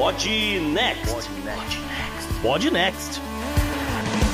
Pod 0.00 0.24
Next. 0.72 1.28
Pod 2.40 2.70
Next. 2.70 3.20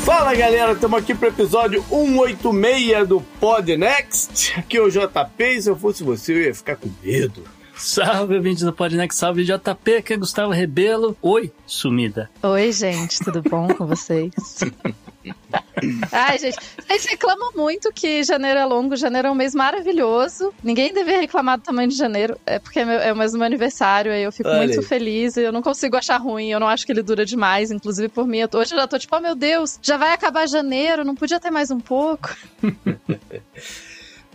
Fala 0.04 0.33
galera, 0.33 0.74
estamos 0.74 0.96
aqui 0.96 1.12
para 1.12 1.27
o 1.27 1.33
episódio 1.33 1.85
186 1.90 3.08
do 3.08 3.21
Pod 3.40 3.76
Next. 3.76 4.54
Aqui 4.56 4.76
é 4.76 4.81
o 4.81 4.88
JP. 4.88 5.60
Se 5.63 5.69
eu 5.69 5.74
fosse 5.74 6.04
você, 6.04 6.35
eu 6.35 6.42
ia 6.42 6.54
ficar 6.54 6.76
com 6.76 6.88
medo. 7.03 7.42
Salve, 7.77 8.37
ouvintes 8.37 8.63
do 8.63 8.72
Podnext, 8.72 9.19
salve 9.19 9.45
JP, 9.45 9.97
aqui 9.97 10.15
é 10.15 10.17
Gustavo 10.17 10.51
Rebelo. 10.51 11.15
Oi, 11.21 11.53
sumida. 11.67 12.31
Oi, 12.42 12.72
gente, 12.72 13.19
tudo 13.22 13.42
bom 13.42 13.69
com 13.69 13.87
vocês? 13.87 14.33
Ai, 16.10 16.38
gente, 16.38 16.56
a 16.88 16.92
gente 16.95 17.09
reclama 17.09 17.51
muito 17.55 17.92
que 17.92 18.24
janeiro 18.24 18.59
é 18.59 18.65
longo, 18.65 18.97
janeiro 18.97 19.28
é 19.28 19.30
um 19.30 19.34
mês 19.34 19.55
maravilhoso. 19.55 20.55
Ninguém 20.65 20.92
deveria 20.92 21.20
reclamar 21.20 21.59
do 21.59 21.64
tamanho 21.64 21.88
de 21.88 21.97
janeiro, 21.97 22.38
é 22.47 22.59
porque 22.59 22.80
é, 22.80 22.84
meu, 22.84 22.98
é 22.98 23.12
mais 23.12 23.34
meu 23.34 23.42
aniversário, 23.42 24.11
aí 24.11 24.22
eu 24.22 24.33
fico 24.33 24.48
Olha 24.48 24.58
muito 24.58 24.80
aí. 24.80 24.84
feliz 24.84 25.36
e 25.36 25.42
eu 25.42 25.52
não 25.52 25.61
consigo 25.61 25.97
achar 25.97 26.16
ruim, 26.16 26.48
eu 26.48 26.58
não 26.61 26.69
acho 26.69 26.86
que 26.86 26.92
ele 26.92 27.02
dura 27.02 27.27
demais, 27.27 27.70
inclusive 27.70 28.08
por 28.08 28.27
mim. 28.27 28.38
Eu 28.38 28.48
tô, 28.48 28.58
hoje 28.58 28.74
eu 28.74 28.78
já 28.78 28.86
tô 28.86 28.98
tipo, 28.98 29.14
oh 29.14 29.20
meu 29.20 29.34
Deus, 29.34 29.78
já 29.83 29.98
vai 29.98 30.12
acabar 30.14 30.48
janeiro, 30.48 31.05
não 31.05 31.14
podia 31.14 31.38
ter 31.38 31.50
mais 31.50 31.70
um 31.70 31.80
pouco. 31.80 32.34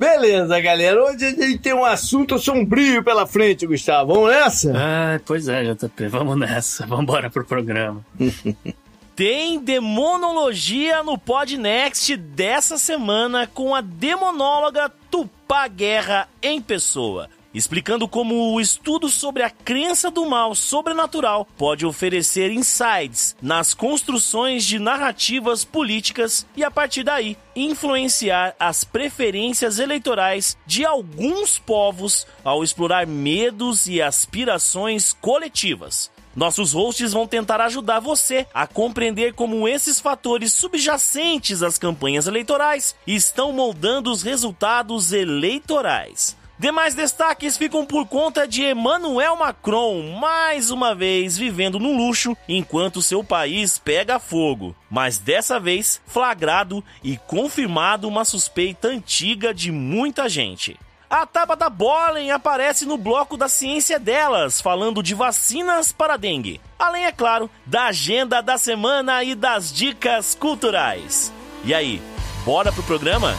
Beleza, 0.02 0.60
galera. 0.60 1.00
Hoje 1.00 1.24
a 1.28 1.30
gente 1.30 1.60
tem 1.60 1.76
um 1.76 1.86
assunto 1.86 2.40
sombrio 2.40 3.04
pela 3.04 3.28
frente, 3.28 3.68
Gustavo. 3.68 4.16
Vamos 4.16 4.32
nessa? 4.32 4.74
Ah, 4.76 5.22
pois 5.24 5.48
é, 5.48 5.76
JP. 5.76 6.08
Vamos 6.08 6.40
nessa. 6.40 6.88
Vamos 6.90 7.04
embora 7.04 7.30
pro 7.30 7.46
programa. 7.46 8.04
tem 9.16 9.60
demonologia 9.60 11.04
no 11.04 11.20
Podnext 11.20 12.18
dessa 12.18 12.80
semana 12.80 13.46
com 13.46 13.76
a 13.76 13.82
demonóloga 13.82 14.92
Tupá 15.12 15.68
Guerra 15.68 16.28
em 16.42 16.60
pessoa 16.60 17.30
explicando 17.54 18.08
como 18.08 18.54
o 18.54 18.62
estudo 18.62 19.10
sobre 19.10 19.44
a 19.44 19.50
crença 19.50 20.10
do 20.10 20.26
mal 20.26 20.56
sobrenatural 20.56 21.48
pode 21.58 21.86
oferecer 21.86 22.52
insights 22.52 23.36
nas 23.42 23.74
construções 23.74 24.64
de 24.64 24.80
narrativas 24.80 25.64
políticas 25.64 26.46
e, 26.56 26.64
a 26.64 26.72
partir 26.72 27.04
daí, 27.04 27.38
influenciar 27.56 28.56
as 28.60 28.84
preferências 28.84 29.80
eleitorais 29.80 30.58
de 30.66 30.86
alguns 30.86 31.60
povos 31.60 32.26
ao 32.44 32.64
explorar 32.64 33.06
medos 33.06 33.88
e 33.88 34.02
aspirações 34.02 35.14
coletivas. 35.14 36.10
Nossos 36.36 36.72
hosts 36.72 37.12
vão 37.12 37.28
tentar 37.28 37.60
ajudar 37.60 38.00
você 38.00 38.48
a 38.54 38.66
compreender 38.66 39.34
como 39.34 39.68
esses 39.68 40.00
fatores 40.00 40.54
subjacentes 40.54 41.62
às 41.62 41.78
campanhas 41.78 42.26
eleitorais 42.26 42.96
estão 43.06 43.52
moldando 43.52 44.10
os 44.10 44.24
resultados 44.24 45.12
eleitorais. 45.12 46.40
Demais 46.62 46.94
destaques 46.94 47.58
ficam 47.58 47.84
por 47.84 48.06
conta 48.06 48.48
de 48.48 48.62
Emmanuel 48.64 49.36
Macron, 49.36 50.16
mais 50.20 50.70
uma 50.70 50.94
vez 50.94 51.36
vivendo 51.36 51.80
no 51.80 51.92
luxo 51.92 52.38
enquanto 52.48 53.02
seu 53.02 53.24
país 53.24 53.80
pega 53.80 54.20
fogo. 54.20 54.76
Mas 54.88 55.18
dessa 55.18 55.60
vez 55.60 56.00
flagrado 56.06 56.84
e 57.04 57.18
confirmado 57.18 58.08
uma 58.08 58.24
suspeita 58.24 58.90
antiga 58.90 59.56
de 59.56 59.72
muita 59.72 60.30
gente. 60.30 60.80
A 61.10 61.26
Tabata 61.26 61.68
Bolen 61.68 62.30
aparece 62.30 62.86
no 62.86 62.96
bloco 62.96 63.36
da 63.36 63.50
ciência 63.50 63.98
delas, 63.98 64.62
falando 64.62 65.02
de 65.02 65.16
vacinas 65.16 65.92
para 65.92 66.16
dengue. 66.16 66.62
Além, 66.78 67.06
é 67.06 67.12
claro, 67.12 67.50
da 67.66 67.86
agenda 67.86 68.40
da 68.40 68.60
semana 68.60 69.24
e 69.24 69.34
das 69.34 69.74
dicas 69.74 70.36
culturais. 70.36 71.34
E 71.66 71.74
aí, 71.74 72.00
bora 72.46 72.72
pro 72.72 72.84
programa? 72.84 73.36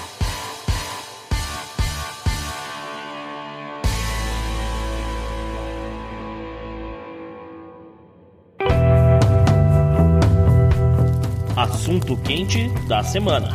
Assunto 11.62 12.16
quente 12.16 12.68
da 12.88 13.04
semana. 13.04 13.48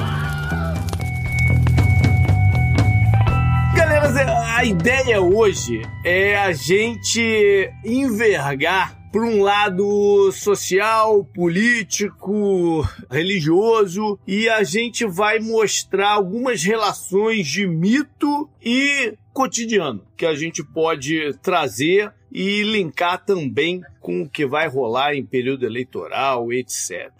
Galera, 3.75 4.55
a 4.55 4.63
ideia 4.63 5.21
hoje 5.21 5.81
é 6.05 6.37
a 6.37 6.53
gente 6.53 7.69
envergar 7.83 8.97
por 9.11 9.23
um 9.23 9.41
lado 9.41 10.31
social, 10.31 11.25
político, 11.25 12.87
religioso, 13.11 14.17
e 14.25 14.47
a 14.47 14.63
gente 14.63 15.05
vai 15.05 15.39
mostrar 15.39 16.11
algumas 16.11 16.63
relações 16.63 17.45
de 17.45 17.67
mito 17.67 18.49
e 18.63 19.15
cotidiano 19.33 20.01
que 20.15 20.25
a 20.25 20.33
gente 20.33 20.63
pode 20.63 21.33
trazer 21.41 22.13
e 22.31 22.63
linkar 22.63 23.23
também 23.25 23.81
com 23.99 24.21
o 24.21 24.29
que 24.29 24.45
vai 24.45 24.67
rolar 24.67 25.15
em 25.15 25.25
período 25.25 25.65
eleitoral, 25.65 26.51
etc. 26.53 27.11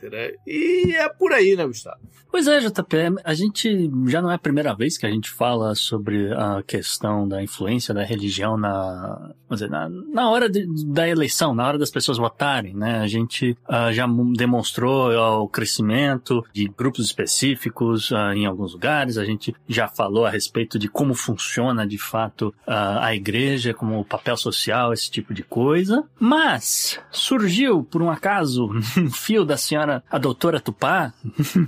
E 0.46 0.96
é 0.96 1.10
por 1.10 1.34
aí, 1.34 1.56
né, 1.56 1.66
Gustavo? 1.66 2.00
Pois 2.30 2.46
é, 2.48 2.60
JP, 2.60 3.22
a 3.24 3.34
gente 3.34 3.90
já 4.06 4.22
não 4.22 4.30
é 4.30 4.36
a 4.36 4.40
primeira 4.40 4.74
vez 4.76 4.98
que 4.98 5.06
a 5.06 5.10
gente 5.10 5.30
fala 5.30 5.74
sobre 5.74 6.32
a 6.34 6.62
questão 6.62 7.28
da 7.28 7.42
influência 7.42 7.94
da 7.94 8.04
religião 8.04 8.58
na, 8.58 9.32
dizer, 9.50 9.70
na, 9.70 9.90
na 9.90 10.30
hora 10.30 10.50
de, 10.50 10.68
da 10.86 11.08
eleição, 11.08 11.56
na 11.56 11.66
hora 11.66 11.78
das 11.78 11.90
pessoas 11.90 12.18
votarem, 12.18 12.74
né? 12.74 13.00
A 13.00 13.08
gente 13.08 13.58
uh, 13.68 13.92
já 13.92 14.06
demonstrou 14.36 15.12
uh, 15.12 15.42
o 15.42 15.48
crescimento 15.48 16.46
de 16.54 16.68
grupos 16.68 17.06
específicos 17.06 18.12
uh, 18.12 18.34
em 18.36 18.46
alguns 18.46 18.74
lugares, 18.74 19.18
a 19.18 19.26
gente 19.26 19.56
já 19.68 19.88
falou 19.88 20.26
a 20.26 20.30
respeito 20.30 20.78
de 20.78 20.88
como 20.88 21.16
funciona 21.16 21.88
de 21.88 21.98
fato 21.98 22.54
a 22.66 23.16
igreja, 23.16 23.74
como 23.74 24.00
o 24.00 24.06
papel 24.06 24.36
social, 24.36 24.94
esse 24.98 25.10
tipo 25.10 25.34
de 25.34 25.44
coisa, 25.44 26.04
mas 26.20 27.00
surgiu, 27.12 27.84
por 27.84 28.02
um 28.02 28.10
acaso, 28.10 28.70
um 28.98 29.12
fio 29.12 29.46
da 29.46 29.56
senhora, 29.56 30.04
a 30.10 30.18
doutora 30.18 30.60
Tupá, 30.60 31.14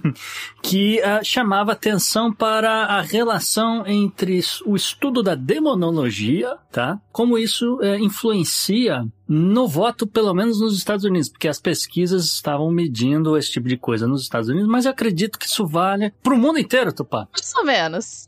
que 0.62 1.00
uh, 1.00 1.24
chamava 1.24 1.72
atenção 1.72 2.34
para 2.34 2.86
a 2.86 3.02
relação 3.02 3.86
entre 3.86 4.42
o 4.66 4.76
estudo 4.76 5.22
da 5.22 5.36
demonologia, 5.36 6.58
tá? 6.72 7.00
Como 7.12 7.38
isso 7.38 7.76
uh, 7.78 7.96
influencia 7.96 9.06
no 9.28 9.68
voto, 9.68 10.08
pelo 10.08 10.34
menos 10.34 10.60
nos 10.60 10.76
Estados 10.76 11.06
Unidos, 11.06 11.30
porque 11.30 11.48
as 11.48 11.60
pesquisas 11.60 12.26
estavam 12.26 12.72
medindo 12.72 13.38
esse 13.38 13.52
tipo 13.52 13.68
de 13.68 13.78
coisa 13.78 14.08
nos 14.08 14.24
Estados 14.24 14.50
Unidos, 14.50 14.68
mas 14.68 14.86
eu 14.86 14.92
acredito 14.92 15.38
que 15.38 15.46
isso 15.46 15.68
vale 15.68 16.12
para 16.24 16.34
o 16.34 16.38
mundo 16.38 16.58
inteiro, 16.58 16.92
Tupá. 16.92 17.28
Mais 17.32 17.54
ou 17.56 17.64
menos. 17.64 18.28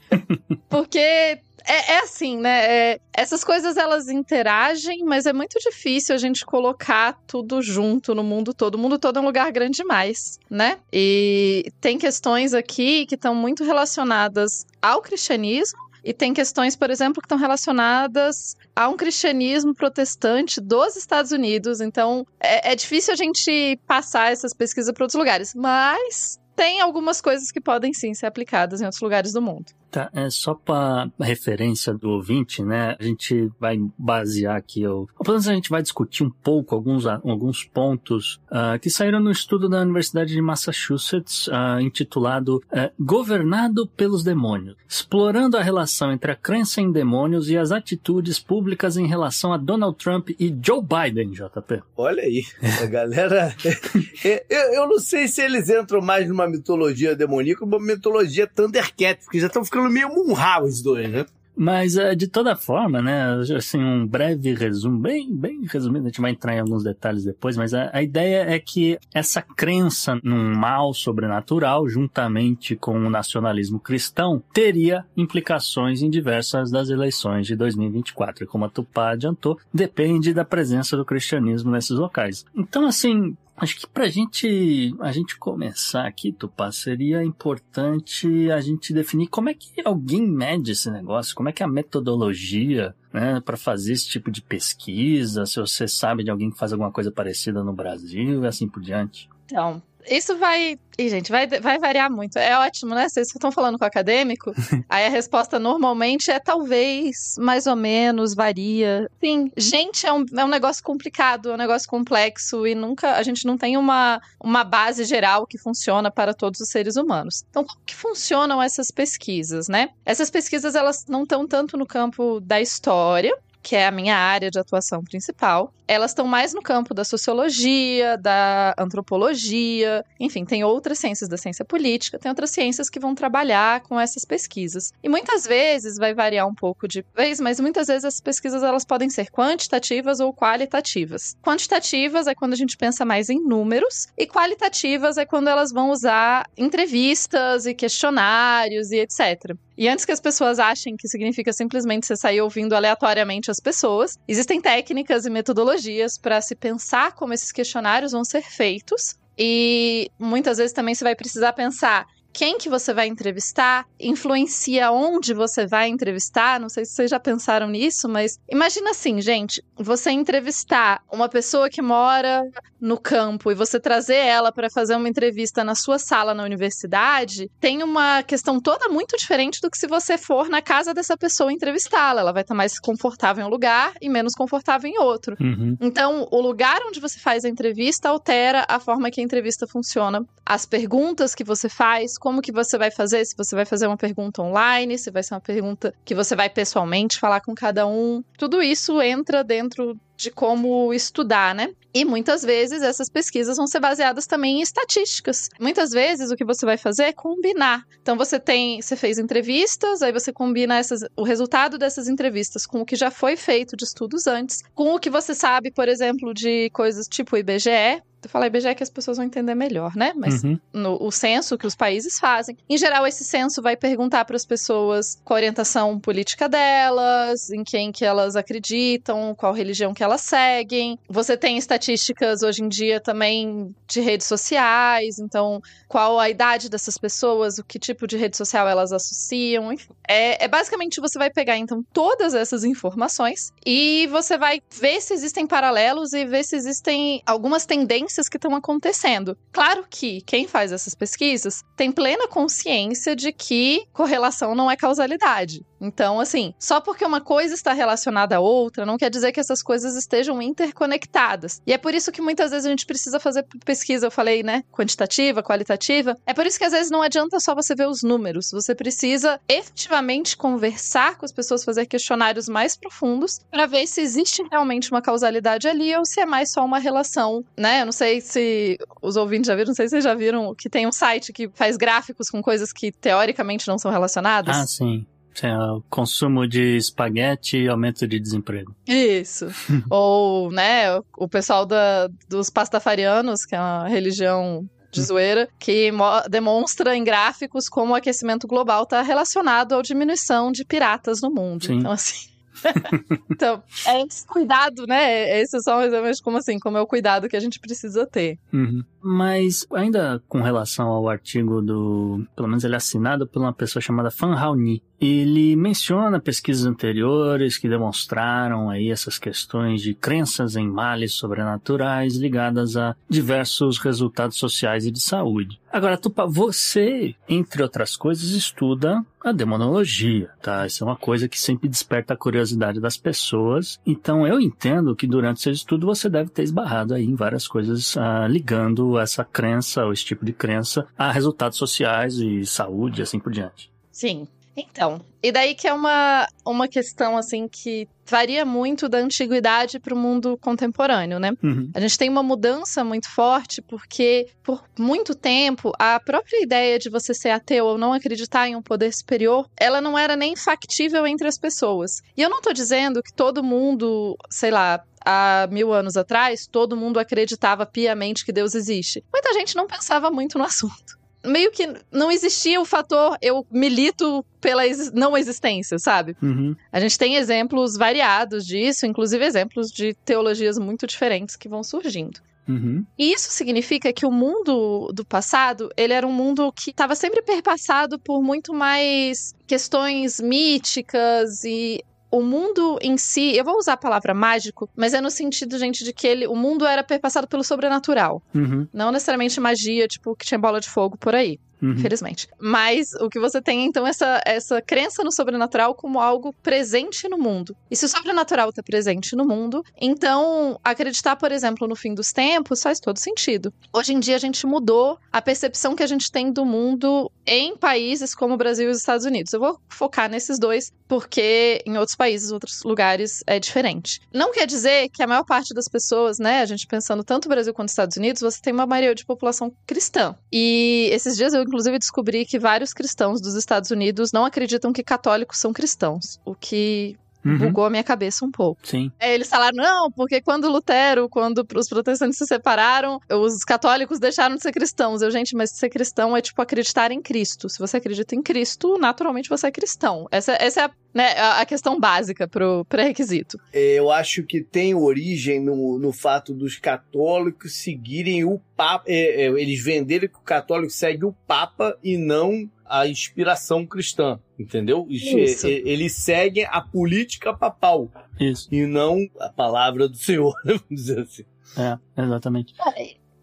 porque 0.70 1.38
é, 1.68 1.92
é 1.92 1.98
assim, 2.00 2.38
né? 2.38 2.64
É, 2.64 3.00
essas 3.12 3.44
coisas 3.44 3.76
elas 3.76 4.08
interagem, 4.08 5.04
mas 5.04 5.26
é 5.26 5.32
muito 5.32 5.58
difícil 5.60 6.14
a 6.14 6.18
gente 6.18 6.44
colocar 6.46 7.18
tudo 7.26 7.60
junto 7.60 8.14
no 8.14 8.24
mundo 8.24 8.54
todo. 8.54 8.76
O 8.76 8.78
mundo 8.78 8.98
todo 8.98 9.18
é 9.18 9.20
um 9.22 9.26
lugar 9.26 9.52
grande 9.52 9.76
demais, 9.76 10.38
né? 10.48 10.78
E 10.90 11.70
tem 11.80 11.98
questões 11.98 12.54
aqui 12.54 13.04
que 13.04 13.14
estão 13.14 13.34
muito 13.34 13.64
relacionadas 13.64 14.64
ao 14.80 15.02
cristianismo. 15.02 15.78
E 16.02 16.14
tem 16.14 16.32
questões, 16.32 16.74
por 16.74 16.90
exemplo, 16.90 17.20
que 17.20 17.26
estão 17.26 17.36
relacionadas 17.36 18.56
a 18.74 18.88
um 18.88 18.96
cristianismo 18.96 19.74
protestante 19.74 20.60
dos 20.60 20.96
Estados 20.96 21.32
Unidos. 21.32 21.80
Então, 21.80 22.26
é, 22.40 22.72
é 22.72 22.74
difícil 22.74 23.12
a 23.12 23.16
gente 23.16 23.78
passar 23.86 24.32
essas 24.32 24.54
pesquisas 24.54 24.92
para 24.94 25.04
outros 25.04 25.18
lugares. 25.18 25.54
Mas 25.54 26.38
tem 26.58 26.80
algumas 26.80 27.20
coisas 27.20 27.52
que 27.52 27.60
podem 27.60 27.92
sim 27.94 28.14
ser 28.14 28.26
aplicadas 28.26 28.80
em 28.80 28.84
outros 28.84 29.00
lugares 29.00 29.32
do 29.32 29.40
mundo. 29.40 29.66
Tá, 29.90 30.10
é 30.12 30.28
só 30.28 30.54
para 30.54 31.10
referência 31.18 31.94
do 31.94 32.10
ouvinte, 32.10 32.62
né? 32.62 32.94
A 33.00 33.02
gente 33.02 33.50
vai 33.58 33.78
basear 33.96 34.56
aqui, 34.56 34.86
ou 34.86 35.06
pelo 35.06 35.30
menos 35.30 35.48
a 35.48 35.54
gente 35.54 35.70
vai 35.70 35.80
discutir 35.80 36.22
um 36.22 36.28
pouco 36.30 36.74
alguns, 36.74 37.06
alguns 37.06 37.64
pontos 37.64 38.38
uh, 38.50 38.78
que 38.78 38.90
saíram 38.90 39.18
no 39.18 39.30
estudo 39.30 39.66
da 39.66 39.80
Universidade 39.80 40.32
de 40.32 40.42
Massachusetts, 40.42 41.46
uh, 41.48 41.80
intitulado 41.80 42.62
uh, 42.70 42.90
Governado 43.02 43.86
pelos 43.86 44.22
Demônios, 44.22 44.76
explorando 44.86 45.56
a 45.56 45.62
relação 45.62 46.12
entre 46.12 46.32
a 46.32 46.36
crença 46.36 46.82
em 46.82 46.92
demônios 46.92 47.48
e 47.48 47.56
as 47.56 47.72
atitudes 47.72 48.38
públicas 48.38 48.98
em 48.98 49.06
relação 49.06 49.54
a 49.54 49.56
Donald 49.56 49.96
Trump 49.96 50.30
e 50.38 50.54
Joe 50.62 50.82
Biden, 50.82 51.30
JP. 51.30 51.82
Olha 51.96 52.22
aí, 52.22 52.42
a 52.82 52.86
galera. 52.86 53.54
eu, 54.50 54.74
eu 54.74 54.86
não 54.86 54.98
sei 54.98 55.28
se 55.28 55.40
eles 55.40 55.70
entram 55.70 56.02
mais 56.02 56.28
numa 56.28 56.46
mitologia 56.46 57.16
demoníaca 57.16 57.64
ou 57.64 57.68
uma 57.68 57.80
mitologia 57.80 58.46
Thundercat, 58.46 59.24
porque 59.24 59.40
já 59.40 59.46
estão 59.46 59.64
ficando 59.64 59.77
ficando 59.78 59.90
meio 59.90 60.08
munhal 60.08 60.64
os 60.64 60.82
dois, 60.82 61.08
né? 61.10 61.26
Mas, 61.60 61.96
eh, 61.96 62.14
de 62.14 62.28
toda 62.28 62.54
forma, 62.54 63.02
né, 63.02 63.34
assim, 63.56 63.82
um 63.82 64.06
breve 64.06 64.54
resumo, 64.54 64.96
bem, 65.00 65.34
bem 65.34 65.66
resumido, 65.66 66.04
a 66.04 66.08
gente 66.08 66.20
vai 66.20 66.30
entrar 66.30 66.54
em 66.54 66.60
alguns 66.60 66.84
detalhes 66.84 67.24
depois, 67.24 67.56
mas 67.56 67.74
a, 67.74 67.90
a 67.92 68.00
ideia 68.00 68.44
é 68.48 68.60
que 68.60 68.96
essa 69.12 69.42
crença 69.42 70.20
num 70.22 70.54
mal 70.54 70.94
sobrenatural, 70.94 71.88
juntamente 71.88 72.76
com 72.76 72.96
o 72.96 73.10
nacionalismo 73.10 73.80
cristão, 73.80 74.40
teria 74.52 75.04
implicações 75.16 76.00
em 76.00 76.08
diversas 76.08 76.70
das 76.70 76.90
eleições 76.90 77.48
de 77.48 77.56
2024. 77.56 78.44
E 78.44 78.46
como 78.46 78.64
a 78.64 78.68
Tupá 78.68 79.10
adiantou, 79.10 79.58
depende 79.74 80.32
da 80.32 80.44
presença 80.44 80.96
do 80.96 81.04
cristianismo 81.04 81.72
nesses 81.72 81.98
locais. 81.98 82.46
Então, 82.54 82.86
assim, 82.86 83.36
Acho 83.60 83.76
que 83.76 83.88
pra 83.88 84.06
gente, 84.06 84.94
a 85.00 85.10
gente 85.10 85.36
começar 85.36 86.06
aqui, 86.06 86.30
Tupá, 86.30 86.70
seria 86.70 87.24
importante 87.24 88.48
a 88.52 88.60
gente 88.60 88.92
definir 88.92 89.26
como 89.26 89.48
é 89.48 89.54
que 89.54 89.82
alguém 89.84 90.24
mede 90.24 90.70
esse 90.70 90.88
negócio, 90.88 91.34
como 91.34 91.48
é 91.48 91.52
que 91.52 91.60
é 91.60 91.66
a 91.66 91.68
metodologia, 91.68 92.94
né, 93.12 93.40
para 93.40 93.56
fazer 93.56 93.94
esse 93.94 94.08
tipo 94.08 94.30
de 94.30 94.42
pesquisa, 94.42 95.44
se 95.44 95.58
você 95.58 95.88
sabe 95.88 96.22
de 96.22 96.30
alguém 96.30 96.52
que 96.52 96.58
faz 96.58 96.72
alguma 96.72 96.92
coisa 96.92 97.10
parecida 97.10 97.64
no 97.64 97.72
Brasil 97.72 98.44
e 98.44 98.46
assim 98.46 98.68
por 98.68 98.80
diante. 98.80 99.28
Então, 99.50 99.82
isso 100.06 100.36
vai. 100.36 100.78
E, 100.98 101.08
gente, 101.08 101.30
vai, 101.30 101.46
vai 101.46 101.78
variar 101.78 102.10
muito. 102.10 102.38
É 102.38 102.58
ótimo, 102.58 102.94
né? 102.94 103.08
Vocês 103.08 103.28
estão 103.28 103.52
falando 103.52 103.78
com 103.78 103.84
o 103.84 103.86
acadêmico, 103.86 104.52
aí 104.88 105.06
a 105.06 105.08
resposta 105.08 105.58
normalmente 105.58 106.30
é 106.30 106.38
talvez, 106.38 107.36
mais 107.38 107.66
ou 107.66 107.76
menos, 107.76 108.34
varia. 108.34 109.08
Sim, 109.20 109.50
gente, 109.56 110.06
é 110.06 110.12
um, 110.12 110.24
é 110.36 110.44
um 110.44 110.48
negócio 110.48 110.82
complicado, 110.82 111.50
é 111.50 111.54
um 111.54 111.58
negócio 111.58 111.88
complexo 111.88 112.66
e 112.66 112.74
nunca. 112.74 113.14
A 113.14 113.22
gente 113.22 113.46
não 113.46 113.56
tem 113.56 113.76
uma, 113.76 114.20
uma 114.40 114.64
base 114.64 115.04
geral 115.04 115.46
que 115.46 115.56
funciona 115.56 116.10
para 116.10 116.34
todos 116.34 116.60
os 116.60 116.68
seres 116.68 116.96
humanos. 116.96 117.44
Então, 117.48 117.64
como 117.64 117.80
que 117.86 117.94
funcionam 117.94 118.62
essas 118.62 118.90
pesquisas, 118.90 119.68
né? 119.68 119.90
Essas 120.04 120.30
pesquisas, 120.30 120.74
elas 120.74 121.06
não 121.08 121.22
estão 121.22 121.46
tanto 121.46 121.76
no 121.76 121.86
campo 121.86 122.40
da 122.40 122.60
história, 122.60 123.36
que 123.68 123.76
é 123.76 123.86
a 123.86 123.90
minha 123.90 124.16
área 124.16 124.50
de 124.50 124.58
atuação 124.58 125.04
principal. 125.04 125.74
Elas 125.86 126.12
estão 126.12 126.26
mais 126.26 126.54
no 126.54 126.62
campo 126.62 126.94
da 126.94 127.04
sociologia, 127.04 128.16
da 128.16 128.74
antropologia, 128.78 130.02
enfim, 130.18 130.46
tem 130.46 130.64
outras 130.64 130.98
ciências 130.98 131.28
da 131.28 131.36
ciência 131.36 131.66
política, 131.66 132.18
tem 132.18 132.30
outras 132.30 132.48
ciências 132.50 132.88
que 132.88 132.98
vão 132.98 133.14
trabalhar 133.14 133.82
com 133.82 134.00
essas 134.00 134.24
pesquisas. 134.24 134.90
E 135.02 135.08
muitas 135.08 135.46
vezes 135.46 135.98
vai 135.98 136.14
variar 136.14 136.48
um 136.48 136.54
pouco 136.54 136.88
de 136.88 137.04
vez, 137.14 137.40
mas 137.40 137.60
muitas 137.60 137.88
vezes 137.88 138.06
as 138.06 138.22
pesquisas 138.22 138.62
elas 138.62 138.86
podem 138.86 139.10
ser 139.10 139.30
quantitativas 139.30 140.18
ou 140.18 140.32
qualitativas. 140.32 141.36
Quantitativas 141.42 142.26
é 142.26 142.34
quando 142.34 142.54
a 142.54 142.56
gente 142.56 142.74
pensa 142.74 143.04
mais 143.04 143.28
em 143.28 143.38
números 143.38 144.08
e 144.16 144.26
qualitativas 144.26 145.18
é 145.18 145.26
quando 145.26 145.48
elas 145.48 145.70
vão 145.70 145.90
usar 145.90 146.48
entrevistas 146.56 147.66
e 147.66 147.74
questionários 147.74 148.92
e 148.92 148.96
etc. 148.96 149.54
E 149.78 149.88
antes 149.88 150.04
que 150.04 150.10
as 150.10 150.18
pessoas 150.18 150.58
achem 150.58 150.96
que 150.96 151.06
significa 151.06 151.52
simplesmente 151.52 152.04
você 152.04 152.16
sair 152.16 152.40
ouvindo 152.40 152.74
aleatoriamente 152.74 153.48
as 153.48 153.60
pessoas, 153.60 154.18
existem 154.26 154.60
técnicas 154.60 155.24
e 155.24 155.30
metodologias 155.30 156.18
para 156.18 156.40
se 156.40 156.56
pensar 156.56 157.12
como 157.12 157.32
esses 157.32 157.52
questionários 157.52 158.10
vão 158.10 158.24
ser 158.24 158.42
feitos. 158.42 159.14
E 159.38 160.10
muitas 160.18 160.58
vezes 160.58 160.72
também 160.72 160.96
você 160.96 161.04
vai 161.04 161.14
precisar 161.14 161.52
pensar 161.52 162.04
quem 162.32 162.58
que 162.58 162.68
você 162.68 162.92
vai 162.94 163.06
entrevistar, 163.06 163.86
influencia 163.98 164.90
onde 164.90 165.34
você 165.34 165.66
vai 165.66 165.88
entrevistar. 165.88 166.60
Não 166.60 166.68
sei 166.68 166.84
se 166.84 166.92
vocês 166.92 167.10
já 167.10 167.18
pensaram 167.18 167.68
nisso, 167.68 168.08
mas 168.08 168.38
imagina 168.48 168.90
assim, 168.90 169.20
gente, 169.20 169.62
você 169.76 170.10
entrevistar 170.10 171.02
uma 171.10 171.28
pessoa 171.28 171.68
que 171.68 171.82
mora 171.82 172.44
no 172.80 172.98
campo 172.98 173.50
e 173.50 173.54
você 173.54 173.80
trazer 173.80 174.16
ela 174.16 174.52
para 174.52 174.70
fazer 174.70 174.94
uma 174.94 175.08
entrevista 175.08 175.64
na 175.64 175.74
sua 175.74 175.98
sala 175.98 176.34
na 176.34 176.44
universidade, 176.44 177.50
tem 177.60 177.82
uma 177.82 178.22
questão 178.22 178.60
toda 178.60 178.88
muito 178.88 179.16
diferente 179.16 179.60
do 179.60 179.70
que 179.70 179.78
se 179.78 179.86
você 179.86 180.16
for 180.16 180.48
na 180.48 180.62
casa 180.62 180.94
dessa 180.94 181.16
pessoa 181.16 181.52
entrevistá-la. 181.52 182.20
Ela 182.20 182.32
vai 182.32 182.42
estar 182.42 182.54
mais 182.54 182.78
confortável 182.78 183.42
em 183.42 183.46
um 183.46 183.50
lugar 183.50 183.94
e 184.00 184.08
menos 184.08 184.34
confortável 184.34 184.88
em 184.88 184.98
outro. 184.98 185.36
Uhum. 185.40 185.76
Então, 185.80 186.28
o 186.30 186.40
lugar 186.40 186.80
onde 186.86 187.00
você 187.00 187.18
faz 187.18 187.44
a 187.44 187.48
entrevista 187.48 188.08
altera 188.08 188.64
a 188.68 188.78
forma 188.78 189.10
que 189.10 189.20
a 189.20 189.24
entrevista 189.24 189.66
funciona, 189.66 190.24
as 190.44 190.64
perguntas 190.64 191.34
que 191.34 191.44
você 191.44 191.68
faz, 191.68 192.17
como 192.18 192.42
que 192.42 192.52
você 192.52 192.76
vai 192.76 192.90
fazer, 192.90 193.24
se 193.24 193.36
você 193.36 193.54
vai 193.54 193.64
fazer 193.64 193.86
uma 193.86 193.96
pergunta 193.96 194.42
online, 194.42 194.98
se 194.98 195.10
vai 195.10 195.22
ser 195.22 195.34
uma 195.34 195.40
pergunta 195.40 195.94
que 196.04 196.14
você 196.14 196.34
vai 196.34 196.50
pessoalmente 196.50 197.18
falar 197.18 197.40
com 197.40 197.54
cada 197.54 197.86
um. 197.86 198.22
Tudo 198.36 198.62
isso 198.62 199.00
entra 199.00 199.42
dentro 199.44 199.98
de 200.18 200.32
como 200.32 200.92
estudar, 200.92 201.54
né? 201.54 201.70
E 201.94 202.04
muitas 202.04 202.42
vezes 202.42 202.82
essas 202.82 203.08
pesquisas 203.08 203.56
vão 203.56 203.68
ser 203.68 203.78
baseadas 203.78 204.26
também 204.26 204.58
em 204.58 204.62
estatísticas. 204.62 205.48
Muitas 205.60 205.90
vezes 205.90 206.30
o 206.30 206.36
que 206.36 206.44
você 206.44 206.66
vai 206.66 206.76
fazer 206.76 207.04
é 207.04 207.12
combinar. 207.12 207.84
Então 208.02 208.16
você 208.16 208.38
tem, 208.40 208.82
você 208.82 208.96
fez 208.96 209.18
entrevistas, 209.18 210.02
aí 210.02 210.12
você 210.12 210.32
combina 210.32 210.76
essas, 210.76 211.00
o 211.16 211.22
resultado 211.22 211.78
dessas 211.78 212.08
entrevistas 212.08 212.66
com 212.66 212.80
o 212.80 212.84
que 212.84 212.96
já 212.96 213.12
foi 213.12 213.36
feito 213.36 213.76
de 213.76 213.84
estudos 213.84 214.26
antes, 214.26 214.62
com 214.74 214.94
o 214.94 214.98
que 214.98 215.08
você 215.08 215.34
sabe, 215.34 215.70
por 215.70 215.88
exemplo, 215.88 216.34
de 216.34 216.68
coisas 216.70 217.06
tipo 217.06 217.36
IBGE, 217.36 218.02
eu 218.22 218.30
falar 218.30 218.46
IBGE 218.46 218.74
que 218.74 218.82
as 218.82 218.90
pessoas 218.90 219.16
vão 219.16 219.26
entender 219.26 219.54
melhor, 219.54 219.94
né? 219.94 220.12
Mas 220.16 220.42
Uhum. 220.42 220.58
no, 220.72 220.98
o 221.00 221.10
censo 221.10 221.56
que 221.56 221.66
os 221.66 221.76
países 221.76 222.18
fazem. 222.18 222.56
Em 222.68 222.76
geral, 222.76 223.06
esse 223.06 223.24
censo 223.24 223.62
vai 223.62 223.76
perguntar 223.76 224.24
para 224.24 224.36
as 224.36 224.44
pessoas 224.44 225.16
qual 225.24 225.36
a 225.36 225.38
orientação 225.38 226.00
política 226.00 226.48
delas, 226.48 227.50
em 227.50 227.62
quem 227.62 227.92
que 227.92 228.04
elas 228.04 228.34
acreditam, 228.34 229.34
qual 229.36 229.52
religião 229.52 229.94
que 229.94 230.02
elas 230.02 230.22
seguem. 230.22 230.98
Você 231.08 231.36
tem 231.36 231.56
estatísticas 231.56 232.42
hoje 232.42 232.62
em 232.62 232.68
dia 232.68 233.00
também 233.00 233.74
de 233.86 234.00
redes 234.00 234.26
sociais, 234.26 235.18
então 235.18 235.60
qual 235.86 236.18
a 236.18 236.28
idade 236.28 236.68
dessas 236.68 236.98
pessoas, 236.98 237.58
o 237.58 237.64
que 237.64 237.78
tipo 237.78 238.06
de 238.06 238.16
rede 238.16 238.36
social 238.36 238.68
elas 238.68 238.92
associam, 238.92 239.72
enfim. 239.72 239.88
É, 240.06 240.44
é 240.44 240.48
basicamente 240.48 241.00
você 241.00 241.18
vai 241.18 241.30
pegar 241.30 241.56
então 241.56 241.84
todas 241.92 242.34
essas 242.34 242.64
informações 242.64 243.52
e 243.64 244.06
você 244.08 244.36
vai 244.36 244.60
ver 244.70 245.00
se 245.00 245.14
existem 245.14 245.46
paralelos 245.46 246.12
e 246.12 246.24
ver 246.24 246.44
se 246.44 246.56
existem 246.56 247.22
algumas 247.24 247.64
tendências 247.64 248.07
que 248.28 248.36
estão 248.36 248.54
acontecendo. 248.54 249.36
Claro 249.52 249.84
que 249.90 250.22
quem 250.22 250.46
faz 250.46 250.72
essas 250.72 250.94
pesquisas 250.94 251.62
tem 251.76 251.92
plena 251.92 252.26
consciência 252.28 253.14
de 253.14 253.32
que 253.32 253.86
correlação 253.92 254.54
não 254.54 254.70
é 254.70 254.76
causalidade. 254.76 255.66
Então, 255.80 256.20
assim, 256.20 256.54
só 256.58 256.80
porque 256.80 257.04
uma 257.04 257.20
coisa 257.20 257.54
está 257.54 257.72
relacionada 257.72 258.36
à 258.36 258.40
outra, 258.40 258.84
não 258.84 258.96
quer 258.96 259.10
dizer 259.10 259.32
que 259.32 259.40
essas 259.40 259.62
coisas 259.62 259.96
estejam 259.96 260.40
interconectadas. 260.42 261.62
E 261.66 261.72
é 261.72 261.78
por 261.78 261.94
isso 261.94 262.12
que 262.12 262.20
muitas 262.20 262.50
vezes 262.50 262.66
a 262.66 262.70
gente 262.70 262.86
precisa 262.86 263.20
fazer 263.20 263.44
pesquisa, 263.64 264.06
eu 264.06 264.10
falei, 264.10 264.42
né? 264.42 264.64
Quantitativa, 264.72 265.42
qualitativa. 265.42 266.16
É 266.26 266.34
por 266.34 266.46
isso 266.46 266.58
que 266.58 266.64
às 266.64 266.72
vezes 266.72 266.90
não 266.90 267.02
adianta 267.02 267.38
só 267.40 267.54
você 267.54 267.74
ver 267.74 267.88
os 267.88 268.02
números. 268.02 268.50
Você 268.52 268.74
precisa 268.74 269.40
efetivamente 269.48 270.36
conversar 270.36 271.16
com 271.16 271.24
as 271.24 271.32
pessoas, 271.32 271.64
fazer 271.64 271.86
questionários 271.86 272.48
mais 272.48 272.76
profundos 272.76 273.40
para 273.50 273.66
ver 273.66 273.86
se 273.86 274.00
existe 274.00 274.42
realmente 274.50 274.90
uma 274.90 275.02
causalidade 275.02 275.68
ali 275.68 275.94
ou 275.96 276.04
se 276.04 276.20
é 276.20 276.26
mais 276.26 276.52
só 276.52 276.64
uma 276.64 276.78
relação, 276.78 277.44
né? 277.56 277.82
Eu 277.82 277.86
não 277.86 277.92
sei 277.92 278.20
se 278.20 278.78
os 279.00 279.16
ouvintes 279.16 279.48
já 279.48 279.54
viram, 279.54 279.68
não 279.68 279.74
sei 279.74 279.86
se 279.86 279.90
vocês 279.90 280.04
já 280.04 280.14
viram 280.14 280.54
que 280.54 280.68
tem 280.68 280.86
um 280.86 280.92
site 280.92 281.32
que 281.32 281.48
faz 281.54 281.76
gráficos 281.76 282.30
com 282.30 282.42
coisas 282.42 282.72
que 282.72 282.92
teoricamente 282.92 283.68
não 283.68 283.78
são 283.78 283.90
relacionadas. 283.90 284.56
Ah, 284.56 284.66
sim. 284.66 285.06
É 285.46 285.50
consumo 285.88 286.46
de 286.46 286.76
espaguete 286.76 287.56
e 287.58 287.68
aumento 287.68 288.06
de 288.06 288.18
desemprego. 288.18 288.74
Isso. 288.86 289.46
Ou, 289.90 290.50
né, 290.50 290.98
o 291.16 291.28
pessoal 291.28 291.64
da, 291.66 292.08
dos 292.28 292.50
pastafarianos, 292.50 293.44
que 293.44 293.54
é 293.54 293.58
uma 293.60 293.88
religião 293.88 294.68
de 294.90 295.02
zoeira, 295.02 295.48
que 295.58 295.92
mo- 295.92 296.22
demonstra 296.30 296.96
em 296.96 297.04
gráficos 297.04 297.68
como 297.68 297.92
o 297.92 297.94
aquecimento 297.94 298.46
global 298.46 298.84
está 298.84 299.02
relacionado 299.02 299.74
à 299.74 299.82
diminuição 299.82 300.50
de 300.50 300.64
piratas 300.64 301.20
no 301.20 301.30
mundo. 301.30 301.66
Sim. 301.66 301.78
Então, 301.78 301.92
assim. 301.92 302.28
então, 303.30 303.62
é 303.86 304.02
esse 304.02 304.26
cuidado, 304.26 304.84
né? 304.86 305.40
Esse 305.40 305.58
é 305.58 305.60
só 305.60 305.78
menos 305.78 306.20
como 306.20 306.38
assim, 306.38 306.58
como 306.58 306.76
é 306.76 306.80
o 306.80 306.86
cuidado 306.86 307.28
que 307.28 307.36
a 307.36 307.40
gente 307.40 307.60
precisa 307.60 308.06
ter. 308.06 308.38
Uhum. 308.52 308.82
Mas, 309.00 309.66
ainda 309.72 310.20
com 310.28 310.40
relação 310.42 310.88
ao 310.88 311.08
artigo 311.08 311.62
do. 311.62 312.26
Pelo 312.34 312.48
menos 312.48 312.64
ele 312.64 312.74
é 312.74 312.78
assinado 312.78 313.26
por 313.28 313.40
uma 313.40 313.52
pessoa 313.52 313.80
chamada 313.80 314.10
Fan 314.10 314.34
Raoni. 314.34 314.82
Ele 315.00 315.54
menciona 315.54 316.20
pesquisas 316.20 316.66
anteriores 316.66 317.56
que 317.56 317.68
demonstraram 317.68 318.68
aí 318.68 318.90
essas 318.90 319.18
questões 319.18 319.80
de 319.80 319.94
crenças 319.94 320.56
em 320.56 320.68
males 320.68 321.12
sobrenaturais 321.12 322.16
ligadas 322.16 322.76
a 322.76 322.96
diversos 323.08 323.78
resultados 323.78 324.36
sociais 324.36 324.86
e 324.86 324.90
de 324.90 325.00
saúde. 325.00 325.60
Agora, 325.70 325.98
Tupa, 325.98 326.26
você, 326.26 327.14
entre 327.28 327.62
outras 327.62 327.96
coisas, 327.96 328.30
estuda 328.30 329.04
a 329.22 329.32
demonologia, 329.32 330.30
tá? 330.40 330.66
Isso 330.66 330.82
é 330.82 330.86
uma 330.86 330.96
coisa 330.96 331.28
que 331.28 331.38
sempre 331.38 331.68
desperta 331.68 332.14
a 332.14 332.16
curiosidade 332.16 332.80
das 332.80 332.96
pessoas. 332.96 333.78
Então, 333.84 334.26
eu 334.26 334.40
entendo 334.40 334.96
que 334.96 335.06
durante 335.06 335.42
seu 335.42 335.52
estudo 335.52 335.86
você 335.86 336.08
deve 336.08 336.30
ter 336.30 336.42
esbarrado 336.42 336.94
aí 336.94 337.04
em 337.04 337.14
várias 337.14 337.46
coisas 337.46 337.96
ah, 337.96 338.26
ligando 338.26 338.98
essa 338.98 339.24
crença, 339.24 339.84
ou 339.84 339.92
esse 339.92 340.04
tipo 340.04 340.24
de 340.24 340.32
crença, 340.32 340.86
a 340.96 341.12
resultados 341.12 341.58
sociais 341.58 342.16
e 342.18 342.46
saúde 342.46 343.00
e 343.00 343.02
assim 343.02 343.18
por 343.20 343.32
diante. 343.32 343.70
Sim. 343.92 344.26
Então, 344.58 345.00
e 345.22 345.32
daí 345.32 345.54
que 345.54 345.66
é 345.66 345.72
uma, 345.72 346.26
uma 346.44 346.68
questão 346.68 347.16
assim 347.16 347.48
que 347.48 347.88
varia 348.06 348.44
muito 348.44 348.88
da 348.88 348.98
antiguidade 348.98 349.78
para 349.78 349.94
o 349.94 349.98
mundo 349.98 350.38
contemporâneo, 350.38 351.18
né? 351.18 351.32
Uhum. 351.42 351.70
A 351.74 351.80
gente 351.80 351.98
tem 351.98 352.08
uma 352.08 352.22
mudança 352.22 352.82
muito 352.82 353.08
forte 353.10 353.60
porque, 353.60 354.28
por 354.42 354.64
muito 354.78 355.14
tempo, 355.14 355.72
a 355.78 356.00
própria 356.00 356.42
ideia 356.42 356.78
de 356.78 356.88
você 356.88 357.12
ser 357.12 357.30
ateu 357.30 357.66
ou 357.66 357.78
não 357.78 357.92
acreditar 357.92 358.48
em 358.48 358.56
um 358.56 358.62
poder 358.62 358.92
superior, 358.92 359.46
ela 359.58 359.80
não 359.80 359.98
era 359.98 360.16
nem 360.16 360.34
factível 360.34 361.06
entre 361.06 361.28
as 361.28 361.38
pessoas. 361.38 362.00
E 362.16 362.22
eu 362.22 362.30
não 362.30 362.40
tô 362.40 362.52
dizendo 362.52 363.02
que 363.02 363.12
todo 363.12 363.44
mundo, 363.44 364.16
sei 364.30 364.50
lá, 364.50 364.82
há 365.04 365.48
mil 365.50 365.72
anos 365.72 365.96
atrás, 365.96 366.46
todo 366.46 366.76
mundo 366.76 366.98
acreditava 366.98 367.66
piamente 367.66 368.24
que 368.24 368.32
Deus 368.32 368.54
existe. 368.54 369.04
Muita 369.12 369.32
gente 369.34 369.56
não 369.56 369.66
pensava 369.66 370.10
muito 370.10 370.38
no 370.38 370.44
assunto. 370.46 370.97
Meio 371.24 371.50
que 371.50 371.68
não 371.90 372.10
existia 372.12 372.60
o 372.60 372.64
fator 372.64 373.16
eu 373.20 373.46
milito 373.50 374.24
pela 374.40 374.66
exi- 374.66 374.92
não 374.94 375.16
existência, 375.16 375.78
sabe? 375.78 376.16
Uhum. 376.22 376.54
A 376.72 376.78
gente 376.78 376.96
tem 376.98 377.16
exemplos 377.16 377.76
variados 377.76 378.46
disso, 378.46 378.86
inclusive 378.86 379.24
exemplos 379.24 379.70
de 379.70 379.94
teologias 380.04 380.58
muito 380.58 380.86
diferentes 380.86 381.34
que 381.36 381.48
vão 381.48 381.62
surgindo. 381.64 382.20
Uhum. 382.48 382.82
E 382.98 383.12
isso 383.12 383.30
significa 383.30 383.92
que 383.92 384.06
o 384.06 384.10
mundo 384.10 384.90
do 384.94 385.04
passado, 385.04 385.68
ele 385.76 385.92
era 385.92 386.06
um 386.06 386.12
mundo 386.12 386.50
que 386.50 386.70
estava 386.70 386.94
sempre 386.94 387.20
perpassado 387.20 387.98
por 387.98 388.22
muito 388.22 388.54
mais 388.54 389.34
questões 389.46 390.18
míticas 390.18 391.44
e 391.44 391.84
o 392.10 392.22
mundo 392.22 392.78
em 392.80 392.96
si, 392.96 393.36
eu 393.36 393.44
vou 393.44 393.58
usar 393.58 393.74
a 393.74 393.76
palavra 393.76 394.14
mágico, 394.14 394.68
mas 394.76 394.94
é 394.94 395.00
no 395.00 395.10
sentido, 395.10 395.58
gente, 395.58 395.84
de 395.84 395.92
que 395.92 396.06
ele, 396.06 396.26
o 396.26 396.34
mundo 396.34 396.66
era 396.66 396.82
perpassado 396.82 397.26
pelo 397.26 397.44
sobrenatural. 397.44 398.22
Uhum. 398.34 398.66
Não 398.72 398.90
necessariamente 398.90 399.38
magia, 399.40 399.86
tipo, 399.86 400.16
que 400.16 400.24
tinha 400.24 400.38
bola 400.38 400.60
de 400.60 400.68
fogo 400.68 400.96
por 400.96 401.14
aí. 401.14 401.38
Uhum. 401.60 401.72
Infelizmente. 401.72 402.28
Mas 402.38 402.92
o 402.94 403.08
que 403.08 403.18
você 403.18 403.40
tem, 403.40 403.64
então, 403.64 403.86
é 403.86 403.90
essa, 403.90 404.20
essa 404.24 404.62
crença 404.62 405.02
no 405.02 405.12
sobrenatural 405.12 405.74
como 405.74 406.00
algo 406.00 406.32
presente 406.42 407.08
no 407.08 407.18
mundo. 407.18 407.56
E 407.70 407.76
se 407.76 407.84
o 407.84 407.88
sobrenatural 407.88 408.50
está 408.50 408.62
presente 408.62 409.16
no 409.16 409.26
mundo, 409.26 409.64
então 409.80 410.58
acreditar, 410.62 411.16
por 411.16 411.32
exemplo, 411.32 411.66
no 411.66 411.74
fim 411.74 411.94
dos 411.94 412.12
tempos 412.12 412.62
faz 412.62 412.78
todo 412.80 412.98
sentido. 412.98 413.52
Hoje 413.72 413.92
em 413.92 414.00
dia 414.00 414.16
a 414.16 414.20
gente 414.20 414.46
mudou 414.46 414.98
a 415.12 415.20
percepção 415.20 415.74
que 415.74 415.82
a 415.82 415.86
gente 415.86 416.10
tem 416.10 416.30
do 416.30 416.44
mundo 416.44 417.10
em 417.26 417.56
países 417.56 418.14
como 418.14 418.34
o 418.34 418.36
Brasil 418.36 418.68
e 418.68 418.70
os 418.70 418.78
Estados 418.78 419.04
Unidos. 419.04 419.32
Eu 419.32 419.40
vou 419.40 419.60
focar 419.68 420.10
nesses 420.10 420.38
dois, 420.38 420.72
porque 420.86 421.62
em 421.66 421.76
outros 421.76 421.96
países, 421.96 422.30
outros 422.30 422.62
lugares, 422.62 423.22
é 423.26 423.38
diferente. 423.38 424.00
Não 424.12 424.32
quer 424.32 424.46
dizer 424.46 424.88
que 424.90 425.02
a 425.02 425.06
maior 425.06 425.24
parte 425.24 425.52
das 425.52 425.68
pessoas, 425.68 426.18
né, 426.18 426.40
a 426.40 426.46
gente 426.46 426.66
pensando 426.66 427.04
tanto 427.04 427.28
Brasil 427.28 427.52
quanto 427.52 427.68
Estados 427.68 427.96
Unidos, 427.96 428.22
você 428.22 428.40
tem 428.40 428.52
uma 428.52 428.66
maioria 428.66 428.94
de 428.94 429.04
população 429.04 429.52
cristã. 429.66 430.14
E 430.32 430.88
esses 430.92 431.16
dias 431.16 431.34
eu 431.34 431.47
inclusive 431.48 431.78
descobri 431.78 432.24
que 432.24 432.38
vários 432.38 432.72
cristãos 432.72 433.20
dos 433.20 433.34
Estados 433.34 433.70
Unidos 433.70 434.12
não 434.12 434.24
acreditam 434.24 434.72
que 434.72 434.82
católicos 434.82 435.38
são 435.38 435.52
cristãos, 435.52 436.20
o 436.24 436.34
que 436.34 436.96
Uhum. 437.32 437.38
bugou 437.38 437.64
a 437.66 437.70
minha 437.70 437.84
cabeça 437.84 438.24
um 438.24 438.30
pouco. 438.30 438.60
Sim. 438.66 438.90
É, 438.98 439.14
eles 439.14 439.28
falaram, 439.28 439.56
não, 439.56 439.90
porque 439.92 440.20
quando 440.20 440.48
Lutero, 440.48 441.08
quando 441.08 441.46
os 441.56 441.68
protestantes 441.68 442.18
se 442.18 442.26
separaram, 442.26 443.00
os 443.10 443.44
católicos 443.44 443.98
deixaram 443.98 444.36
de 444.36 444.42
ser 444.42 444.52
cristãos. 444.52 445.02
Eu, 445.02 445.10
gente, 445.10 445.34
mas 445.36 445.50
ser 445.50 445.68
cristão 445.68 446.16
é 446.16 446.20
tipo 446.20 446.40
acreditar 446.42 446.90
em 446.90 447.00
Cristo. 447.02 447.48
Se 447.48 447.58
você 447.58 447.76
acredita 447.78 448.14
em 448.14 448.22
Cristo, 448.22 448.78
naturalmente 448.78 449.28
você 449.28 449.46
é 449.48 449.50
cristão. 449.50 450.06
Essa, 450.10 450.32
essa 450.40 450.60
é 450.60 450.64
a, 450.64 450.70
né, 450.94 451.12
a- 451.18 451.40
a 451.40 451.46
questão 451.46 451.78
básica 451.78 452.26
pro 452.28 452.64
pré-requisito. 452.68 453.38
Eu 453.52 453.90
acho 453.90 454.22
que 454.22 454.42
tem 454.42 454.74
origem 454.74 455.40
no, 455.42 455.78
no 455.78 455.92
fato 455.92 456.32
dos 456.34 456.56
católicos 456.58 457.54
seguirem 457.62 458.24
o 458.24 458.40
Papa. 458.56 458.84
é, 458.88 459.24
é, 459.24 459.26
eles 459.40 459.62
venderem 459.62 460.08
que 460.08 460.16
o 460.16 460.22
católico 460.22 460.72
segue 460.72 461.04
o 461.04 461.12
Papa 461.26 461.76
e 461.82 461.96
não 461.96 462.50
a 462.68 462.86
inspiração 462.86 463.66
cristã. 463.66 464.18
Entendeu? 464.38 464.86
Isso. 464.88 465.46
E- 465.48 465.62
e- 465.62 465.68
Eles 465.68 465.92
seguem 465.94 466.46
a 466.50 466.60
política 466.60 467.32
papal 467.34 467.90
Isso. 468.20 468.48
e 468.52 468.66
não 468.66 468.98
a 469.20 469.28
palavra 469.28 469.88
do 469.88 469.96
Senhor, 469.96 470.34
vamos 470.44 470.62
dizer 470.70 471.00
assim. 471.00 471.24
É, 471.56 472.02
exatamente. 472.02 472.54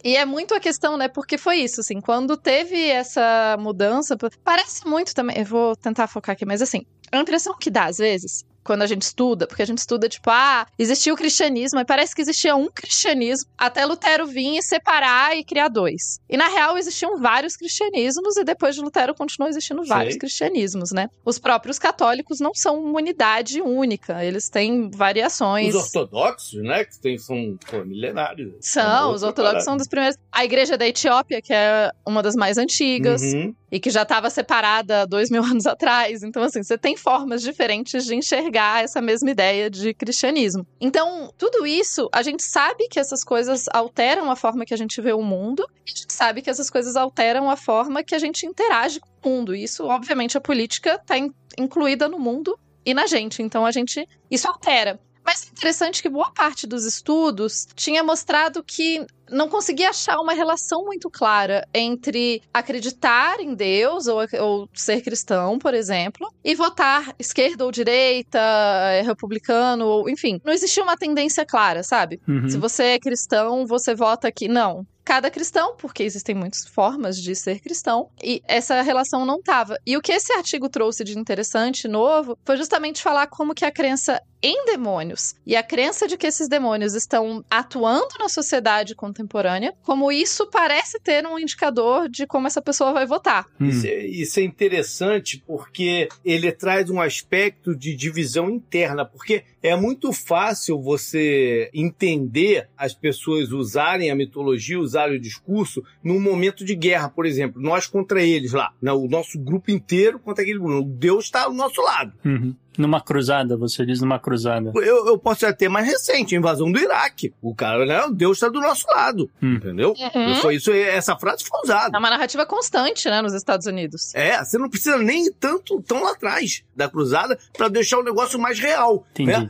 E 0.03 0.15
é 0.17 0.25
muito 0.25 0.53
a 0.53 0.59
questão, 0.59 0.97
né? 0.97 1.07
Porque 1.07 1.37
foi 1.37 1.57
isso, 1.57 1.81
assim, 1.81 1.99
quando 2.01 2.37
teve 2.37 2.75
essa 2.89 3.55
mudança, 3.59 4.15
parece 4.43 4.85
muito 4.87 5.15
também. 5.15 5.37
Eu 5.39 5.45
vou 5.45 5.75
tentar 5.75 6.07
focar 6.07 6.33
aqui, 6.33 6.45
mas 6.45 6.61
assim, 6.61 6.85
a 7.11 7.17
impressão 7.17 7.57
que 7.57 7.69
dá, 7.71 7.85
às 7.85 7.97
vezes, 7.97 8.45
quando 8.65 8.81
a 8.81 8.87
gente 8.87 9.03
estuda, 9.03 9.45
porque 9.47 9.61
a 9.61 9.65
gente 9.65 9.77
estuda, 9.77 10.09
tipo, 10.09 10.29
ah, 10.29 10.65
existiu 10.77 11.13
o 11.13 11.17
cristianismo, 11.17 11.79
e 11.79 11.85
parece 11.85 12.15
que 12.15 12.21
existia 12.21 12.55
um 12.55 12.67
cristianismo, 12.67 13.49
até 13.57 13.85
Lutero 13.85 14.25
vir 14.25 14.57
e 14.57 14.63
separar 14.63 15.37
e 15.37 15.43
criar 15.43 15.67
dois. 15.67 16.19
E 16.27 16.35
na 16.35 16.47
real 16.47 16.77
existiam 16.77 17.17
vários 17.21 17.55
cristianismos, 17.55 18.35
e 18.37 18.43
depois 18.43 18.75
de 18.75 18.81
Lutero 18.81 19.13
continuou 19.13 19.49
existindo 19.49 19.83
vários 19.85 20.13
Sei. 20.15 20.19
cristianismos, 20.19 20.91
né? 20.91 21.09
Os 21.23 21.37
próprios 21.37 21.77
católicos 21.77 22.39
não 22.39 22.53
são 22.53 22.79
uma 22.83 22.97
unidade 22.97 23.61
única, 23.61 24.25
eles 24.25 24.49
têm 24.49 24.89
variações. 24.89 25.75
Os 25.75 25.83
ortodoxos, 25.95 26.63
né? 26.63 26.83
Que 26.85 26.99
tem, 26.99 27.17
são 27.17 27.57
pô, 27.69 27.85
milenários. 27.85 28.53
São, 28.61 29.13
os 29.13 29.21
outra 29.21 29.43
ortodoxos 29.43 29.63
são 29.63 29.73
parada. 29.73 29.77
dos 29.77 29.87
primeiros. 29.87 30.17
A 30.31 30.43
igreja 30.43 30.75
da 30.75 30.87
Etiópia, 30.87 31.41
que 31.41 31.53
é 31.53 31.91
uma 32.05 32.23
das 32.23 32.35
mais 32.35 32.57
antigas, 32.57 33.21
Uhum. 33.21 33.53
E 33.75 33.79
que 33.79 33.89
já 33.89 34.03
estava 34.03 34.29
separada 34.29 35.05
dois 35.05 35.29
mil 35.29 35.43
anos 35.43 35.65
atrás. 35.65 36.23
Então, 36.23 36.41
assim, 36.43 36.63
você 36.63 36.77
tem 36.77 36.95
formas 36.95 37.41
diferentes 37.41 38.05
de 38.05 38.15
enxergar 38.15 38.81
essa 38.81 39.01
mesma 39.01 39.29
ideia 39.29 39.69
de 39.69 39.93
cristianismo. 39.93 40.65
Então, 40.79 41.29
tudo 41.37 41.67
isso, 41.67 42.07
a 42.13 42.23
gente 42.23 42.41
sabe 42.41 42.87
que 42.87 42.97
essas 42.97 43.21
coisas 43.21 43.65
alteram 43.73 44.31
a 44.31 44.35
forma 44.37 44.65
que 44.65 44.73
a 44.73 44.77
gente 44.77 45.01
vê 45.01 45.11
o 45.11 45.21
mundo, 45.21 45.65
e 45.85 45.91
a 45.91 45.99
gente 45.99 46.13
sabe 46.13 46.41
que 46.41 46.49
essas 46.49 46.69
coisas 46.69 46.95
alteram 46.95 47.49
a 47.49 47.57
forma 47.57 48.01
que 48.01 48.15
a 48.15 48.19
gente 48.19 48.45
interage 48.45 49.01
com 49.01 49.09
o 49.29 49.29
mundo. 49.29 49.53
Isso, 49.53 49.83
obviamente, 49.83 50.37
a 50.37 50.41
política 50.41 50.93
está 50.93 51.15
incluída 51.59 52.07
no 52.07 52.17
mundo 52.17 52.57
e 52.85 52.93
na 52.93 53.05
gente. 53.07 53.43
Então, 53.43 53.65
a 53.65 53.71
gente. 53.71 54.07
Isso 54.31 54.47
altera. 54.47 54.97
Mas 55.25 55.47
é 55.47 55.51
interessante 55.51 56.01
que 56.03 56.07
boa 56.07 56.31
parte 56.31 56.65
dos 56.65 56.85
estudos 56.85 57.67
tinha 57.75 58.03
mostrado 58.03 58.63
que 58.63 59.05
não 59.29 59.49
conseguia 59.49 59.89
achar 59.89 60.19
uma 60.19 60.33
relação 60.33 60.83
muito 60.83 61.09
clara 61.09 61.67
entre 61.73 62.41
acreditar 62.53 63.39
em 63.39 63.53
Deus 63.53 64.07
ou, 64.07 64.19
ou 64.39 64.69
ser 64.73 65.01
cristão, 65.01 65.57
por 65.57 65.73
exemplo, 65.73 66.27
e 66.43 66.55
votar 66.55 67.13
esquerda 67.19 67.65
ou 67.65 67.71
direita, 67.71 68.39
eh, 68.39 69.01
republicano, 69.01 69.85
ou 69.85 70.09
enfim. 70.09 70.39
Não 70.43 70.53
existia 70.53 70.83
uma 70.83 70.97
tendência 70.97 71.45
clara, 71.45 71.83
sabe? 71.83 72.19
Uhum. 72.27 72.49
Se 72.49 72.57
você 72.57 72.83
é 72.83 72.99
cristão, 72.99 73.65
você 73.65 73.95
vota 73.95 74.27
aqui. 74.27 74.47
Não. 74.47 74.85
Cada 75.05 75.29
cristão, 75.29 75.75
porque 75.77 76.01
existem 76.01 76.33
muitas 76.33 76.65
formas 76.65 77.21
de 77.21 77.35
ser 77.35 77.59
cristão, 77.59 78.09
e 78.23 78.41
essa 78.47 78.81
relação 78.81 79.23
não 79.23 79.39
tava. 79.39 79.77
E 79.85 79.95
o 79.95 80.01
que 80.01 80.11
esse 80.11 80.33
artigo 80.33 80.67
trouxe 80.67 81.03
de 81.03 81.17
interessante, 81.17 81.87
novo, 81.87 82.35
foi 82.43 82.57
justamente 82.57 83.03
falar 83.03 83.27
como 83.27 83.53
que 83.53 83.63
a 83.63 83.71
crença 83.71 84.19
em 84.41 84.65
demônios 84.65 85.35
e 85.45 85.55
a 85.55 85.63
crença 85.63 86.07
de 86.07 86.17
que 86.17 86.27
esses 86.27 86.47
demônios 86.47 86.93
estão 86.93 87.43
atuando 87.49 88.15
na 88.19 88.29
sociedade 88.29 88.95
contemporânea, 89.15 89.73
como 89.81 90.11
isso 90.11 90.47
parece 90.47 90.99
ter 90.99 91.25
um 91.25 91.39
indicador 91.39 92.09
de 92.09 92.27
como 92.27 92.47
essa 92.47 92.61
pessoa 92.61 92.91
vai 92.91 93.05
votar. 93.05 93.45
Hum. 93.59 93.67
Isso, 93.67 93.87
é, 93.87 94.05
isso 94.05 94.39
é 94.39 94.43
interessante 94.43 95.41
porque 95.47 96.09
ele 96.23 96.51
traz 96.51 96.89
um 96.89 96.99
aspecto 96.99 97.75
de 97.75 97.95
divisão 97.95 98.49
interna, 98.49 99.05
porque 99.05 99.43
é 99.67 99.75
muito 99.75 100.11
fácil 100.13 100.81
você 100.81 101.69
entender 101.73 102.69
as 102.77 102.93
pessoas 102.93 103.51
usarem 103.51 104.11
a 104.11 104.15
mitologia, 104.15 104.79
usarem 104.79 105.17
o 105.17 105.21
discurso 105.21 105.83
num 106.03 106.19
momento 106.19 106.63
de 106.63 106.75
guerra, 106.75 107.09
por 107.09 107.25
exemplo, 107.25 107.61
nós 107.61 107.87
contra 107.87 108.21
eles 108.21 108.53
lá, 108.53 108.71
né? 108.81 108.91
o 108.91 109.07
nosso 109.07 109.39
grupo 109.39 109.71
inteiro 109.71 110.19
contra 110.19 110.43
aquele 110.43 110.59
grupo. 110.59 110.87
Deus 110.89 111.25
está 111.25 111.43
ao 111.43 111.53
nosso 111.53 111.81
lado. 111.81 112.13
Uhum. 112.23 112.55
Numa 112.77 112.99
cruzada, 113.01 113.55
você 113.55 113.85
diz 113.85 114.01
numa 114.01 114.19
cruzada. 114.19 114.71
Eu, 114.75 115.07
eu 115.07 115.17
posso 115.17 115.45
até 115.45 115.69
mais 115.69 115.87
recente, 115.87 116.35
a 116.35 116.37
invasão 116.37 116.69
do 116.69 116.77
Iraque. 116.77 117.33
O 117.41 117.55
cara, 117.55 117.85
né? 117.85 118.01
Deus 118.13 118.35
está 118.37 118.49
do 118.49 118.59
nosso 118.59 118.85
lado, 118.87 119.29
Hum. 119.41 119.53
entendeu? 119.53 119.93
Uhum. 119.97 120.35
Foi 120.35 120.55
isso, 120.55 120.71
essa 120.71 121.15
frase 121.17 121.45
foi 121.45 121.61
usada. 121.63 121.95
É 121.95 121.99
uma 121.99 122.09
narrativa 122.09 122.45
constante, 122.45 123.09
né, 123.09 123.21
nos 123.21 123.33
Estados 123.33 123.65
Unidos. 123.65 124.13
É, 124.13 124.43
você 124.43 124.57
não 124.57 124.69
precisa 124.69 124.97
nem 124.97 125.27
ir 125.27 125.33
tanto 125.39 125.81
tão 125.83 126.03
lá 126.03 126.11
atrás 126.11 126.63
da 126.75 126.89
cruzada 126.89 127.39
para 127.57 127.69
deixar 127.69 127.97
o 127.99 128.03
negócio 128.03 128.37
mais 128.37 128.59
real. 128.59 129.05
Entendi. 129.11 129.31
Né? 129.31 129.49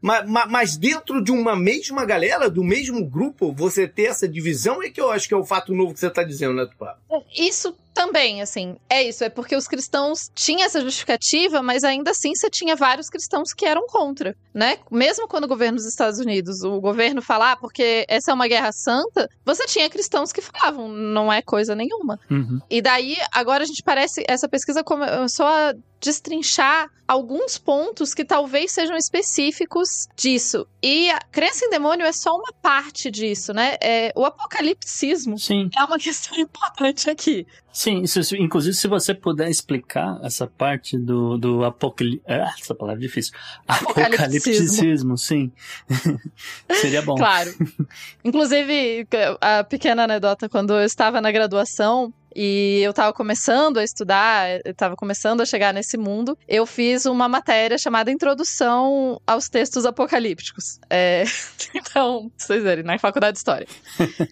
Mas, 0.01 0.27
mas, 0.27 0.49
mas 0.49 0.77
dentro 0.77 1.23
de 1.23 1.31
uma 1.31 1.55
mesma 1.55 2.03
galera, 2.05 2.49
do 2.49 2.63
mesmo 2.63 3.05
grupo, 3.05 3.53
você 3.53 3.87
ter 3.87 4.05
essa 4.05 4.27
divisão 4.27 4.81
é 4.81 4.89
que 4.89 4.99
eu 4.99 5.11
acho 5.11 5.27
que 5.27 5.33
é 5.33 5.37
o 5.37 5.45
fato 5.45 5.73
novo 5.73 5.93
que 5.93 5.99
você 5.99 6.09
tá 6.09 6.23
dizendo, 6.23 6.55
né, 6.55 6.65
Tupá? 6.65 6.97
Isso 7.37 7.75
também, 7.93 8.41
assim, 8.41 8.77
é 8.89 9.03
isso. 9.03 9.23
É 9.23 9.29
porque 9.29 9.55
os 9.55 9.67
cristãos 9.67 10.31
tinham 10.33 10.65
essa 10.65 10.81
justificativa, 10.81 11.61
mas 11.61 11.83
ainda 11.83 12.11
assim 12.11 12.33
você 12.33 12.49
tinha 12.49 12.75
vários 12.75 13.09
cristãos 13.09 13.53
que 13.53 13.65
eram 13.65 13.85
contra, 13.85 14.35
né? 14.53 14.77
Mesmo 14.89 15.27
quando 15.27 15.43
o 15.43 15.47
governo 15.47 15.77
dos 15.77 15.85
Estados 15.85 16.19
Unidos, 16.19 16.63
o 16.63 16.79
governo 16.79 17.21
falar, 17.21 17.57
porque 17.57 18.05
essa 18.07 18.31
é 18.31 18.33
uma 18.33 18.47
guerra 18.47 18.71
santa, 18.71 19.29
você 19.45 19.65
tinha 19.65 19.89
cristãos 19.89 20.31
que 20.31 20.41
falavam, 20.41 20.87
não 20.87 21.31
é 21.31 21.41
coisa 21.41 21.75
nenhuma. 21.75 22.19
Uhum. 22.29 22.59
E 22.69 22.81
daí, 22.81 23.17
agora 23.31 23.63
a 23.63 23.67
gente 23.67 23.83
parece, 23.83 24.23
essa 24.27 24.47
pesquisa 24.47 24.83
começou 24.83 25.45
a 25.45 25.73
destrinchar 25.99 26.89
alguns 27.07 27.57
pontos 27.57 28.13
que 28.13 28.25
talvez 28.25 28.71
sejam 28.71 28.95
específicos 28.95 29.89
disso. 30.15 30.67
E 30.81 31.09
a 31.11 31.19
crença 31.31 31.65
em 31.65 31.69
demônio 31.69 32.05
é 32.05 32.11
só 32.11 32.35
uma 32.35 32.51
parte 32.61 33.09
disso, 33.11 33.53
né? 33.53 33.75
É, 33.81 34.11
o 34.15 34.25
apocalipsismo 34.25 35.37
Sim, 35.37 35.69
é 35.77 35.83
uma 35.83 35.97
questão 35.99 36.37
importante 36.39 37.09
aqui. 37.09 37.45
sim. 37.71 38.01
Isso, 38.01 38.19
isso- 38.19 38.35
inclusive, 38.35 38.75
se 38.75 38.87
você 38.87 39.13
puder 39.13 39.49
explicar 39.49 40.19
essa 40.23 40.47
parte 40.47 40.97
do, 40.97 41.37
do 41.37 41.63
apocalipse. 41.63 42.23
Ah, 42.27 42.53
essa 42.59 42.73
palavra 42.75 43.01
é 43.01 43.07
difícil. 43.07 43.33
Apocalipsismo. 43.67 44.15
Apocalipticismo, 44.15 45.17
sim. 45.17 45.51
Seria 46.71 47.01
bom. 47.01 47.15
Claro. 47.15 47.51
Inclusive, 48.23 49.07
a 49.39 49.63
pequena 49.63 50.03
anedota, 50.03 50.47
quando 50.49 50.73
eu 50.73 50.83
estava 50.85 51.21
na 51.21 51.31
graduação 51.31 52.13
e 52.35 52.79
eu 52.83 52.91
estava 52.91 53.13
começando 53.13 53.77
a 53.77 53.83
estudar, 53.83 54.59
estava 54.65 54.95
começando 54.95 55.41
a 55.41 55.45
chegar 55.45 55.73
nesse 55.73 55.97
mundo, 55.97 56.37
eu 56.47 56.65
fiz 56.65 57.05
uma 57.05 57.27
matéria 57.27 57.77
chamada 57.77 58.11
Introdução 58.11 59.21
aos 59.25 59.49
Textos 59.49 59.85
Apocalípticos. 59.85 60.79
É, 60.89 61.23
Então, 61.73 62.29
pra 62.29 62.45
vocês 62.45 62.63
verem, 62.63 62.83
na 62.83 62.97
faculdade 62.97 63.33
de 63.33 63.39
História. 63.39 63.67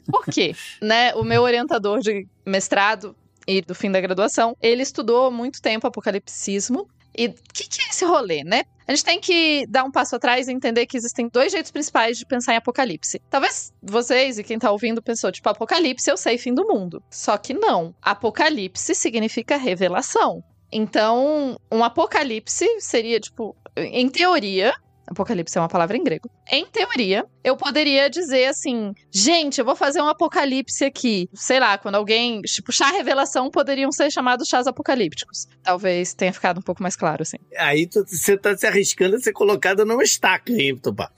Por 0.05 0.25
quê? 0.25 0.55
Né, 0.81 1.13
o 1.13 1.23
meu 1.23 1.41
orientador 1.41 1.99
de 1.99 2.27
mestrado 2.45 3.15
e 3.47 3.61
do 3.61 3.75
fim 3.75 3.91
da 3.91 3.99
graduação, 3.99 4.55
ele 4.61 4.81
estudou 4.81 5.31
muito 5.31 5.61
tempo 5.61 5.87
apocalipsismo 5.87 6.87
E 7.17 7.27
o 7.27 7.33
que, 7.53 7.67
que 7.67 7.81
é 7.81 7.89
esse 7.89 8.05
rolê, 8.05 8.43
né? 8.43 8.63
A 8.87 8.91
gente 8.91 9.05
tem 9.05 9.19
que 9.19 9.67
dar 9.67 9.83
um 9.83 9.91
passo 9.91 10.15
atrás 10.15 10.47
e 10.47 10.51
entender 10.51 10.85
que 10.87 10.97
existem 10.97 11.29
dois 11.31 11.51
jeitos 11.51 11.71
principais 11.71 12.17
de 12.17 12.25
pensar 12.25 12.53
em 12.53 12.57
apocalipse. 12.57 13.21
Talvez 13.29 13.71
vocês 13.81 14.39
e 14.39 14.43
quem 14.43 14.57
tá 14.57 14.71
ouvindo 14.71 15.01
pensou, 15.01 15.31
tipo, 15.31 15.47
apocalipse 15.47 16.09
eu 16.09 16.17
sei 16.17 16.37
fim 16.37 16.53
do 16.53 16.65
mundo. 16.65 17.03
Só 17.09 17.37
que 17.37 17.53
não. 17.53 17.93
Apocalipse 18.01 18.95
significa 18.95 19.57
revelação. 19.57 20.43
Então, 20.71 21.59
um 21.71 21.83
apocalipse 21.83 22.65
seria, 22.79 23.19
tipo, 23.19 23.55
em 23.75 24.09
teoria, 24.09 24.73
Apocalipse 25.09 25.57
é 25.57 25.61
uma 25.61 25.67
palavra 25.67 25.97
em 25.97 26.03
grego. 26.03 26.29
Em 26.51 26.65
teoria, 26.65 27.25
eu 27.43 27.57
poderia 27.57 28.09
dizer 28.09 28.45
assim: 28.45 28.93
gente, 29.11 29.59
eu 29.59 29.65
vou 29.65 29.75
fazer 29.75 30.01
um 30.01 30.07
apocalipse 30.07 30.85
aqui. 30.85 31.27
Sei 31.33 31.59
lá, 31.59 31.77
quando 31.77 31.95
alguém. 31.95 32.41
Tipo, 32.41 32.71
chá 32.71 32.89
revelação 32.89 33.49
poderiam 33.49 33.91
ser 33.91 34.11
chamados 34.11 34.47
chás 34.47 34.67
apocalípticos. 34.67 35.47
Talvez 35.63 36.13
tenha 36.13 36.31
ficado 36.31 36.59
um 36.59 36.61
pouco 36.61 36.83
mais 36.83 36.95
claro, 36.95 37.23
assim. 37.23 37.37
Aí 37.57 37.89
você 37.91 38.37
tá 38.37 38.55
se 38.55 38.67
arriscando 38.67 39.15
a 39.15 39.19
ser 39.19 39.33
colocada 39.33 39.83
numa 39.83 40.03
estaca, 40.03 40.51
hein, 40.51 40.77
Tupá? 40.77 41.11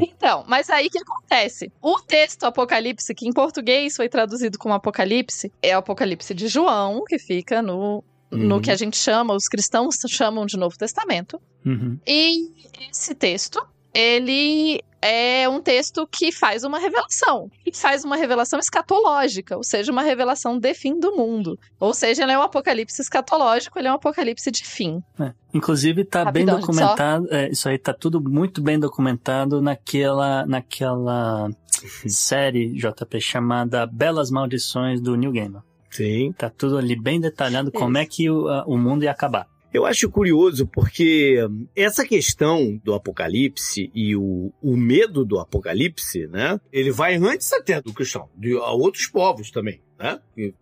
Então, 0.00 0.44
mas 0.48 0.70
aí 0.70 0.86
o 0.86 0.90
que 0.90 0.98
acontece? 0.98 1.70
O 1.82 2.00
texto 2.00 2.44
Apocalipse, 2.44 3.14
que 3.14 3.28
em 3.28 3.32
português 3.32 3.96
foi 3.96 4.08
traduzido 4.08 4.58
como 4.58 4.74
Apocalipse, 4.74 5.52
é 5.62 5.74
o 5.76 5.80
Apocalipse 5.80 6.32
de 6.34 6.48
João, 6.48 7.04
que 7.06 7.18
fica 7.18 7.60
no 7.60 8.02
no 8.36 8.60
que 8.60 8.70
a 8.70 8.76
gente 8.76 8.96
chama, 8.96 9.34
os 9.34 9.46
cristãos 9.48 9.96
chamam 10.08 10.46
de 10.46 10.56
Novo 10.56 10.76
Testamento. 10.76 11.40
Uhum. 11.64 11.98
E 12.06 12.50
esse 12.90 13.14
texto, 13.14 13.64
ele 13.92 14.80
é 15.00 15.46
um 15.46 15.60
texto 15.60 16.08
que 16.10 16.32
faz 16.32 16.64
uma 16.64 16.78
revelação. 16.78 17.50
E 17.66 17.76
faz 17.76 18.04
uma 18.04 18.16
revelação 18.16 18.58
escatológica, 18.58 19.54
ou 19.54 19.62
seja, 19.62 19.92
uma 19.92 20.02
revelação 20.02 20.58
de 20.58 20.72
fim 20.72 20.98
do 20.98 21.14
mundo. 21.14 21.58
Ou 21.78 21.92
seja, 21.92 22.22
ele 22.22 22.32
é 22.32 22.38
um 22.38 22.42
apocalipse 22.42 23.02
escatológico, 23.02 23.78
ele 23.78 23.86
é 23.86 23.92
um 23.92 23.96
apocalipse 23.96 24.50
de 24.50 24.64
fim. 24.64 25.02
É. 25.20 25.32
Inclusive, 25.52 26.02
está 26.02 26.30
bem 26.32 26.46
documentado, 26.46 27.28
é, 27.30 27.50
isso 27.50 27.68
aí 27.68 27.78
tá 27.78 27.92
tudo 27.92 28.18
muito 28.18 28.62
bem 28.62 28.78
documentado 28.78 29.60
naquela, 29.60 30.46
naquela 30.46 31.50
série, 32.08 32.72
JP, 32.72 33.20
chamada 33.20 33.86
Belas 33.86 34.30
Maldições 34.30 35.02
do 35.02 35.16
New 35.16 35.32
Gamer. 35.32 35.60
Sim. 35.94 36.32
Tá 36.36 36.50
tudo 36.50 36.76
ali 36.76 36.94
bem 37.00 37.20
detalhado 37.20 37.70
como 37.72 37.96
é 37.98 38.04
que 38.04 38.28
o, 38.28 38.48
a- 38.48 38.64
o 38.66 38.76
mundo 38.76 39.04
ia 39.04 39.10
acabar. 39.10 39.46
Eu 39.72 39.84
acho 39.84 40.08
curioso 40.08 40.68
porque 40.68 41.36
essa 41.74 42.06
questão 42.06 42.80
do 42.84 42.94
apocalipse 42.94 43.90
e 43.92 44.14
o, 44.14 44.52
o 44.62 44.76
medo 44.76 45.24
do 45.24 45.40
apocalipse, 45.40 46.28
né? 46.28 46.60
Ele 46.72 46.92
vai 46.92 47.16
antes 47.16 47.52
até 47.52 47.80
do 47.82 47.92
cristão, 47.92 48.28
de 48.36 48.52
a 48.56 48.70
outros 48.70 49.06
povos 49.08 49.50
também, 49.50 49.80
né? 49.98 50.20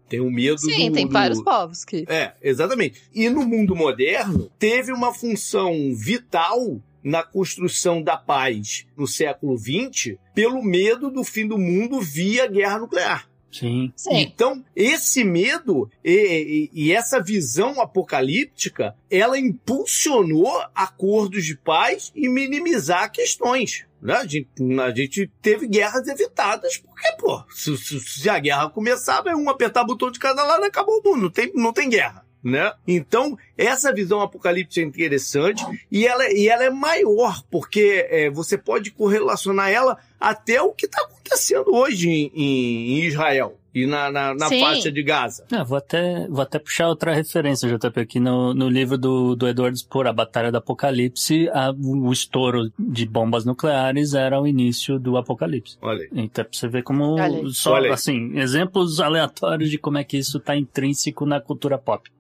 Tem 0.08 0.18
o 0.20 0.30
medo 0.30 0.58
Sim, 0.58 0.88
do, 0.88 0.94
tem 0.94 1.06
do- 1.06 1.12
vários 1.12 1.42
povos 1.42 1.84
que. 1.84 2.06
É, 2.08 2.32
exatamente. 2.42 3.02
E 3.14 3.28
no 3.28 3.42
mundo 3.46 3.76
moderno, 3.76 4.50
teve 4.58 4.90
uma 4.92 5.12
função 5.12 5.74
vital 5.94 6.80
na 7.04 7.22
construção 7.22 8.00
da 8.02 8.16
paz 8.16 8.86
no 8.96 9.06
século 9.06 9.58
XX 9.58 10.16
pelo 10.34 10.62
medo 10.62 11.10
do 11.10 11.22
fim 11.22 11.46
do 11.46 11.58
mundo 11.58 12.00
via 12.00 12.46
guerra 12.46 12.78
nuclear. 12.78 13.28
Sim. 13.52 13.92
Sim. 13.94 14.16
Então, 14.16 14.64
esse 14.75 15.23
medo 15.23 15.88
e, 16.02 16.71
e- 16.75 16.87
e 16.87 16.92
essa 16.92 17.23
visão 17.23 17.80
apocalíptica, 17.80 18.94
ela 19.11 19.38
impulsionou 19.38 20.50
acordos 20.75 21.44
de 21.44 21.56
paz 21.56 22.11
e 22.14 22.28
minimizar 22.28 23.11
questões. 23.12 23.85
Né? 24.00 24.14
A, 24.14 24.26
gente, 24.26 24.49
a 24.80 24.90
gente 24.94 25.30
teve 25.40 25.66
guerras 25.68 26.09
evitadas, 26.09 26.76
porque, 26.78 27.12
pô, 27.18 27.42
se, 27.50 27.76
se- 27.76 28.00
se 28.00 28.28
a 28.30 28.38
guerra 28.38 28.68
começar, 28.71 29.21
vai 29.23 29.35
um 29.35 29.49
apertar 29.49 29.85
botão 29.85 30.11
de 30.11 30.18
cada 30.18 30.42
lado 30.42 30.64
e 30.64 30.66
acabou 30.68 30.99
o 30.99 31.09
mundo, 31.11 31.23
não 31.23 31.30
tem, 31.30 31.52
não 31.54 31.73
tem 31.73 31.88
guerra. 31.88 32.25
Né? 32.42 32.73
Então, 32.88 33.38
essa 33.56 33.92
visão 33.94 34.21
apocalíptica 34.21 34.80
é 34.80 34.85
interessante 34.88 35.64
e 35.88 36.04
ela, 36.04 36.28
e 36.32 36.49
ela 36.49 36.64
é 36.64 36.71
maior, 36.71 37.40
porque 37.49 38.04
é, 38.11 38.28
você 38.30 38.59
pode 38.59 38.90
correlacionar 38.90 39.71
ela 39.71 39.97
até 40.31 40.61
o 40.62 40.73
que 40.73 40.87
está 40.87 41.02
acontecendo 41.02 41.75
hoje 41.75 42.09
em, 42.09 42.31
em 42.35 43.05
Israel 43.05 43.59
e 43.75 43.87
na, 43.87 44.11
na, 44.12 44.35
na 44.35 44.49
faixa 44.61 44.93
de 44.93 45.02
Gaza. 45.02 45.47
Ah, 45.50 45.64
vou, 45.64 45.79
até, 45.79 46.29
vou 46.29 46.43
até 46.43 46.59
puxar 46.59 46.88
outra 46.88 47.14
referência, 47.14 47.67
JP, 47.67 48.00
aqui 48.00 48.21
no, 48.21 48.52
no 48.52 48.69
livro 48.69 48.99
do, 48.99 49.35
do 49.35 49.49
Eduardo 49.49 49.75
Spor, 49.79 50.07
A 50.07 50.12
Batalha 50.12 50.52
do 50.52 50.59
Apocalipse, 50.59 51.49
a- 51.49 51.73
o 51.75 52.12
estouro 52.12 52.71
de 52.79 53.07
bombas 53.07 53.47
nucleares 53.47 54.12
era 54.12 54.38
o 54.38 54.47
início 54.47 54.99
do 54.99 55.17
Apocalipse. 55.17 55.78
Olha 55.80 56.02
aí. 56.02 56.08
Então, 56.13 56.45
pra 56.45 56.52
você 56.52 56.69
ver 56.69 56.82
como, 56.82 57.17
só, 57.50 57.76
assim, 57.95 58.39
exemplos 58.39 59.00
aleatórios 59.00 59.71
de 59.71 59.78
como 59.78 59.97
é 59.97 60.04
que 60.04 60.19
isso 60.19 60.39
tá 60.39 60.54
intrínseco 60.54 61.25
na 61.25 61.41
cultura 61.41 61.78
pop. 61.78 62.11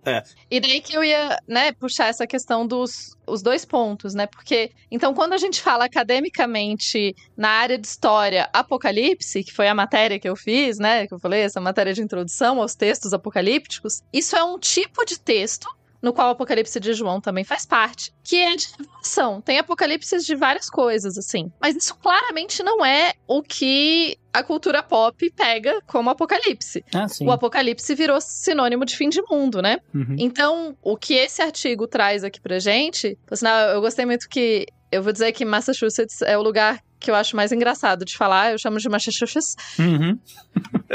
E 0.50 0.58
daí 0.58 0.80
que 0.80 0.96
eu 0.96 1.04
ia, 1.04 1.38
né, 1.46 1.70
puxar 1.72 2.06
essa 2.08 2.26
questão 2.26 2.66
dos 2.66 3.14
os 3.26 3.42
dois 3.42 3.64
pontos, 3.64 4.14
né? 4.14 4.26
Porque, 4.26 4.72
então, 4.90 5.14
quando 5.14 5.32
a 5.32 5.38
gente 5.38 5.60
fala 5.60 5.84
academicamente 5.84 7.14
na 7.36 7.48
área 7.48 7.78
de 7.78 7.86
história 7.86 8.48
Apocalipse, 8.52 9.44
que 9.44 9.52
foi 9.52 9.68
a 9.68 9.74
matéria 9.74 10.18
que 10.18 10.28
eu 10.28 10.36
fiz, 10.36 10.78
né? 10.78 11.06
Que 11.06 11.14
eu 11.14 11.18
falei, 11.18 11.42
essa 11.42 11.60
matéria 11.60 11.92
de 11.92 12.02
introdução 12.02 12.60
aos 12.60 12.74
textos 12.74 13.12
apocalípticos, 13.12 14.02
isso 14.12 14.36
é 14.36 14.42
um 14.42 14.58
tipo 14.58 15.04
de 15.04 15.18
texto 15.18 15.68
no 16.02 16.12
qual 16.12 16.28
o 16.28 16.30
Apocalipse 16.32 16.80
de 16.80 16.92
João 16.92 17.20
também 17.20 17.44
faz 17.44 17.64
parte, 17.64 18.12
que 18.24 18.36
é 18.36 18.56
de 18.56 18.68
revelação. 18.76 19.40
Tem 19.40 19.58
apocalipses 19.58 20.26
de 20.26 20.34
várias 20.34 20.68
coisas, 20.68 21.16
assim. 21.16 21.50
Mas 21.60 21.76
isso 21.76 21.94
claramente 21.94 22.62
não 22.62 22.84
é 22.84 23.12
o 23.26 23.40
que 23.40 24.18
a 24.32 24.42
cultura 24.42 24.82
pop 24.82 25.30
pega 25.30 25.80
como 25.86 26.10
apocalipse. 26.10 26.84
Ah. 26.92 27.06
O 27.20 27.30
apocalipse 27.30 27.94
virou 27.94 28.20
sinônimo 28.20 28.84
de 28.84 28.96
fim 28.96 29.08
de 29.08 29.22
mundo, 29.30 29.62
né? 29.62 29.78
Uhum. 29.94 30.16
Então, 30.18 30.76
o 30.82 30.96
que 30.96 31.14
esse 31.14 31.40
artigo 31.40 31.86
traz 31.86 32.24
aqui 32.24 32.40
pra 32.40 32.58
gente, 32.58 33.16
por 33.26 33.36
sinal, 33.36 33.68
eu 33.68 33.80
gostei 33.80 34.04
muito 34.04 34.28
que. 34.28 34.66
Eu 34.90 35.02
vou 35.02 35.12
dizer 35.12 35.32
que 35.32 35.42
Massachusetts 35.44 36.20
é 36.20 36.36
o 36.36 36.42
lugar 36.42 36.82
que 37.02 37.10
eu 37.10 37.14
acho 37.14 37.34
mais 37.36 37.52
engraçado 37.52 38.04
de 38.04 38.16
falar. 38.16 38.52
Eu 38.52 38.58
chamo 38.58 38.78
de 38.78 38.88
Massachusetts 38.88 39.56
Uhum. 39.78 40.18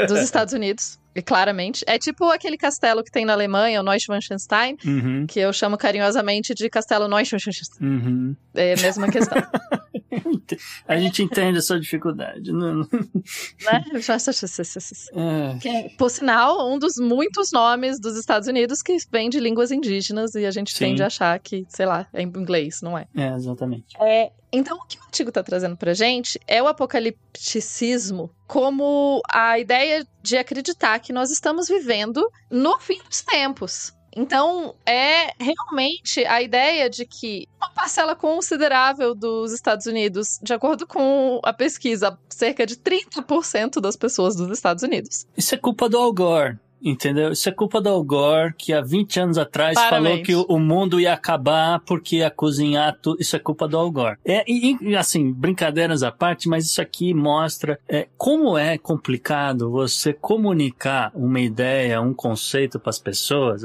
dos 0.08 0.18
Estados 0.20 0.52
Unidos, 0.54 0.98
e 1.14 1.22
claramente. 1.22 1.84
É 1.86 1.98
tipo 1.98 2.24
aquele 2.30 2.56
castelo 2.56 3.02
que 3.04 3.10
tem 3.10 3.24
na 3.24 3.32
Alemanha, 3.34 3.80
o 3.80 3.84
Neuschwanstein, 3.84 4.76
Uhum. 4.84 5.26
que 5.26 5.38
eu 5.40 5.52
chamo 5.52 5.76
carinhosamente 5.76 6.54
de 6.54 6.68
Castelo 6.70 7.06
Neuschwanstein. 7.08 7.62
Uhum. 7.80 8.36
É 8.54 8.74
a 8.74 8.76
mesma 8.80 9.08
questão, 9.10 9.36
A 10.86 10.96
gente 10.98 11.22
entende 11.22 11.58
a 11.58 11.62
sua 11.62 11.78
dificuldade. 11.78 12.52
Não, 12.52 12.74
não- 12.74 12.88
né? 12.92 13.84
Massachusetts. 14.08 15.08
é. 15.12 15.58
Que 15.60 15.68
é, 15.68 15.88
por 15.90 16.10
sinal, 16.10 16.70
um 16.72 16.78
dos 16.78 16.96
muitos 16.96 17.52
nomes 17.52 18.00
dos 18.00 18.16
Estados 18.16 18.48
Unidos 18.48 18.82
que 18.82 18.96
vem 19.10 19.28
de 19.28 19.38
línguas 19.40 19.70
indígenas 19.70 20.34
e 20.34 20.44
a 20.46 20.50
gente 20.50 20.72
Sim. 20.72 20.78
tende 20.86 21.02
a 21.02 21.06
achar 21.06 21.38
que, 21.38 21.66
sei 21.68 21.86
lá, 21.86 22.06
é 22.12 22.22
em 22.22 22.26
inglês, 22.26 22.80
não 22.82 22.96
é? 22.96 23.06
É, 23.14 23.28
exatamente. 23.34 23.96
É, 24.00 24.32
então, 24.52 24.78
o 24.78 24.86
que 24.86 24.98
o 24.98 25.02
artigo 25.02 25.28
está 25.28 25.42
trazendo 25.42 25.76
pra 25.76 25.92
gente 25.92 26.40
é 26.46 26.62
o 26.62 26.66
apocalipticismo 26.68 28.30
como 28.46 29.20
a 29.30 29.58
ideia 29.58 30.06
de 30.22 30.36
acreditar 30.38 30.98
que 31.00 31.12
nós 31.12 31.30
estamos 31.30 31.68
vivendo 31.68 32.26
no 32.50 32.78
fim 32.78 32.98
dos 33.08 33.22
tempos. 33.22 33.92
Então, 34.14 34.74
é 34.86 35.32
realmente 35.38 36.24
a 36.24 36.42
ideia 36.42 36.88
de 36.88 37.04
que 37.04 37.46
uma 37.56 37.70
parcela 37.70 38.16
considerável 38.16 39.14
dos 39.14 39.52
Estados 39.52 39.86
Unidos, 39.86 40.38
de 40.42 40.52
acordo 40.52 40.86
com 40.86 41.40
a 41.44 41.52
pesquisa, 41.52 42.18
cerca 42.28 42.66
de 42.66 42.76
30% 42.76 43.80
das 43.80 43.96
pessoas 43.96 44.34
dos 44.34 44.50
Estados 44.50 44.82
Unidos. 44.82 45.26
Isso 45.36 45.54
é 45.54 45.58
culpa 45.58 45.88
do 45.88 45.98
Al 45.98 46.12
Gore. 46.12 46.58
Entendeu? 46.82 47.32
Isso 47.32 47.48
é 47.48 47.52
culpa 47.52 47.80
do 47.80 47.88
Al 47.88 48.02
Gore, 48.04 48.54
que 48.56 48.72
há 48.72 48.80
20 48.80 49.20
anos 49.20 49.38
atrás 49.38 49.74
falou 49.74 49.88
Claramente. 49.88 50.22
que 50.26 50.34
o, 50.34 50.58
mundo 50.58 51.00
ia 51.00 51.12
acabar 51.12 51.80
porque 51.80 52.16
ia 52.16 52.30
cozinhar 52.30 52.96
tudo. 53.00 53.20
Isso 53.20 53.34
é 53.34 53.38
culpa 53.38 53.66
do 53.66 53.76
Al 53.76 53.90
Gore. 53.90 54.18
É, 54.24 54.44
e, 54.46 54.96
assim, 54.96 55.32
brincadeiras 55.32 56.02
à 56.02 56.12
parte, 56.12 56.48
mas 56.48 56.66
isso 56.66 56.80
aqui 56.80 57.12
mostra 57.12 57.78
é, 57.88 58.06
como 58.16 58.56
é 58.56 58.78
complicado 58.78 59.70
você 59.70 60.12
comunicar 60.12 61.10
uma 61.14 61.40
ideia, 61.40 62.00
um 62.00 62.14
conceito 62.14 62.78
para 62.78 62.90
as 62.90 62.98
pessoas. 62.98 63.62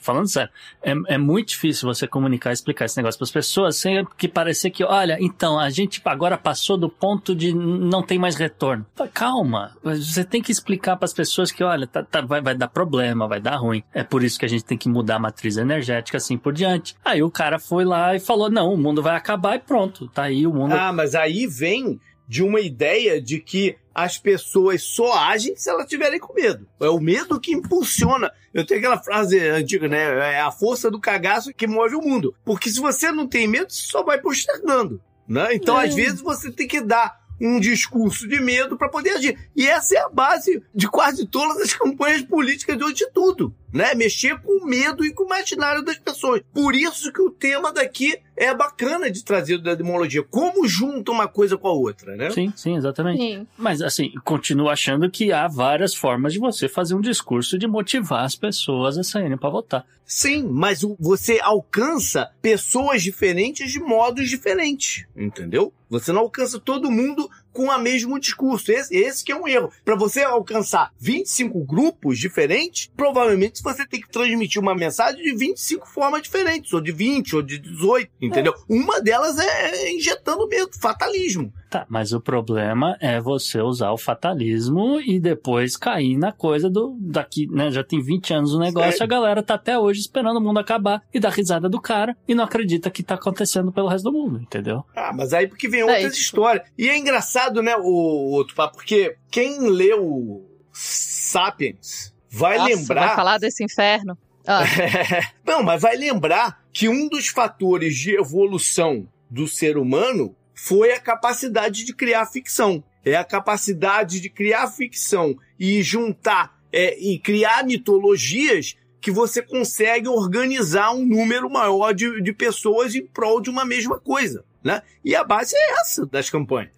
Falando 0.00 0.28
sério, 0.28 0.50
é, 0.82 0.94
é 1.08 1.18
muito 1.18 1.48
difícil 1.48 1.86
você 1.88 2.06
comunicar, 2.06 2.52
explicar 2.52 2.86
esse 2.86 2.96
negócio 2.96 3.18
para 3.18 3.24
as 3.24 3.30
pessoas 3.30 3.76
sem 3.76 4.04
que 4.16 4.28
parecer 4.28 4.70
que, 4.70 4.84
olha, 4.84 5.16
então, 5.20 5.58
a 5.58 5.70
gente 5.70 6.00
agora 6.04 6.36
passou 6.36 6.76
do 6.76 6.88
ponto 6.88 7.34
de 7.34 7.52
não 7.54 8.02
tem 8.02 8.18
mais 8.18 8.36
retorno. 8.36 8.84
Calma, 9.12 9.72
você 9.82 10.24
tem 10.24 10.42
que 10.42 10.50
explicar 10.50 10.96
para 10.96 11.04
as 11.04 11.12
pessoas 11.12 11.52
que, 11.52 11.62
olha, 11.62 11.86
tá, 11.86 12.02
tá- 12.02 12.20
vai, 12.32 12.40
vai 12.40 12.54
dar 12.54 12.68
problema, 12.68 13.28
vai 13.28 13.40
dar 13.40 13.56
ruim. 13.56 13.82
É 13.92 14.02
por 14.02 14.22
isso 14.24 14.38
que 14.38 14.44
a 14.46 14.48
gente 14.48 14.64
tem 14.64 14.78
que 14.78 14.88
mudar 14.88 15.16
a 15.16 15.18
matriz 15.18 15.56
energética, 15.56 16.16
assim 16.16 16.38
por 16.38 16.52
diante. 16.52 16.96
Aí 17.04 17.22
o 17.22 17.30
cara 17.30 17.58
foi 17.58 17.84
lá 17.84 18.14
e 18.16 18.20
falou, 18.20 18.50
não, 18.50 18.72
o 18.72 18.76
mundo 18.78 19.02
vai 19.02 19.14
acabar 19.16 19.56
e 19.56 19.58
pronto, 19.58 20.08
tá 20.08 20.24
aí 20.24 20.46
o 20.46 20.52
mundo. 20.52 20.72
Ah, 20.72 20.92
mas 20.92 21.14
aí 21.14 21.46
vem 21.46 22.00
de 22.26 22.42
uma 22.42 22.60
ideia 22.60 23.20
de 23.20 23.38
que 23.40 23.76
as 23.94 24.16
pessoas 24.16 24.82
só 24.82 25.12
agem 25.18 25.54
se 25.54 25.68
elas 25.68 25.86
tiverem 25.86 26.18
com 26.18 26.32
medo. 26.32 26.66
É 26.80 26.88
o 26.88 26.98
medo 26.98 27.38
que 27.38 27.52
impulsiona. 27.52 28.30
Eu 28.54 28.64
tenho 28.64 28.80
aquela 28.80 29.02
frase 29.02 29.38
antiga, 29.38 29.86
né? 29.86 30.32
É 30.36 30.40
a 30.40 30.50
força 30.50 30.90
do 30.90 30.98
cagaço 30.98 31.52
que 31.52 31.66
move 31.66 31.94
o 31.94 32.00
mundo. 32.00 32.34
Porque 32.42 32.70
se 32.70 32.80
você 32.80 33.12
não 33.12 33.26
tem 33.26 33.46
medo, 33.46 33.70
você 33.70 33.82
só 33.82 34.02
vai 34.02 34.18
postergando. 34.18 34.98
Né? 35.28 35.54
Então, 35.54 35.78
É. 35.78 35.86
às 35.86 35.94
vezes, 35.94 36.20
você 36.22 36.50
tem 36.50 36.66
que 36.66 36.80
dar 36.80 37.21
um 37.42 37.58
discurso 37.58 38.28
de 38.28 38.40
medo 38.40 38.76
para 38.76 38.88
poder 38.88 39.10
agir. 39.10 39.38
E 39.56 39.66
essa 39.66 39.96
é 39.96 39.98
a 39.98 40.08
base 40.08 40.62
de 40.74 40.88
quase 40.88 41.26
todas 41.26 41.60
as 41.60 41.74
campanhas 41.74 42.22
políticas 42.22 42.76
de 42.76 42.84
hoje 42.84 42.94
de 42.94 43.10
tudo. 43.10 43.54
Né? 43.72 43.94
Mexer 43.94 44.38
com 44.40 44.64
o 44.64 44.66
medo 44.66 45.04
e 45.04 45.12
com 45.12 45.24
o 45.24 45.26
imaginário 45.26 45.82
das 45.82 45.98
pessoas. 45.98 46.42
Por 46.52 46.74
isso 46.74 47.12
que 47.12 47.22
o 47.22 47.30
tema 47.30 47.72
daqui 47.72 48.18
é 48.36 48.54
bacana 48.54 49.10
de 49.10 49.24
trazer 49.24 49.58
da 49.58 49.74
demologia. 49.74 50.22
Como 50.22 50.66
junta 50.68 51.10
uma 51.10 51.28
coisa 51.28 51.56
com 51.56 51.68
a 51.68 51.72
outra, 51.72 52.16
né? 52.16 52.30
Sim, 52.30 52.52
sim, 52.56 52.76
exatamente. 52.76 53.18
Sim. 53.18 53.46
Mas 53.56 53.80
assim, 53.80 54.12
continuo 54.24 54.68
achando 54.68 55.10
que 55.10 55.32
há 55.32 55.48
várias 55.48 55.94
formas 55.94 56.32
de 56.32 56.38
você 56.38 56.68
fazer 56.68 56.94
um 56.94 57.00
discurso 57.00 57.58
de 57.58 57.66
motivar 57.66 58.24
as 58.24 58.36
pessoas 58.36 58.98
a 58.98 59.02
saírem 59.02 59.36
para 59.36 59.50
votar. 59.50 59.86
Sim, 60.04 60.42
mas 60.42 60.82
você 60.98 61.40
alcança 61.42 62.30
pessoas 62.42 63.02
diferentes 63.02 63.72
de 63.72 63.80
modos 63.80 64.28
diferentes, 64.28 65.06
entendeu? 65.16 65.72
Você 65.88 66.12
não 66.12 66.22
alcança 66.22 66.58
todo 66.58 66.90
mundo 66.90 67.30
com 67.52 67.66
o 67.66 67.78
mesmo 67.78 68.18
discurso. 68.18 68.72
Esse, 68.72 68.96
esse 68.96 69.24
que 69.24 69.32
é 69.32 69.36
um 69.36 69.46
erro. 69.46 69.70
Para 69.84 69.96
você 69.96 70.22
alcançar 70.22 70.92
25 70.98 71.64
grupos 71.64 72.18
diferentes, 72.18 72.90
provavelmente 72.96 73.62
você 73.62 73.86
tem 73.86 74.00
que 74.00 74.10
transmitir 74.10 74.60
uma 74.60 74.74
mensagem 74.74 75.22
de 75.22 75.34
25 75.34 75.88
formas 75.88 76.22
diferentes, 76.22 76.72
ou 76.72 76.80
de 76.80 76.92
20, 76.92 77.36
ou 77.36 77.42
de 77.42 77.58
18, 77.58 78.10
entendeu? 78.20 78.54
Uma 78.68 79.00
delas 79.00 79.38
é 79.38 79.90
injetando 79.92 80.48
medo, 80.48 80.70
fatalismo. 80.80 81.52
Tá, 81.72 81.86
mas 81.88 82.12
o 82.12 82.20
problema 82.20 82.98
é 83.00 83.18
você 83.18 83.58
usar 83.62 83.92
o 83.92 83.96
fatalismo 83.96 85.00
e 85.00 85.18
depois 85.18 85.74
cair 85.74 86.18
na 86.18 86.30
coisa 86.30 86.68
do 86.68 86.98
daqui, 87.00 87.46
né? 87.50 87.70
Já 87.70 87.82
tem 87.82 87.98
20 87.98 88.34
anos 88.34 88.52
o 88.52 88.58
negócio, 88.58 88.90
Sério? 88.90 89.04
a 89.04 89.06
galera 89.06 89.42
tá 89.42 89.54
até 89.54 89.78
hoje 89.78 90.00
esperando 90.00 90.36
o 90.36 90.40
mundo 90.42 90.58
acabar 90.58 91.02
e 91.14 91.18
dar 91.18 91.30
risada 91.30 91.70
do 91.70 91.80
cara 91.80 92.14
e 92.28 92.34
não 92.34 92.44
acredita 92.44 92.90
que 92.90 93.02
tá 93.02 93.14
acontecendo 93.14 93.72
pelo 93.72 93.88
resto 93.88 94.04
do 94.04 94.12
mundo, 94.12 94.38
entendeu? 94.38 94.84
Ah, 94.94 95.14
mas 95.14 95.32
aí 95.32 95.48
porque 95.48 95.66
vem 95.66 95.80
É, 95.80 95.84
outras 95.84 96.14
histórias. 96.14 96.66
E 96.76 96.90
é 96.90 96.98
engraçado, 96.98 97.62
né, 97.62 97.74
o 97.74 97.86
outro 98.32 98.54
papo, 98.54 98.76
porque 98.76 99.16
quem 99.30 99.58
leu 99.70 100.46
Sapiens 100.74 102.12
vai 102.30 102.58
Nossa, 102.58 102.68
lembrar. 102.68 103.06
Vai 103.06 103.16
falar 103.16 103.38
desse 103.38 103.64
inferno. 103.64 104.18
Ah, 104.46 104.64
Não, 105.42 105.62
mas 105.62 105.80
vai 105.80 105.96
lembrar 105.96 106.60
que 106.70 106.86
um 106.86 107.08
dos 107.08 107.28
fatores 107.28 107.96
de 107.96 108.14
evolução 108.14 109.08
do 109.30 109.48
ser 109.48 109.78
humano 109.78 110.36
foi 110.64 110.92
a 110.92 111.00
capacidade 111.00 111.84
de 111.84 111.92
criar 111.92 112.24
ficção. 112.24 112.84
É 113.04 113.16
a 113.16 113.24
capacidade 113.24 114.20
de 114.20 114.30
criar 114.30 114.68
ficção 114.68 115.36
e 115.58 115.82
juntar 115.82 116.56
é, 116.72 116.96
e 117.00 117.18
criar 117.18 117.64
mitologias 117.64 118.76
que 119.00 119.10
você 119.10 119.42
consegue 119.42 120.06
organizar 120.06 120.92
um 120.92 121.04
número 121.04 121.50
maior 121.50 121.92
de, 121.92 122.22
de 122.22 122.32
pessoas 122.32 122.94
em 122.94 123.04
prol 123.04 123.40
de 123.40 123.50
uma 123.50 123.64
mesma 123.64 123.98
coisa. 123.98 124.44
Né? 124.62 124.80
E 125.04 125.16
a 125.16 125.24
base 125.24 125.56
é 125.56 125.80
essa 125.80 126.06
das 126.06 126.30
campanhas. 126.30 126.70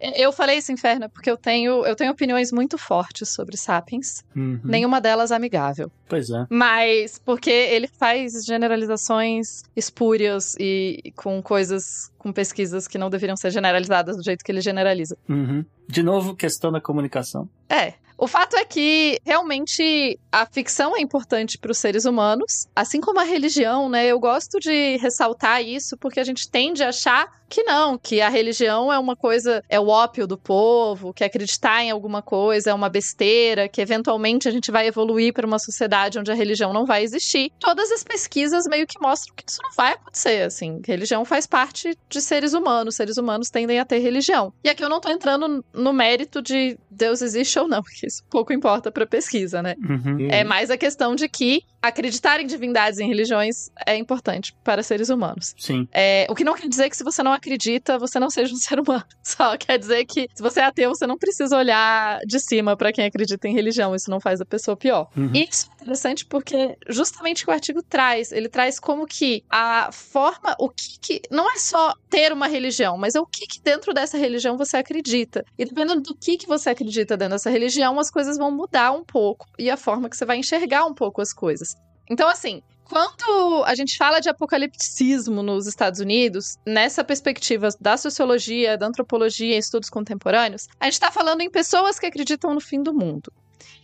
Eu 0.00 0.32
falei 0.32 0.58
esse 0.58 0.72
inferno 0.72 1.08
porque 1.10 1.30
eu 1.30 1.36
tenho, 1.36 1.84
eu 1.84 1.94
tenho 1.94 2.10
opiniões 2.10 2.50
muito 2.50 2.78
fortes 2.78 3.28
sobre 3.28 3.56
Sapiens. 3.56 4.24
Uhum. 4.34 4.60
Nenhuma 4.64 5.00
delas 5.00 5.30
amigável. 5.30 5.90
Pois 6.08 6.30
é. 6.30 6.46
Mas 6.48 7.18
porque 7.18 7.50
ele 7.50 7.86
faz 7.86 8.44
generalizações 8.44 9.62
espúrias 9.76 10.56
e 10.58 11.12
com 11.14 11.42
coisas, 11.42 12.10
com 12.18 12.32
pesquisas 12.32 12.88
que 12.88 12.98
não 12.98 13.10
deveriam 13.10 13.36
ser 13.36 13.50
generalizadas 13.50 14.16
do 14.16 14.22
jeito 14.22 14.44
que 14.44 14.50
ele 14.50 14.60
generaliza. 14.60 15.16
Uhum. 15.28 15.64
De 15.86 16.02
novo, 16.02 16.34
questão 16.34 16.72
da 16.72 16.80
comunicação. 16.80 17.48
É. 17.68 17.94
O 18.16 18.26
fato 18.26 18.54
é 18.54 18.66
que 18.66 19.18
realmente 19.24 20.20
a 20.30 20.44
ficção 20.44 20.94
é 20.94 21.00
importante 21.00 21.56
para 21.56 21.72
os 21.72 21.78
seres 21.78 22.04
humanos, 22.04 22.68
assim 22.76 23.00
como 23.00 23.18
a 23.18 23.24
religião, 23.24 23.88
né? 23.88 24.06
Eu 24.06 24.20
gosto 24.20 24.60
de 24.60 24.98
ressaltar 24.98 25.62
isso 25.62 25.96
porque 25.96 26.20
a 26.20 26.24
gente 26.24 26.46
tende 26.50 26.82
a 26.82 26.90
achar 26.90 27.39
que 27.50 27.64
não, 27.64 27.98
que 27.98 28.20
a 28.20 28.28
religião 28.28 28.92
é 28.92 28.98
uma 28.98 29.16
coisa, 29.16 29.62
é 29.68 29.78
o 29.78 29.88
ópio 29.88 30.24
do 30.24 30.38
povo, 30.38 31.12
que 31.12 31.24
acreditar 31.24 31.82
em 31.82 31.90
alguma 31.90 32.22
coisa 32.22 32.70
é 32.70 32.74
uma 32.74 32.88
besteira, 32.88 33.68
que 33.68 33.80
eventualmente 33.80 34.48
a 34.48 34.52
gente 34.52 34.70
vai 34.70 34.86
evoluir 34.86 35.34
para 35.34 35.46
uma 35.46 35.58
sociedade 35.58 36.18
onde 36.18 36.30
a 36.30 36.34
religião 36.34 36.72
não 36.72 36.86
vai 36.86 37.02
existir. 37.02 37.50
Todas 37.58 37.90
as 37.90 38.04
pesquisas 38.04 38.66
meio 38.68 38.86
que 38.86 39.00
mostram 39.00 39.34
que 39.34 39.44
isso 39.46 39.60
não 39.62 39.72
vai 39.72 39.94
acontecer, 39.94 40.42
assim. 40.42 40.80
Religião 40.86 41.24
faz 41.24 41.46
parte 41.46 41.98
de 42.08 42.20
seres 42.20 42.54
humanos, 42.54 42.94
seres 42.94 43.16
humanos 43.16 43.50
tendem 43.50 43.80
a 43.80 43.84
ter 43.84 43.98
religião. 43.98 44.52
E 44.62 44.68
aqui 44.68 44.84
eu 44.84 44.88
não 44.88 45.00
tô 45.00 45.10
entrando 45.10 45.64
no 45.74 45.92
mérito 45.92 46.40
de 46.40 46.78
Deus 46.88 47.20
existe 47.20 47.58
ou 47.58 47.66
não, 47.66 47.82
porque 47.84 48.06
isso 48.06 48.22
pouco 48.30 48.52
importa 48.52 48.92
para 48.92 49.06
pesquisa, 49.06 49.60
né? 49.60 49.74
Uhum. 49.82 50.28
É 50.30 50.44
mais 50.44 50.70
a 50.70 50.76
questão 50.76 51.16
de 51.16 51.28
que 51.28 51.64
acreditar 51.82 52.40
em 52.40 52.46
divindades 52.46 52.98
e 52.98 53.04
em 53.04 53.08
religiões 53.08 53.70
é 53.86 53.96
importante 53.96 54.54
para 54.62 54.82
seres 54.82 55.08
humanos. 55.08 55.54
Sim. 55.58 55.88
É, 55.92 56.26
o 56.28 56.34
que 56.34 56.44
não 56.44 56.54
quer 56.54 56.68
dizer 56.68 56.90
que 56.90 56.96
se 56.96 57.04
você 57.04 57.22
não 57.22 57.32
acredita, 57.32 57.98
você 57.98 58.18
não 58.18 58.30
seja 58.30 58.52
um 58.52 58.56
ser 58.58 58.78
humano. 58.78 59.04
Só 59.22 59.56
quer 59.56 59.78
dizer 59.78 60.04
que 60.04 60.28
se 60.34 60.42
você 60.42 60.60
é 60.60 60.64
ateu, 60.64 60.90
você 60.90 61.06
não 61.06 61.16
precisa 61.16 61.56
olhar 61.56 62.20
de 62.26 62.38
cima 62.38 62.76
para 62.76 62.92
quem 62.92 63.06
acredita 63.06 63.48
em 63.48 63.54
religião. 63.54 63.94
Isso 63.94 64.10
não 64.10 64.20
faz 64.20 64.40
a 64.40 64.44
pessoa 64.44 64.76
pior. 64.76 65.08
Uhum. 65.16 65.30
E 65.34 65.48
isso 65.50 65.68
é 65.70 65.82
interessante 65.82 66.26
porque 66.26 66.76
justamente 66.88 67.42
o 67.42 67.46
que 67.46 67.50
o 67.50 67.54
artigo 67.54 67.82
traz, 67.82 68.32
ele 68.32 68.48
traz 68.48 68.78
como 68.78 69.06
que 69.06 69.42
a 69.48 69.90
forma, 69.92 70.54
o 70.58 70.68
que, 70.68 70.98
que 71.00 71.22
não 71.30 71.50
é 71.50 71.56
só 71.56 71.94
ter 72.08 72.32
uma 72.32 72.46
religião, 72.46 72.98
mas 72.98 73.14
é 73.14 73.20
o 73.20 73.26
que, 73.26 73.46
que 73.46 73.60
dentro 73.62 73.94
dessa 73.94 74.18
religião 74.18 74.56
você 74.56 74.76
acredita. 74.76 75.44
E 75.58 75.64
dependendo 75.64 76.00
do 76.02 76.14
que, 76.14 76.36
que 76.36 76.46
você 76.46 76.70
acredita 76.70 77.16
dentro 77.16 77.34
dessa 77.34 77.50
religião, 77.50 77.98
as 77.98 78.10
coisas 78.10 78.36
vão 78.36 78.50
mudar 78.50 78.92
um 78.92 79.04
pouco 79.04 79.46
e 79.58 79.70
a 79.70 79.76
forma 79.76 80.08
que 80.08 80.16
você 80.16 80.24
vai 80.24 80.36
enxergar 80.36 80.84
um 80.84 80.94
pouco 80.94 81.20
as 81.20 81.32
coisas. 81.32 81.69
Então, 82.10 82.28
assim, 82.28 82.60
quando 82.84 83.62
a 83.64 83.74
gente 83.76 83.96
fala 83.96 84.18
de 84.18 84.28
apocalipticismo 84.28 85.44
nos 85.44 85.68
Estados 85.68 86.00
Unidos, 86.00 86.58
nessa 86.66 87.04
perspectiva 87.04 87.68
da 87.80 87.96
sociologia, 87.96 88.76
da 88.76 88.88
antropologia 88.88 89.54
e 89.54 89.58
estudos 89.58 89.88
contemporâneos, 89.88 90.66
a 90.80 90.86
gente 90.86 90.94
está 90.94 91.12
falando 91.12 91.40
em 91.40 91.48
pessoas 91.48 92.00
que 92.00 92.06
acreditam 92.06 92.52
no 92.52 92.60
fim 92.60 92.82
do 92.82 92.92
mundo. 92.92 93.32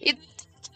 E 0.00 0.18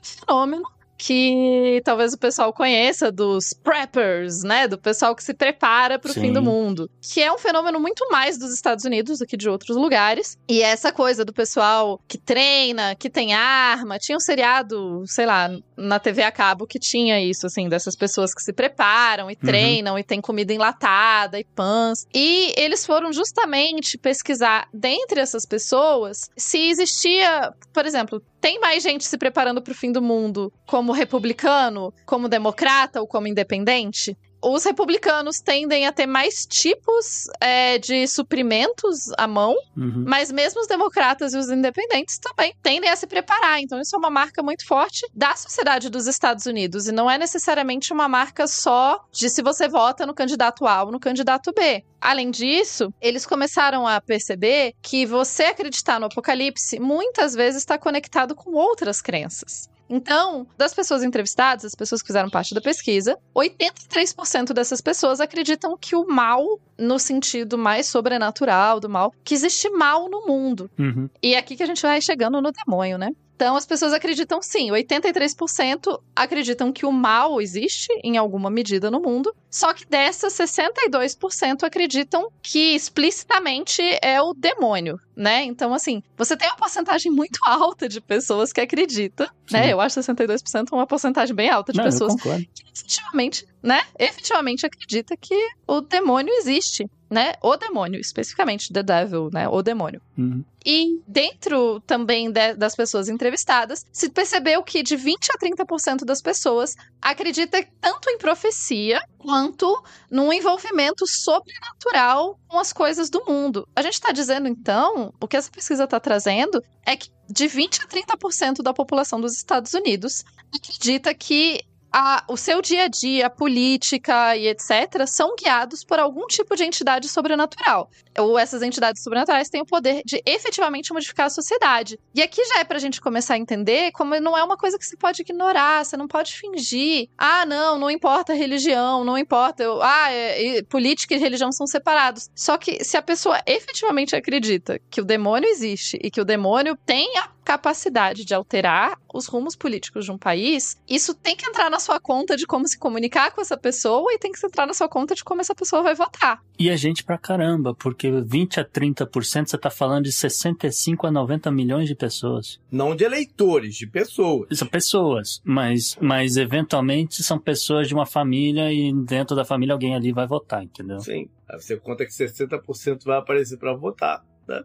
fenômeno 0.00 0.62
que 1.00 1.80
talvez 1.82 2.12
o 2.12 2.18
pessoal 2.18 2.52
conheça 2.52 3.10
dos 3.10 3.54
preppers, 3.64 4.42
né, 4.42 4.68
do 4.68 4.76
pessoal 4.76 5.16
que 5.16 5.24
se 5.24 5.32
prepara 5.32 5.98
para 5.98 6.10
o 6.10 6.14
fim 6.14 6.30
do 6.30 6.42
mundo, 6.42 6.90
que 7.00 7.22
é 7.22 7.32
um 7.32 7.38
fenômeno 7.38 7.80
muito 7.80 8.06
mais 8.10 8.36
dos 8.36 8.52
Estados 8.52 8.84
Unidos 8.84 9.18
do 9.18 9.24
que 9.24 9.34
de 9.34 9.48
outros 9.48 9.78
lugares. 9.78 10.36
E 10.46 10.60
essa 10.60 10.92
coisa 10.92 11.24
do 11.24 11.32
pessoal 11.32 11.98
que 12.06 12.18
treina, 12.18 12.94
que 12.94 13.08
tem 13.08 13.32
arma, 13.32 13.98
tinha 13.98 14.14
um 14.14 14.20
seriado, 14.20 15.02
sei 15.06 15.24
lá, 15.24 15.50
na 15.74 15.98
TV 15.98 16.22
a 16.22 16.30
cabo 16.30 16.66
que 16.66 16.78
tinha 16.78 17.18
isso, 17.18 17.46
assim, 17.46 17.66
dessas 17.66 17.96
pessoas 17.96 18.34
que 18.34 18.42
se 18.42 18.52
preparam 18.52 19.30
e 19.30 19.36
treinam 19.36 19.98
e 19.98 20.04
tem 20.04 20.20
comida 20.20 20.52
enlatada 20.52 21.40
e 21.40 21.44
pães. 21.44 22.06
E 22.14 22.52
eles 22.58 22.84
foram 22.84 23.10
justamente 23.10 23.96
pesquisar 23.96 24.68
dentre 24.70 25.18
essas 25.18 25.46
pessoas 25.46 26.28
se 26.36 26.58
existia, 26.58 27.54
por 27.72 27.86
exemplo, 27.86 28.22
tem 28.40 28.58
mais 28.58 28.82
gente 28.82 29.04
se 29.04 29.18
preparando 29.18 29.60
para 29.60 29.72
o 29.72 29.76
fim 29.76 29.92
do 29.92 30.00
mundo 30.00 30.52
como 30.66 30.92
republicano, 30.92 31.92
como 32.06 32.28
democrata 32.28 33.00
ou 33.00 33.06
como 33.06 33.26
independente? 33.26 34.16
Os 34.42 34.64
republicanos 34.64 35.38
tendem 35.38 35.86
a 35.86 35.92
ter 35.92 36.06
mais 36.06 36.46
tipos 36.46 37.26
é, 37.40 37.78
de 37.78 38.06
suprimentos 38.06 39.10
à 39.18 39.26
mão, 39.26 39.54
Uhum. 39.76 40.04
mas 40.06 40.30
mesmo 40.32 40.60
os 40.60 40.66
democratas 40.66 41.32
e 41.32 41.36
os 41.38 41.48
independentes 41.50 42.18
também 42.18 42.54
tendem 42.62 42.90
a 42.90 42.96
se 42.96 43.06
preparar. 43.06 43.60
Então, 43.60 43.80
isso 43.80 43.94
é 43.94 43.98
uma 43.98 44.10
marca 44.10 44.42
muito 44.42 44.66
forte 44.66 45.06
da 45.14 45.34
sociedade 45.36 45.88
dos 45.88 46.06
Estados 46.06 46.46
Unidos. 46.46 46.86
E 46.86 46.92
não 46.92 47.10
é 47.10 47.16
necessariamente 47.16 47.92
uma 47.92 48.08
marca 48.08 48.46
só 48.46 49.04
de 49.12 49.28
se 49.30 49.42
você 49.42 49.68
vota 49.68 50.04
no 50.04 50.14
candidato 50.14 50.66
A 50.66 50.82
ou 50.84 50.90
no 50.90 51.00
candidato 51.00 51.52
B. 51.52 51.84
Além 52.00 52.30
disso, 52.30 52.92
eles 53.00 53.26
começaram 53.26 53.86
a 53.86 54.00
perceber 54.00 54.72
que 54.82 55.04
você 55.06 55.44
acreditar 55.44 56.00
no 56.00 56.06
apocalipse 56.06 56.80
muitas 56.80 57.34
vezes 57.34 57.60
está 57.62 57.78
conectado 57.78 58.34
com 58.34 58.52
outras 58.52 59.00
crenças. 59.02 59.68
Então, 59.90 60.46
das 60.56 60.72
pessoas 60.72 61.02
entrevistadas, 61.02 61.64
as 61.64 61.74
pessoas 61.74 62.00
que 62.00 62.06
fizeram 62.06 62.30
parte 62.30 62.54
da 62.54 62.60
pesquisa, 62.60 63.18
83% 63.34 64.52
dessas 64.52 64.80
pessoas 64.80 65.20
acreditam 65.20 65.76
que 65.76 65.96
o 65.96 66.06
mal, 66.06 66.60
no 66.78 66.96
sentido 66.96 67.58
mais 67.58 67.88
sobrenatural 67.88 68.78
do 68.78 68.88
mal, 68.88 69.12
que 69.24 69.34
existe 69.34 69.68
mal 69.68 70.08
no 70.08 70.26
mundo. 70.26 70.70
Uhum. 70.78 71.10
E 71.20 71.34
é 71.34 71.38
aqui 71.38 71.56
que 71.56 71.62
a 71.64 71.66
gente 71.66 71.82
vai 71.82 72.00
chegando 72.00 72.40
no 72.40 72.52
demônio, 72.52 72.96
né? 72.96 73.10
Então 73.40 73.56
as 73.56 73.64
pessoas 73.64 73.94
acreditam 73.94 74.42
sim, 74.42 74.68
83% 74.70 75.98
acreditam 76.14 76.70
que 76.70 76.84
o 76.84 76.92
mal 76.92 77.40
existe 77.40 77.88
em 78.04 78.18
alguma 78.18 78.50
medida 78.50 78.90
no 78.90 79.00
mundo, 79.00 79.34
só 79.48 79.72
que 79.72 79.86
dessas 79.86 80.34
62% 80.34 81.62
acreditam 81.62 82.30
que 82.42 82.74
explicitamente 82.74 83.80
é 84.02 84.20
o 84.20 84.34
demônio, 84.34 85.00
né? 85.16 85.42
Então 85.44 85.72
assim, 85.72 86.02
você 86.18 86.36
tem 86.36 86.48
uma 86.48 86.56
porcentagem 86.56 87.10
muito 87.10 87.40
alta 87.46 87.88
de 87.88 87.98
pessoas 87.98 88.52
que 88.52 88.60
acreditam, 88.60 89.26
Sim. 89.46 89.54
né? 89.54 89.72
Eu 89.72 89.80
acho 89.80 89.98
62% 89.98 90.66
uma 90.72 90.86
porcentagem 90.86 91.34
bem 91.34 91.48
alta 91.48 91.72
de 91.72 91.78
Não, 91.78 91.86
pessoas 91.86 92.14
que 92.20 92.28
efetivamente, 92.74 93.46
né? 93.62 93.80
Efetivamente 93.98 94.66
acredita 94.66 95.16
que 95.16 95.34
o 95.66 95.80
demônio 95.80 96.34
existe, 96.34 96.84
né? 97.10 97.34
O 97.42 97.56
demônio, 97.56 98.00
especificamente 98.00 98.72
the 98.72 98.82
devil, 98.82 99.28
né? 99.32 99.48
O 99.48 99.60
demônio. 99.62 100.00
Uhum. 100.16 100.44
E 100.64 101.00
dentro 101.08 101.80
também 101.80 102.30
de- 102.30 102.54
das 102.54 102.76
pessoas 102.76 103.08
entrevistadas, 103.08 103.84
se 103.92 104.08
percebeu 104.10 104.62
que 104.62 104.82
de 104.82 104.94
20 104.94 105.30
a 105.34 105.38
30% 105.38 106.04
das 106.04 106.22
pessoas 106.22 106.76
acredita 107.02 107.66
tanto 107.80 108.08
em 108.10 108.18
profecia 108.18 109.00
quanto 109.18 109.82
num 110.10 110.32
envolvimento 110.32 111.04
sobrenatural 111.06 112.38
com 112.46 112.58
as 112.58 112.72
coisas 112.72 113.10
do 113.10 113.24
mundo. 113.26 113.66
A 113.74 113.82
gente 113.82 113.94
está 113.94 114.12
dizendo, 114.12 114.46
então, 114.48 115.12
o 115.20 115.26
que 115.26 115.36
essa 115.36 115.50
pesquisa 115.50 115.84
está 115.84 115.98
trazendo 115.98 116.62
é 116.86 116.96
que 116.96 117.10
de 117.28 117.46
20 117.46 117.80
a 117.82 117.86
30% 117.86 118.62
da 118.62 118.72
população 118.72 119.20
dos 119.20 119.34
Estados 119.34 119.72
Unidos 119.74 120.24
acredita 120.54 121.14
que 121.14 121.60
a, 121.92 122.24
o 122.28 122.36
seu 122.36 122.62
dia 122.62 122.84
a 122.84 122.88
dia, 122.88 123.26
a 123.26 123.30
política 123.30 124.36
e 124.36 124.48
etc., 124.48 125.06
são 125.06 125.34
guiados 125.36 125.84
por 125.84 125.98
algum 125.98 126.26
tipo 126.26 126.54
de 126.54 126.64
entidade 126.64 127.08
sobrenatural. 127.08 127.90
Ou 128.18 128.38
essas 128.38 128.62
entidades 128.62 129.02
sobrenaturais 129.02 129.48
têm 129.48 129.62
o 129.62 129.66
poder 129.66 130.02
de 130.04 130.22
efetivamente 130.26 130.92
modificar 130.92 131.26
a 131.26 131.30
sociedade. 131.30 131.98
E 132.14 132.22
aqui 132.22 132.44
já 132.44 132.60
é 132.60 132.64
pra 132.64 132.78
gente 132.78 133.00
começar 133.00 133.34
a 133.34 133.38
entender 133.38 133.92
como 133.92 134.18
não 134.20 134.36
é 134.36 134.42
uma 134.42 134.56
coisa 134.56 134.78
que 134.78 134.84
você 134.84 134.96
pode 134.96 135.22
ignorar, 135.22 135.84
você 135.84 135.96
não 135.96 136.06
pode 136.06 136.34
fingir. 136.34 137.08
Ah, 137.16 137.44
não, 137.46 137.78
não 137.78 137.90
importa 137.90 138.32
a 138.32 138.36
religião, 138.36 139.04
não 139.04 139.18
importa. 139.18 139.62
Eu, 139.62 139.82
ah, 139.82 140.12
é, 140.12 140.62
política 140.62 141.14
e 141.14 141.18
religião 141.18 141.52
são 141.52 141.66
separados. 141.66 142.28
Só 142.34 142.56
que 142.56 142.84
se 142.84 142.96
a 142.96 143.02
pessoa 143.02 143.40
efetivamente 143.46 144.14
acredita 144.14 144.80
que 144.90 145.00
o 145.00 145.04
demônio 145.04 145.48
existe 145.48 145.98
e 146.02 146.10
que 146.10 146.20
o 146.20 146.24
demônio 146.24 146.76
tem 146.86 147.16
a 147.18 147.28
capacidade 147.50 148.24
de 148.24 148.32
alterar 148.32 148.96
os 149.12 149.26
rumos 149.26 149.56
políticos 149.56 150.04
de 150.04 150.12
um 150.12 150.16
país, 150.16 150.80
isso 150.88 151.12
tem 151.12 151.34
que 151.34 151.44
entrar 151.44 151.68
na 151.68 151.80
sua 151.80 151.98
conta 151.98 152.36
de 152.36 152.46
como 152.46 152.68
se 152.68 152.78
comunicar 152.78 153.32
com 153.32 153.40
essa 153.40 153.56
pessoa 153.56 154.12
e 154.12 154.18
tem 154.20 154.30
que 154.30 154.46
entrar 154.46 154.68
na 154.68 154.72
sua 154.72 154.88
conta 154.88 155.16
de 155.16 155.24
como 155.24 155.40
essa 155.40 155.52
pessoa 155.52 155.82
vai 155.82 155.92
votar. 155.92 156.40
E 156.56 156.70
a 156.70 156.76
gente 156.76 157.02
pra 157.02 157.18
caramba, 157.18 157.74
porque 157.74 158.08
20 158.08 158.60
a 158.60 158.64
30% 158.64 159.48
você 159.48 159.58
tá 159.58 159.68
falando 159.68 160.04
de 160.04 160.12
65 160.12 161.08
a 161.08 161.10
90 161.10 161.50
milhões 161.50 161.88
de 161.88 161.96
pessoas. 161.96 162.60
Não 162.70 162.94
de 162.94 163.02
eleitores, 163.02 163.74
de 163.74 163.88
pessoas. 163.88 164.56
São 164.56 164.68
pessoas, 164.68 165.42
mas, 165.42 165.98
mas 166.00 166.36
eventualmente 166.36 167.20
são 167.24 167.36
pessoas 167.36 167.88
de 167.88 167.94
uma 167.94 168.06
família 168.06 168.72
e 168.72 168.92
dentro 168.92 169.34
da 169.34 169.44
família 169.44 169.72
alguém 169.72 169.96
ali 169.96 170.12
vai 170.12 170.28
votar, 170.28 170.62
entendeu? 170.62 171.00
Sim. 171.00 171.28
Aí 171.48 171.60
você 171.60 171.76
conta 171.76 172.06
que 172.06 172.12
60% 172.12 173.02
vai 173.04 173.18
aparecer 173.18 173.56
para 173.56 173.74
votar. 173.74 174.24
Né? 174.50 174.62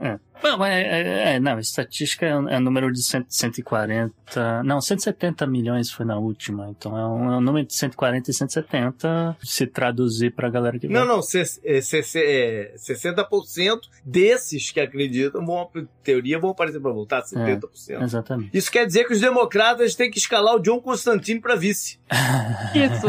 É, 0.00 0.08
é. 0.08 0.18
Bom, 0.42 0.64
é, 0.64 0.82
é, 0.82 1.34
é, 1.34 1.40
não, 1.40 1.58
estatística 1.58 2.24
é, 2.24 2.30
é 2.30 2.58
número 2.58 2.90
de 2.90 3.02
100, 3.02 3.26
140, 3.28 4.62
não, 4.64 4.80
170 4.80 5.46
milhões 5.46 5.90
foi 5.90 6.06
na 6.06 6.16
última, 6.18 6.70
então 6.70 6.96
é 6.96 7.06
um, 7.06 7.32
é 7.32 7.36
um 7.36 7.40
número 7.40 7.66
de 7.66 7.74
140 7.74 8.30
e 8.30 8.34
170 8.34 9.36
se 9.42 9.66
traduzir 9.66 10.32
pra 10.32 10.48
galera 10.48 10.78
que 10.78 10.88
Não, 10.88 11.04
não, 11.04 11.20
se, 11.20 11.44
se, 11.44 11.60
é, 12.16 12.74
60% 12.76 13.80
desses 14.04 14.70
que 14.70 14.80
acreditam 14.80 15.44
vão, 15.44 15.70
em 15.76 15.86
teoria, 16.02 16.38
vão 16.38 16.50
aparecer 16.50 16.80
pra 16.80 16.90
voltar, 16.90 17.22
70%. 17.22 17.60
É, 17.90 18.02
exatamente. 18.02 18.56
Isso 18.56 18.72
quer 18.72 18.86
dizer 18.86 19.04
que 19.04 19.12
os 19.12 19.20
democratas 19.20 19.94
têm 19.94 20.10
que 20.10 20.18
escalar 20.18 20.54
o 20.54 20.60
John 20.60 20.80
Constantine 20.80 21.40
pra 21.40 21.54
vice. 21.54 22.00
Isso. 22.74 23.08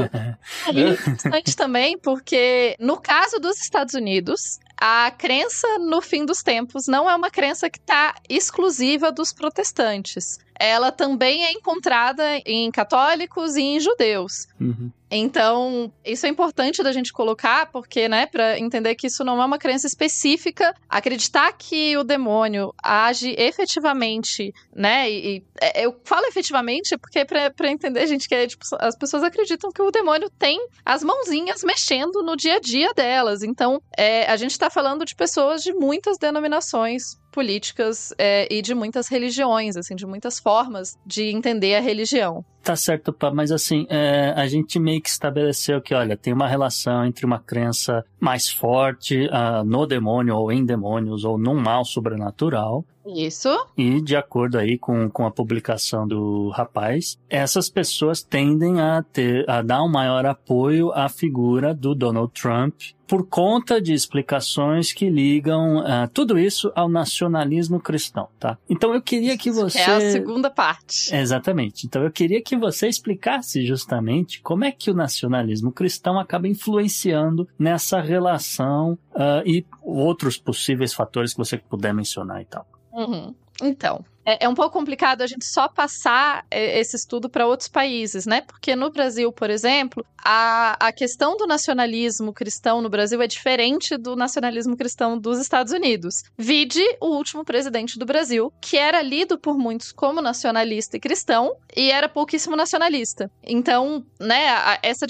É 0.67 0.72
interessante 0.72 1.56
também 1.56 1.98
porque, 1.98 2.76
no 2.80 3.00
caso 3.00 3.39
dos 3.39 3.60
Estados 3.62 3.94
Unidos, 3.94 4.60
a 4.84 5.12
crença 5.12 5.67
no 5.78 6.02
fim 6.02 6.26
dos 6.26 6.41
tempos 6.41 6.88
não 6.88 7.08
é 7.08 7.15
uma 7.15 7.30
crença 7.30 7.70
que 7.70 7.78
está 7.78 8.15
exclusiva 8.28 9.12
dos 9.12 9.32
protestantes. 9.32 10.39
Ela 10.62 10.91
também 10.91 11.43
é 11.43 11.52
encontrada 11.52 12.24
em 12.45 12.69
católicos 12.69 13.56
e 13.56 13.62
em 13.62 13.80
judeus. 13.80 14.47
Uhum. 14.60 14.91
Então, 15.10 15.91
isso 16.06 16.26
é 16.26 16.30
importante 16.30 16.82
da 16.82 16.93
gente 16.93 17.12
colocar, 17.12 17.69
porque, 17.69 18.08
né, 18.08 18.28
para 18.28 18.58
entender 18.58 18.95
que 18.95 19.08
isso 19.08 19.26
não 19.26 19.41
é 19.41 19.45
uma 19.45 19.58
crença 19.58 19.86
específica, 19.86 20.74
acreditar 20.88 21.52
que 21.52 21.97
o 21.97 22.04
demônio 22.04 22.74
age 22.82 23.36
efetivamente, 23.38 24.54
né, 24.74 25.12
e, 25.12 25.38
e 25.38 25.43
é, 25.60 25.86
eu 25.86 26.00
falo 26.06 26.26
efetivamente 26.28 26.97
porque 26.97 27.26
para 27.26 27.69
entender, 27.69 28.08
gente, 28.08 28.28
que 28.28 28.36
é, 28.36 28.47
tipo, 28.47 28.63
as 28.80 28.95
pessoas 28.95 29.24
acreditam 29.24 29.71
que 29.71 29.82
o 29.82 29.91
demônio 29.91 30.30
tem 30.30 30.65
as 30.86 31.04
mãozinhas 31.04 31.62
mexendo 31.63 32.24
no 32.24 32.38
dia 32.38 32.56
a 32.56 32.60
dia 32.60 32.93
delas. 32.93 33.43
Então, 33.43 33.82
é, 33.97 34.26
a 34.32 34.38
gente 34.38 34.58
tá 34.58 34.69
falando 34.69 35.04
de 35.04 35.13
pessoas 35.13 35.62
de 35.62 35.74
muitas 35.74 36.17
denominações 36.17 37.19
políticas 37.32 38.13
é, 38.17 38.48
e 38.54 38.62
de 38.62 38.76
muitas 38.76 39.08
religiões, 39.08 39.78
assim, 39.78 39.96
de 39.96 40.06
muitas 40.06 40.39
formas 40.39 40.98
de 41.06 41.30
entender 41.30 41.76
a 41.76 41.80
religião. 41.80 42.46
Tá 42.63 42.76
certo, 42.76 43.12
pá, 43.12 43.32
mas 43.32 43.52
assim, 43.52 43.88
é, 43.89 44.34
a 44.36 44.46
gente 44.48 44.80
meio 44.80 45.02
que 45.02 45.10
estabeleceu 45.10 45.82
que, 45.82 45.96
olha, 45.96 46.15
tem 46.15 46.32
uma 46.32 46.48
relação 46.48 47.04
entre 47.06 47.26
uma 47.26 47.39
crença 47.39 48.06
mais 48.20 48.50
forte 48.50 49.26
uh, 49.26 49.63
no 49.65 49.88
demônio, 49.88 50.36
ou 50.36 50.52
em 50.52 50.63
demônios, 50.63 51.24
ou 51.24 51.39
num 51.39 51.60
mal 51.60 51.84
sobrenatural. 51.84 52.86
Isso. 53.05 53.49
E 53.77 54.01
de 54.01 54.15
acordo 54.15 54.57
aí 54.57 54.77
com, 54.77 55.09
com 55.09 55.25
a 55.25 55.31
publicação 55.31 56.07
do 56.07 56.49
rapaz, 56.49 57.17
essas 57.29 57.69
pessoas 57.69 58.21
tendem 58.21 58.79
a 58.79 59.03
ter, 59.03 59.49
a 59.49 59.61
dar 59.61 59.83
um 59.83 59.89
maior 59.89 60.25
apoio 60.25 60.91
à 60.91 61.09
figura 61.09 61.73
do 61.73 61.95
Donald 61.95 62.31
Trump 62.33 62.75
por 63.11 63.27
conta 63.27 63.81
de 63.81 63.93
explicações 63.93 64.93
que 64.93 65.09
ligam 65.09 65.79
uh, 65.79 66.07
tudo 66.13 66.39
isso 66.39 66.71
ao 66.73 66.87
nacionalismo 66.87 67.77
cristão, 67.77 68.29
tá? 68.39 68.57
Então 68.69 68.93
eu 68.93 69.01
queria 69.01 69.37
que 69.37 69.51
você... 69.51 69.79
É 69.79 69.85
a 69.85 69.99
segunda 69.99 70.49
parte. 70.49 71.13
Exatamente. 71.13 71.85
Então 71.85 72.03
eu 72.03 72.09
queria 72.09 72.41
que 72.41 72.55
você 72.55 72.87
explicasse 72.87 73.65
justamente 73.65 74.41
como 74.41 74.63
é 74.63 74.71
que 74.71 74.89
o 74.89 74.93
nacionalismo 74.93 75.73
cristão 75.73 76.17
acaba 76.17 76.47
influenciando 76.47 77.45
nessa 77.59 77.99
relação 77.99 78.97
uh, 79.13 79.45
e 79.45 79.65
outros 79.81 80.37
possíveis 80.37 80.93
fatores 80.93 81.33
que 81.33 81.39
você 81.39 81.57
puder 81.57 81.93
mencionar 81.93 82.41
e 82.41 82.45
tal. 82.45 82.65
Uhum. 82.91 83.34
Então, 83.62 84.04
é, 84.25 84.45
é, 84.45 84.49
um 84.49 84.54
pouco 84.54 84.71
complicado 84.71 85.21
a 85.21 85.27
gente 85.27 85.45
só 85.45 85.67
passar 85.67 86.45
é, 86.49 86.80
esse 86.80 86.95
estudo 86.95 87.30
para 87.30 87.47
outros 87.47 87.67
países, 87.67 88.25
né? 88.25 88.41
Porque 88.41 88.75
no 88.75 88.91
Brasil, 88.91 89.32
por 89.32 89.49
exemplo, 89.49 90.06
a, 90.23 90.77
a 90.80 90.91
questão 90.91 91.36
do 91.38 91.47
nacionalismo 91.47 92.34
cristão 92.34 92.82
no 92.82 92.89
Brasil 92.89 93.21
é 93.21 93.27
diferente 93.27 93.97
do 93.97 94.15
nacionalismo 94.15 94.77
cristão 94.77 95.17
dos 95.17 95.39
Estados 95.39 95.73
Unidos. 95.73 96.23
Vide 96.38 96.84
o 96.99 97.08
último 97.08 97.43
presidente 97.43 97.97
do 97.97 98.06
Brasil, 98.06 98.54
que 98.62 98.77
era 98.77 99.01
lido 99.01 99.39
por 99.39 99.58
muitos 99.58 99.91
como 99.91 100.21
nacionalista 100.21 100.97
e 100.97 100.99
cristão, 100.99 101.56
e 101.75 101.91
era 101.91 102.08
pouquíssimo 102.08 102.56
nacionalista. 102.56 103.30
Então, 103.43 104.06
né, 104.19 104.77
essa 104.84 105.08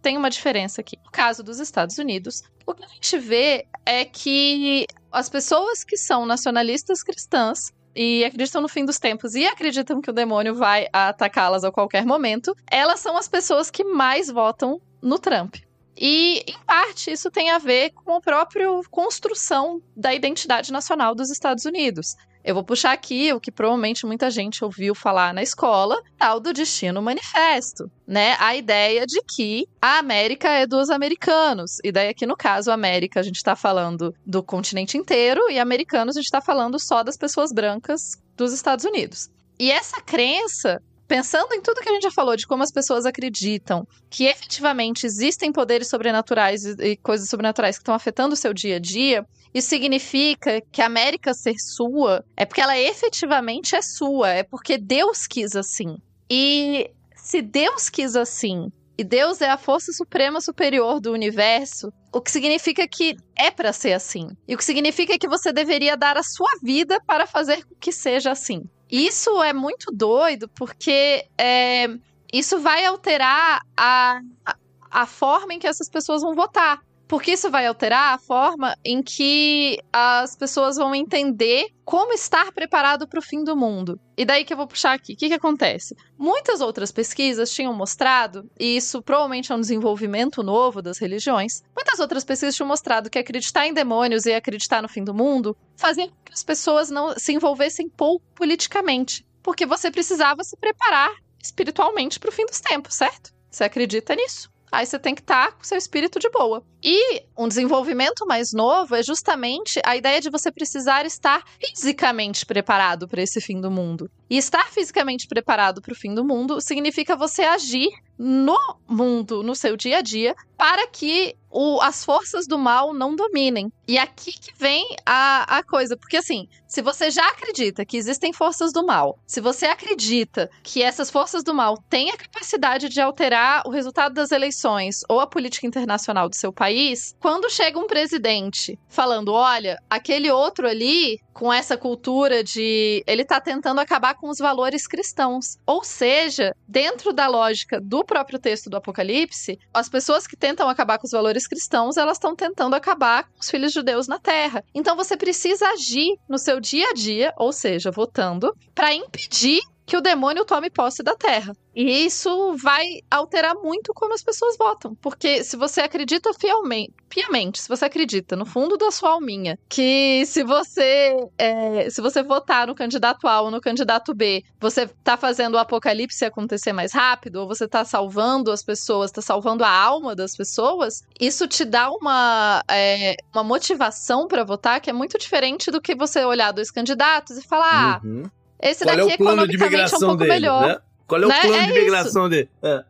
tem 0.00 0.16
uma 0.16 0.30
diferença 0.30 0.80
aqui. 0.80 0.96
No 1.04 1.10
caso 1.10 1.42
dos 1.42 1.58
Estados 1.58 1.98
Unidos, 1.98 2.42
o 2.64 2.74
que 2.74 2.84
a 2.84 2.88
gente 2.88 3.18
vê 3.18 3.66
é 3.84 4.04
que 4.04 4.86
as 5.10 5.28
pessoas 5.28 5.84
que 5.84 5.96
são 5.96 6.26
nacionalistas 6.26 7.02
cristãs 7.02 7.72
e 7.94 8.24
acreditam 8.24 8.62
no 8.62 8.68
fim 8.68 8.84
dos 8.84 8.98
tempos 8.98 9.34
e 9.34 9.46
acreditam 9.46 10.00
que 10.00 10.10
o 10.10 10.12
demônio 10.12 10.54
vai 10.54 10.86
atacá-las 10.92 11.64
a 11.64 11.72
qualquer 11.72 12.06
momento, 12.06 12.54
elas 12.70 13.00
são 13.00 13.16
as 13.16 13.28
pessoas 13.28 13.70
que 13.70 13.82
mais 13.82 14.30
votam 14.30 14.80
no 15.02 15.18
Trump. 15.18 15.56
E, 16.00 16.44
em 16.46 16.58
parte, 16.64 17.10
isso 17.10 17.28
tem 17.28 17.50
a 17.50 17.58
ver 17.58 17.90
com 17.90 18.14
a 18.14 18.20
própria 18.20 18.68
construção 18.88 19.82
da 19.96 20.14
identidade 20.14 20.70
nacional 20.70 21.12
dos 21.12 21.28
Estados 21.28 21.64
Unidos. 21.64 22.14
Eu 22.44 22.54
vou 22.54 22.64
puxar 22.64 22.92
aqui 22.92 23.32
o 23.32 23.40
que 23.40 23.50
provavelmente 23.50 24.06
muita 24.06 24.30
gente 24.30 24.64
ouviu 24.64 24.94
falar 24.94 25.34
na 25.34 25.42
escola, 25.42 26.00
tal 26.16 26.40
do 26.40 26.52
destino 26.52 27.02
manifesto, 27.02 27.90
né? 28.06 28.36
A 28.38 28.56
ideia 28.56 29.04
de 29.06 29.20
que 29.22 29.66
a 29.80 29.98
América 29.98 30.48
é 30.48 30.66
dos 30.66 30.90
americanos. 30.90 31.78
E 31.84 31.92
daí 31.92 32.08
aqui 32.08 32.26
no 32.26 32.36
caso, 32.36 32.70
América, 32.70 33.20
a 33.20 33.22
gente 33.22 33.42
tá 33.42 33.54
falando 33.54 34.14
do 34.24 34.42
continente 34.42 34.96
inteiro 34.96 35.50
e 35.50 35.58
americanos 35.58 36.16
a 36.16 36.20
gente 36.20 36.30
tá 36.30 36.40
falando 36.40 36.78
só 36.78 37.02
das 37.02 37.16
pessoas 37.16 37.52
brancas 37.52 38.16
dos 38.36 38.52
Estados 38.52 38.84
Unidos. 38.84 39.28
E 39.58 39.72
essa 39.72 40.00
crença 40.00 40.80
pensando 41.08 41.54
em 41.54 41.62
tudo 41.62 41.80
que 41.80 41.88
a 41.88 41.92
gente 41.92 42.02
já 42.02 42.10
falou, 42.10 42.36
de 42.36 42.46
como 42.46 42.62
as 42.62 42.70
pessoas 42.70 43.06
acreditam 43.06 43.88
que 44.10 44.26
efetivamente 44.26 45.06
existem 45.06 45.50
poderes 45.50 45.88
sobrenaturais 45.88 46.64
e 46.66 46.96
coisas 46.98 47.30
sobrenaturais 47.30 47.76
que 47.76 47.82
estão 47.82 47.94
afetando 47.94 48.34
o 48.34 48.36
seu 48.36 48.52
dia 48.52 48.76
a 48.76 48.78
dia, 48.78 49.26
isso 49.54 49.70
significa 49.70 50.60
que 50.70 50.82
a 50.82 50.86
América 50.86 51.32
ser 51.32 51.54
sua 51.58 52.22
é 52.36 52.44
porque 52.44 52.60
ela 52.60 52.78
efetivamente 52.78 53.74
é 53.74 53.80
sua, 53.80 54.28
é 54.28 54.42
porque 54.42 54.76
Deus 54.76 55.26
quis 55.26 55.56
assim. 55.56 55.96
E 56.30 56.90
se 57.16 57.40
Deus 57.40 57.88
quis 57.88 58.14
assim, 58.14 58.70
e 58.98 59.04
Deus 59.04 59.40
é 59.40 59.48
a 59.48 59.56
força 59.56 59.92
suprema 59.92 60.40
superior 60.40 61.00
do 61.00 61.12
universo, 61.12 61.90
o 62.12 62.20
que 62.20 62.30
significa 62.30 62.86
que 62.86 63.16
é 63.36 63.50
para 63.50 63.72
ser 63.72 63.92
assim. 63.92 64.26
E 64.46 64.54
o 64.54 64.58
que 64.58 64.64
significa 64.64 65.16
que 65.16 65.28
você 65.28 65.52
deveria 65.52 65.96
dar 65.96 66.16
a 66.16 66.22
sua 66.22 66.50
vida 66.62 67.00
para 67.06 67.26
fazer 67.26 67.64
com 67.64 67.76
que 67.76 67.92
seja 67.92 68.32
assim. 68.32 68.62
Isso 68.90 69.42
é 69.42 69.52
muito 69.52 69.92
doido, 69.92 70.48
porque 70.48 71.26
é, 71.36 71.86
isso 72.32 72.58
vai 72.58 72.84
alterar 72.86 73.60
a, 73.76 74.20
a, 74.44 74.56
a 74.90 75.06
forma 75.06 75.52
em 75.52 75.58
que 75.58 75.66
essas 75.66 75.88
pessoas 75.88 76.22
vão 76.22 76.34
votar. 76.34 76.82
Porque 77.08 77.32
isso 77.32 77.50
vai 77.50 77.66
alterar 77.66 78.14
a 78.14 78.18
forma 78.18 78.76
em 78.84 79.02
que 79.02 79.78
as 79.90 80.36
pessoas 80.36 80.76
vão 80.76 80.94
entender 80.94 81.68
como 81.82 82.12
estar 82.12 82.52
preparado 82.52 83.08
para 83.08 83.18
o 83.18 83.22
fim 83.22 83.42
do 83.42 83.56
mundo. 83.56 83.98
E 84.14 84.26
daí 84.26 84.44
que 84.44 84.52
eu 84.52 84.56
vou 84.58 84.66
puxar 84.66 84.92
aqui. 84.92 85.14
O 85.14 85.16
que, 85.16 85.28
que 85.28 85.34
acontece? 85.34 85.96
Muitas 86.18 86.60
outras 86.60 86.92
pesquisas 86.92 87.50
tinham 87.50 87.72
mostrado, 87.72 88.48
e 88.60 88.76
isso 88.76 89.00
provavelmente 89.00 89.50
é 89.50 89.54
um 89.54 89.60
desenvolvimento 89.60 90.42
novo 90.42 90.82
das 90.82 90.98
religiões, 90.98 91.62
muitas 91.74 91.98
outras 91.98 92.24
pesquisas 92.24 92.54
tinham 92.54 92.68
mostrado 92.68 93.08
que 93.08 93.18
acreditar 93.18 93.66
em 93.66 93.72
demônios 93.72 94.26
e 94.26 94.34
acreditar 94.34 94.82
no 94.82 94.88
fim 94.88 95.02
do 95.02 95.14
mundo 95.14 95.56
fazia 95.76 96.08
com 96.08 96.16
que 96.24 96.32
as 96.32 96.44
pessoas 96.44 96.90
não 96.90 97.18
se 97.18 97.32
envolvessem 97.32 97.88
pouco 97.88 98.24
politicamente. 98.34 99.26
Porque 99.42 99.64
você 99.64 99.90
precisava 99.90 100.44
se 100.44 100.56
preparar 100.58 101.10
espiritualmente 101.42 102.20
para 102.20 102.28
o 102.28 102.32
fim 102.32 102.44
dos 102.44 102.60
tempos, 102.60 102.94
certo? 102.94 103.32
Você 103.50 103.64
acredita 103.64 104.14
nisso? 104.14 104.50
Aí 104.70 104.86
você 104.86 104.98
tem 104.98 105.14
que 105.14 105.20
estar 105.20 105.46
tá 105.46 105.52
com 105.52 105.64
seu 105.64 105.78
espírito 105.78 106.18
de 106.18 106.28
boa. 106.30 106.62
E 106.82 107.22
um 107.36 107.48
desenvolvimento 107.48 108.26
mais 108.26 108.52
novo 108.52 108.94
é 108.94 109.02
justamente 109.02 109.80
a 109.84 109.96
ideia 109.96 110.20
de 110.20 110.30
você 110.30 110.50
precisar 110.50 111.04
estar 111.06 111.44
fisicamente 111.60 112.46
preparado 112.46 113.08
para 113.08 113.22
esse 113.22 113.40
fim 113.40 113.60
do 113.60 113.70
mundo. 113.70 114.10
E 114.30 114.36
estar 114.36 114.70
fisicamente 114.70 115.26
preparado 115.26 115.80
para 115.80 115.92
o 115.92 115.96
fim 115.96 116.14
do 116.14 116.24
mundo 116.24 116.60
significa 116.60 117.16
você 117.16 117.42
agir 117.42 117.88
no 118.18 118.58
mundo, 118.88 119.42
no 119.42 119.54
seu 119.54 119.76
dia 119.76 119.98
a 119.98 120.02
dia, 120.02 120.34
para 120.56 120.88
que 120.88 121.36
o, 121.50 121.80
as 121.80 122.04
forças 122.04 122.46
do 122.46 122.58
mal 122.58 122.92
não 122.92 123.14
dominem. 123.14 123.72
E 123.86 123.96
aqui 123.96 124.32
que 124.32 124.52
vem 124.58 124.86
a, 125.06 125.58
a 125.58 125.62
coisa, 125.62 125.96
porque 125.96 126.16
assim, 126.16 126.48
se 126.66 126.82
você 126.82 127.10
já 127.10 127.26
acredita 127.28 127.86
que 127.86 127.96
existem 127.96 128.32
forças 128.32 128.72
do 128.72 128.84
mal, 128.84 129.18
se 129.26 129.40
você 129.40 129.66
acredita 129.66 130.50
que 130.62 130.82
essas 130.82 131.10
forças 131.10 131.42
do 131.42 131.54
mal 131.54 131.78
têm 131.88 132.10
a 132.10 132.16
capacidade 132.16 132.88
de 132.88 133.00
alterar 133.00 133.62
o 133.66 133.70
resultado 133.70 134.14
das 134.14 134.32
eleições 134.32 135.00
ou 135.08 135.20
a 135.20 135.26
política 135.26 135.66
internacional 135.66 136.28
do 136.28 136.36
seu 136.36 136.52
país, 136.52 137.14
quando 137.20 137.50
chega 137.50 137.78
um 137.78 137.86
presidente 137.86 138.78
falando: 138.88 139.32
olha, 139.32 139.80
aquele 139.88 140.30
outro 140.30 140.66
ali 140.66 141.20
com 141.32 141.52
essa 141.52 141.76
cultura 141.76 142.42
de 142.42 143.02
ele 143.06 143.24
tá 143.24 143.40
tentando 143.40 143.80
acabar 143.80 144.16
com 144.20 144.28
os 144.28 144.38
valores 144.38 144.86
cristãos. 144.86 145.56
Ou 145.66 145.82
seja, 145.84 146.54
dentro 146.66 147.12
da 147.12 147.26
lógica 147.26 147.80
do 147.80 148.04
próprio 148.04 148.38
texto 148.38 148.68
do 148.68 148.76
Apocalipse, 148.76 149.58
as 149.72 149.88
pessoas 149.88 150.26
que 150.26 150.36
tentam 150.36 150.68
acabar 150.68 150.98
com 150.98 151.06
os 151.06 151.12
valores 151.12 151.46
cristãos, 151.46 151.96
elas 151.96 152.16
estão 152.16 152.34
tentando 152.34 152.74
acabar 152.74 153.24
com 153.24 153.40
os 153.40 153.50
filhos 153.50 153.72
judeus 153.72 154.08
na 154.08 154.18
terra. 154.18 154.64
Então 154.74 154.96
você 154.96 155.16
precisa 155.16 155.68
agir 155.68 156.18
no 156.28 156.38
seu 156.38 156.60
dia 156.60 156.90
a 156.90 156.94
dia, 156.94 157.32
ou 157.36 157.52
seja, 157.52 157.90
votando, 157.90 158.54
para 158.74 158.94
impedir 158.94 159.60
que 159.88 159.96
o 159.96 160.02
demônio 160.02 160.44
tome 160.44 160.68
posse 160.68 161.02
da 161.02 161.16
terra. 161.16 161.52
E 161.74 162.04
isso 162.04 162.54
vai 162.56 162.84
alterar 163.10 163.54
muito 163.54 163.94
como 163.94 164.12
as 164.12 164.22
pessoas 164.22 164.56
votam. 164.58 164.94
Porque 165.00 165.42
se 165.44 165.56
você 165.56 165.80
acredita 165.80 166.32
fielmente, 166.34 166.92
piamente, 167.08 167.62
se 167.62 167.68
você 167.68 167.86
acredita 167.86 168.36
no 168.36 168.44
fundo 168.44 168.76
da 168.76 168.90
sua 168.90 169.10
alminha 169.10 169.56
que 169.68 170.24
se 170.26 170.42
você 170.44 171.16
é, 171.38 171.88
se 171.88 172.02
você 172.02 172.22
votar 172.22 172.66
no 172.66 172.74
candidato 172.74 173.26
A 173.26 173.40
ou 173.40 173.50
no 173.50 173.60
candidato 173.60 174.14
B, 174.14 174.42
você 174.60 174.86
tá 175.02 175.16
fazendo 175.16 175.54
o 175.54 175.58
apocalipse 175.58 176.24
acontecer 176.24 176.72
mais 176.72 176.92
rápido, 176.92 177.36
ou 177.36 177.46
você 177.48 177.66
tá 177.66 177.84
salvando 177.84 178.52
as 178.52 178.62
pessoas, 178.62 179.10
tá 179.10 179.22
salvando 179.22 179.64
a 179.64 179.70
alma 179.70 180.14
das 180.14 180.36
pessoas, 180.36 181.02
isso 181.18 181.46
te 181.48 181.64
dá 181.64 181.90
uma, 181.90 182.62
é, 182.70 183.14
uma 183.32 183.42
motivação 183.44 184.26
para 184.26 184.44
votar 184.44 184.80
que 184.80 184.90
é 184.90 184.92
muito 184.92 185.16
diferente 185.16 185.70
do 185.70 185.80
que 185.80 185.94
você 185.94 186.24
olhar 186.24 186.52
dois 186.52 186.70
candidatos 186.70 187.38
e 187.38 187.42
falar, 187.46 188.00
Uhum. 188.04 188.24
ah, 188.26 188.37
esse 188.60 188.84
Qual 188.84 188.94
é 188.94 188.96
daqui 189.00 189.14
o 189.14 189.18
plano 189.18 189.46
de 189.48 189.54
é 189.56 189.58
um 189.58 189.62
migração 189.64 189.98
pouco 190.00 190.16
dele? 190.18 190.30
melhor. 190.32 190.66
Né? 190.68 190.78
Qual 191.06 191.22
é 191.22 191.24
o 191.24 191.28
Né? 191.28 191.40
plano 191.40 191.56
É 191.56 191.62
de 191.66 191.72
isso. 191.72 191.80
migração 191.80 192.28
dele? 192.28 192.48
É. 192.62 192.84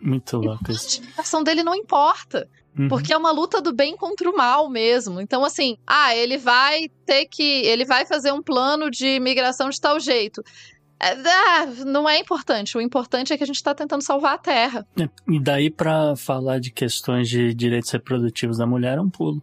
Muito 0.00 0.36
o 0.36 0.40
louco 0.40 0.64
plano 0.64 0.76
isso. 0.78 1.00
de 1.00 1.06
migração 1.06 1.42
dele 1.42 1.62
não 1.62 1.74
importa. 1.74 2.48
Uhum. 2.78 2.86
Porque 2.88 3.12
é 3.12 3.16
uma 3.16 3.32
luta 3.32 3.60
do 3.60 3.72
bem 3.72 3.96
contra 3.96 4.30
o 4.30 4.36
mal 4.36 4.70
mesmo. 4.70 5.20
Então, 5.20 5.44
assim, 5.44 5.76
ah, 5.84 6.14
ele 6.14 6.38
vai 6.38 6.88
ter 7.04 7.26
que. 7.26 7.42
Ele 7.42 7.84
vai 7.84 8.06
fazer 8.06 8.30
um 8.32 8.40
plano 8.40 8.88
de 8.88 9.18
migração 9.18 9.68
de 9.68 9.80
tal 9.80 9.98
jeito. 9.98 10.40
É, 11.00 11.10
ah, 11.12 11.66
não 11.86 12.08
é 12.08 12.18
importante. 12.20 12.76
O 12.78 12.80
importante 12.80 13.32
é 13.32 13.36
que 13.36 13.42
a 13.42 13.46
gente 13.46 13.60
tá 13.62 13.74
tentando 13.74 14.02
salvar 14.02 14.34
a 14.34 14.38
Terra. 14.38 14.86
É, 14.96 15.08
E 15.28 15.40
daí 15.40 15.70
pra 15.70 16.14
falar 16.16 16.60
de 16.60 16.70
questões 16.70 17.28
de 17.28 17.52
direitos 17.52 17.90
reprodutivos 17.90 18.58
da 18.58 18.66
mulher 18.66 18.98
é 18.98 19.00
um 19.00 19.10
pulo. 19.10 19.42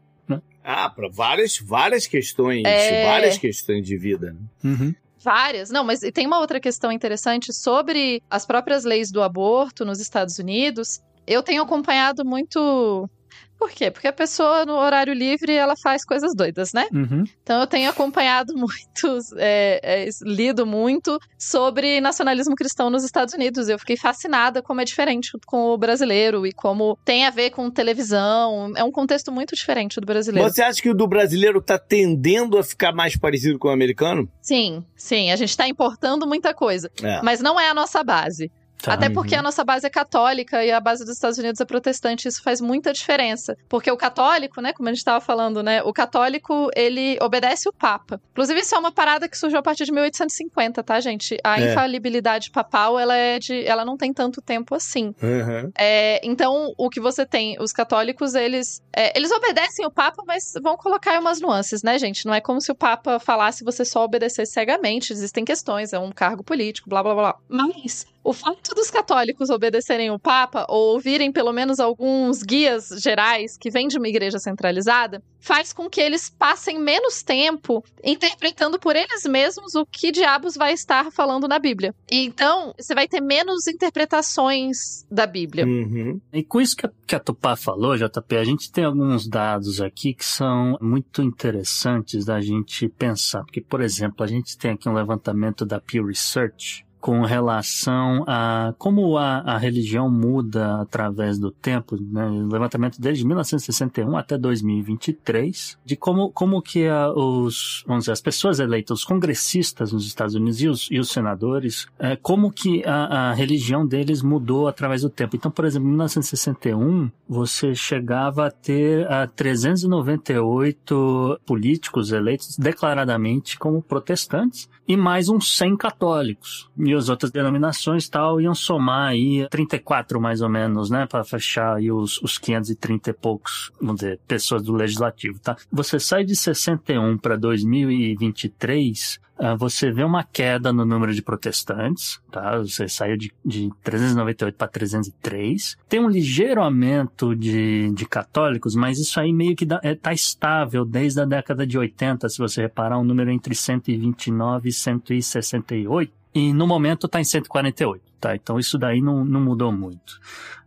Ah, 0.67 0.89
para 0.89 1.07
várias, 1.09 1.59
várias 1.59 2.07
questões, 2.07 2.63
É. 2.65 3.05
várias 3.05 3.37
questões 3.37 3.85
de 3.85 3.95
vida. 3.97 4.33
né? 4.33 4.39
Uhum. 4.71 4.95
Várias. 5.25 5.71
Não, 5.71 5.83
mas 5.83 6.01
tem 6.13 6.27
uma 6.27 6.37
outra 6.37 6.59
questão 6.59 6.91
interessante 6.91 7.51
sobre 7.51 8.21
as 8.29 8.45
próprias 8.45 8.83
leis 8.83 9.11
do 9.11 9.23
aborto 9.23 9.83
nos 9.83 9.99
Estados 9.99 10.37
Unidos. 10.37 11.01
Eu 11.25 11.41
tenho 11.41 11.63
acompanhado 11.63 12.23
muito. 12.23 13.09
Por 13.57 13.71
quê? 13.71 13.89
Porque 13.89 14.07
a 14.07 14.13
pessoa 14.13 14.65
no 14.65 14.73
horário 14.73 15.13
livre 15.13 15.53
ela 15.53 15.75
faz 15.81 16.05
coisas 16.05 16.35
doidas, 16.35 16.73
né? 16.73 16.87
Uhum. 16.93 17.23
Então 17.41 17.61
eu 17.61 17.67
tenho 17.67 17.89
acompanhado 17.89 18.53
muito, 18.57 19.19
é, 19.37 19.79
é, 19.81 20.09
lido 20.23 20.65
muito 20.65 21.17
sobre 21.37 22.01
nacionalismo 22.01 22.55
cristão 22.55 22.89
nos 22.89 23.03
Estados 23.03 23.33
Unidos. 23.33 23.69
Eu 23.69 23.79
fiquei 23.79 23.97
fascinada 23.97 24.61
como 24.61 24.81
é 24.81 24.83
diferente 24.83 25.31
com 25.45 25.69
o 25.69 25.77
brasileiro 25.77 26.45
e 26.45 26.51
como 26.51 26.97
tem 27.05 27.25
a 27.25 27.29
ver 27.29 27.51
com 27.51 27.69
televisão. 27.71 28.73
É 28.75 28.83
um 28.83 28.91
contexto 28.91 29.31
muito 29.31 29.55
diferente 29.55 29.99
do 29.99 30.05
brasileiro. 30.05 30.49
Você 30.49 30.61
acha 30.61 30.81
que 30.81 30.89
o 30.89 30.93
do 30.93 31.07
brasileiro 31.07 31.61
tá 31.61 31.79
tendendo 31.79 32.57
a 32.57 32.63
ficar 32.63 32.93
mais 32.93 33.17
parecido 33.17 33.57
com 33.57 33.69
o 33.69 33.71
americano? 33.71 34.29
Sim, 34.41 34.83
sim, 34.95 35.31
a 35.31 35.35
gente 35.35 35.55
tá 35.55 35.67
importando 35.67 36.27
muita 36.27 36.53
coisa, 36.53 36.91
É. 37.01 37.21
mas 37.21 37.39
não 37.39 37.59
é 37.59 37.69
a 37.69 37.73
nossa 37.73 38.03
base. 38.03 38.51
Tá. 38.85 38.93
Até 38.93 39.09
porque 39.09 39.35
a 39.35 39.41
nossa 39.41 39.63
base 39.63 39.85
é 39.85 39.89
católica 39.89 40.63
e 40.63 40.71
a 40.71 40.79
base 40.79 41.03
dos 41.03 41.13
Estados 41.15 41.37
Unidos 41.37 41.59
é 41.59 41.65
protestante, 41.65 42.27
isso 42.27 42.41
faz 42.41 42.61
muita 42.61 42.93
diferença. 42.93 43.57
Porque 43.67 43.89
o 43.91 43.97
católico, 43.97 44.61
né, 44.61 44.73
como 44.73 44.87
a 44.89 44.91
gente 44.91 44.99
estava 44.99 45.19
falando, 45.19 45.63
né, 45.63 45.81
o 45.83 45.91
católico, 45.93 46.69
ele 46.75 47.17
obedece 47.21 47.67
o 47.67 47.73
Papa. 47.73 48.21
Inclusive, 48.31 48.59
isso 48.59 48.75
é 48.75 48.77
uma 48.79 48.91
parada 48.91 49.27
que 49.27 49.37
surgiu 49.37 49.59
a 49.59 49.63
partir 49.63 49.85
de 49.85 49.91
1850, 49.91 50.83
tá, 50.83 50.99
gente? 50.99 51.37
A 51.43 51.59
É. 51.59 51.71
infalibilidade 51.71 52.51
papal, 52.51 52.99
ela 52.99 53.15
é 53.15 53.39
de, 53.39 53.65
ela 53.65 53.83
não 53.85 53.97
tem 53.97 54.13
tanto 54.13 54.41
tempo 54.41 54.75
assim. 54.75 55.13
Uhum. 55.21 55.71
É, 55.77 56.19
então, 56.23 56.73
o 56.77 56.89
que 56.89 56.99
você 56.99 57.25
tem, 57.25 57.57
os 57.59 57.71
católicos, 57.71 58.33
eles 58.35 58.81
é, 58.95 59.17
eles 59.17 59.31
obedecem 59.31 59.85
o 59.85 59.91
Papa, 59.91 60.23
mas 60.25 60.53
vão 60.61 60.77
colocar 60.77 61.19
umas 61.19 61.41
nuances, 61.41 61.83
né, 61.83 61.97
gente? 61.99 62.25
Não 62.25 62.33
é 62.33 62.39
como 62.41 62.61
se 62.61 62.71
o 62.71 62.75
Papa 62.75 63.19
falasse 63.19 63.63
você 63.63 63.83
só 63.83 64.03
obedecesse 64.03 64.53
cegamente, 64.53 65.11
existem 65.11 65.43
questões, 65.43 65.91
é 65.93 65.99
um 65.99 66.11
cargo 66.11 66.43
político, 66.43 66.89
blá 66.89 67.03
blá 67.03 67.13
blá. 67.13 67.35
Mas 67.49 68.05
o 68.25 68.33
fato 68.33 68.73
dos 68.73 68.89
católicos 68.89 69.51
obedecerem 69.51 70.09
o 70.09 70.17
Papa, 70.17 70.65
ou 70.67 70.93
ouvirem 70.93 71.31
pelo 71.31 71.53
menos 71.53 71.79
alguns 71.79 72.41
guias 72.41 72.89
gerais 72.99 73.55
que 73.55 73.69
vêm 73.69 73.87
de 73.87 73.99
uma 73.99 74.07
igreja 74.07 74.39
centralizada, 74.39 75.21
faz 75.39 75.71
com 75.71 75.87
que 75.87 76.01
eles 76.01 76.27
passem 76.27 76.79
menos 76.79 77.21
tempo 77.21 77.83
interpretando 78.03 78.79
por 78.79 78.95
eles 78.95 79.25
mesmos 79.25 79.75
o 79.75 79.85
que 79.85 80.11
diabos 80.11 80.55
vai 80.55 80.73
estar 80.73 81.11
falando 81.11 81.47
na 81.47 81.59
Bíblia. 81.59 81.93
E 82.11 82.25
então, 82.25 82.73
você 82.75 82.95
vai 82.95 83.07
ter 83.07 83.21
menos 83.21 83.67
interpretações 83.67 85.05
da 85.09 85.27
Bíblia. 85.27 85.63
Uhum. 85.63 86.19
E 86.33 86.43
com 86.43 86.59
isso 86.59 86.75
que 86.75 86.87
a, 86.87 86.91
que 87.05 87.15
a 87.15 87.19
Tupá 87.19 87.55
falou, 87.55 87.95
JP, 87.95 88.37
a 88.37 88.43
gente 88.43 88.71
tem 88.71 88.85
alguns 88.85 89.27
dados 89.27 89.79
aqui 89.79 90.15
que 90.15 90.25
são 90.25 90.75
muito 90.81 91.21
interessantes 91.21 92.25
da 92.25 92.41
gente 92.41 92.89
pensar. 92.89 93.43
Porque, 93.43 93.61
por 93.61 93.81
exemplo, 93.81 94.23
a 94.23 94.27
gente 94.27 94.57
tem 94.57 94.71
aqui 94.71 94.89
um 94.89 94.93
levantamento 94.93 95.63
da 95.63 95.79
Pew 95.79 96.07
Research 96.07 96.84
com 97.05 97.21
relação 97.21 98.23
a 98.25 98.73
como 98.79 99.15
a, 99.15 99.41
a 99.41 99.59
religião 99.59 100.09
muda 100.09 100.81
através 100.81 101.37
do 101.37 101.51
tempo, 101.51 101.95
né? 102.01 102.27
Levantamento 102.51 102.99
desde 102.99 103.23
1961 103.23 104.17
até 104.17 104.39
2023, 104.39 105.77
de 105.85 105.95
como, 105.95 106.31
como 106.31 106.59
que 106.63 106.87
a, 106.87 107.11
os, 107.11 107.83
vamos 107.85 108.05
dizer, 108.05 108.13
as 108.13 108.21
pessoas 108.21 108.59
eleitas, 108.59 108.97
os 108.97 109.05
congressistas 109.05 109.93
nos 109.93 110.07
Estados 110.07 110.33
Unidos 110.33 110.59
e 110.59 110.67
os, 110.67 110.87
e 110.89 110.97
os 110.97 111.11
senadores, 111.11 111.85
é, 111.99 112.15
como 112.15 112.51
que 112.51 112.83
a, 112.83 113.29
a 113.29 113.33
religião 113.33 113.85
deles 113.85 114.23
mudou 114.23 114.67
através 114.67 115.03
do 115.03 115.09
tempo. 115.11 115.35
Então, 115.35 115.51
por 115.51 115.63
exemplo, 115.63 115.87
em 115.87 115.91
1961, 115.91 117.11
você 117.29 117.75
chegava 117.75 118.47
a 118.47 118.51
ter 118.51 119.07
a 119.11 119.27
398 119.27 121.39
políticos 121.45 122.11
eleitos 122.11 122.57
declaradamente 122.57 123.59
como 123.59 123.79
protestantes 123.79 124.67
e 124.87 124.95
mais 124.95 125.29
uns 125.29 125.55
100 125.55 125.77
católicos. 125.77 126.69
E 126.77 126.94
as 126.97 127.09
outras 127.09 127.31
denominações 127.31 128.07
tal 128.09 128.39
iam 128.39 128.55
somar 128.55 129.09
aí 129.09 129.47
34 129.49 130.19
mais 130.19 130.41
ou 130.41 130.49
menos, 130.49 130.89
né, 130.89 131.05
para 131.05 131.23
fechar 131.23 131.75
aí 131.75 131.91
os, 131.91 132.21
os 132.21 132.37
530 132.37 133.09
e 133.09 133.13
poucos, 133.13 133.71
vamos 133.79 133.97
dizer, 133.97 134.19
pessoas 134.27 134.63
do 134.63 134.73
legislativo, 134.73 135.39
tá? 135.39 135.55
Você 135.71 135.99
sai 135.99 136.23
de 136.23 136.35
61 136.35 137.17
para 137.17 137.35
2023, 137.35 139.19
ah, 139.21 139.24
você 139.57 139.91
vê 139.91 140.03
uma 140.03 140.23
queda 140.23 140.71
no 140.71 140.85
número 140.85 141.13
de 141.13 141.21
protestantes, 141.21 142.19
tá? 142.31 142.57
Você 142.59 142.87
saiu 142.87 143.17
de, 143.17 143.33
de 143.45 143.69
398 143.83 144.55
para 144.55 144.67
303. 144.67 145.75
Tem 145.89 145.99
um 145.99 146.07
ligeiro 146.09 146.61
aumento 146.61 147.35
de, 147.35 147.91
de 147.91 148.05
católicos, 148.05 148.75
mas 148.75 148.97
isso 148.97 149.19
aí 149.19 149.33
meio 149.33 149.55
que 149.55 149.67
é, 149.83 149.93
tá 149.95 150.13
estável 150.13 150.85
desde 150.85 151.19
a 151.19 151.25
década 151.25 151.67
de 151.67 151.77
80, 151.77 152.29
se 152.29 152.37
você 152.37 152.61
reparar, 152.61 152.97
um 152.97 153.03
número 153.03 153.29
entre 153.29 153.53
129 153.53 154.69
e 154.69 154.71
168. 154.71 156.13
E 156.33 156.51
no 156.53 156.67
momento 156.67 157.05
está 157.05 157.19
em 157.19 157.23
148, 157.23 158.03
tá? 158.19 158.35
Então 158.35 158.59
isso 158.59 158.77
daí 158.77 159.01
não, 159.01 159.23
não 159.23 159.39
mudou 159.41 159.71
muito. 159.71 160.19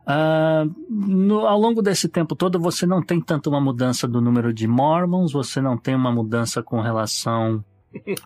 Ah, 0.07 0.65
no- 0.89 1.47
ao 1.47 1.59
longo 1.61 1.83
desse 1.83 2.09
tempo 2.09 2.35
todo, 2.35 2.59
você 2.59 2.87
não 2.87 3.03
tem 3.03 3.21
tanto 3.21 3.51
uma 3.51 3.61
mudança 3.61 4.09
do 4.09 4.21
número 4.21 4.53
de 4.55 4.67
mormons, 4.67 5.33
você 5.33 5.61
não 5.61 5.77
tem 5.77 5.95
uma 5.95 6.11
mudança 6.11 6.63
com 6.63 6.81
relação 6.81 7.63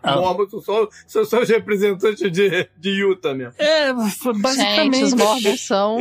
Ah. 0.03 0.17
Mormons 0.17 0.51
são 0.51 0.61
só, 0.61 0.89
são 1.07 1.25
só 1.25 1.41
os 1.43 1.49
representantes 1.49 2.31
de, 2.31 2.69
de 2.79 2.91
Utah 2.91 3.35
mesmo. 3.35 3.55
É, 3.59 3.93
basicamente. 3.93 4.95
Gente, 4.97 5.05
os 5.05 5.14
mormons 5.14 5.61
são 5.61 5.99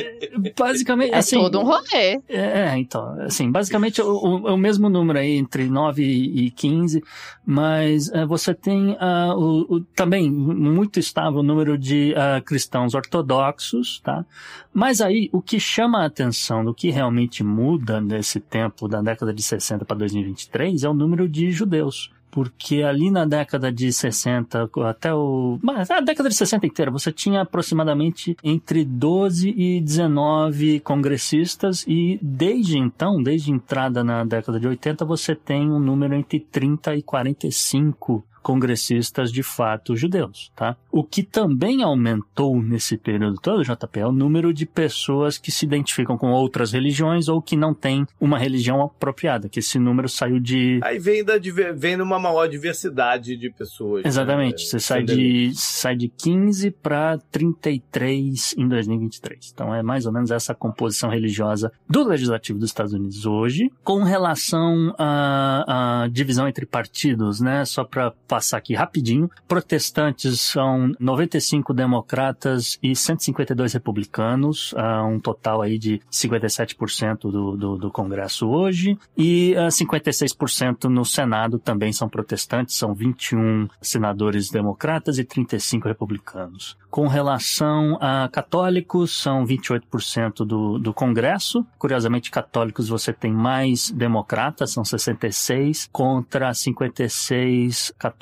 Basicamente, 0.58 1.12
é 1.12 1.18
assim. 1.18 1.36
todo 1.36 1.60
um 1.60 1.64
rolê. 1.64 2.20
É, 2.28 2.76
então, 2.78 3.20
assim, 3.22 3.50
basicamente 3.50 4.00
o, 4.00 4.42
o, 4.42 4.48
é 4.48 4.52
o 4.52 4.56
mesmo 4.56 4.88
número 4.88 5.18
aí, 5.18 5.36
entre 5.36 5.68
9 5.68 6.02
e 6.02 6.50
15, 6.50 7.02
mas 7.44 8.10
é, 8.12 8.24
você 8.24 8.54
tem 8.54 8.96
ah, 9.00 9.34
o, 9.36 9.76
o- 9.76 9.80
também 9.94 10.30
muito 10.30 10.98
estável 11.00 11.40
o 11.40 11.42
número 11.42 11.76
de 11.78 12.14
ah, 12.16 12.40
cristãos 12.40 12.94
ortodoxos, 12.94 14.00
tá? 14.00 14.24
Mas 14.72 15.00
aí, 15.00 15.28
o 15.32 15.42
que 15.42 15.58
chama 15.58 16.02
a 16.02 16.06
atenção 16.06 16.64
do 16.64 16.74
que 16.74 16.90
realmente 16.90 17.42
muda 17.42 18.00
nesse 18.00 18.38
tempo 18.40 18.86
da 18.88 19.00
década 19.02 19.32
de 19.32 19.42
60 19.42 19.84
para 19.84 19.96
2023 19.98 20.84
é 20.84 20.88
o 20.88 20.94
número 20.94 21.28
de 21.28 21.50
judeus. 21.50 22.10
Porque 22.30 22.82
ali 22.82 23.10
na 23.10 23.24
década 23.24 23.72
de 23.72 23.92
60 23.92 24.70
até 24.86 25.12
o. 25.14 25.58
Mas 25.62 25.90
a 25.90 26.00
década 26.00 26.28
de 26.28 26.34
60 26.34 26.66
inteira, 26.66 26.90
você 26.90 27.12
tinha 27.12 27.42
aproximadamente 27.42 28.36
entre 28.42 28.84
12 28.84 29.50
e 29.56 29.80
19 29.80 30.80
congressistas, 30.80 31.84
e 31.86 32.18
desde 32.22 32.78
então, 32.78 33.22
desde 33.22 33.50
a 33.50 33.54
entrada 33.54 34.04
na 34.04 34.24
década 34.24 34.58
de 34.58 34.68
80, 34.68 35.04
você 35.04 35.34
tem 35.34 35.70
um 35.70 35.78
número 35.78 36.14
entre 36.14 36.40
30 36.40 36.96
e 36.96 37.02
45 37.02 38.24
congressistas 38.42 39.32
de 39.32 39.42
fato 39.42 39.96
judeus, 39.96 40.50
tá? 40.54 40.76
O 40.90 41.04
que 41.04 41.22
também 41.22 41.82
aumentou 41.82 42.60
nesse 42.60 42.96
período 42.96 43.38
todo, 43.40 43.62
JP, 43.62 44.00
é 44.00 44.06
o 44.06 44.12
número 44.12 44.52
de 44.52 44.66
pessoas 44.66 45.38
que 45.38 45.50
se 45.50 45.64
identificam 45.64 46.16
com 46.16 46.30
outras 46.30 46.72
religiões 46.72 47.28
ou 47.28 47.40
que 47.40 47.56
não 47.56 47.74
têm 47.74 48.06
uma 48.20 48.38
religião 48.38 48.82
apropriada, 48.82 49.48
que 49.48 49.58
esse 49.58 49.78
número 49.78 50.08
saiu 50.08 50.40
de... 50.40 50.80
Aí 50.82 50.98
vem, 50.98 51.24
da, 51.24 51.34
vem 51.74 51.96
numa 51.96 52.18
maior 52.18 52.46
diversidade 52.48 53.36
de 53.36 53.50
pessoas. 53.50 54.02
Né? 54.04 54.08
Exatamente, 54.08 54.62
né? 54.62 54.70
você 54.70 54.80
sai 54.80 55.02
de, 55.02 55.52
sai 55.54 55.96
de 55.96 56.08
15 56.08 56.70
para 56.70 57.18
33 57.30 58.54
em 58.56 58.68
2023. 58.68 59.50
Então 59.52 59.74
é 59.74 59.82
mais 59.82 60.06
ou 60.06 60.12
menos 60.12 60.30
essa 60.30 60.54
composição 60.54 61.10
religiosa 61.10 61.72
do 61.88 62.04
Legislativo 62.04 62.58
dos 62.58 62.70
Estados 62.70 62.92
Unidos 62.92 63.26
hoje, 63.26 63.70
com 63.84 64.02
relação 64.02 64.94
à, 64.98 66.04
à 66.04 66.08
divisão 66.08 66.48
entre 66.48 66.66
partidos, 66.66 67.40
né? 67.40 67.64
Só 67.64 67.84
para 67.84 68.10
passar 68.30 68.58
aqui 68.58 68.74
rapidinho. 68.74 69.28
Protestantes 69.48 70.40
são 70.40 70.92
95 71.00 71.74
democratas 71.74 72.78
e 72.80 72.94
152 72.94 73.72
republicanos, 73.72 74.72
uh, 74.74 75.04
um 75.04 75.18
total 75.18 75.60
aí 75.62 75.76
de 75.76 76.00
57% 76.12 77.22
do, 77.22 77.56
do, 77.56 77.76
do, 77.76 77.90
Congresso 77.90 78.48
hoje. 78.48 78.96
E 79.18 79.54
uh, 79.56 79.62
ah, 79.62 79.68
56% 79.68 80.84
no 80.84 81.04
Senado 81.04 81.58
também 81.58 81.92
são 81.92 82.08
protestantes, 82.08 82.76
são 82.76 82.94
21 82.94 83.66
senadores 83.82 84.48
democratas 84.48 85.18
e 85.18 85.24
35 85.24 85.88
republicanos. 85.88 86.78
Com 86.88 87.08
relação 87.08 87.98
a 88.00 88.28
católicos, 88.28 89.10
são 89.10 89.44
28% 89.44 90.44
do, 90.44 90.78
do 90.78 90.94
Congresso. 90.94 91.66
Curiosamente, 91.78 92.30
católicos 92.30 92.88
você 92.88 93.12
tem 93.12 93.32
mais 93.32 93.90
democratas, 93.90 94.70
são 94.70 94.84
66, 94.84 95.88
contra 95.92 96.54
56 96.54 97.92
católicos 97.98 98.19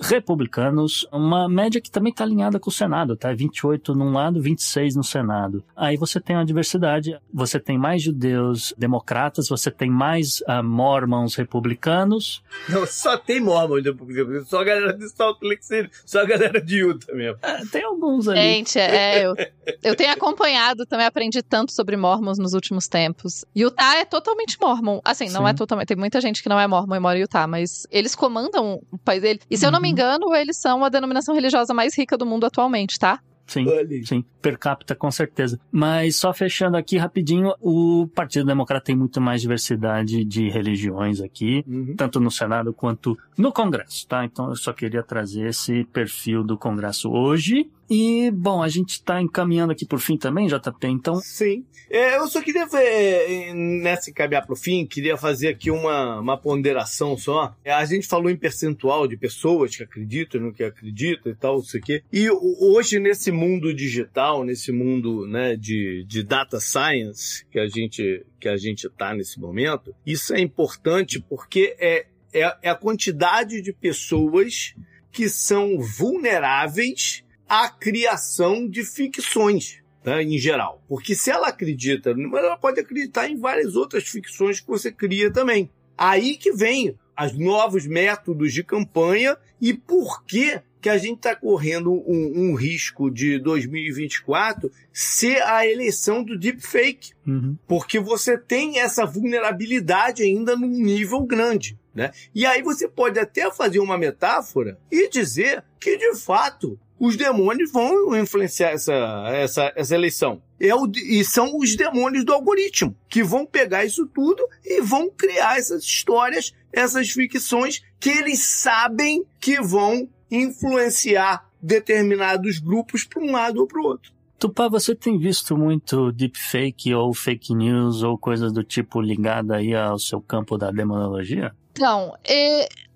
republicanos. 0.00 1.06
Uma 1.12 1.48
média 1.48 1.80
que 1.80 1.90
também 1.90 2.10
está 2.10 2.24
alinhada 2.24 2.58
com 2.58 2.70
o 2.70 2.72
Senado, 2.72 3.16
tá? 3.16 3.32
28 3.32 3.94
num 3.94 4.12
lado, 4.12 4.40
26 4.40 4.96
no 4.96 5.04
Senado. 5.04 5.64
Aí 5.76 5.96
você 5.96 6.20
tem 6.20 6.36
uma 6.36 6.44
diversidade, 6.44 7.18
você 7.32 7.58
tem 7.58 7.78
mais 7.78 8.02
judeus 8.02 8.74
democratas, 8.76 9.48
você 9.48 9.70
tem 9.70 9.90
mais 9.90 10.40
uh, 10.42 10.62
mormons 10.62 11.34
republicanos. 11.34 12.42
Não, 12.68 12.86
só 12.86 13.16
tem 13.16 13.40
mormons 13.40 13.84
republicanos, 13.84 14.48
só 14.48 14.60
a 14.60 14.64
galera 14.64 14.92
de 14.92 15.08
Salt 15.08 15.38
Lake 15.42 15.64
City, 15.64 15.90
só 16.04 16.22
a 16.22 16.24
galera 16.24 16.60
de 16.60 16.78
Utah 16.78 17.14
mesmo. 17.14 17.38
É, 17.42 17.64
tem 17.66 17.84
alguns 17.84 18.28
ali. 18.28 18.40
Gente, 18.40 18.78
é, 18.78 19.24
eu, 19.24 19.34
eu 19.82 19.96
tenho 19.96 20.12
acompanhado, 20.12 20.86
também 20.86 21.06
aprendi 21.06 21.42
tanto 21.42 21.72
sobre 21.72 21.96
mormons 21.96 22.38
nos 22.38 22.54
últimos 22.54 22.88
tempos. 22.88 23.44
Utah 23.54 23.96
é 23.96 24.04
totalmente 24.04 24.58
mormon. 24.60 25.00
Assim, 25.04 25.28
não 25.30 25.46
é 25.46 25.54
totalmente. 25.54 25.88
Tem 25.88 25.96
muita 25.96 26.20
gente 26.20 26.42
que 26.42 26.48
não 26.48 26.58
é 26.58 26.66
mormon 26.66 26.96
e 26.96 27.00
mora 27.00 27.18
em 27.18 27.22
Utah, 27.22 27.46
mas 27.46 27.86
eles 27.90 28.14
comandam 28.14 28.80
o 29.00 29.04
país 29.04 29.22
dele. 29.22 29.40
E 29.50 29.56
se 29.56 29.66
eu 29.66 29.70
não 29.70 29.80
me 29.80 29.88
uhum. 29.88 29.92
engano, 29.92 30.34
eles 30.34 30.60
são 30.60 30.84
a 30.84 30.88
denominação 30.88 31.34
religiosa 31.34 31.72
mais 31.72 31.96
rica 31.96 32.16
do 32.16 32.26
mundo 32.26 32.46
atualmente, 32.46 32.98
tá? 32.98 33.20
Sim, 33.48 33.64
sim, 34.04 34.24
per 34.42 34.58
capita 34.58 34.94
com 34.94 35.10
certeza. 35.10 35.58
Mas 35.72 36.16
só 36.16 36.34
fechando 36.34 36.76
aqui 36.76 36.98
rapidinho, 36.98 37.54
o 37.62 38.06
Partido 38.14 38.44
Democrata 38.44 38.84
tem 38.84 38.96
muito 38.96 39.22
mais 39.22 39.40
diversidade 39.40 40.22
de 40.22 40.50
religiões 40.50 41.22
aqui, 41.22 41.64
uhum. 41.66 41.94
tanto 41.96 42.20
no 42.20 42.30
Senado 42.30 42.74
quanto 42.74 43.16
no 43.38 43.50
Congresso, 43.50 44.06
tá? 44.06 44.22
Então 44.22 44.50
eu 44.50 44.56
só 44.56 44.70
queria 44.74 45.02
trazer 45.02 45.48
esse 45.48 45.84
perfil 45.84 46.44
do 46.44 46.58
Congresso 46.58 47.10
hoje. 47.10 47.70
E, 47.90 48.30
bom, 48.30 48.62
a 48.62 48.68
gente 48.68 48.92
está 48.92 49.20
encaminhando 49.20 49.72
aqui 49.72 49.86
por 49.86 49.98
fim 49.98 50.16
também, 50.16 50.46
JP, 50.46 50.86
então. 50.86 51.16
Sim. 51.16 51.64
É, 51.90 52.16
eu 52.16 52.28
só 52.28 52.42
queria 52.42 52.66
ver, 52.66 53.54
nessa 53.54 54.10
encaminhar 54.10 54.44
para 54.44 54.52
o 54.52 54.56
fim, 54.56 54.86
queria 54.86 55.16
fazer 55.16 55.48
aqui 55.48 55.70
uma, 55.70 56.20
uma 56.20 56.36
ponderação 56.36 57.16
só. 57.16 57.56
É, 57.64 57.72
a 57.72 57.84
gente 57.86 58.06
falou 58.06 58.30
em 58.30 58.36
percentual 58.36 59.08
de 59.08 59.16
pessoas 59.16 59.74
que 59.74 59.82
acreditam 59.82 60.40
no 60.40 60.52
que 60.52 60.62
acreditam 60.62 61.32
e 61.32 61.34
tal, 61.34 61.60
isso 61.60 61.78
aqui. 61.78 62.02
E 62.12 62.28
hoje, 62.30 62.98
nesse 62.98 63.32
mundo 63.32 63.72
digital, 63.72 64.44
nesse 64.44 64.70
mundo 64.70 65.26
né, 65.26 65.56
de, 65.56 66.04
de 66.06 66.22
data 66.22 66.60
science 66.60 67.46
que 67.50 67.58
a 67.58 67.66
gente 67.66 68.24
que 68.38 68.48
a 68.48 68.56
gente 68.56 68.86
está 68.86 69.14
nesse 69.14 69.40
momento, 69.40 69.92
isso 70.06 70.32
é 70.32 70.40
importante 70.40 71.18
porque 71.18 71.74
é, 71.80 72.06
é, 72.32 72.56
é 72.62 72.70
a 72.70 72.74
quantidade 72.74 73.60
de 73.60 73.72
pessoas 73.72 74.74
que 75.10 75.28
são 75.28 75.78
vulneráveis 75.80 77.24
à 77.48 77.68
criação 77.68 78.68
de 78.68 78.84
ficções. 78.84 79.80
Né, 80.04 80.22
em 80.22 80.38
geral. 80.38 80.82
Porque 80.88 81.14
se 81.14 81.30
ela 81.30 81.48
acredita, 81.48 82.10
ela 82.10 82.56
pode 82.56 82.80
acreditar 82.80 83.28
em 83.28 83.36
várias 83.36 83.74
outras 83.74 84.04
ficções 84.04 84.60
que 84.60 84.68
você 84.68 84.92
cria 84.92 85.30
também. 85.30 85.70
Aí 85.96 86.36
que 86.36 86.52
vem 86.52 86.96
os 87.20 87.36
novos 87.36 87.86
métodos 87.86 88.52
de 88.52 88.62
campanha 88.62 89.36
e 89.60 89.74
por 89.74 90.24
que 90.24 90.62
que 90.80 90.88
a 90.88 90.96
gente 90.96 91.16
está 91.16 91.34
correndo 91.34 91.92
um, 91.92 92.32
um, 92.36 92.54
risco 92.54 93.10
de 93.10 93.38
2024 93.40 94.70
ser 94.92 95.42
a 95.42 95.66
eleição 95.66 96.22
do 96.22 96.38
deepfake. 96.38 97.12
Uhum. 97.26 97.56
Porque 97.66 97.98
você 97.98 98.38
tem 98.38 98.78
essa 98.78 99.04
vulnerabilidade 99.04 100.22
ainda 100.22 100.56
num 100.56 100.68
nível 100.68 101.22
grande. 101.22 101.78
Né? 101.94 102.12
E 102.32 102.46
aí 102.46 102.62
você 102.62 102.86
pode 102.86 103.18
até 103.18 103.50
fazer 103.52 103.80
uma 103.80 103.98
metáfora 103.98 104.78
e 104.90 105.08
dizer 105.08 105.64
que, 105.80 105.96
de 105.96 106.14
fato, 106.14 106.78
os 106.98 107.16
demônios 107.16 107.70
vão 107.72 108.16
influenciar 108.16 108.70
essa, 108.70 108.92
essa, 109.32 109.72
essa 109.76 109.94
eleição. 109.94 110.42
É 110.60 110.74
o, 110.74 110.90
e 110.94 111.24
são 111.24 111.56
os 111.56 111.76
demônios 111.76 112.24
do 112.24 112.32
algoritmo 112.32 112.96
que 113.08 113.22
vão 113.22 113.46
pegar 113.46 113.84
isso 113.84 114.06
tudo 114.06 114.42
e 114.64 114.80
vão 114.80 115.10
criar 115.10 115.58
essas 115.58 115.84
histórias, 115.84 116.52
essas 116.72 117.10
ficções 117.10 117.82
que 118.00 118.10
eles 118.10 118.44
sabem 118.44 119.24
que 119.40 119.60
vão 119.60 120.08
influenciar 120.30 121.48
determinados 121.60 122.58
grupos 122.58 123.04
para 123.04 123.22
um 123.22 123.32
lado 123.32 123.60
ou 123.60 123.66
para 123.66 123.80
o 123.80 123.84
outro. 123.84 124.12
Tupá, 124.38 124.68
você 124.68 124.94
tem 124.94 125.18
visto 125.18 125.56
muito 125.56 126.12
deepfake 126.12 126.94
ou 126.94 127.12
fake 127.12 127.52
news 127.54 128.04
ou 128.04 128.16
coisas 128.16 128.52
do 128.52 128.62
tipo 128.62 129.00
ligada 129.00 129.56
aí 129.56 129.74
ao 129.74 129.98
seu 129.98 130.20
campo 130.20 130.56
da 130.56 130.70
demonologia? 130.70 131.52
Então, 131.72 132.12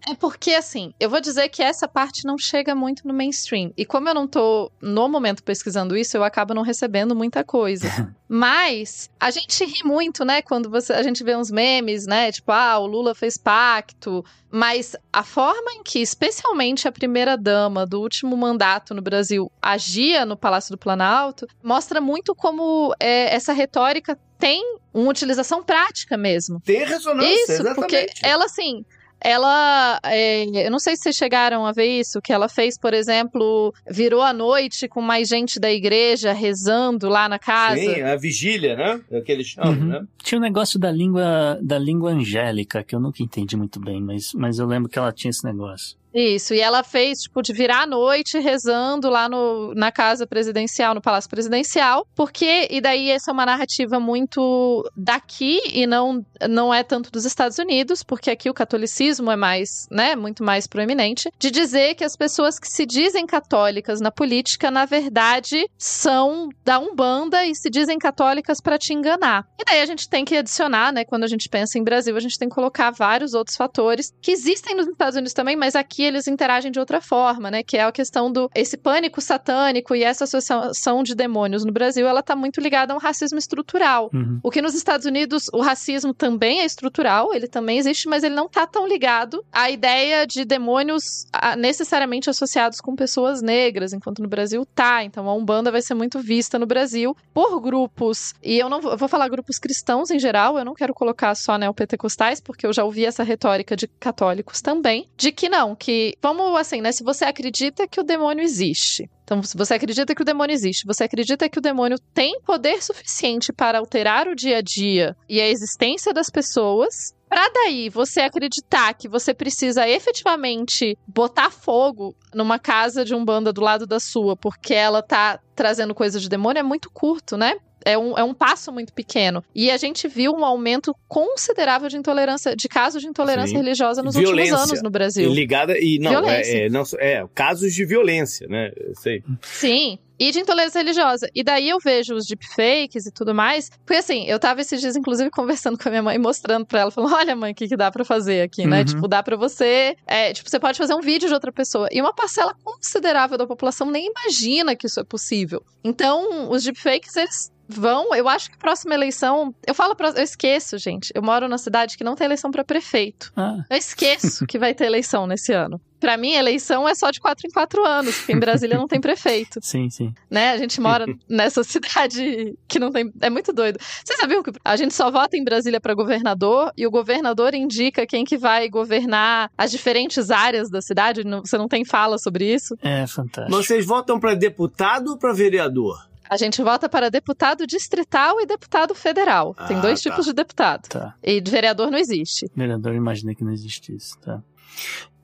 é, 0.08 0.14
porque, 0.14 0.52
assim, 0.52 0.92
eu 0.98 1.08
vou 1.08 1.20
dizer 1.20 1.48
que 1.48 1.62
essa 1.62 1.86
parte 1.86 2.24
não 2.24 2.36
chega 2.36 2.74
muito 2.74 3.06
no 3.06 3.14
mainstream. 3.14 3.72
E 3.76 3.84
como 3.84 4.08
eu 4.08 4.14
não 4.14 4.26
tô, 4.26 4.70
no 4.80 5.08
momento, 5.08 5.42
pesquisando 5.42 5.96
isso, 5.96 6.16
eu 6.16 6.24
acabo 6.24 6.54
não 6.54 6.62
recebendo 6.62 7.14
muita 7.14 7.44
coisa. 7.44 7.86
Mas 8.28 9.08
a 9.20 9.30
gente 9.30 9.64
ri 9.64 9.84
muito, 9.84 10.24
né? 10.24 10.42
Quando 10.42 10.70
você, 10.70 10.92
a 10.92 11.02
gente 11.02 11.22
vê 11.22 11.36
uns 11.36 11.50
memes, 11.50 12.06
né? 12.06 12.32
Tipo, 12.32 12.50
ah, 12.50 12.78
o 12.78 12.86
Lula 12.86 13.14
fez 13.14 13.36
pacto. 13.36 14.24
Mas 14.50 14.96
a 15.12 15.22
forma 15.22 15.72
em 15.72 15.82
que, 15.82 16.00
especialmente 16.00 16.88
a 16.88 16.92
primeira-dama 16.92 17.86
do 17.86 18.00
último 18.00 18.36
mandato 18.36 18.94
no 18.94 19.02
Brasil, 19.02 19.52
agia 19.60 20.26
no 20.26 20.36
Palácio 20.36 20.72
do 20.72 20.78
Planalto, 20.78 21.46
mostra 21.62 22.00
muito 22.00 22.34
como 22.34 22.94
é, 22.98 23.34
essa 23.34 23.52
retórica 23.52 24.18
tem 24.38 24.78
uma 24.92 25.08
utilização 25.08 25.62
prática 25.62 26.16
mesmo. 26.16 26.60
Tem 26.64 26.84
ressonância, 26.84 27.32
Isso, 27.32 27.52
exatamente. 27.52 27.76
porque 27.76 28.06
ela, 28.22 28.46
assim, 28.46 28.84
ela, 29.24 30.00
é, 30.04 30.66
eu 30.66 30.70
não 30.70 30.78
sei 30.78 30.96
se 30.96 31.02
vocês 31.02 31.16
chegaram 31.16 31.66
a 31.66 31.72
ver 31.72 31.86
isso, 31.86 32.20
que 32.20 32.32
ela 32.32 32.48
fez, 32.48 32.78
por 32.78 32.94
exemplo, 32.94 33.72
virou 33.88 34.22
a 34.22 34.32
noite 34.32 34.88
com 34.88 35.00
mais 35.00 35.28
gente 35.28 35.58
da 35.58 35.70
igreja 35.70 36.32
rezando 36.32 37.08
lá 37.08 37.28
na 37.28 37.38
casa. 37.38 37.80
Sim, 37.80 38.02
a 38.02 38.16
vigília, 38.16 38.76
né? 38.76 39.00
É 39.10 39.18
o 39.18 39.22
que 39.22 39.32
eles 39.32 39.46
chamam, 39.46 39.72
uhum. 39.72 39.86
né? 39.86 40.06
Tinha 40.22 40.38
um 40.38 40.42
negócio 40.42 40.78
da 40.78 40.90
língua, 40.90 41.58
da 41.62 41.78
língua 41.78 42.12
angélica, 42.12 42.82
que 42.82 42.94
eu 42.94 43.00
nunca 43.00 43.22
entendi 43.22 43.56
muito 43.56 43.80
bem, 43.80 44.00
mas, 44.00 44.32
mas 44.34 44.58
eu 44.58 44.66
lembro 44.66 44.88
que 44.88 44.98
ela 44.98 45.12
tinha 45.12 45.30
esse 45.30 45.44
negócio. 45.44 45.96
Isso, 46.14 46.52
e 46.52 46.60
ela 46.60 46.82
fez, 46.82 47.20
tipo, 47.20 47.40
de 47.40 47.52
virar 47.52 47.82
a 47.82 47.86
noite 47.86 48.38
rezando 48.38 49.08
lá 49.08 49.28
no, 49.28 49.74
na 49.74 49.90
casa 49.90 50.26
presidencial, 50.26 50.94
no 50.94 51.00
palácio 51.00 51.30
presidencial, 51.30 52.06
porque, 52.14 52.68
e 52.70 52.80
daí 52.80 53.08
essa 53.10 53.30
é 53.30 53.32
uma 53.32 53.46
narrativa 53.46 53.98
muito 53.98 54.84
daqui 54.94 55.60
e 55.72 55.86
não, 55.86 56.24
não 56.48 56.72
é 56.72 56.82
tanto 56.82 57.10
dos 57.10 57.24
Estados 57.24 57.58
Unidos, 57.58 58.02
porque 58.02 58.30
aqui 58.30 58.50
o 58.50 58.54
catolicismo 58.54 59.30
é 59.30 59.36
mais, 59.36 59.86
né, 59.90 60.14
muito 60.14 60.44
mais 60.44 60.66
proeminente, 60.66 61.30
de 61.38 61.50
dizer 61.50 61.94
que 61.94 62.04
as 62.04 62.16
pessoas 62.16 62.58
que 62.58 62.68
se 62.68 62.84
dizem 62.84 63.26
católicas 63.26 64.00
na 64.00 64.10
política, 64.10 64.70
na 64.70 64.84
verdade, 64.84 65.66
são 65.78 66.50
da 66.62 66.78
Umbanda 66.78 67.44
e 67.46 67.54
se 67.54 67.70
dizem 67.70 67.98
católicas 67.98 68.60
para 68.60 68.78
te 68.78 68.92
enganar. 68.92 69.46
E 69.58 69.64
daí 69.64 69.80
a 69.80 69.86
gente 69.86 70.08
tem 70.08 70.24
que 70.24 70.36
adicionar, 70.36 70.92
né, 70.92 71.04
quando 71.04 71.24
a 71.24 71.28
gente 71.28 71.48
pensa 71.48 71.78
em 71.78 71.84
Brasil, 71.84 72.14
a 72.16 72.20
gente 72.20 72.38
tem 72.38 72.48
que 72.48 72.54
colocar 72.54 72.90
vários 72.90 73.32
outros 73.32 73.56
fatores 73.56 74.12
que 74.20 74.30
existem 74.30 74.76
nos 74.76 74.86
Estados 74.86 75.16
Unidos 75.16 75.32
também, 75.32 75.56
mas 75.56 75.74
aqui 75.74 76.01
aqui 76.02 76.04
eles 76.04 76.26
interagem 76.26 76.70
de 76.70 76.80
outra 76.80 77.00
forma, 77.00 77.50
né? 77.50 77.62
Que 77.62 77.76
é 77.76 77.84
a 77.84 77.92
questão 77.92 78.30
do 78.30 78.50
esse 78.54 78.76
pânico 78.76 79.20
satânico 79.20 79.94
e 79.94 80.02
essa 80.02 80.24
associação 80.24 81.02
de 81.02 81.14
demônios 81.14 81.64
no 81.64 81.72
Brasil, 81.72 82.06
ela 82.06 82.22
tá 82.22 82.34
muito 82.34 82.60
ligada 82.60 82.92
a 82.92 82.96
um 82.96 82.98
racismo 82.98 83.38
estrutural. 83.38 84.10
Uhum. 84.12 84.40
O 84.42 84.50
que 84.50 84.60
nos 84.60 84.74
Estados 84.74 85.06
Unidos 85.06 85.48
o 85.52 85.60
racismo 85.60 86.12
também 86.12 86.60
é 86.60 86.64
estrutural, 86.64 87.32
ele 87.32 87.46
também 87.46 87.78
existe, 87.78 88.08
mas 88.08 88.24
ele 88.24 88.34
não 88.34 88.48
tá 88.48 88.66
tão 88.66 88.86
ligado 88.86 89.44
à 89.52 89.70
ideia 89.70 90.26
de 90.26 90.44
demônios 90.44 91.26
necessariamente 91.56 92.28
associados 92.28 92.80
com 92.80 92.96
pessoas 92.96 93.40
negras, 93.42 93.92
enquanto 93.92 94.22
no 94.22 94.28
Brasil 94.28 94.66
tá. 94.74 95.04
Então 95.04 95.28
a 95.28 95.34
Umbanda 95.34 95.70
vai 95.70 95.82
ser 95.82 95.94
muito 95.94 96.18
vista 96.18 96.58
no 96.58 96.66
Brasil 96.66 97.16
por 97.32 97.60
grupos, 97.60 98.34
e 98.42 98.58
eu 98.58 98.68
não 98.68 98.80
vou, 98.80 98.92
eu 98.92 98.98
vou 98.98 99.08
falar 99.08 99.28
grupos 99.28 99.58
cristãos 99.58 100.10
em 100.10 100.18
geral, 100.18 100.58
eu 100.58 100.64
não 100.64 100.74
quero 100.74 100.94
colocar 100.94 101.34
só 101.34 101.56
neopentecostais, 101.56 102.40
porque 102.40 102.66
eu 102.66 102.72
já 102.72 102.84
ouvi 102.84 103.04
essa 103.04 103.22
retórica 103.22 103.76
de 103.76 103.86
católicos 103.86 104.60
também, 104.60 105.08
de 105.16 105.30
que 105.30 105.48
não, 105.48 105.74
que 105.74 105.91
vamos 106.22 106.58
assim, 106.58 106.80
né, 106.80 106.92
se 106.92 107.02
você 107.02 107.24
acredita 107.24 107.86
que 107.88 108.00
o 108.00 108.04
demônio 108.04 108.42
existe, 108.42 109.08
então, 109.24 109.42
se 109.42 109.56
você 109.56 109.74
acredita 109.74 110.14
que 110.14 110.22
o 110.22 110.24
demônio 110.24 110.52
existe, 110.52 110.86
você 110.86 111.04
acredita 111.04 111.48
que 111.48 111.58
o 111.58 111.62
demônio 111.62 111.98
tem 112.12 112.38
poder 112.40 112.82
suficiente 112.82 113.52
para 113.52 113.78
alterar 113.78 114.28
o 114.28 114.34
dia 114.34 114.58
a 114.58 114.60
dia 114.60 115.16
e 115.28 115.40
a 115.40 115.48
existência 115.48 116.12
das 116.12 116.28
pessoas, 116.28 117.14
Pra 117.32 117.48
daí 117.48 117.88
você 117.88 118.20
acreditar 118.20 118.92
que 118.92 119.08
você 119.08 119.32
precisa 119.32 119.88
efetivamente 119.88 120.98
botar 121.08 121.50
fogo 121.50 122.14
numa 122.34 122.58
casa 122.58 123.06
de 123.06 123.14
um 123.14 123.24
banda 123.24 123.50
do 123.50 123.62
lado 123.62 123.86
da 123.86 123.98
sua 123.98 124.36
porque 124.36 124.74
ela 124.74 125.00
tá 125.00 125.40
trazendo 125.56 125.94
coisa 125.94 126.20
de 126.20 126.28
demônio 126.28 126.60
é 126.60 126.62
muito 126.62 126.90
curto, 126.90 127.34
né? 127.38 127.54
É 127.84 127.96
um, 127.98 128.16
é 128.18 128.24
um 128.24 128.34
passo 128.34 128.72
muito 128.72 128.92
pequeno. 128.92 129.42
E 129.54 129.70
a 129.70 129.76
gente 129.76 130.08
viu 130.08 130.32
um 130.32 130.44
aumento 130.44 130.94
considerável 131.08 131.88
de 131.88 131.96
intolerância, 131.96 132.54
de 132.56 132.68
casos 132.68 133.02
de 133.02 133.08
intolerância 133.08 133.50
Sim. 133.50 133.56
religiosa 133.56 134.02
nos 134.02 134.14
Violência. 134.14 134.54
últimos 134.54 134.70
anos 134.70 134.82
no 134.82 134.90
Brasil. 134.90 135.30
Ligada 135.30 135.78
e 135.78 135.98
não, 135.98 136.28
é, 136.28 136.66
é, 136.66 136.68
não 136.68 136.82
é 136.98 137.24
casos 137.34 137.72
de 137.72 137.84
violência, 137.84 138.46
né? 138.48 138.70
Sei. 138.94 139.22
Sim. 139.42 139.98
E 140.18 140.30
de 140.30 140.38
intolerância 140.38 140.78
religiosa. 140.78 141.28
E 141.34 141.42
daí 141.42 141.68
eu 141.68 141.78
vejo 141.80 142.14
os 142.14 142.26
deepfakes 142.26 143.06
e 143.06 143.10
tudo 143.10 143.34
mais. 143.34 143.70
Porque 143.84 143.98
assim, 143.98 144.24
eu 144.26 144.38
tava 144.38 144.60
esses 144.60 144.80
dias, 144.80 144.94
inclusive, 144.94 145.30
conversando 145.34 145.76
com 145.76 145.88
a 145.88 145.90
minha 145.90 146.02
mãe, 146.02 146.16
mostrando 146.16 146.64
pra 146.64 146.80
ela, 146.80 146.90
falando: 146.92 147.12
olha, 147.14 147.34
mãe, 147.34 147.50
o 147.50 147.54
que, 147.54 147.66
que 147.66 147.76
dá 147.76 147.90
pra 147.90 148.04
fazer 148.04 148.42
aqui, 148.42 148.64
né? 148.64 148.78
Uhum. 148.80 148.84
Tipo, 148.84 149.08
dá 149.08 149.20
pra 149.20 149.36
você. 149.36 149.96
é, 150.06 150.32
tipo, 150.32 150.48
você 150.48 150.60
pode 150.60 150.78
fazer 150.78 150.94
um 150.94 151.00
vídeo 151.00 151.26
de 151.26 151.34
outra 151.34 151.50
pessoa. 151.50 151.88
E 151.90 152.00
uma 152.00 152.14
parcela 152.14 152.54
considerável 152.62 153.36
da 153.36 153.46
população 153.48 153.90
nem 153.90 154.06
imagina 154.10 154.76
que 154.76 154.86
isso 154.86 155.00
é 155.00 155.04
possível. 155.04 155.60
Então, 155.82 156.50
os 156.50 156.62
deepfakes, 156.62 157.16
eles 157.16 157.50
vão. 157.72 158.14
Eu 158.14 158.28
acho 158.28 158.50
que 158.50 158.56
próxima 158.58 158.94
eleição. 158.94 159.54
Eu 159.66 159.74
falo, 159.74 159.94
pra, 159.96 160.10
eu 160.10 160.22
esqueço, 160.22 160.78
gente. 160.78 161.10
Eu 161.14 161.22
moro 161.22 161.48
numa 161.48 161.58
cidade 161.58 161.96
que 161.96 162.04
não 162.04 162.14
tem 162.14 162.24
eleição 162.26 162.50
pra 162.50 162.62
prefeito. 162.64 163.32
Ah, 163.36 163.64
Eu 163.70 163.76
esqueço 163.76 164.46
que 164.46 164.58
vai 164.58 164.74
ter 164.74 164.84
eleição 164.84 165.26
nesse 165.26 165.52
ano. 165.52 165.80
Pra 166.00 166.16
mim, 166.16 166.32
eleição 166.32 166.88
é 166.88 166.96
só 166.96 167.12
de 167.12 167.20
quatro 167.20 167.46
em 167.46 167.50
quatro 167.52 167.86
anos, 167.86 168.16
porque 168.16 168.32
em 168.32 168.38
Brasília 168.40 168.76
não 168.76 168.88
tem 168.88 169.00
prefeito 169.00 169.60
sim, 169.62 169.88
sim. 169.88 170.12
né? 170.28 170.50
A 170.50 170.56
gente 170.58 170.80
mora 170.80 171.06
nessa 171.28 171.62
cidade 172.02 172.58
que 172.66 172.80
não 172.80 172.90
tem. 172.90 173.12
É 173.20 173.30
muito 173.30 173.52
doido. 173.52 173.78
Você 174.04 174.16
sabiam 174.16 174.42
que 174.42 174.50
a 174.64 174.74
gente 174.74 174.92
só 174.94 175.12
vota 175.12 175.36
em 175.36 175.44
Brasília 175.44 175.80
para 175.80 175.94
governador 175.94 176.72
e 176.76 176.84
o 176.88 176.90
governador 176.90 177.54
indica 177.54 178.04
quem 178.04 178.24
que 178.24 178.36
vai 178.36 178.68
governar 178.68 179.48
as 179.56 179.70
diferentes 179.70 180.28
áreas 180.32 180.68
da 180.68 180.82
cidade? 180.82 181.22
Não- 181.22 181.42
Você 181.44 181.56
não 181.56 181.68
tem 181.68 181.84
fala 181.84 182.18
sobre 182.18 182.52
isso? 182.52 182.74
É 182.82 183.06
fantástico. 183.06 183.56
Vocês 183.56 183.86
votam 183.86 184.18
pra 184.18 184.34
deputado 184.34 185.12
ou 185.12 185.16
pra 185.18 185.32
vereador? 185.32 186.10
A 186.32 186.36
gente 186.38 186.62
vota 186.62 186.88
para 186.88 187.10
deputado 187.10 187.66
distrital 187.66 188.40
e 188.40 188.46
deputado 188.46 188.94
federal. 188.94 189.54
tem 189.68 189.76
Ah, 189.76 189.80
dois 189.80 190.00
tá. 190.02 190.08
tipos 190.08 190.24
de 190.24 190.32
deputado. 190.32 190.88
Tá. 190.88 191.14
E 191.22 191.42
de 191.42 191.50
vereador 191.50 191.90
não 191.90 191.98
existe. 191.98 192.50
Vereador, 192.56 192.94
imaginei 192.94 193.34
que 193.34 193.44
não 193.44 193.52
existisse. 193.52 194.18
Tá. 194.18 194.42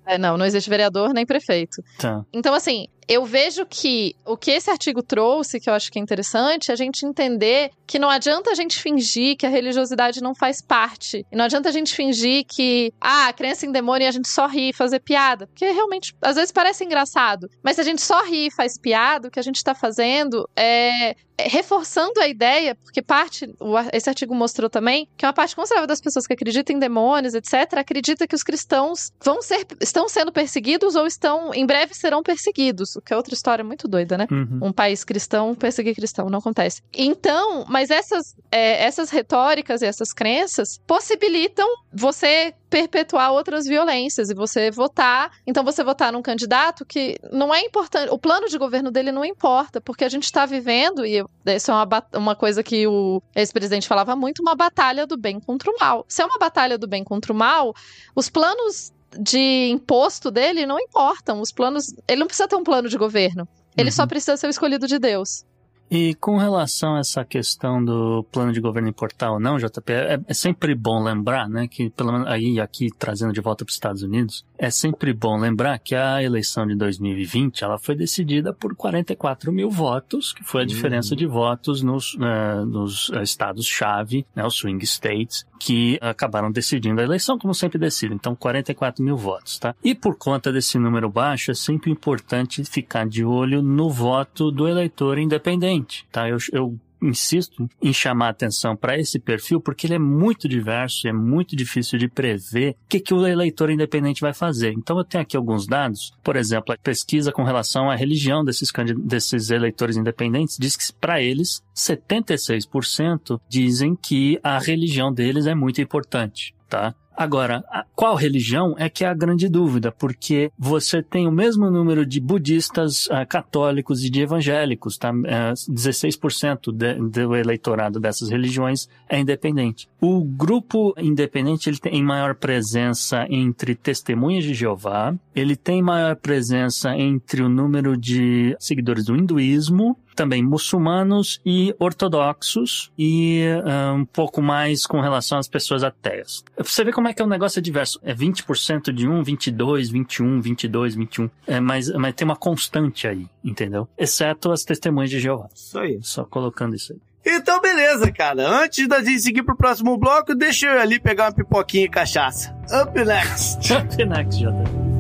É, 0.05 0.19
não, 0.19 0.37
não 0.37 0.45
existe 0.45 0.69
vereador 0.69 1.15
nem 1.15 1.25
prefeito. 1.25 1.83
Tá. 1.99 2.27
Então, 2.31 2.53
assim, 2.53 2.89
eu 3.09 3.25
vejo 3.25 3.65
que 3.65 4.15
o 4.25 4.37
que 4.37 4.51
esse 4.51 4.71
artigo 4.71 5.03
trouxe, 5.03 5.59
que 5.59 5.71
eu 5.71 5.75
acho 5.75 5.91
que 5.91 5.99
é 5.99 6.03
interessante, 6.03 6.71
é 6.71 6.75
a 6.75 6.77
gente 6.77 7.07
entender 7.07 7.71
que 7.87 7.99
não 7.99 8.11
adianta 8.11 8.51
a 8.51 8.55
gente 8.55 8.79
fingir 8.79 9.35
que 9.35 9.47
a 9.47 9.49
religiosidade 9.49 10.23
não 10.23 10.35
faz 10.35 10.61
parte. 10.61 11.25
E 11.33 11.37
não 11.37 11.47
adianta 11.47 11.71
a 11.71 11.73
gente 11.73 11.95
fingir 11.95 12.45
que, 12.47 12.93
ah, 13.01 13.33
crença 13.33 13.65
em 13.65 13.73
demônio 13.73 14.05
e 14.05 14.09
a 14.09 14.13
gente 14.13 14.29
só 14.29 14.47
ri 14.47 14.69
e 14.69 14.73
fazer 14.75 15.01
piada. 15.01 15.47
Porque 15.47 15.71
realmente, 15.71 16.15
às 16.21 16.37
vezes 16.37 16.53
parece 16.53 16.85
engraçado. 16.85 17.49
Mas 17.63 17.77
se 17.77 17.81
a 17.81 17.85
gente 17.85 18.03
só 18.03 18.23
ri 18.25 18.49
e 18.49 18.51
faz 18.51 18.79
piada, 18.79 19.29
o 19.29 19.31
que 19.31 19.41
a 19.41 19.43
gente 19.43 19.65
tá 19.65 19.75
fazendo 19.75 20.47
é, 20.55 21.17
é 21.39 21.49
reforçando 21.49 22.21
a 22.21 22.29
ideia, 22.29 22.75
porque 22.75 23.01
parte, 23.01 23.49
esse 23.93 24.09
artigo 24.09 24.35
mostrou 24.35 24.69
também, 24.69 25.09
que 25.17 25.25
uma 25.25 25.33
parte 25.33 25.57
considerável 25.57 25.87
das 25.87 26.01
pessoas 26.01 26.27
que 26.27 26.35
acreditam 26.35 26.77
em 26.77 26.79
demônios, 26.79 27.33
etc., 27.33 27.79
acredita 27.79 28.27
que 28.27 28.35
os 28.35 28.43
cristãos 28.43 29.11
vão 29.25 29.41
ser, 29.41 29.67
estão 29.81 30.11
sendo 30.11 30.31
perseguidos 30.31 30.95
ou 30.95 31.07
estão, 31.07 31.55
em 31.55 31.65
breve 31.65 31.95
serão 31.95 32.23
perseguidos, 32.23 32.98
que 33.01 33.13
é 33.13 33.17
outra 33.17 33.35
história 33.35 33.65
muito 33.65 33.89
doida, 33.89 34.17
né? 34.17 34.27
Uhum. 34.31 34.61
um 34.63 34.73
país 34.73 35.05
cristão 35.05 35.55
perseguir 35.55 35.95
cristão, 35.95 36.29
não 36.29 36.39
acontece. 36.39 36.83
Então, 36.93 37.65
mas 37.69 37.91
essas, 37.91 38.37
é, 38.51 38.85
essas 38.85 39.11
retóricas 39.11 39.83
e 39.83 39.87
essas 39.87 40.13
crenças 40.13 40.81
possibilitam 40.87 41.67
você 41.93 42.55
perpetuar 42.69 43.33
outras 43.33 43.67
violências 43.67 44.31
e 44.31 44.35
você 44.35 44.71
votar. 44.71 45.31
Então, 45.47 45.65
você 45.65 45.83
votar 45.83 46.13
num 46.13 46.23
candidato 46.23 46.85
que 46.85 47.17
não 47.33 47.55
é 47.55 47.63
importante, 47.63 48.11
o 48.11 48.19
plano 48.19 48.47
de 48.49 48.59
governo 48.59 48.91
dele 48.91 49.11
não 49.11 49.25
importa, 49.25 49.81
porque 49.81 50.05
a 50.05 50.09
gente 50.09 50.25
está 50.25 50.45
vivendo, 50.45 51.05
e 51.05 51.25
isso 51.47 51.71
é 51.71 51.75
uma, 51.75 52.07
uma 52.15 52.37
coisa 52.37 52.63
que 52.63 52.87
o 52.87 53.23
ex-presidente 53.35 53.89
falava 53.89 54.15
muito, 54.15 54.41
uma 54.41 54.55
batalha 54.55 55.07
do 55.07 55.17
bem 55.17 55.41
contra 55.41 55.71
o 55.71 55.77
mal. 55.79 56.05
Se 56.09 56.23
é 56.23 56.27
uma 56.27 56.39
batalha 56.39 56.77
do 56.77 56.87
bem 56.87 57.03
contra 57.03 57.33
o 57.33 57.37
mal, 57.37 57.75
os 58.15 58.29
planos 58.29 58.93
de 59.19 59.69
imposto 59.71 60.31
dele 60.31 60.67
não 60.67 60.79
importam. 60.79 61.41
Os 61.41 61.53
planos. 61.53 61.95
Ele 62.09 62.21
não 62.21 62.27
precisa 62.27 62.49
ter 62.49 62.57
um 62.57 62.65
plano 62.65 62.89
de 62.89 62.97
governo. 62.99 63.47
Ele 63.77 63.89
Uhum. 63.91 63.95
só 63.97 64.07
precisa 64.07 64.37
ser 64.37 64.47
o 64.49 64.51
escolhido 64.51 64.87
de 64.87 64.99
Deus. 64.99 65.45
E 65.91 66.15
com 66.15 66.37
relação 66.37 66.97
a 66.97 67.01
essa 67.01 67.25
questão 67.25 67.83
do 67.83 68.25
plano 68.31 68.53
de 68.53 68.61
governo 68.61 68.89
importar 68.89 69.33
ou 69.33 69.41
não, 69.41 69.59
JP, 69.59 69.93
é, 69.93 70.21
é 70.27 70.35
sempre 70.35 70.75
bom 70.75 71.03
lembrar, 71.03 71.49
né, 71.49 71.67
que 71.67 71.91
pelo 71.91 72.13
menos 72.13 72.29
aí 72.29 72.61
aqui 72.61 72.89
trazendo 72.99 73.33
de 73.33 73.41
volta 73.41 73.65
para 73.65 73.71
os 73.71 73.77
Estados 73.77 74.03
Unidos, 74.03 74.45
é 74.59 74.71
sempre 74.71 75.13
bom 75.13 75.39
lembrar 75.39 75.79
que 75.79 75.95
a 75.95 76.23
eleição 76.23 76.67
de 76.67 76.75
2020 76.75 77.65
ela 77.65 77.79
foi 77.79 77.95
decidida 77.95 78.53
por 78.53 78.75
44 78.75 79.53
mil 79.53 79.71
votos, 79.71 80.33
que 80.33 80.45
foi 80.45 80.63
a 80.63 80.67
diferença 80.67 81.17
de 81.17 81.27
votos 81.27 81.83
nos, 81.83 82.17
eh, 82.21 82.65
nos 82.65 83.11
eh, 83.15 83.23
estados-chave, 83.23 84.27
né, 84.35 84.45
os 84.45 84.55
swing 84.55 84.85
states, 84.85 85.47
que 85.59 85.99
acabaram 86.01 86.51
decidindo 86.51 87.01
a 87.01 87.05
eleição, 87.05 87.39
como 87.39 87.55
sempre 87.55 87.79
decidem. 87.79 88.17
Então, 88.17 88.35
44 88.35 89.03
mil 89.03 89.17
votos, 89.17 89.59
tá? 89.59 89.75
E 89.83 89.95
por 89.95 90.17
conta 90.17 90.53
desse 90.53 90.79
número 90.79 91.09
baixo, 91.11 91.51
é 91.51 91.55
sempre 91.55 91.91
importante 91.91 92.65
ficar 92.65 93.07
de 93.07 93.25
olho 93.25 93.61
no 93.63 93.91
voto 93.91 94.51
do 94.51 94.69
eleitor 94.69 95.19
independente, 95.19 95.78
tá? 96.11 96.29
Eu, 96.29 96.39
eu 96.53 96.79
insisto 97.01 97.69
em 97.83 97.93
chamar 97.93 98.31
atenção 98.31 98.77
para 98.77 98.99
esse 98.99 99.19
perfil 99.19 99.61
porque 99.61 99.87
ele 99.87 99.95
é 99.95 99.99
muito 99.99 100.49
diverso 100.49 101.07
e 101.07 101.11
é 101.11 101.13
muito 101.13 101.55
difícil 101.55 101.99
de 101.99 102.09
prever 102.09 102.73
o 102.73 102.89
que, 102.89 103.01
que 103.01 103.15
o 103.15 103.27
eleitor 103.27 103.71
independente 103.71 104.21
vai 104.21 104.35
fazer. 104.35 104.73
Então 104.73 104.99
eu 104.99 105.05
tenho 105.05 105.23
aqui 105.23 105.37
alguns 105.37 105.67
dados, 105.67 106.13
por 106.23 106.37
exemplo, 106.37 106.75
a 106.75 106.79
pesquisa 106.79 107.33
com 107.33 107.43
relação 107.43 107.91
à 107.91 107.95
religião 107.95 108.45
desses, 108.45 108.71
desses 109.05 109.51
eleitores 109.51 109.97
independentes 109.97 110.57
diz 110.59 110.77
que 110.77 110.93
para 110.93 111.23
eles 111.23 111.63
76% 111.75 113.41
dizem 113.49 113.95
que 113.95 114.39
a 114.43 114.59
religião 114.59 115.13
deles 115.13 115.47
é 115.47 115.55
muito 115.55 115.81
importante, 115.81 116.55
tá? 116.69 116.95
Agora, 117.21 117.65
qual 117.97 118.15
religião 118.15 118.77
é 118.79 118.89
que 118.89 119.05
é 119.05 119.09
a 119.09 119.13
grande 119.13 119.49
dúvida, 119.49 119.91
porque 119.91 120.53
você 120.57 121.03
tem 121.03 121.27
o 121.27 121.33
mesmo 121.33 121.69
número 121.69 122.07
de 122.07 122.21
budistas, 122.21 123.09
ah, 123.11 123.27
católicos 123.27 124.05
e 124.05 124.09
de 124.09 124.21
evangélicos, 124.21 124.97
tá? 124.97 125.13
Eh, 125.27 125.53
16% 125.69 126.71
de- 126.71 126.95
do 126.95 127.35
eleitorado 127.35 127.99
dessas 127.99 128.29
religiões 128.31 128.89
é 129.09 129.19
independente. 129.19 129.89
O 130.01 130.23
grupo 130.23 130.95
independente 130.97 131.69
ele 131.69 131.79
tem 131.79 132.01
maior 132.05 132.37
presença 132.37 133.27
entre 133.29 133.75
testemunhas 133.75 134.45
de 134.45 134.55
Jeová, 134.55 135.13
ele 135.35 135.57
tem 135.57 135.83
maior 135.83 136.15
presença 136.15 136.97
entre 136.97 137.43
o 137.43 137.49
número 137.49 137.97
de 137.97 138.55
seguidores 138.61 139.07
do 139.07 139.17
hinduísmo, 139.17 139.99
também 140.19 140.43
muçulmanos 140.43 141.41
e 141.47 141.73
ortodoxos 141.79 142.91
e 142.99 143.45
ah, 143.65 143.93
um 143.93 144.05
pouco 144.05 144.43
mais 144.43 144.85
com 144.85 145.01
relação 145.01 145.39
às 145.39 145.47
pessoas 145.47 145.85
ateias. 145.85 146.43
Você 146.59 146.83
vê 146.83 146.91
como 146.91 147.07
é 147.07 147.15
que 147.15 147.23
é 147.23 147.25
um 147.25 147.29
negócio 147.29 147.63
diverso. 147.63 148.01
É 148.03 148.13
20% 148.13 148.93
de 148.93 149.07
um, 149.07 149.23
22, 149.23 149.91
21, 149.91 150.41
22, 150.41 150.97
21. 150.97 151.31
É, 151.47 151.61
mas, 151.61 151.89
mas 151.91 152.15
tem 152.15 152.25
uma 152.25 152.35
constante 152.35 153.07
aí, 153.07 153.27
entendeu? 153.45 153.89
Exceto 153.97 154.51
as 154.51 154.65
testemunhas 154.65 155.09
de 155.09 155.21
Jeová. 155.21 155.49
Isso 155.55 155.79
aí. 155.79 156.01
Só 156.03 156.25
colocando 156.25 156.75
isso 156.75 156.93
aí. 156.93 156.99
Então, 157.25 157.61
beleza, 157.61 158.11
cara. 158.11 158.65
Antes 158.65 158.89
da 158.89 159.01
gente 159.01 159.21
seguir 159.21 159.45
pro 159.45 159.57
próximo 159.57 159.97
bloco, 159.97 160.35
deixa 160.35 160.67
eu 160.67 160.81
ali 160.81 160.99
pegar 160.99 161.27
uma 161.27 161.33
pipoquinha 161.33 161.85
e 161.85 161.89
cachaça. 161.89 162.53
Up 162.83 162.93
next. 163.05 163.71
Up 163.73 164.05
next, 164.05 164.41
JP. 164.41 164.98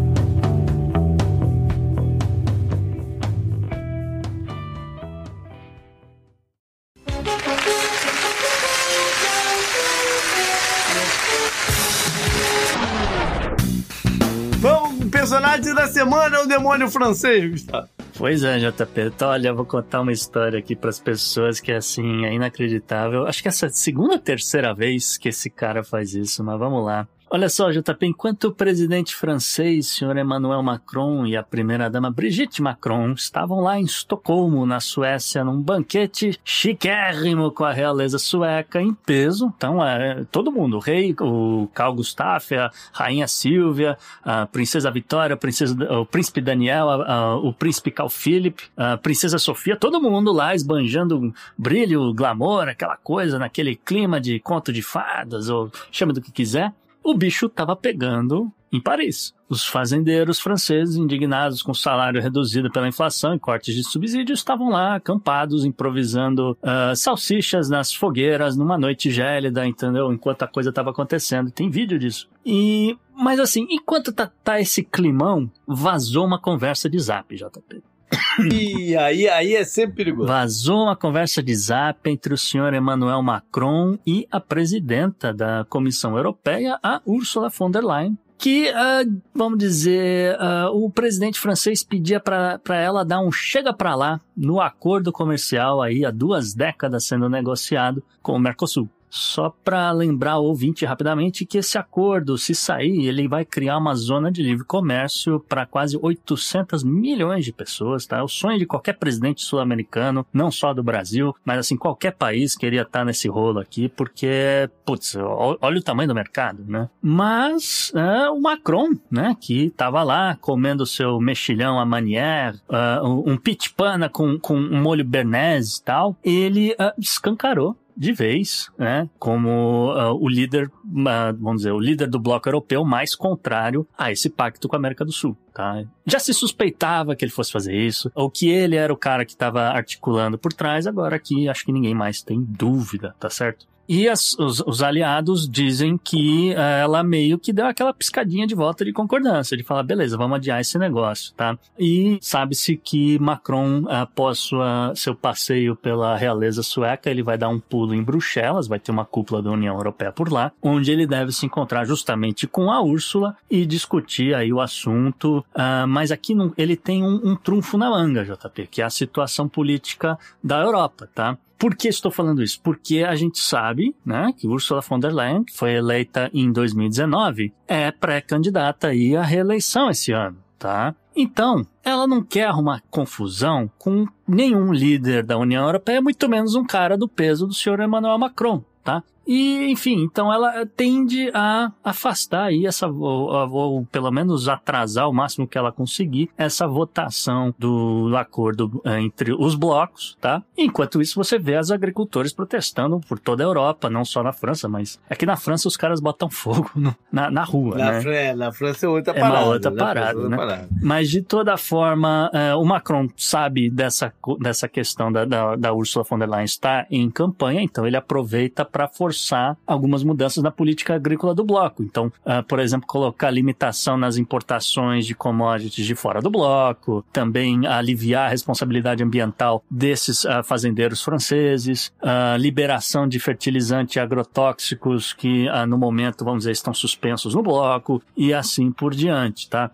Personagem 15.08 15.74
da 15.74 15.86
semana 15.88 16.36
é 16.36 16.40
o 16.40 16.46
demônio 16.46 16.88
francês, 16.88 17.50
Gustavo. 17.50 17.88
Pois 18.16 18.42
é, 18.42 18.58
JP. 18.58 19.00
Então, 19.00 19.28
olha, 19.28 19.48
eu 19.48 19.54
vou 19.54 19.64
contar 19.64 20.00
uma 20.00 20.12
história 20.12 20.58
aqui 20.58 20.74
para 20.74 20.90
as 20.90 20.98
pessoas 20.98 21.60
que, 21.60 21.70
assim, 21.70 22.24
é 22.24 22.34
inacreditável. 22.34 23.26
Acho 23.26 23.40
que 23.42 23.48
essa 23.48 23.66
é 23.66 23.68
a 23.68 23.72
segunda 23.72 24.14
ou 24.14 24.18
terceira 24.18 24.74
vez 24.74 25.16
que 25.16 25.28
esse 25.28 25.48
cara 25.48 25.84
faz 25.84 26.14
isso, 26.14 26.42
mas 26.42 26.58
vamos 26.58 26.84
lá. 26.84 27.06
Olha 27.30 27.50
só, 27.50 27.70
JP, 27.70 28.06
enquanto 28.06 28.44
o 28.44 28.52
presidente 28.54 29.14
francês, 29.14 29.88
senhor 29.88 30.16
Emmanuel 30.16 30.62
Macron, 30.62 31.26
e 31.26 31.36
a 31.36 31.42
primeira-dama 31.42 32.10
Brigitte 32.10 32.62
Macron 32.62 33.12
estavam 33.12 33.60
lá 33.60 33.78
em 33.78 33.84
Estocolmo, 33.84 34.64
na 34.64 34.80
Suécia, 34.80 35.44
num 35.44 35.60
banquete 35.60 36.40
chiquérrimo 36.42 37.50
com 37.52 37.64
a 37.64 37.72
realeza 37.72 38.18
sueca 38.18 38.80
em 38.80 38.94
peso. 38.94 39.52
Então, 39.54 39.84
é, 39.84 40.24
todo 40.32 40.50
mundo, 40.50 40.78
o 40.78 40.80
rei, 40.80 41.14
o 41.20 41.68
Carl 41.74 41.96
Gustaf, 41.96 42.54
a 42.56 42.70
rainha 42.94 43.28
Silvia, 43.28 43.98
a 44.24 44.46
princesa 44.46 44.90
Vitória, 44.90 45.34
a 45.34 45.36
princesa, 45.36 45.76
o 46.00 46.06
príncipe 46.06 46.40
Daniel, 46.40 46.88
a, 46.88 47.12
a, 47.12 47.36
o 47.36 47.52
príncipe 47.52 47.90
Carl 47.90 48.08
Philip, 48.08 48.64
a 48.74 48.96
princesa 48.96 49.36
Sofia, 49.36 49.76
todo 49.76 50.00
mundo 50.00 50.32
lá 50.32 50.54
esbanjando 50.54 51.34
brilho, 51.58 52.14
glamour, 52.14 52.68
aquela 52.70 52.96
coisa, 52.96 53.38
naquele 53.38 53.76
clima 53.76 54.18
de 54.18 54.40
conto 54.40 54.72
de 54.72 54.80
fadas, 54.80 55.50
ou 55.50 55.70
chama 55.92 56.14
do 56.14 56.22
que 56.22 56.32
quiser 56.32 56.72
o 57.02 57.14
bicho 57.14 57.46
estava 57.46 57.74
pegando 57.74 58.52
em 58.72 58.80
Paris. 58.80 59.34
Os 59.48 59.64
fazendeiros 59.64 60.38
franceses, 60.38 60.96
indignados 60.96 61.62
com 61.62 61.72
o 61.72 61.74
salário 61.74 62.20
reduzido 62.20 62.70
pela 62.70 62.88
inflação 62.88 63.34
e 63.34 63.38
cortes 63.38 63.74
de 63.74 63.82
subsídios, 63.82 64.40
estavam 64.40 64.68
lá 64.68 64.96
acampados, 64.96 65.64
improvisando 65.64 66.52
uh, 66.62 66.94
salsichas 66.94 67.70
nas 67.70 67.92
fogueiras 67.92 68.56
numa 68.56 68.76
noite 68.76 69.10
gélida, 69.10 69.66
entendeu? 69.66 70.12
Enquanto 70.12 70.42
a 70.42 70.48
coisa 70.48 70.68
estava 70.68 70.90
acontecendo. 70.90 71.50
Tem 71.50 71.70
vídeo 71.70 71.98
disso. 71.98 72.28
E, 72.44 72.96
mas 73.16 73.40
assim, 73.40 73.66
enquanto 73.70 74.12
tá, 74.12 74.30
tá 74.44 74.60
esse 74.60 74.82
climão, 74.82 75.50
vazou 75.66 76.26
uma 76.26 76.38
conversa 76.38 76.90
de 76.90 76.98
zap, 76.98 77.34
JP. 77.34 77.82
E 78.52 78.96
aí, 78.96 79.28
aí 79.28 79.54
é 79.54 79.64
sempre 79.64 79.96
perigoso. 79.96 80.28
Vazou 80.28 80.84
uma 80.84 80.96
conversa 80.96 81.42
de 81.42 81.54
zap 81.54 82.08
entre 82.08 82.32
o 82.32 82.38
senhor 82.38 82.72
Emmanuel 82.72 83.22
Macron 83.22 83.98
e 84.06 84.26
a 84.30 84.40
presidenta 84.40 85.32
da 85.32 85.66
Comissão 85.68 86.16
Europeia, 86.16 86.78
a 86.82 87.00
Ursula 87.04 87.48
von 87.48 87.70
der 87.70 87.84
Leyen, 87.84 88.16
que, 88.38 88.70
uh, 88.70 89.20
vamos 89.34 89.58
dizer, 89.58 90.36
uh, 90.36 90.70
o 90.72 90.88
presidente 90.88 91.40
francês 91.40 91.82
pedia 91.82 92.20
para 92.20 92.76
ela 92.76 93.04
dar 93.04 93.20
um 93.20 93.32
chega 93.32 93.72
para 93.72 93.96
lá 93.96 94.20
no 94.36 94.60
acordo 94.60 95.10
comercial 95.10 95.82
aí 95.82 96.04
há 96.04 96.10
duas 96.12 96.54
décadas 96.54 97.04
sendo 97.04 97.28
negociado 97.28 98.02
com 98.22 98.34
o 98.34 98.38
Mercosul. 98.38 98.88
Só 99.10 99.50
para 99.64 99.90
lembrar 99.92 100.38
o 100.38 100.44
ouvinte 100.44 100.84
rapidamente 100.84 101.46
que 101.46 101.58
esse 101.58 101.78
acordo, 101.78 102.36
se 102.38 102.54
sair, 102.54 103.06
ele 103.06 103.28
vai 103.28 103.44
criar 103.44 103.78
uma 103.78 103.94
zona 103.94 104.30
de 104.30 104.42
livre 104.42 104.64
comércio 104.64 105.40
para 105.40 105.66
quase 105.66 105.98
800 106.00 106.82
milhões 106.84 107.44
de 107.44 107.52
pessoas, 107.52 108.06
tá? 108.06 108.18
É 108.18 108.22
o 108.22 108.28
sonho 108.28 108.58
de 108.58 108.66
qualquer 108.66 108.94
presidente 108.98 109.42
sul-americano, 109.42 110.26
não 110.32 110.50
só 110.50 110.72
do 110.74 110.82
Brasil, 110.82 111.34
mas 111.44 111.58
assim, 111.58 111.76
qualquer 111.76 112.12
país 112.12 112.56
queria 112.56 112.82
estar 112.82 113.00
tá 113.00 113.04
nesse 113.04 113.28
rolo 113.28 113.58
aqui, 113.58 113.88
porque, 113.88 114.68
putz, 114.84 115.16
olha 115.16 115.78
o 115.78 115.82
tamanho 115.82 116.08
do 116.08 116.14
mercado, 116.14 116.64
né? 116.66 116.88
Mas 117.00 117.92
é, 117.94 118.28
o 118.30 118.40
Macron, 118.40 118.90
né, 119.10 119.36
que 119.40 119.66
estava 119.66 120.02
lá 120.02 120.36
comendo 120.40 120.86
seu 120.86 121.20
mexilhão 121.20 121.78
à 121.78 121.84
manière, 121.84 122.56
uh, 122.68 123.30
um 123.30 123.36
pitch 123.36 123.70
pana 123.76 124.08
com, 124.08 124.38
com 124.38 124.56
um 124.56 124.80
molho 124.80 125.04
bernese 125.04 125.78
e 125.80 125.84
tal, 125.84 126.16
ele 126.22 126.72
uh, 126.72 126.92
escancarou 126.98 127.76
de 127.98 128.12
vez, 128.12 128.70
né, 128.78 129.10
como 129.18 129.92
uh, 129.92 130.14
o 130.14 130.28
líder, 130.28 130.68
uh, 130.68 131.36
vamos 131.36 131.62
dizer, 131.62 131.72
o 131.72 131.80
líder 131.80 132.08
do 132.08 132.20
bloco 132.20 132.48
europeu 132.48 132.84
mais 132.84 133.12
contrário 133.16 133.84
a 133.98 134.12
esse 134.12 134.30
pacto 134.30 134.68
com 134.68 134.76
a 134.76 134.78
América 134.78 135.04
do 135.04 135.10
Sul. 135.10 135.36
Tá? 135.52 135.82
Já 136.06 136.20
se 136.20 136.32
suspeitava 136.32 137.16
que 137.16 137.24
ele 137.24 137.32
fosse 137.32 137.50
fazer 137.50 137.74
isso, 137.74 138.08
ou 138.14 138.30
que 138.30 138.48
ele 138.48 138.76
era 138.76 138.92
o 138.92 138.96
cara 138.96 139.24
que 139.24 139.32
estava 139.32 139.62
articulando 139.62 140.38
por 140.38 140.52
trás, 140.52 140.86
agora 140.86 141.16
aqui 141.16 141.48
acho 141.48 141.64
que 141.64 141.72
ninguém 141.72 141.92
mais 141.92 142.22
tem 142.22 142.40
dúvida, 142.40 143.16
tá 143.18 143.28
certo? 143.28 143.66
E 143.88 144.06
as, 144.06 144.38
os, 144.38 144.60
os, 144.60 144.82
aliados 144.82 145.48
dizem 145.48 145.96
que 145.96 146.52
uh, 146.52 146.58
ela 146.58 147.02
meio 147.02 147.38
que 147.38 147.54
deu 147.54 147.66
aquela 147.66 147.94
piscadinha 147.94 148.46
de 148.46 148.54
volta 148.54 148.84
de 148.84 148.92
concordância, 148.92 149.56
de 149.56 149.62
falar, 149.62 149.82
beleza, 149.82 150.16
vamos 150.16 150.36
adiar 150.36 150.60
esse 150.60 150.78
negócio, 150.78 151.32
tá? 151.32 151.58
E 151.78 152.18
sabe-se 152.20 152.76
que 152.76 153.18
Macron, 153.18 153.86
após 153.88 154.40
sua, 154.40 154.92
seu 154.94 155.14
passeio 155.14 155.74
pela 155.74 156.14
realeza 156.16 156.62
sueca, 156.62 157.08
ele 157.08 157.22
vai 157.22 157.38
dar 157.38 157.48
um 157.48 157.58
pulo 157.58 157.94
em 157.94 158.02
Bruxelas, 158.02 158.68
vai 158.68 158.78
ter 158.78 158.90
uma 158.90 159.06
cúpula 159.06 159.40
da 159.40 159.50
União 159.50 159.74
Europeia 159.74 160.12
por 160.12 160.30
lá, 160.30 160.52
onde 160.60 160.92
ele 160.92 161.06
deve 161.06 161.32
se 161.32 161.46
encontrar 161.46 161.86
justamente 161.86 162.46
com 162.46 162.70
a 162.70 162.82
Úrsula 162.82 163.34
e 163.50 163.64
discutir 163.64 164.34
aí 164.34 164.52
o 164.52 164.60
assunto. 164.60 165.38
Uh, 165.54 165.88
mas 165.88 166.12
aqui 166.12 166.34
não, 166.34 166.52
ele 166.58 166.76
tem 166.76 167.02
um, 167.02 167.20
um 167.24 167.34
trunfo 167.34 167.78
na 167.78 167.88
manga, 167.88 168.22
JP, 168.22 168.66
que 168.66 168.82
é 168.82 168.84
a 168.84 168.90
situação 168.90 169.48
política 169.48 170.18
da 170.44 170.60
Europa, 170.60 171.08
tá? 171.14 171.38
Por 171.58 171.74
que 171.74 171.88
estou 171.88 172.10
falando 172.12 172.42
isso? 172.42 172.60
Porque 172.62 173.02
a 173.02 173.16
gente 173.16 173.40
sabe, 173.40 173.94
né, 174.06 174.32
que 174.36 174.46
Ursula 174.46 174.80
von 174.80 175.00
der 175.00 175.12
Leyen, 175.12 175.42
que 175.42 175.56
foi 175.56 175.72
eleita 175.72 176.30
em 176.32 176.52
2019, 176.52 177.52
é 177.66 177.90
pré-candidata 177.90 178.88
aí 178.88 179.16
à 179.16 179.22
reeleição 179.22 179.90
esse 179.90 180.12
ano, 180.12 180.38
tá? 180.56 180.94
Então, 181.16 181.66
ela 181.84 182.06
não 182.06 182.22
quer 182.22 182.44
arrumar 182.44 182.82
confusão 182.88 183.68
com 183.76 184.06
nenhum 184.26 184.72
líder 184.72 185.24
da 185.24 185.36
União 185.36 185.64
Europeia, 185.64 186.00
muito 186.00 186.28
menos 186.28 186.54
um 186.54 186.64
cara 186.64 186.96
do 186.96 187.08
peso 187.08 187.44
do 187.44 187.52
senhor 187.52 187.80
Emmanuel 187.80 188.18
Macron, 188.18 188.62
tá? 188.84 189.02
E, 189.28 189.70
enfim, 189.70 190.00
então 190.00 190.32
ela 190.32 190.64
tende 190.64 191.30
a 191.34 191.70
afastar 191.84 192.44
aí 192.44 192.64
essa, 192.64 192.88
ou, 192.88 193.28
ou, 193.52 193.84
pelo 193.84 194.10
menos 194.10 194.48
atrasar 194.48 195.06
o 195.06 195.12
máximo 195.12 195.46
que 195.46 195.58
ela 195.58 195.70
conseguir 195.70 196.30
essa 196.34 196.66
votação 196.66 197.54
do 197.58 198.10
acordo 198.16 198.80
eh, 198.86 199.02
entre 199.02 199.34
os 199.34 199.54
blocos, 199.54 200.16
tá? 200.18 200.42
Enquanto 200.56 201.02
isso, 201.02 201.22
você 201.22 201.38
vê 201.38 201.58
os 201.58 201.70
agricultores 201.70 202.32
protestando 202.32 202.98
por 203.00 203.18
toda 203.18 203.44
a 203.44 203.46
Europa, 203.46 203.90
não 203.90 204.02
só 204.02 204.22
na 204.22 204.32
França, 204.32 204.66
mas 204.66 204.98
aqui 205.10 205.26
na 205.26 205.36
França 205.36 205.68
os 205.68 205.76
caras 205.76 206.00
botam 206.00 206.30
fogo 206.32 206.70
no, 206.74 206.96
na, 207.12 207.30
na 207.30 207.44
rua, 207.44 207.76
na 207.76 207.92
né? 207.92 208.00
Fran 208.00 208.34
na 208.34 208.50
França 208.50 208.86
é 208.86 208.88
outra 208.88 209.12
parada. 209.12 209.36
É 209.36 209.40
uma 209.40 209.46
outra 209.52 209.70
né? 209.70 209.76
parada, 209.76 210.18
outra 210.18 210.30
né? 210.30 210.36
parada. 210.38 210.68
Mas 210.80 211.10
de 211.10 211.20
toda 211.20 211.54
forma, 211.58 212.30
uh, 212.32 212.58
o 212.58 212.64
Macron 212.64 213.06
sabe 213.14 213.68
dessa, 213.68 214.10
dessa 214.40 214.66
questão 214.66 215.12
da, 215.12 215.26
da, 215.26 215.54
da 215.54 215.74
Ursula 215.74 216.02
von 216.08 216.18
der 216.18 216.30
Leyen 216.30 216.44
estar 216.46 216.86
em 216.90 217.10
campanha, 217.10 217.60
então 217.60 217.86
ele 217.86 217.96
aproveita 217.96 218.64
para 218.64 218.88
forçar 218.88 219.17
forçar 219.18 219.56
algumas 219.66 220.04
mudanças 220.04 220.42
na 220.42 220.50
política 220.50 220.94
agrícola 220.94 221.34
do 221.34 221.44
bloco. 221.44 221.82
Então, 221.82 222.06
uh, 222.24 222.42
por 222.46 222.60
exemplo, 222.60 222.86
colocar 222.86 223.30
limitação 223.30 223.96
nas 223.96 224.16
importações 224.16 225.04
de 225.04 225.14
commodities 225.14 225.84
de 225.84 225.94
fora 225.94 226.22
do 226.22 226.30
bloco, 226.30 227.04
também 227.12 227.66
aliviar 227.66 228.26
a 228.26 228.30
responsabilidade 228.30 229.02
ambiental 229.02 229.64
desses 229.68 230.24
uh, 230.24 230.42
fazendeiros 230.44 231.02
franceses, 231.02 231.92
uh, 232.02 232.38
liberação 232.38 233.08
de 233.08 233.18
fertilizantes 233.18 233.96
agrotóxicos 233.96 235.12
que 235.12 235.46
no 235.66 235.78
momento, 235.78 236.24
vamos 236.24 236.40
dizer, 236.40 236.52
estão 236.52 236.72
suspensos 236.72 237.34
no 237.34 237.42
bloco 237.42 238.02
e 238.16 238.32
assim 238.32 238.70
por 238.70 238.94
diante, 238.94 239.48
tá? 239.48 239.70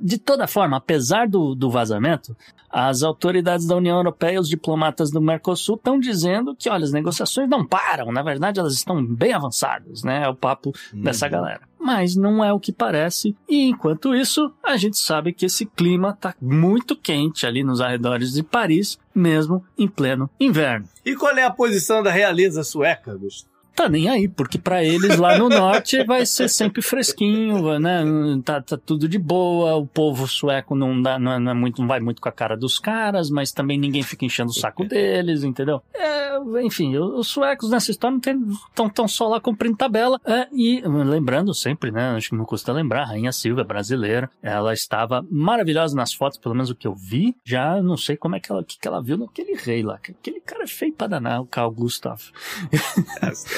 De 0.00 0.18
toda 0.18 0.46
forma, 0.46 0.76
apesar 0.76 1.28
do, 1.28 1.54
do 1.54 1.70
vazamento, 1.70 2.36
as 2.70 3.02
autoridades 3.02 3.66
da 3.66 3.76
União 3.76 3.96
Europeia 3.98 4.36
e 4.36 4.38
os 4.38 4.48
diplomatas 4.48 5.10
do 5.10 5.20
Mercosul 5.20 5.76
estão 5.76 6.00
dizendo 6.00 6.56
que, 6.56 6.70
olha, 6.70 6.84
as 6.84 6.92
negociações 6.92 7.48
não 7.48 7.66
param, 7.66 8.10
na 8.10 8.22
verdade 8.22 8.58
elas 8.58 8.72
estão 8.72 9.04
bem 9.04 9.32
avançadas, 9.34 10.02
né? 10.02 10.24
É 10.24 10.28
o 10.28 10.34
papo 10.34 10.72
Uhum. 10.92 11.02
dessa 11.02 11.28
galera. 11.28 11.60
Mas 11.78 12.16
não 12.16 12.42
é 12.44 12.52
o 12.52 12.60
que 12.60 12.72
parece, 12.72 13.36
e 13.48 13.68
enquanto 13.68 14.14
isso, 14.14 14.52
a 14.64 14.76
gente 14.76 14.96
sabe 14.96 15.32
que 15.32 15.44
esse 15.46 15.66
clima 15.66 16.16
tá 16.18 16.34
muito 16.40 16.96
quente 16.96 17.44
ali 17.46 17.62
nos 17.62 17.80
arredores 17.80 18.32
de 18.32 18.42
Paris, 18.42 18.98
mesmo 19.14 19.64
em 19.76 19.86
pleno 19.88 20.30
inverno. 20.40 20.88
E 21.04 21.14
qual 21.14 21.36
é 21.36 21.42
a 21.44 21.50
posição 21.50 22.02
da 22.02 22.10
realeza 22.10 22.62
sueca, 22.64 23.14
Gustavo? 23.16 23.51
Tá 23.74 23.88
nem 23.88 24.08
aí, 24.08 24.28
porque 24.28 24.58
para 24.58 24.84
eles 24.84 25.16
lá 25.18 25.38
no 25.38 25.48
norte 25.48 26.02
vai 26.04 26.24
ser 26.26 26.48
sempre 26.48 26.82
fresquinho, 26.82 27.78
né? 27.78 28.04
Tá, 28.44 28.60
tá 28.60 28.76
tudo 28.76 29.08
de 29.08 29.18
boa, 29.18 29.76
o 29.76 29.86
povo 29.86 30.26
sueco 30.26 30.74
não, 30.74 31.00
dá, 31.00 31.18
não, 31.18 31.32
é, 31.32 31.38
não, 31.38 31.50
é 31.50 31.54
muito, 31.54 31.80
não 31.80 31.88
vai 31.88 32.00
muito 32.00 32.20
com 32.20 32.28
a 32.28 32.32
cara 32.32 32.56
dos 32.56 32.78
caras, 32.78 33.30
mas 33.30 33.52
também 33.52 33.78
ninguém 33.78 34.02
fica 34.02 34.24
enchendo 34.24 34.50
o 34.50 34.54
saco 34.54 34.84
deles, 34.84 35.44
entendeu? 35.44 35.82
É, 35.94 36.38
enfim, 36.62 36.96
os 36.96 37.28
suecos 37.28 37.70
nessa 37.70 37.90
história 37.90 38.16
não 38.16 38.52
estão 38.68 38.88
tão 38.88 39.08
só 39.08 39.28
lá 39.28 39.40
cumprindo 39.40 39.76
tabela. 39.76 40.20
É, 40.24 40.48
e 40.52 40.82
lembrando 40.82 41.54
sempre, 41.54 41.90
né? 41.90 42.10
Acho 42.10 42.30
que 42.30 42.36
não 42.36 42.44
custa 42.44 42.72
lembrar, 42.72 43.02
a 43.02 43.06
Rainha 43.06 43.32
Silvia 43.32 43.64
brasileira, 43.64 44.30
ela 44.42 44.72
estava 44.72 45.24
maravilhosa 45.30 45.96
nas 45.96 46.12
fotos, 46.12 46.38
pelo 46.38 46.54
menos 46.54 46.70
o 46.70 46.74
que 46.74 46.86
eu 46.86 46.94
vi. 46.94 47.36
Já 47.44 47.82
não 47.82 47.96
sei 47.96 48.16
como 48.16 48.36
é 48.36 48.40
que 48.40 48.50
ela, 48.50 48.62
que, 48.62 48.78
que 48.78 48.88
ela 48.88 49.02
viu 49.02 49.16
naquele 49.16 49.54
rei 49.54 49.82
lá. 49.82 49.94
Aquele 49.94 50.40
cara 50.40 50.64
é 50.64 50.66
feio 50.66 50.92
pra 50.92 51.06
danar, 51.06 51.40
o 51.40 51.46
Carl 51.46 51.70
Gustav. 51.70 52.20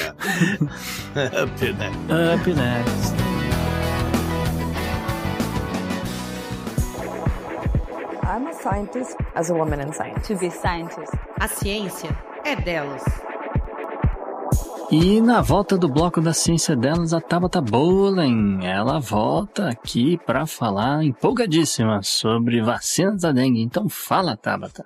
Up 0.05 1.62
next. 1.62 2.11
Up 2.11 2.46
next. 2.46 3.14
I'm 8.22 8.46
a 8.48 8.52
scientist 8.52 9.16
as 9.34 9.50
a 9.50 9.55
woman 9.55 9.80
in 9.80 9.92
science. 9.92 10.26
To 10.28 10.36
be 10.36 10.50
scientist. 10.50 11.12
A 11.40 11.48
ciência 11.48 12.11
é 12.44 12.57
delas. 12.57 13.02
E 14.90 15.20
na 15.20 15.40
volta 15.40 15.78
do 15.78 15.88
bloco 15.88 16.20
da 16.20 16.32
ciência 16.32 16.76
delas, 16.76 17.12
a 17.12 17.20
Tabata 17.20 17.61
Bowling, 17.61 18.64
ela 18.64 18.98
volta 18.98 19.68
aqui 19.68 20.18
para 20.18 20.46
falar 20.46 21.05
empolgadíssima 21.05 22.02
sobre 22.02 22.62
vacinas 22.62 23.22
da 23.22 23.32
dengue. 23.32 23.62
Então 23.62 23.88
fala, 23.88 24.36
Tabata. 24.36 24.84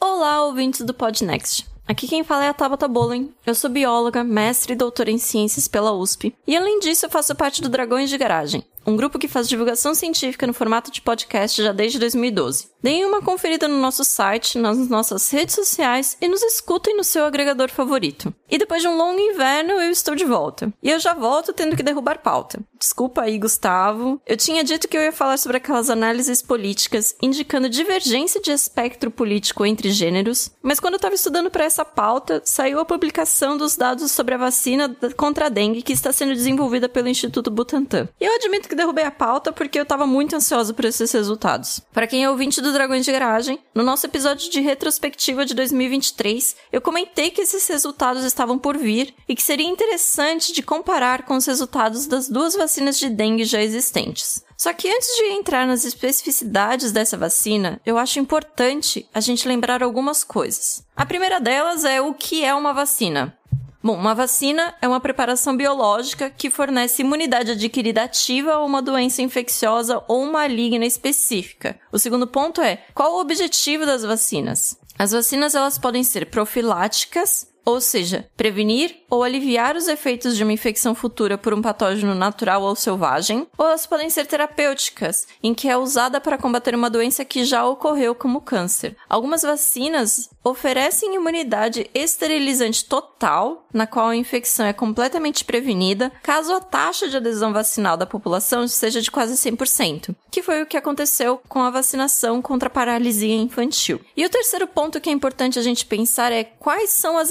Olá, 0.00 0.44
ouvintes 0.44 0.80
do 0.82 0.94
Podnext. 0.94 1.69
Aqui 1.90 2.06
quem 2.06 2.22
fala 2.22 2.44
é 2.44 2.48
a 2.48 2.54
Tabata 2.54 2.86
Bowling. 2.86 3.32
Eu 3.44 3.52
sou 3.52 3.68
bióloga, 3.68 4.22
mestre 4.22 4.74
e 4.74 4.76
doutora 4.76 5.10
em 5.10 5.18
ciências 5.18 5.66
pela 5.66 5.90
USP. 5.90 6.32
E 6.46 6.56
além 6.56 6.78
disso, 6.78 7.04
eu 7.04 7.10
faço 7.10 7.34
parte 7.34 7.60
do 7.60 7.68
Dragões 7.68 8.08
de 8.08 8.16
Garagem, 8.16 8.64
um 8.86 8.94
grupo 8.94 9.18
que 9.18 9.26
faz 9.26 9.48
divulgação 9.48 9.92
científica 9.92 10.46
no 10.46 10.54
formato 10.54 10.92
de 10.92 11.02
podcast 11.02 11.60
já 11.60 11.72
desde 11.72 11.98
2012. 11.98 12.68
Deem 12.82 13.04
uma 13.04 13.20
conferida 13.20 13.68
no 13.68 13.76
nosso 13.76 14.04
site, 14.04 14.58
nas 14.58 14.88
nossas 14.88 15.30
redes 15.30 15.54
sociais 15.54 16.16
e 16.20 16.28
nos 16.28 16.42
escutem 16.42 16.96
no 16.96 17.04
seu 17.04 17.24
agregador 17.24 17.70
favorito. 17.70 18.34
E 18.50 18.56
depois 18.56 18.80
de 18.80 18.88
um 18.88 18.96
longo 18.96 19.20
inverno, 19.20 19.72
eu 19.72 19.90
estou 19.90 20.14
de 20.14 20.24
volta. 20.24 20.72
E 20.82 20.90
eu 20.90 20.98
já 20.98 21.12
volto 21.12 21.52
tendo 21.52 21.76
que 21.76 21.82
derrubar 21.82 22.20
pauta. 22.22 22.60
Desculpa 22.78 23.22
aí, 23.22 23.38
Gustavo. 23.38 24.20
Eu 24.26 24.36
tinha 24.36 24.64
dito 24.64 24.88
que 24.88 24.96
eu 24.96 25.02
ia 25.02 25.12
falar 25.12 25.36
sobre 25.36 25.58
aquelas 25.58 25.90
análises 25.90 26.40
políticas 26.40 27.14
indicando 27.22 27.68
divergência 27.68 28.40
de 28.40 28.50
espectro 28.50 29.10
político 29.10 29.66
entre 29.66 29.90
gêneros, 29.90 30.50
mas 30.62 30.80
quando 30.80 30.94
eu 30.94 30.98
estava 30.98 31.14
estudando 31.14 31.50
para 31.50 31.64
essa 31.64 31.84
pauta, 31.84 32.40
saiu 32.44 32.80
a 32.80 32.84
publicação 32.84 33.56
dos 33.56 33.76
dados 33.76 34.10
sobre 34.10 34.34
a 34.34 34.38
vacina 34.38 34.96
contra 35.16 35.46
a 35.46 35.48
dengue 35.50 35.82
que 35.82 35.92
está 35.92 36.12
sendo 36.12 36.32
desenvolvida 36.32 36.88
pelo 36.88 37.08
Instituto 37.08 37.50
Butantan. 37.50 38.08
E 38.20 38.24
eu 38.24 38.34
admito 38.34 38.68
que 38.68 38.74
derrubei 38.74 39.04
a 39.04 39.10
pauta 39.10 39.52
porque 39.52 39.78
eu 39.78 39.82
estava 39.82 40.06
muito 40.06 40.34
ansiosa 40.34 40.72
por 40.72 40.86
esses 40.86 41.12
resultados. 41.12 41.80
Para 41.92 42.06
quem 42.06 42.24
é 42.24 42.30
ouvinte 42.30 42.60
do 42.60 42.69
Dragões 42.72 43.04
de 43.04 43.12
Garagem, 43.12 43.58
no 43.74 43.82
nosso 43.82 44.06
episódio 44.06 44.50
de 44.50 44.60
retrospectiva 44.60 45.44
de 45.44 45.54
2023, 45.54 46.56
eu 46.72 46.80
comentei 46.80 47.30
que 47.30 47.40
esses 47.40 47.66
resultados 47.68 48.24
estavam 48.24 48.58
por 48.58 48.76
vir 48.76 49.14
e 49.28 49.34
que 49.34 49.42
seria 49.42 49.66
interessante 49.66 50.52
de 50.52 50.62
comparar 50.62 51.22
com 51.24 51.36
os 51.36 51.46
resultados 51.46 52.06
das 52.06 52.28
duas 52.28 52.54
vacinas 52.54 52.98
de 52.98 53.08
dengue 53.08 53.44
já 53.44 53.62
existentes. 53.62 54.44
Só 54.56 54.74
que 54.74 54.88
antes 54.88 55.16
de 55.16 55.24
entrar 55.32 55.66
nas 55.66 55.86
especificidades 55.86 56.92
dessa 56.92 57.16
vacina, 57.16 57.80
eu 57.86 57.96
acho 57.96 58.20
importante 58.20 59.08
a 59.14 59.18
gente 59.18 59.48
lembrar 59.48 59.82
algumas 59.82 60.22
coisas. 60.22 60.84
A 60.94 61.06
primeira 61.06 61.40
delas 61.40 61.82
é 61.82 62.00
o 62.02 62.12
que 62.12 62.44
é 62.44 62.54
uma 62.54 62.74
vacina. 62.74 63.34
Bom, 63.82 63.94
uma 63.94 64.14
vacina 64.14 64.74
é 64.82 64.86
uma 64.86 65.00
preparação 65.00 65.56
biológica 65.56 66.28
que 66.28 66.50
fornece 66.50 67.00
imunidade 67.00 67.52
adquirida 67.52 68.02
ativa 68.02 68.52
a 68.52 68.64
uma 68.64 68.82
doença 68.82 69.22
infecciosa 69.22 70.04
ou 70.06 70.26
maligna 70.26 70.84
específica. 70.84 71.80
O 71.90 71.98
segundo 71.98 72.26
ponto 72.26 72.60
é 72.60 72.84
qual 72.94 73.14
o 73.14 73.20
objetivo 73.20 73.86
das 73.86 74.02
vacinas? 74.02 74.78
As 74.98 75.12
vacinas 75.12 75.54
elas 75.54 75.78
podem 75.78 76.04
ser 76.04 76.26
profiláticas, 76.26 77.49
ou 77.64 77.80
seja, 77.80 78.28
prevenir 78.36 78.96
ou 79.08 79.22
aliviar 79.22 79.76
os 79.76 79.88
efeitos 79.88 80.36
de 80.36 80.42
uma 80.44 80.52
infecção 80.52 80.94
futura 80.94 81.36
por 81.36 81.52
um 81.52 81.60
patógeno 81.60 82.14
natural 82.14 82.62
ou 82.62 82.76
selvagem, 82.76 83.46
ou 83.58 83.66
elas 83.66 83.86
podem 83.86 84.08
ser 84.08 84.26
terapêuticas, 84.26 85.26
em 85.42 85.52
que 85.52 85.68
é 85.68 85.76
usada 85.76 86.20
para 86.20 86.38
combater 86.38 86.74
uma 86.74 86.90
doença 86.90 87.24
que 87.24 87.44
já 87.44 87.66
ocorreu, 87.66 88.14
como 88.14 88.40
câncer. 88.40 88.96
Algumas 89.08 89.42
vacinas 89.42 90.30
oferecem 90.42 91.14
imunidade 91.14 91.90
esterilizante 91.94 92.84
total, 92.84 93.66
na 93.72 93.86
qual 93.86 94.08
a 94.08 94.16
infecção 94.16 94.64
é 94.64 94.72
completamente 94.72 95.44
prevenida, 95.44 96.10
caso 96.22 96.54
a 96.54 96.60
taxa 96.60 97.08
de 97.08 97.16
adesão 97.16 97.52
vacinal 97.52 97.96
da 97.96 98.06
população 98.06 98.66
seja 98.66 99.02
de 99.02 99.10
quase 99.10 99.34
100%, 99.34 100.14
que 100.30 100.42
foi 100.42 100.62
o 100.62 100.66
que 100.66 100.76
aconteceu 100.76 101.40
com 101.48 101.60
a 101.60 101.70
vacinação 101.70 102.40
contra 102.40 102.68
a 102.68 102.70
paralisia 102.72 103.34
infantil. 103.34 104.00
E 104.16 104.24
o 104.24 104.30
terceiro 104.30 104.66
ponto 104.66 105.00
que 105.00 105.10
é 105.10 105.12
importante 105.12 105.58
a 105.58 105.62
gente 105.62 105.84
pensar 105.84 106.32
é 106.32 106.44
quais 106.44 106.90
são 106.90 107.18
as 107.18 107.30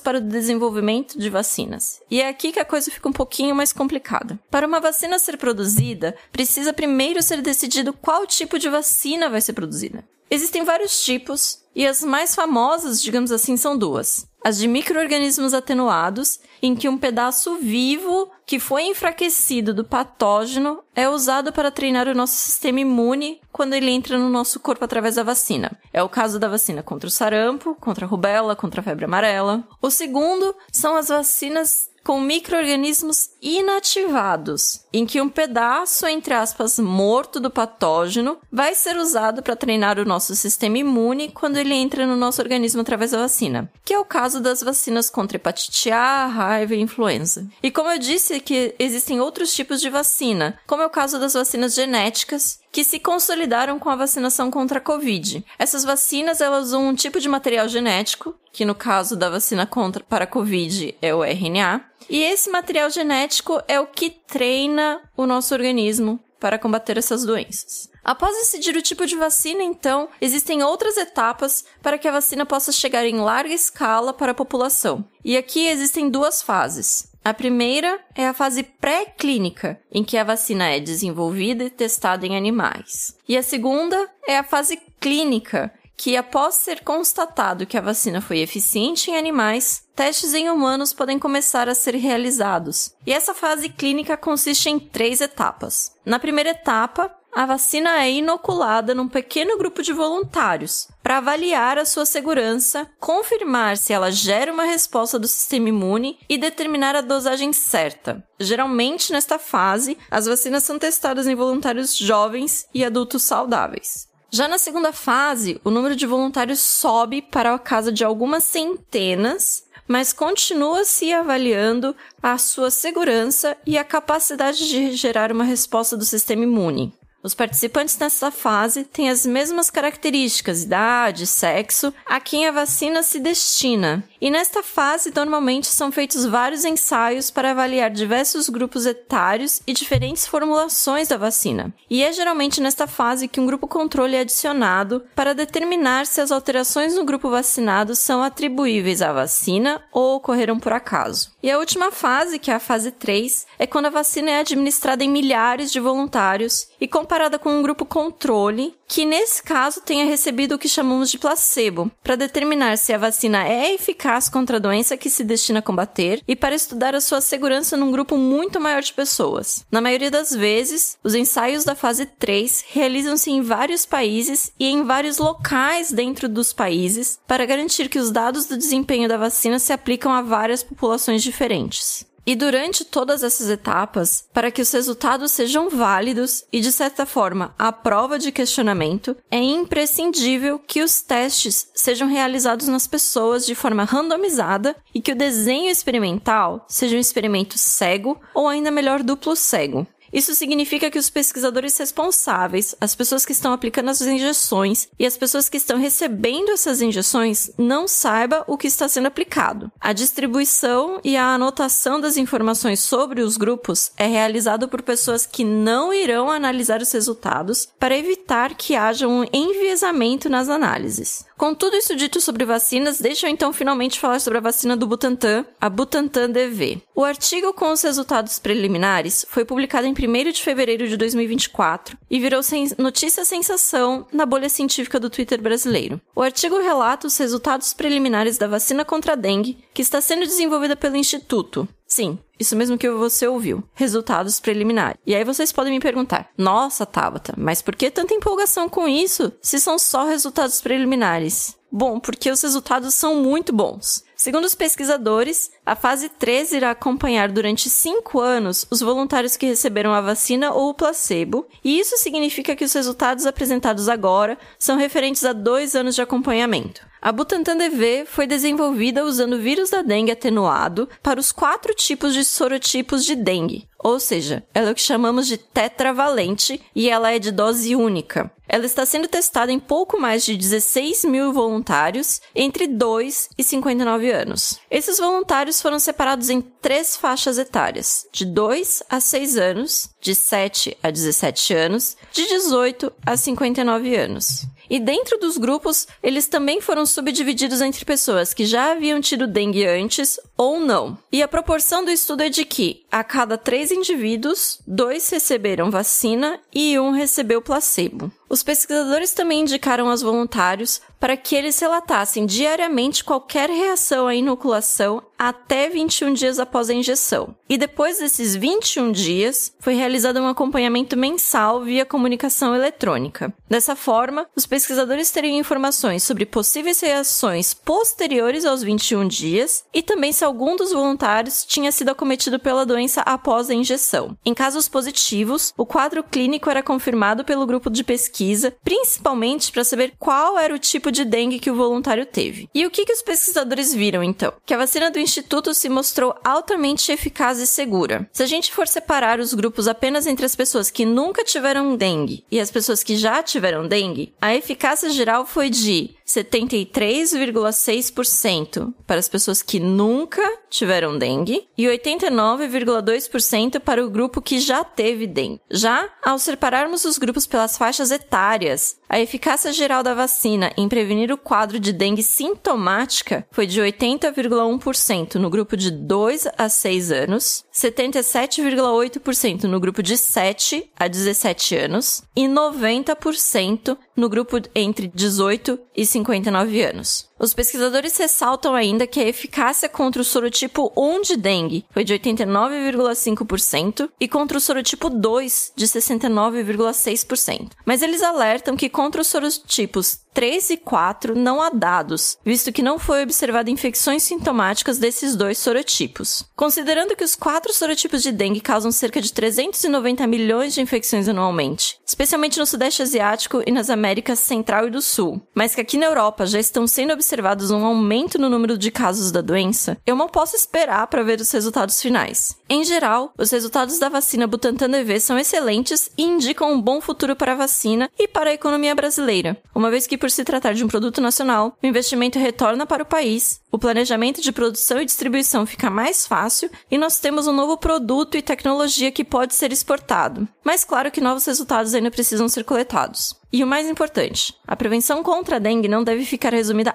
para 0.00 0.18
o 0.18 0.20
desenvolvimento 0.20 1.18
de 1.18 1.28
vacinas. 1.28 2.00
E 2.08 2.20
é 2.20 2.28
aqui 2.28 2.52
que 2.52 2.60
a 2.60 2.64
coisa 2.64 2.92
fica 2.92 3.08
um 3.08 3.12
pouquinho 3.12 3.56
mais 3.56 3.72
complicada. 3.72 4.38
Para 4.48 4.68
uma 4.68 4.78
vacina 4.78 5.18
ser 5.18 5.36
produzida, 5.36 6.14
precisa 6.30 6.72
primeiro 6.72 7.20
ser 7.20 7.42
decidido 7.42 7.92
qual 7.92 8.24
tipo 8.24 8.56
de 8.56 8.68
vacina 8.68 9.28
vai 9.28 9.40
ser 9.40 9.54
produzida. 9.54 10.04
Existem 10.30 10.62
vários 10.62 11.02
tipos, 11.02 11.64
e 11.74 11.86
as 11.86 12.04
mais 12.04 12.34
famosas, 12.34 13.02
digamos 13.02 13.32
assim, 13.32 13.56
são 13.56 13.76
duas. 13.76 14.28
As 14.44 14.58
de 14.58 14.68
microorganismos 14.68 15.52
atenuados, 15.52 16.40
em 16.62 16.74
que 16.74 16.88
um 16.88 16.96
pedaço 16.96 17.56
vivo 17.56 18.30
que 18.46 18.58
foi 18.58 18.84
enfraquecido 18.84 19.74
do 19.74 19.84
patógeno 19.84 20.82
é 20.94 21.08
usado 21.08 21.52
para 21.52 21.70
treinar 21.70 22.08
o 22.08 22.14
nosso 22.14 22.34
sistema 22.34 22.80
imune 22.80 23.40
quando 23.52 23.74
ele 23.74 23.90
entra 23.90 24.16
no 24.16 24.28
nosso 24.28 24.60
corpo 24.60 24.84
através 24.84 25.16
da 25.16 25.22
vacina. 25.22 25.78
É 25.92 26.02
o 26.02 26.08
caso 26.08 26.38
da 26.38 26.48
vacina 26.48 26.82
contra 26.82 27.08
o 27.08 27.10
sarampo, 27.10 27.74
contra 27.74 28.06
a 28.06 28.08
rubéola, 28.08 28.56
contra 28.56 28.80
a 28.80 28.84
febre 28.84 29.04
amarela. 29.04 29.64
O 29.82 29.90
segundo 29.90 30.54
são 30.72 30.96
as 30.96 31.08
vacinas 31.08 31.90
com 32.04 32.20
microorganismos 32.20 33.30
inativados, 33.40 34.80
em 34.92 35.04
que 35.04 35.20
um 35.20 35.28
pedaço, 35.28 36.06
entre 36.06 36.34
aspas, 36.34 36.78
morto 36.78 37.38
do 37.38 37.50
patógeno 37.50 38.38
vai 38.50 38.74
ser 38.74 38.96
usado 38.96 39.42
para 39.42 39.56
treinar 39.56 39.98
o 39.98 40.04
nosso 40.04 40.34
sistema 40.34 40.78
imune 40.78 41.30
quando 41.30 41.56
ele 41.56 41.74
entra 41.74 42.06
no 42.06 42.16
nosso 42.16 42.40
organismo 42.40 42.80
através 42.80 43.10
da 43.10 43.18
vacina, 43.18 43.70
que 43.84 43.94
é 43.94 43.98
o 43.98 44.04
caso 44.04 44.40
das 44.40 44.62
vacinas 44.62 45.10
contra 45.10 45.36
hepatite 45.36 45.90
A, 45.90 46.26
raiva 46.26 46.74
e 46.74 46.80
influenza. 46.80 47.46
E 47.62 47.70
como 47.70 47.90
eu 47.90 47.98
disse 47.98 48.40
que 48.40 48.74
existem 48.78 49.20
outros 49.20 49.52
tipos 49.52 49.80
de 49.80 49.90
vacina, 49.90 50.58
como 50.66 50.82
é 50.82 50.86
o 50.86 50.90
caso 50.90 51.18
das 51.18 51.34
vacinas 51.34 51.74
genéticas, 51.74 52.58
que 52.78 52.84
se 52.84 53.00
consolidaram 53.00 53.76
com 53.76 53.90
a 53.90 53.96
vacinação 53.96 54.52
contra 54.52 54.78
a 54.78 54.80
Covid. 54.80 55.44
Essas 55.58 55.82
vacinas 55.82 56.40
elas 56.40 56.66
usam 56.66 56.86
um 56.86 56.94
tipo 56.94 57.18
de 57.18 57.28
material 57.28 57.66
genético, 57.66 58.36
que 58.52 58.64
no 58.64 58.72
caso 58.72 59.16
da 59.16 59.28
vacina 59.28 59.66
contra 59.66 60.04
para 60.04 60.22
a 60.22 60.28
Covid 60.28 60.96
é 61.02 61.12
o 61.12 61.24
RNA, 61.24 61.84
e 62.08 62.22
esse 62.22 62.48
material 62.48 62.88
genético 62.88 63.60
é 63.66 63.80
o 63.80 63.86
que 63.88 64.10
treina 64.10 65.00
o 65.16 65.26
nosso 65.26 65.54
organismo 65.54 66.20
para 66.38 66.56
combater 66.56 66.96
essas 66.96 67.24
doenças. 67.24 67.90
Após 68.04 68.36
decidir 68.36 68.76
o 68.76 68.82
tipo 68.82 69.04
de 69.06 69.16
vacina, 69.16 69.60
então, 69.60 70.08
existem 70.20 70.62
outras 70.62 70.96
etapas 70.96 71.64
para 71.82 71.98
que 71.98 72.06
a 72.06 72.12
vacina 72.12 72.46
possa 72.46 72.70
chegar 72.70 73.04
em 73.04 73.18
larga 73.18 73.52
escala 73.52 74.12
para 74.12 74.30
a 74.30 74.36
população. 74.36 75.04
E 75.24 75.36
aqui 75.36 75.66
existem 75.66 76.08
duas 76.08 76.42
fases. 76.42 77.07
A 77.28 77.34
primeira 77.34 78.00
é 78.14 78.26
a 78.26 78.32
fase 78.32 78.62
pré-clínica, 78.62 79.78
em 79.92 80.02
que 80.02 80.16
a 80.16 80.24
vacina 80.24 80.70
é 80.70 80.80
desenvolvida 80.80 81.64
e 81.64 81.68
testada 81.68 82.26
em 82.26 82.34
animais. 82.34 83.14
E 83.28 83.36
a 83.36 83.42
segunda 83.42 84.08
é 84.26 84.38
a 84.38 84.42
fase 84.42 84.80
clínica, 84.98 85.70
que 85.94 86.16
após 86.16 86.54
ser 86.54 86.82
constatado 86.82 87.66
que 87.66 87.76
a 87.76 87.82
vacina 87.82 88.22
foi 88.22 88.38
eficiente 88.38 89.10
em 89.10 89.18
animais, 89.18 89.82
testes 89.94 90.32
em 90.32 90.48
humanos 90.48 90.94
podem 90.94 91.18
começar 91.18 91.68
a 91.68 91.74
ser 91.74 91.96
realizados. 91.96 92.94
E 93.06 93.12
essa 93.12 93.34
fase 93.34 93.68
clínica 93.68 94.16
consiste 94.16 94.70
em 94.70 94.78
três 94.78 95.20
etapas. 95.20 95.92
Na 96.06 96.18
primeira 96.18 96.52
etapa, 96.52 97.14
a 97.38 97.46
vacina 97.46 98.02
é 98.02 98.10
inoculada 98.10 98.96
num 98.96 99.06
pequeno 99.06 99.56
grupo 99.56 99.80
de 99.80 99.92
voluntários 99.92 100.88
para 101.00 101.18
avaliar 101.18 101.78
a 101.78 101.84
sua 101.84 102.04
segurança, 102.04 102.90
confirmar 102.98 103.76
se 103.76 103.92
ela 103.92 104.10
gera 104.10 104.52
uma 104.52 104.64
resposta 104.64 105.20
do 105.20 105.28
sistema 105.28 105.68
imune 105.68 106.18
e 106.28 106.36
determinar 106.36 106.96
a 106.96 107.00
dosagem 107.00 107.52
certa. 107.52 108.24
Geralmente, 108.40 109.12
nesta 109.12 109.38
fase, 109.38 109.96
as 110.10 110.26
vacinas 110.26 110.64
são 110.64 110.80
testadas 110.80 111.28
em 111.28 111.36
voluntários 111.36 111.96
jovens 111.96 112.66
e 112.74 112.84
adultos 112.84 113.22
saudáveis. 113.22 114.08
Já 114.32 114.48
na 114.48 114.58
segunda 114.58 114.92
fase, 114.92 115.60
o 115.62 115.70
número 115.70 115.94
de 115.94 116.08
voluntários 116.08 116.58
sobe 116.58 117.22
para 117.22 117.54
a 117.54 117.58
casa 117.60 117.92
de 117.92 118.04
algumas 118.04 118.42
centenas, 118.42 119.62
mas 119.86 120.12
continua 120.12 120.84
se 120.84 121.12
avaliando 121.12 121.94
a 122.20 122.36
sua 122.36 122.68
segurança 122.68 123.56
e 123.64 123.78
a 123.78 123.84
capacidade 123.84 124.68
de 124.68 124.90
gerar 124.96 125.30
uma 125.30 125.44
resposta 125.44 125.96
do 125.96 126.04
sistema 126.04 126.42
imune. 126.42 126.98
Os 127.28 127.34
participantes 127.34 127.98
nessa 127.98 128.30
fase 128.30 128.84
têm 128.84 129.10
as 129.10 129.26
mesmas 129.26 129.68
características, 129.68 130.62
idade, 130.62 131.26
sexo, 131.26 131.92
a 132.06 132.18
quem 132.18 132.48
a 132.48 132.50
vacina 132.50 133.02
se 133.02 133.20
destina. 133.20 134.02
E 134.20 134.30
nesta 134.30 134.62
fase, 134.62 135.12
normalmente 135.14 135.68
são 135.68 135.92
feitos 135.92 136.24
vários 136.24 136.64
ensaios 136.64 137.30
para 137.30 137.52
avaliar 137.52 137.90
diversos 137.90 138.48
grupos 138.48 138.84
etários 138.84 139.62
e 139.66 139.72
diferentes 139.72 140.26
formulações 140.26 141.08
da 141.08 141.16
vacina. 141.16 141.72
E 141.88 142.02
é 142.02 142.12
geralmente 142.12 142.60
nesta 142.60 142.86
fase 142.86 143.28
que 143.28 143.40
um 143.40 143.46
grupo 143.46 143.68
controle 143.68 144.16
é 144.16 144.20
adicionado 144.20 145.04
para 145.14 145.34
determinar 145.34 146.06
se 146.06 146.20
as 146.20 146.32
alterações 146.32 146.94
no 146.94 147.04
grupo 147.04 147.30
vacinado 147.30 147.94
são 147.94 148.22
atribuíveis 148.22 149.02
à 149.02 149.12
vacina 149.12 149.82
ou 149.92 150.16
ocorreram 150.16 150.58
por 150.58 150.72
acaso. 150.72 151.32
E 151.42 151.50
a 151.50 151.58
última 151.58 151.92
fase, 151.92 152.38
que 152.38 152.50
é 152.50 152.54
a 152.54 152.60
fase 152.60 152.90
3, 152.90 153.46
é 153.58 153.66
quando 153.66 153.86
a 153.86 153.90
vacina 153.90 154.30
é 154.30 154.40
administrada 154.40 155.04
em 155.04 155.08
milhares 155.08 155.70
de 155.70 155.78
voluntários 155.78 156.68
e 156.80 156.88
comparada 156.88 157.38
com 157.38 157.50
um 157.50 157.62
grupo 157.62 157.84
controle, 157.84 158.74
que 158.88 159.04
nesse 159.04 159.42
caso 159.42 159.82
tenha 159.82 160.06
recebido 160.06 160.54
o 160.54 160.58
que 160.58 160.66
chamamos 160.66 161.10
de 161.10 161.18
placebo, 161.18 161.92
para 162.02 162.16
determinar 162.16 162.78
se 162.78 162.92
a 162.92 162.98
vacina 162.98 163.46
é 163.46 163.74
eficaz 163.74 164.30
contra 164.30 164.56
a 164.56 164.60
doença 164.60 164.96
que 164.96 165.10
se 165.10 165.22
destina 165.22 165.58
a 165.58 165.62
combater 165.62 166.22
e 166.26 166.34
para 166.34 166.54
estudar 166.54 166.94
a 166.94 167.00
sua 167.00 167.20
segurança 167.20 167.76
num 167.76 167.92
grupo 167.92 168.16
muito 168.16 168.58
maior 168.58 168.80
de 168.80 168.94
pessoas. 168.94 169.64
Na 169.70 169.82
maioria 169.82 170.10
das 170.10 170.34
vezes, 170.34 170.96
os 171.04 171.14
ensaios 171.14 171.64
da 171.64 171.74
fase 171.74 172.06
3 172.06 172.64
realizam-se 172.70 173.30
em 173.30 173.42
vários 173.42 173.84
países 173.84 174.50
e 174.58 174.66
em 174.66 174.82
vários 174.82 175.18
locais 175.18 175.92
dentro 175.92 176.26
dos 176.26 176.54
países 176.54 177.20
para 177.26 177.44
garantir 177.44 177.90
que 177.90 177.98
os 177.98 178.10
dados 178.10 178.46
do 178.46 178.56
desempenho 178.56 179.08
da 179.08 179.18
vacina 179.18 179.58
se 179.58 179.72
aplicam 179.72 180.10
a 180.12 180.22
várias 180.22 180.62
populações 180.62 181.22
diferentes. 181.22 182.07
E 182.28 182.36
durante 182.36 182.84
todas 182.84 183.22
essas 183.22 183.48
etapas, 183.48 184.28
para 184.34 184.50
que 184.50 184.60
os 184.60 184.70
resultados 184.70 185.32
sejam 185.32 185.70
válidos 185.70 186.44
e, 186.52 186.60
de 186.60 186.70
certa 186.70 187.06
forma, 187.06 187.54
a 187.58 187.72
prova 187.72 188.18
de 188.18 188.30
questionamento, 188.30 189.16
é 189.30 189.38
imprescindível 189.38 190.58
que 190.58 190.82
os 190.82 191.00
testes 191.00 191.70
sejam 191.74 192.06
realizados 192.06 192.68
nas 192.68 192.86
pessoas 192.86 193.46
de 193.46 193.54
forma 193.54 193.84
randomizada 193.84 194.76
e 194.94 195.00
que 195.00 195.12
o 195.12 195.16
desenho 195.16 195.70
experimental 195.70 196.66
seja 196.68 196.98
um 196.98 197.00
experimento 197.00 197.56
cego 197.56 198.20
ou 198.34 198.46
ainda 198.46 198.70
melhor 198.70 199.02
duplo 199.02 199.34
cego. 199.34 199.86
Isso 200.12 200.34
significa 200.34 200.90
que 200.90 200.98
os 200.98 201.10
pesquisadores 201.10 201.76
responsáveis, 201.76 202.74
as 202.80 202.94
pessoas 202.94 203.24
que 203.26 203.32
estão 203.32 203.52
aplicando 203.52 203.90
as 203.90 204.00
injeções 204.00 204.88
e 204.98 205.06
as 205.06 205.16
pessoas 205.16 205.48
que 205.48 205.56
estão 205.56 205.78
recebendo 205.78 206.50
essas 206.50 206.80
injeções 206.80 207.50
não 207.58 207.86
saibam 207.86 208.44
o 208.46 208.56
que 208.56 208.66
está 208.66 208.88
sendo 208.88 209.06
aplicado. 209.06 209.70
A 209.80 209.92
distribuição 209.92 211.00
e 211.04 211.16
a 211.16 211.34
anotação 211.34 212.00
das 212.00 212.16
informações 212.16 212.80
sobre 212.80 213.20
os 213.20 213.36
grupos 213.36 213.92
é 213.96 214.06
realizado 214.06 214.68
por 214.68 214.82
pessoas 214.82 215.26
que 215.26 215.44
não 215.44 215.92
irão 215.92 216.30
analisar 216.30 216.80
os 216.80 216.92
resultados 216.92 217.68
para 217.78 217.96
evitar 217.96 218.54
que 218.54 218.74
haja 218.74 219.06
um 219.06 219.24
enviesamento 219.32 220.28
nas 220.28 220.48
análises. 220.48 221.27
Com 221.38 221.54
tudo 221.54 221.76
isso 221.76 221.94
dito 221.94 222.20
sobre 222.20 222.44
vacinas, 222.44 222.98
deixa 222.98 223.28
eu 223.28 223.30
então 223.30 223.52
finalmente 223.52 224.00
falar 224.00 224.18
sobre 224.18 224.38
a 224.38 224.42
vacina 224.42 224.76
do 224.76 224.88
Butantan, 224.88 225.46
a 225.60 225.70
Butantan 225.70 226.28
DV. 226.28 226.82
O 226.96 227.04
artigo 227.04 227.52
com 227.52 227.70
os 227.70 227.80
resultados 227.80 228.40
preliminares 228.40 229.24
foi 229.30 229.44
publicado 229.44 229.86
em 229.86 229.92
1 229.92 230.32
de 230.32 230.42
fevereiro 230.42 230.88
de 230.88 230.96
2024 230.96 231.96
e 232.10 232.18
virou 232.18 232.40
notícia 232.76 233.24
sensação 233.24 234.04
na 234.12 234.26
bolha 234.26 234.48
científica 234.48 234.98
do 234.98 235.08
Twitter 235.08 235.40
brasileiro. 235.40 236.00
O 236.12 236.22
artigo 236.22 236.58
relata 236.58 237.06
os 237.06 237.16
resultados 237.16 237.72
preliminares 237.72 238.36
da 238.36 238.48
vacina 238.48 238.84
contra 238.84 239.12
a 239.12 239.16
dengue, 239.16 239.58
que 239.72 239.80
está 239.80 240.00
sendo 240.00 240.26
desenvolvida 240.26 240.74
pelo 240.74 240.96
Instituto. 240.96 241.68
Sim, 241.88 242.18
isso 242.38 242.54
mesmo 242.54 242.76
que 242.76 242.88
você 242.90 243.26
ouviu. 243.26 243.64
Resultados 243.72 244.38
preliminares. 244.38 245.00
E 245.06 245.14
aí 245.14 245.24
vocês 245.24 245.50
podem 245.50 245.72
me 245.72 245.80
perguntar: 245.80 246.28
Nossa, 246.36 246.84
Tabata, 246.84 247.32
mas 247.38 247.62
por 247.62 247.74
que 247.74 247.90
tanta 247.90 248.12
empolgação 248.12 248.68
com 248.68 248.86
isso 248.86 249.32
se 249.40 249.58
são 249.58 249.78
só 249.78 250.04
resultados 250.04 250.60
preliminares? 250.60 251.56
Bom, 251.72 251.98
porque 251.98 252.30
os 252.30 252.42
resultados 252.42 252.94
são 252.94 253.16
muito 253.16 253.52
bons. 253.52 254.04
Segundo 254.16 254.44
os 254.44 254.54
pesquisadores, 254.54 255.50
a 255.64 255.76
fase 255.76 256.08
3 256.08 256.52
irá 256.52 256.70
acompanhar 256.70 257.30
durante 257.30 257.70
5 257.70 258.18
anos 258.20 258.66
os 258.70 258.80
voluntários 258.80 259.36
que 259.36 259.46
receberam 259.46 259.92
a 259.92 260.00
vacina 260.00 260.52
ou 260.52 260.70
o 260.70 260.74
placebo, 260.74 261.46
e 261.62 261.78
isso 261.78 261.96
significa 261.98 262.56
que 262.56 262.64
os 262.64 262.72
resultados 262.72 263.26
apresentados 263.26 263.88
agora 263.88 264.38
são 264.58 264.76
referentes 264.76 265.24
a 265.24 265.32
dois 265.32 265.74
anos 265.74 265.94
de 265.94 266.02
acompanhamento. 266.02 266.87
A 267.00 267.12
Butantan 267.12 267.56
DV 267.56 268.06
foi 268.06 268.26
desenvolvida 268.26 269.04
usando 269.04 269.38
vírus 269.38 269.70
da 269.70 269.82
dengue 269.82 270.10
atenuado 270.10 270.88
para 271.00 271.20
os 271.20 271.30
quatro 271.30 271.72
tipos 271.72 272.12
de 272.12 272.24
sorotipos 272.24 273.04
de 273.04 273.14
dengue, 273.14 273.68
ou 273.78 274.00
seja, 274.00 274.44
ela 274.52 274.68
é 274.68 274.72
o 274.72 274.74
que 274.74 274.80
chamamos 274.80 275.26
de 275.26 275.36
tetravalente 275.36 276.60
e 276.74 276.90
ela 276.90 277.12
é 277.12 277.18
de 277.18 277.30
dose 277.30 277.76
única. 277.76 278.30
Ela 278.48 278.64
está 278.64 278.86
sendo 278.86 279.06
testada 279.06 279.52
em 279.52 279.58
pouco 279.58 280.00
mais 280.00 280.24
de 280.24 280.36
16 280.36 281.04
mil 281.04 281.32
voluntários 281.32 282.20
entre 282.34 282.66
2 282.66 283.30
e 283.36 283.44
59 283.44 284.10
anos. 284.10 284.58
Esses 284.70 284.98
voluntários 284.98 285.60
foram 285.60 285.78
separados 285.78 286.30
em 286.30 286.40
três 286.40 286.96
faixas 286.96 287.36
etárias: 287.36 288.06
de 288.10 288.24
2 288.24 288.82
a 288.88 289.00
6 289.00 289.36
anos, 289.36 289.90
de 290.00 290.14
7 290.14 290.76
a 290.82 290.90
17 290.90 291.54
anos, 291.54 291.96
de 292.10 292.26
18 292.26 292.90
a 293.04 293.16
59 293.16 293.94
anos. 293.94 294.46
E 294.70 294.78
dentro 294.78 295.18
dos 295.18 295.38
grupos, 295.38 295.86
eles 296.02 296.26
também 296.26 296.60
foram 296.60 296.84
subdivididos 296.84 297.62
entre 297.62 297.84
pessoas 297.84 298.34
que 298.34 298.44
já 298.44 298.72
haviam 298.72 299.00
tido 299.00 299.26
dengue 299.26 299.66
antes 299.66 300.20
ou 300.36 300.60
não. 300.60 300.98
E 301.10 301.22
a 301.22 301.28
proporção 301.28 301.84
do 301.84 301.90
estudo 301.90 302.22
é 302.22 302.28
de 302.28 302.44
que, 302.44 302.84
a 302.92 303.02
cada 303.02 303.38
três 303.38 303.67
indivíduos, 303.70 304.60
dois 304.66 305.08
receberam 305.10 305.70
vacina 305.70 306.40
e 306.54 306.78
um 306.78 306.90
recebeu 306.90 307.40
placebo. 307.42 308.10
Os 308.28 308.42
pesquisadores 308.42 309.12
também 309.12 309.40
indicaram 309.40 309.88
aos 309.88 310.02
voluntários 310.02 310.80
para 311.00 311.16
que 311.16 311.34
eles 311.34 311.58
relatassem 311.58 312.26
diariamente 312.26 313.04
qualquer 313.04 313.48
reação 313.48 314.06
à 314.06 314.14
inoculação 314.14 315.02
até 315.18 315.68
21 315.68 316.12
dias 316.12 316.38
após 316.38 316.70
a 316.70 316.74
injeção. 316.74 317.34
E 317.48 317.58
depois 317.58 317.98
desses 317.98 318.36
21 318.36 318.92
dias, 318.92 319.52
foi 319.58 319.74
realizado 319.74 320.20
um 320.20 320.28
acompanhamento 320.28 320.96
mensal 320.96 321.62
via 321.62 321.84
comunicação 321.84 322.54
eletrônica. 322.54 323.32
Dessa 323.48 323.74
forma, 323.74 324.28
os 324.36 324.46
pesquisadores 324.46 325.10
teriam 325.10 325.36
informações 325.36 326.04
sobre 326.04 326.24
possíveis 326.24 326.80
reações 326.80 327.52
posteriores 327.52 328.44
aos 328.44 328.62
21 328.62 329.08
dias 329.08 329.64
e 329.74 329.82
também 329.82 330.12
se 330.12 330.24
algum 330.24 330.54
dos 330.54 330.72
voluntários 330.72 331.44
tinha 331.44 331.72
sido 331.72 331.90
acometido 331.90 332.38
pela 332.38 332.66
doença 332.66 333.00
após 333.02 333.50
a 333.50 333.54
injeção. 333.54 334.16
Em 334.24 334.34
casos 334.34 334.68
positivos, 334.68 335.52
o 335.56 335.66
quadro 335.66 336.04
clínico 336.04 336.50
era 336.50 336.62
confirmado 336.62 337.24
pelo 337.24 337.46
grupo 337.46 337.70
de 337.70 337.82
pesquisa, 337.82 338.17
principalmente 338.64 339.52
para 339.52 339.64
saber 339.64 339.92
qual 339.98 340.38
era 340.38 340.54
o 340.54 340.58
tipo 340.58 340.90
de 340.90 341.04
dengue 341.04 341.38
que 341.38 341.50
o 341.50 341.54
voluntário 341.54 342.06
teve. 342.06 342.48
E 342.54 342.66
o 342.66 342.70
que, 342.70 342.84
que 342.84 342.92
os 342.92 343.02
pesquisadores 343.02 343.74
viram 343.74 344.02
então? 344.02 344.32
Que 344.44 344.54
a 344.54 344.58
vacina 344.58 344.90
do 344.90 344.98
Instituto 344.98 345.54
se 345.54 345.68
mostrou 345.68 346.14
altamente 346.24 346.92
eficaz 346.92 347.38
e 347.38 347.46
segura. 347.46 348.08
Se 348.12 348.22
a 348.22 348.26
gente 348.26 348.52
for 348.52 348.66
separar 348.66 349.20
os 349.20 349.34
grupos 349.34 349.68
apenas 349.68 350.06
entre 350.06 350.26
as 350.26 350.36
pessoas 350.36 350.70
que 350.70 350.84
nunca 350.84 351.24
tiveram 351.24 351.76
dengue 351.76 352.24
e 352.30 352.40
as 352.40 352.50
pessoas 352.50 352.82
que 352.82 352.96
já 352.96 353.22
tiveram 353.22 353.66
dengue, 353.66 354.12
a 354.20 354.34
eficácia 354.34 354.90
geral 354.90 355.26
foi 355.26 355.50
de 355.50 355.90
73,6% 356.08 358.72
para 358.86 358.98
as 358.98 359.10
pessoas 359.10 359.42
que 359.42 359.60
nunca 359.60 360.22
tiveram 360.48 360.96
dengue 360.96 361.46
e 361.56 361.64
89,2% 361.64 363.60
para 363.60 363.84
o 363.84 363.90
grupo 363.90 364.22
que 364.22 364.40
já 364.40 364.64
teve 364.64 365.06
dengue. 365.06 365.42
Já 365.50 365.86
ao 366.02 366.18
separarmos 366.18 366.86
os 366.86 366.96
grupos 366.96 367.26
pelas 367.26 367.58
faixas 367.58 367.90
etárias, 367.90 368.77
a 368.88 368.98
eficácia 368.98 369.52
geral 369.52 369.82
da 369.82 369.92
vacina 369.94 370.52
em 370.56 370.68
prevenir 370.68 371.12
o 371.12 371.18
quadro 371.18 371.60
de 371.60 371.72
dengue 371.72 372.02
sintomática 372.02 373.26
foi 373.30 373.46
de 373.46 373.60
80,1% 373.60 375.16
no 375.16 375.28
grupo 375.28 375.56
de 375.56 375.70
2 375.70 376.28
a 376.38 376.48
6 376.48 376.92
anos, 376.92 377.44
77,8% 377.52 379.44
no 379.44 379.60
grupo 379.60 379.82
de 379.82 379.96
7 379.96 380.70
a 380.78 380.88
17 380.88 381.56
anos 381.56 382.02
e 382.16 382.22
90% 382.22 383.76
no 383.96 384.08
grupo 384.08 384.40
entre 384.54 384.88
18 384.94 385.58
e 385.76 385.84
59 385.84 386.62
anos. 386.62 387.07
Os 387.18 387.34
pesquisadores 387.34 387.96
ressaltam 387.96 388.54
ainda 388.54 388.86
que 388.86 389.00
a 389.00 389.08
eficácia 389.08 389.68
contra 389.68 390.00
o 390.00 390.04
sorotipo 390.04 390.72
1 390.76 391.02
de 391.02 391.16
dengue 391.16 391.64
foi 391.70 391.82
de 391.82 391.92
89,5% 391.92 393.90
e 394.00 394.06
contra 394.06 394.38
o 394.38 394.40
sorotipo 394.40 394.88
2 394.88 395.52
de 395.56 395.66
69,6%. 395.66 397.50
Mas 397.66 397.82
eles 397.82 398.02
alertam 398.02 398.56
que 398.56 398.68
contra 398.68 399.00
os 399.00 399.08
sorotipos 399.08 399.98
3 400.14 400.50
e 400.50 400.56
4 400.56 401.14
não 401.14 401.40
há 401.40 401.48
dados, 401.48 402.18
visto 402.24 402.52
que 402.52 402.62
não 402.62 402.78
foi 402.78 403.04
observada 403.04 403.50
infecções 403.50 404.02
sintomáticas 404.02 404.76
desses 404.76 405.14
dois 405.14 405.38
sorotipos. 405.38 406.24
Considerando 406.34 406.96
que 406.96 407.04
os 407.04 407.14
quatro 407.14 407.52
sorotipos 407.52 408.02
de 408.02 408.10
dengue 408.10 408.40
causam 408.40 408.72
cerca 408.72 409.00
de 409.00 409.12
390 409.12 410.06
milhões 410.08 410.54
de 410.54 410.60
infecções 410.60 411.08
anualmente, 411.08 411.78
especialmente 411.86 412.38
no 412.38 412.46
Sudeste 412.46 412.82
Asiático 412.82 413.42
e 413.46 413.52
nas 413.52 413.70
Américas 413.70 414.18
Central 414.18 414.66
e 414.66 414.70
do 414.70 414.82
Sul, 414.82 415.22
mas 415.34 415.54
que 415.54 415.60
aqui 415.60 415.76
na 415.76 415.86
Europa 415.86 416.26
já 416.26 416.40
estão 416.40 416.66
sendo 416.66 416.92
observados 416.92 417.07
um 417.50 417.64
aumento 417.64 418.18
no 418.18 418.28
número 418.28 418.58
de 418.58 418.70
casos 418.70 419.10
da 419.10 419.20
doença, 419.20 419.78
eu 419.86 419.96
não 419.96 420.08
posso 420.08 420.36
esperar 420.36 420.86
para 420.86 421.02
ver 421.02 421.20
os 421.20 421.30
resultados 421.30 421.80
finais. 421.80 422.36
Em 422.48 422.64
geral, 422.64 423.12
os 423.18 423.30
resultados 423.30 423.78
da 423.78 423.88
vacina 423.88 424.26
Butantan 424.26 424.70
DV 424.70 425.00
são 425.00 425.18
excelentes 425.18 425.90
e 425.96 426.02
indicam 426.02 426.52
um 426.52 426.60
bom 426.60 426.80
futuro 426.80 427.16
para 427.16 427.32
a 427.32 427.36
vacina 427.36 427.90
e 427.98 428.06
para 428.06 428.30
a 428.30 428.34
economia 428.34 428.74
brasileira, 428.74 429.40
uma 429.54 429.70
vez 429.70 429.86
que 429.86 429.98
por 429.98 430.10
se 430.10 430.24
tratar 430.24 430.54
de 430.54 430.64
um 430.64 430.68
produto 430.68 431.00
nacional, 431.00 431.56
o 431.62 431.66
investimento 431.66 432.18
retorna 432.18 432.66
para 432.66 432.82
o 432.82 432.86
país, 432.86 433.40
o 433.50 433.58
planejamento 433.58 434.20
de 434.20 434.30
produção 434.30 434.80
e 434.80 434.84
distribuição 434.84 435.46
fica 435.46 435.70
mais 435.70 436.06
fácil 436.06 436.50
e 436.70 436.76
nós 436.76 437.00
temos 437.00 437.26
um 437.26 437.32
novo 437.32 437.56
produto 437.56 438.16
e 438.16 438.22
tecnologia 438.22 438.92
que 438.92 439.04
pode 439.04 439.34
ser 439.34 439.52
exportado. 439.52 440.28
Mas 440.44 440.64
claro 440.64 440.90
que 440.90 441.00
novos 441.00 441.24
resultados 441.24 441.74
ainda 441.74 441.90
precisam 441.90 442.28
ser 442.28 442.44
coletados. 442.44 443.16
E 443.30 443.44
o 443.44 443.46
mais 443.46 443.68
importante, 443.68 444.34
a 444.46 444.56
prevenção 444.56 445.02
contra 445.02 445.36
a 445.36 445.38
dengue 445.38 445.68
não 445.68 445.84
deve 445.84 446.04
ficar 446.04 446.32
resumida 446.32 446.72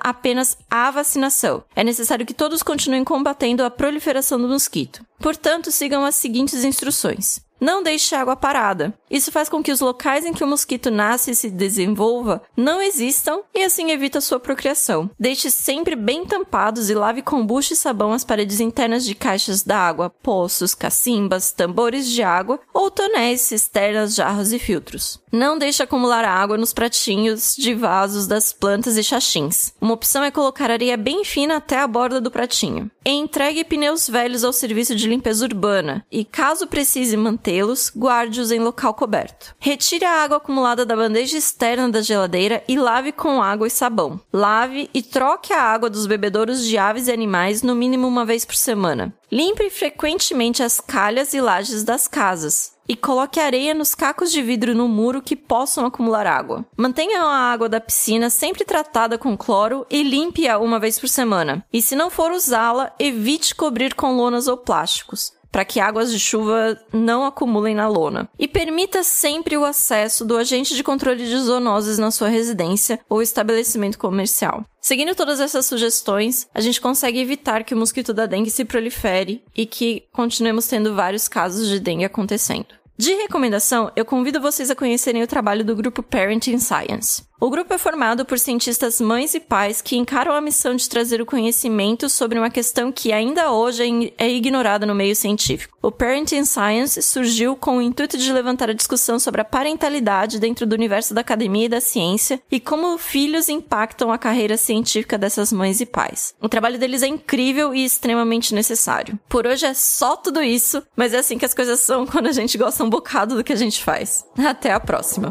à 0.70 0.90
vacinação. 0.92 1.64
É 1.76 1.84
necessário 1.84 2.26
que 2.26 2.34
todos 2.34 2.64
continuem 2.64 3.04
combatendo 3.04 3.64
a 3.64 3.70
proliferação 3.70 4.40
do 4.40 4.48
mosquito. 4.48 5.04
Portanto, 5.20 5.72
sigam 5.72 6.04
as 6.04 6.16
seguintes 6.16 6.64
instruções. 6.64 7.42
não 7.64 7.82
deixe 7.82 8.14
a 8.14 8.20
água 8.20 8.36
parada. 8.36 8.94
Isso 9.10 9.32
faz 9.32 9.48
com 9.48 9.64
que 9.64 9.72
os 9.72 9.80
locais 9.80 10.26
em 10.26 10.34
que 10.34 10.44
o 10.44 10.48
mosquito 10.48 10.92
nasce 10.92 11.32
e 11.32 11.36
se 11.36 11.50
desenvolva 11.50 12.42
não 12.58 12.82
existam 12.82 13.40
e 13.56 13.64
assim 13.64 13.90
evita 13.90 14.20
sua 14.20 14.38
procriação. 14.38 15.10
Deixe 15.18 15.50
sempre 15.50 15.96
bem 15.96 16.26
tampados 16.26 16.90
e 16.90 16.94
lave 16.94 17.22
com 17.22 17.46
bucho 17.46 17.72
e 17.72 17.76
sabão 17.78 18.12
as 18.12 18.26
paredes 18.26 18.60
internas 18.60 19.06
de 19.06 19.16
caixas 19.16 19.64
d'água, 19.64 20.10
poços, 20.10 20.76
cacimbas, 20.76 21.54
tambores 21.54 22.10
de 22.10 22.22
água 22.22 22.60
ou 22.74 22.92
tonéis, 22.92 23.40
cisternas, 23.40 24.14
jarros 24.14 24.52
e 24.52 24.60
filtros. 24.60 25.23
Não 25.36 25.58
deixe 25.58 25.82
acumular 25.82 26.24
água 26.24 26.60
nos 26.60 26.74
pratinhos 26.74 27.56
de 27.58 27.74
vasos 27.74 28.28
das 28.28 28.54
plantas 28.54 28.98
e 28.98 29.04
xaxins. 29.04 29.74
Uma 29.82 29.96
opção 29.96 30.24
é 30.24 30.30
colocar 30.30 30.70
areia 30.70 30.96
bem 30.96 31.26
fina 31.26 31.56
até 31.56 31.80
a 31.80 31.88
borda 31.88 32.22
do 32.22 32.30
pratinho. 32.30 32.92
Entregue 33.04 33.64
pneus 33.64 34.08
velhos 34.08 34.44
ao 34.44 34.54
serviço 34.54 34.96
de 34.96 35.10
limpeza 35.10 35.44
urbana 35.44 36.06
e, 36.12 36.24
caso 36.24 36.68
precise 36.68 37.18
mantê-los, 37.18 37.92
guarde-os 37.98 38.52
em 38.52 38.60
local 38.60 38.94
coberto. 38.94 39.56
Retire 39.58 40.06
a 40.06 40.22
água 40.24 40.38
acumulada 40.38 40.86
da 40.86 40.96
bandeja 40.96 41.36
externa 41.36 41.90
da 41.90 42.04
geladeira 42.04 42.64
e 42.68 42.78
lave 42.78 43.12
com 43.12 43.42
água 43.42 43.66
e 43.66 43.72
sabão. 43.72 44.22
Lave 44.32 44.88
e 44.94 45.02
troque 45.02 45.52
a 45.52 45.64
água 45.64 45.90
dos 45.90 46.06
bebedouros 46.06 46.64
de 46.64 46.78
aves 46.78 47.08
e 47.08 47.12
animais 47.12 47.64
no 47.64 47.74
mínimo 47.74 48.08
uma 48.08 48.24
vez 48.24 48.46
por 48.46 48.56
semana. 48.56 49.12
Limpe 49.32 49.68
frequentemente 49.72 50.62
as 50.62 50.80
calhas 50.80 51.34
e 51.34 51.42
lajes 51.42 51.84
das 51.84 52.08
casas 52.08 52.73
e 52.88 52.96
coloque 52.96 53.40
areia 53.40 53.74
nos 53.74 53.96
cacos 53.96 54.32
de 54.32 54.42
vidro 54.42 54.76
no 54.76 54.88
muro 54.88 55.22
que 55.22 55.36
possam 55.36 55.86
acumular 55.86 56.28
água. 56.28 56.66
Mantenha 56.76 57.22
a 57.22 57.52
água 57.52 57.70
da 57.70 57.80
piscina 57.80 58.30
sempre 58.30 58.66
tratada 58.66 59.18
com 59.18 59.38
cloro 59.38 59.86
e 59.90 60.04
limpe-a 60.04 60.58
uma 60.58 60.80
vez 60.80 61.00
por 61.00 61.08
semana. 61.08 61.66
E 61.72 61.82
se 61.82 61.96
não 61.96 62.10
for 62.10 62.32
usá-la, 62.32 62.94
evite 63.00 63.56
cobrir 63.56 63.96
com 63.96 64.16
lonas 64.16 64.48
ou 64.48 64.58
plásticos 64.58 65.34
para 65.54 65.64
que 65.64 65.80
águas 65.80 66.12
de 66.12 66.20
chuva 66.20 66.80
não 66.92 67.24
acumulem 67.24 67.76
na 67.76 67.88
lona. 67.88 68.28
E 68.40 68.48
permita 68.48 69.04
sempre 69.04 69.56
o 69.56 69.64
acesso 69.64 70.26
do 70.26 70.36
agente 70.36 70.76
de 70.76 70.84
controle 70.84 71.24
de 71.24 71.38
zoonoses 71.38 72.00
na 72.00 72.10
sua 72.10 72.28
residência 72.28 73.00
ou 73.08 73.22
estabelecimento 73.22 74.00
comercial. 74.00 74.66
Seguindo 74.82 75.14
todas 75.14 75.40
essas 75.40 75.68
sugestões, 75.68 76.48
a 76.56 76.60
gente 76.60 76.82
consegue 76.82 77.20
evitar 77.20 77.64
que 77.64 77.76
o 77.76 77.78
mosquito 77.78 78.16
da 78.16 78.26
dengue 78.26 78.50
se 78.50 78.66
prolifere 78.66 79.44
e 79.56 79.68
que 79.68 80.04
continuemos 80.12 80.66
tendo 80.66 80.96
vários 80.96 81.28
casos 81.28 81.68
de 81.70 81.80
dengue 81.80 82.04
acontecendo. 82.04 82.66
De 82.98 83.14
recomendação, 83.14 83.92
eu 83.96 84.06
convido 84.06 84.42
vocês 84.42 84.70
a 84.70 84.76
conhecerem 84.76 85.24
o 85.24 85.28
trabalho 85.28 85.64
do 85.64 85.76
grupo 85.76 86.02
Parenting 86.02 86.60
Science. 86.60 87.24
O 87.44 87.50
grupo 87.50 87.74
é 87.74 87.78
formado 87.78 88.24
por 88.24 88.40
cientistas 88.40 89.02
mães 89.02 89.34
e 89.34 89.40
pais 89.42 89.82
que 89.82 89.98
encaram 89.98 90.32
a 90.32 90.40
missão 90.40 90.78
de 90.78 90.88
trazer 90.88 91.20
o 91.20 91.26
conhecimento 91.26 92.08
sobre 92.08 92.40
uma 92.40 92.50
questão 92.50 92.90
que 92.90 93.12
ainda 93.12 93.52
hoje 93.52 94.14
é 94.18 94.30
ignorada 94.30 94.86
no 94.86 94.96
meio 94.96 95.14
científico. 95.14 95.78
O 95.82 95.92
Parenting 95.92 96.46
Science 96.46 97.02
surgiu 97.02 97.58
com 97.58 97.80
o 97.80 97.82
intuito 97.82 98.18
de 98.18 98.32
levantar 98.32 98.70
a 98.70 98.74
discussão 98.74 99.20
sobre 99.20 99.42
a 99.42 99.44
parentalidade 99.44 100.40
dentro 100.40 100.66
do 100.66 100.72
universo 100.72 101.14
da 101.14 101.20
academia 101.20 101.66
e 101.66 101.70
da 101.70 101.82
ciência 101.82 102.42
e 102.50 102.62
como 102.62 102.98
filhos 102.98 103.50
impactam 103.50 104.10
a 104.10 104.18
carreira 104.18 104.56
científica 104.56 105.18
dessas 105.18 105.52
mães 105.52 105.82
e 105.82 105.86
pais. 105.86 106.34
O 106.42 106.48
trabalho 106.48 106.80
deles 106.80 107.04
é 107.04 107.08
incrível 107.08 107.76
e 107.76 107.84
extremamente 107.84 108.56
necessário. 108.56 109.20
Por 109.28 109.46
hoje 109.46 109.66
é 109.66 109.74
só 109.74 110.16
tudo 110.16 110.42
isso, 110.42 110.82
mas 110.96 111.14
é 111.14 111.18
assim 111.18 111.38
que 111.38 111.44
as 111.44 111.54
coisas 111.54 111.82
são 111.82 112.06
quando 112.08 112.28
a 112.28 112.32
gente 112.32 112.58
gosta 112.58 112.86
um 112.86 112.90
bocado 112.90 113.36
do 113.36 113.44
que 113.44 113.52
a 113.52 113.58
gente 113.58 113.84
faz. 113.84 114.24
Até 114.38 114.72
a 114.72 114.80
próxima! 114.80 115.30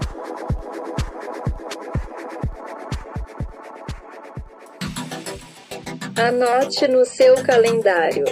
Anote 6.17 6.87
no 6.89 7.05
seu 7.07 7.43
calendário. 7.43 8.25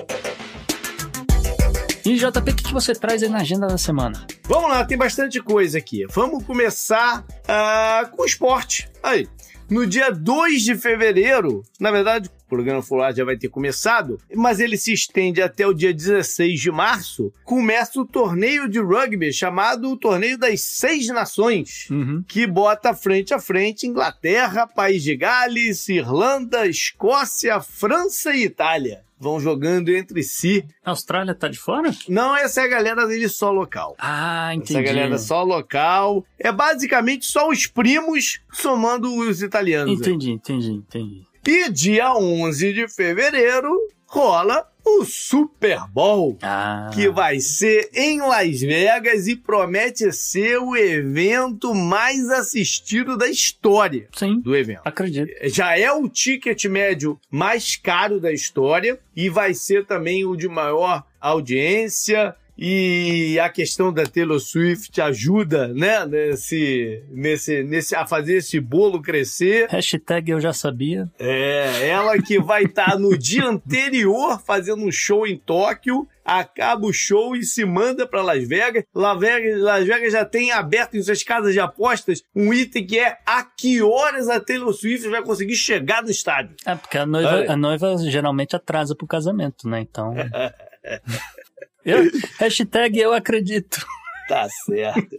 E 2.05 2.14
JP, 2.14 2.39
o 2.39 2.55
que, 2.55 2.64
que 2.64 2.72
você 2.72 2.93
traz 2.93 3.22
aí 3.22 3.28
na 3.28 3.39
agenda 3.39 3.66
da 3.66 3.78
semana? 3.78 4.26
Vamos 4.45 4.70
lá, 4.70 4.85
tem 4.85 4.99
bastante 4.99 5.41
coisa 5.41 5.78
aqui. 5.78 6.05
Vamos 6.11 6.45
começar 6.45 7.24
uh, 7.24 8.14
com 8.14 8.24
esporte. 8.24 8.91
Aí, 9.03 9.28
no 9.70 9.87
dia 9.87 10.11
2 10.11 10.62
de 10.62 10.74
fevereiro, 10.74 11.62
na 11.78 11.91
verdade, 11.91 12.31
programa 12.51 12.82
Fular 12.82 13.14
já 13.14 13.24
vai 13.24 13.36
ter 13.36 13.48
começado, 13.48 14.18
mas 14.34 14.61
ele 14.61 14.76
se 14.76 14.92
estende 14.92 15.40
até 15.40 15.66
o 15.66 15.72
dia 15.72 15.94
16 15.94 16.61
de 16.61 16.70
março. 16.70 17.32
Começa 17.44 18.01
o 18.01 18.05
torneio 18.05 18.68
de 18.68 18.78
rugby 18.80 19.32
chamado 19.32 19.90
o 19.90 19.96
Torneio 19.96 20.36
das 20.36 20.61
Seis 20.61 21.07
Nações, 21.09 21.88
Uhum. 21.90 22.22
que 22.26 22.46
bota 22.46 22.92
frente 22.92 23.32
a 23.32 23.38
frente 23.38 23.86
Inglaterra, 23.86 24.66
País 24.66 25.03
de 25.03 25.16
Gales, 25.16 25.88
Irlanda, 25.88 26.66
Escócia, 26.66 27.61
França 27.61 28.34
e 28.34 28.44
Itália. 28.44 29.03
Vão 29.22 29.38
jogando 29.38 29.90
entre 29.90 30.22
si. 30.22 30.64
A 30.82 30.90
Austrália 30.90 31.34
tá 31.34 31.46
de 31.46 31.59
fora? 31.59 31.90
Não, 32.09 32.34
essa 32.34 32.62
é 32.62 32.64
a 32.64 32.68
galera 32.68 33.07
dele 33.07 33.28
só 33.28 33.51
local. 33.51 33.94
Ah, 33.98 34.55
entendi. 34.55 34.72
Essa 34.72 34.82
galera 34.82 35.18
só 35.18 35.42
local. 35.42 36.24
É 36.38 36.51
basicamente 36.51 37.26
só 37.26 37.51
os 37.51 37.66
primos 37.66 38.40
somando 38.51 39.14
os 39.14 39.42
italianos. 39.42 40.01
Entendi, 40.01 40.30
entendi, 40.30 40.70
entendi. 40.70 41.26
E 41.53 41.68
dia 41.68 42.14
11 42.14 42.72
de 42.72 42.86
fevereiro 42.86 43.76
rola 44.07 44.70
o 44.86 45.05
Super 45.05 45.80
Bowl. 45.88 46.38
Ah. 46.40 46.92
Que 46.94 47.09
vai 47.09 47.40
ser 47.40 47.90
em 47.92 48.20
Las 48.20 48.61
Vegas 48.61 49.26
e 49.26 49.34
promete 49.34 50.12
ser 50.12 50.59
o 50.59 50.76
evento 50.76 51.74
mais 51.74 52.30
assistido 52.30 53.16
da 53.16 53.28
história 53.28 54.07
Sim, 54.14 54.38
do 54.38 54.55
evento. 54.55 54.82
acredito. 54.84 55.28
Já 55.48 55.76
é 55.76 55.90
o 55.90 56.09
ticket 56.09 56.66
médio 56.66 57.18
mais 57.28 57.74
caro 57.74 58.20
da 58.20 58.30
história 58.30 59.01
e 59.16 59.28
vai 59.28 59.53
ser 59.53 59.84
também 59.84 60.24
o 60.24 60.36
de 60.36 60.46
maior 60.46 61.05
audiência. 61.20 62.36
E 62.63 63.41
a 63.41 63.49
questão 63.49 63.91
da 63.91 64.05
Taylor 64.05 64.39
Swift 64.39 65.01
ajuda, 65.01 65.69
né, 65.69 66.05
nesse, 66.05 67.03
nesse, 67.09 67.63
nesse, 67.63 67.97
a 67.97 68.07
fazer 68.07 68.35
esse 68.37 68.61
bolo 68.61 69.01
crescer. 69.01 69.67
Hashtag 69.71 70.33
eu 70.33 70.41
já 70.41 70.53
sabia. 70.53 71.09
É, 71.19 71.89
ela 71.89 72.21
que 72.21 72.39
vai 72.39 72.65
estar 72.65 72.99
no 72.99 73.17
dia 73.17 73.47
anterior 73.47 74.39
fazendo 74.45 74.85
um 74.85 74.93
show 74.93 75.27
em 75.27 75.39
Tóquio, 75.39 76.07
acaba 76.23 76.87
o 76.87 76.93
show 76.93 77.35
e 77.35 77.45
se 77.45 77.65
manda 77.65 78.07
para 78.07 78.21
Las 78.21 78.47
Vegas. 78.47 78.85
Las 78.95 79.19
Vegas. 79.19 79.59
Las 79.59 79.87
Vegas 79.87 80.13
já 80.13 80.27
tem 80.27 80.53
aberto 80.53 80.99
em 80.99 81.03
suas 81.03 81.23
casas 81.23 81.55
de 81.55 81.61
apostas 81.61 82.23
um 82.37 82.53
item 82.53 82.87
que 82.87 82.99
é 82.99 83.17
a 83.25 83.43
que 83.43 83.81
horas 83.81 84.29
a 84.29 84.39
Taylor 84.39 84.75
Swift 84.75 85.09
vai 85.09 85.23
conseguir 85.23 85.57
chegar 85.57 86.03
no 86.03 86.11
estádio. 86.11 86.57
É, 86.67 86.75
porque 86.75 86.99
a 86.99 87.07
noiva, 87.07 87.51
a 87.51 87.57
noiva 87.57 87.97
geralmente 88.11 88.55
atrasa 88.55 88.95
pro 88.95 89.07
casamento, 89.07 89.67
né? 89.67 89.81
Então. 89.81 90.15
eu, 91.85 92.11
hashtag 92.39 92.99
eu 92.99 93.12
acredito. 93.12 93.85
Tá 94.28 94.49
certo. 94.64 95.16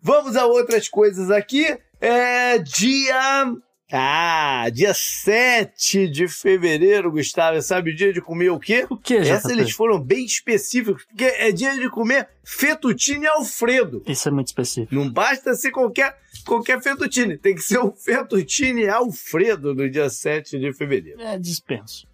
Vamos 0.00 0.36
a 0.36 0.46
outras 0.46 0.88
coisas 0.88 1.30
aqui. 1.30 1.78
É 2.00 2.58
dia. 2.58 3.54
Ah, 3.92 4.68
dia 4.72 4.92
7 4.92 6.08
de 6.08 6.26
fevereiro, 6.26 7.12
Gustavo. 7.12 7.60
Sabe 7.62 7.90
o 7.90 7.96
dia 7.96 8.12
de 8.12 8.20
comer 8.20 8.50
o 8.50 8.58
quê? 8.58 8.86
O 8.90 8.96
que, 8.96 9.14
Essa 9.14 9.52
eles 9.52 9.70
foram 9.72 10.00
bem 10.00 10.24
específicos, 10.24 11.04
porque 11.04 11.24
é 11.24 11.52
dia 11.52 11.78
de 11.78 11.88
comer 11.88 12.28
fettuccine 12.42 13.26
Alfredo. 13.26 14.02
Isso 14.06 14.28
é 14.28 14.30
muito 14.32 14.48
específico. 14.48 14.94
Não 14.94 15.10
basta 15.10 15.54
ser 15.54 15.70
qualquer, 15.70 16.18
qualquer 16.44 16.82
fettuccine, 16.82 17.38
tem 17.38 17.54
que 17.54 17.62
ser 17.62 17.78
o 17.78 17.92
fettuccine 17.92 18.88
Alfredo 18.88 19.74
no 19.74 19.88
dia 19.88 20.10
7 20.10 20.58
de 20.58 20.72
fevereiro. 20.72 21.20
É 21.20 21.38
dispenso. 21.38 22.06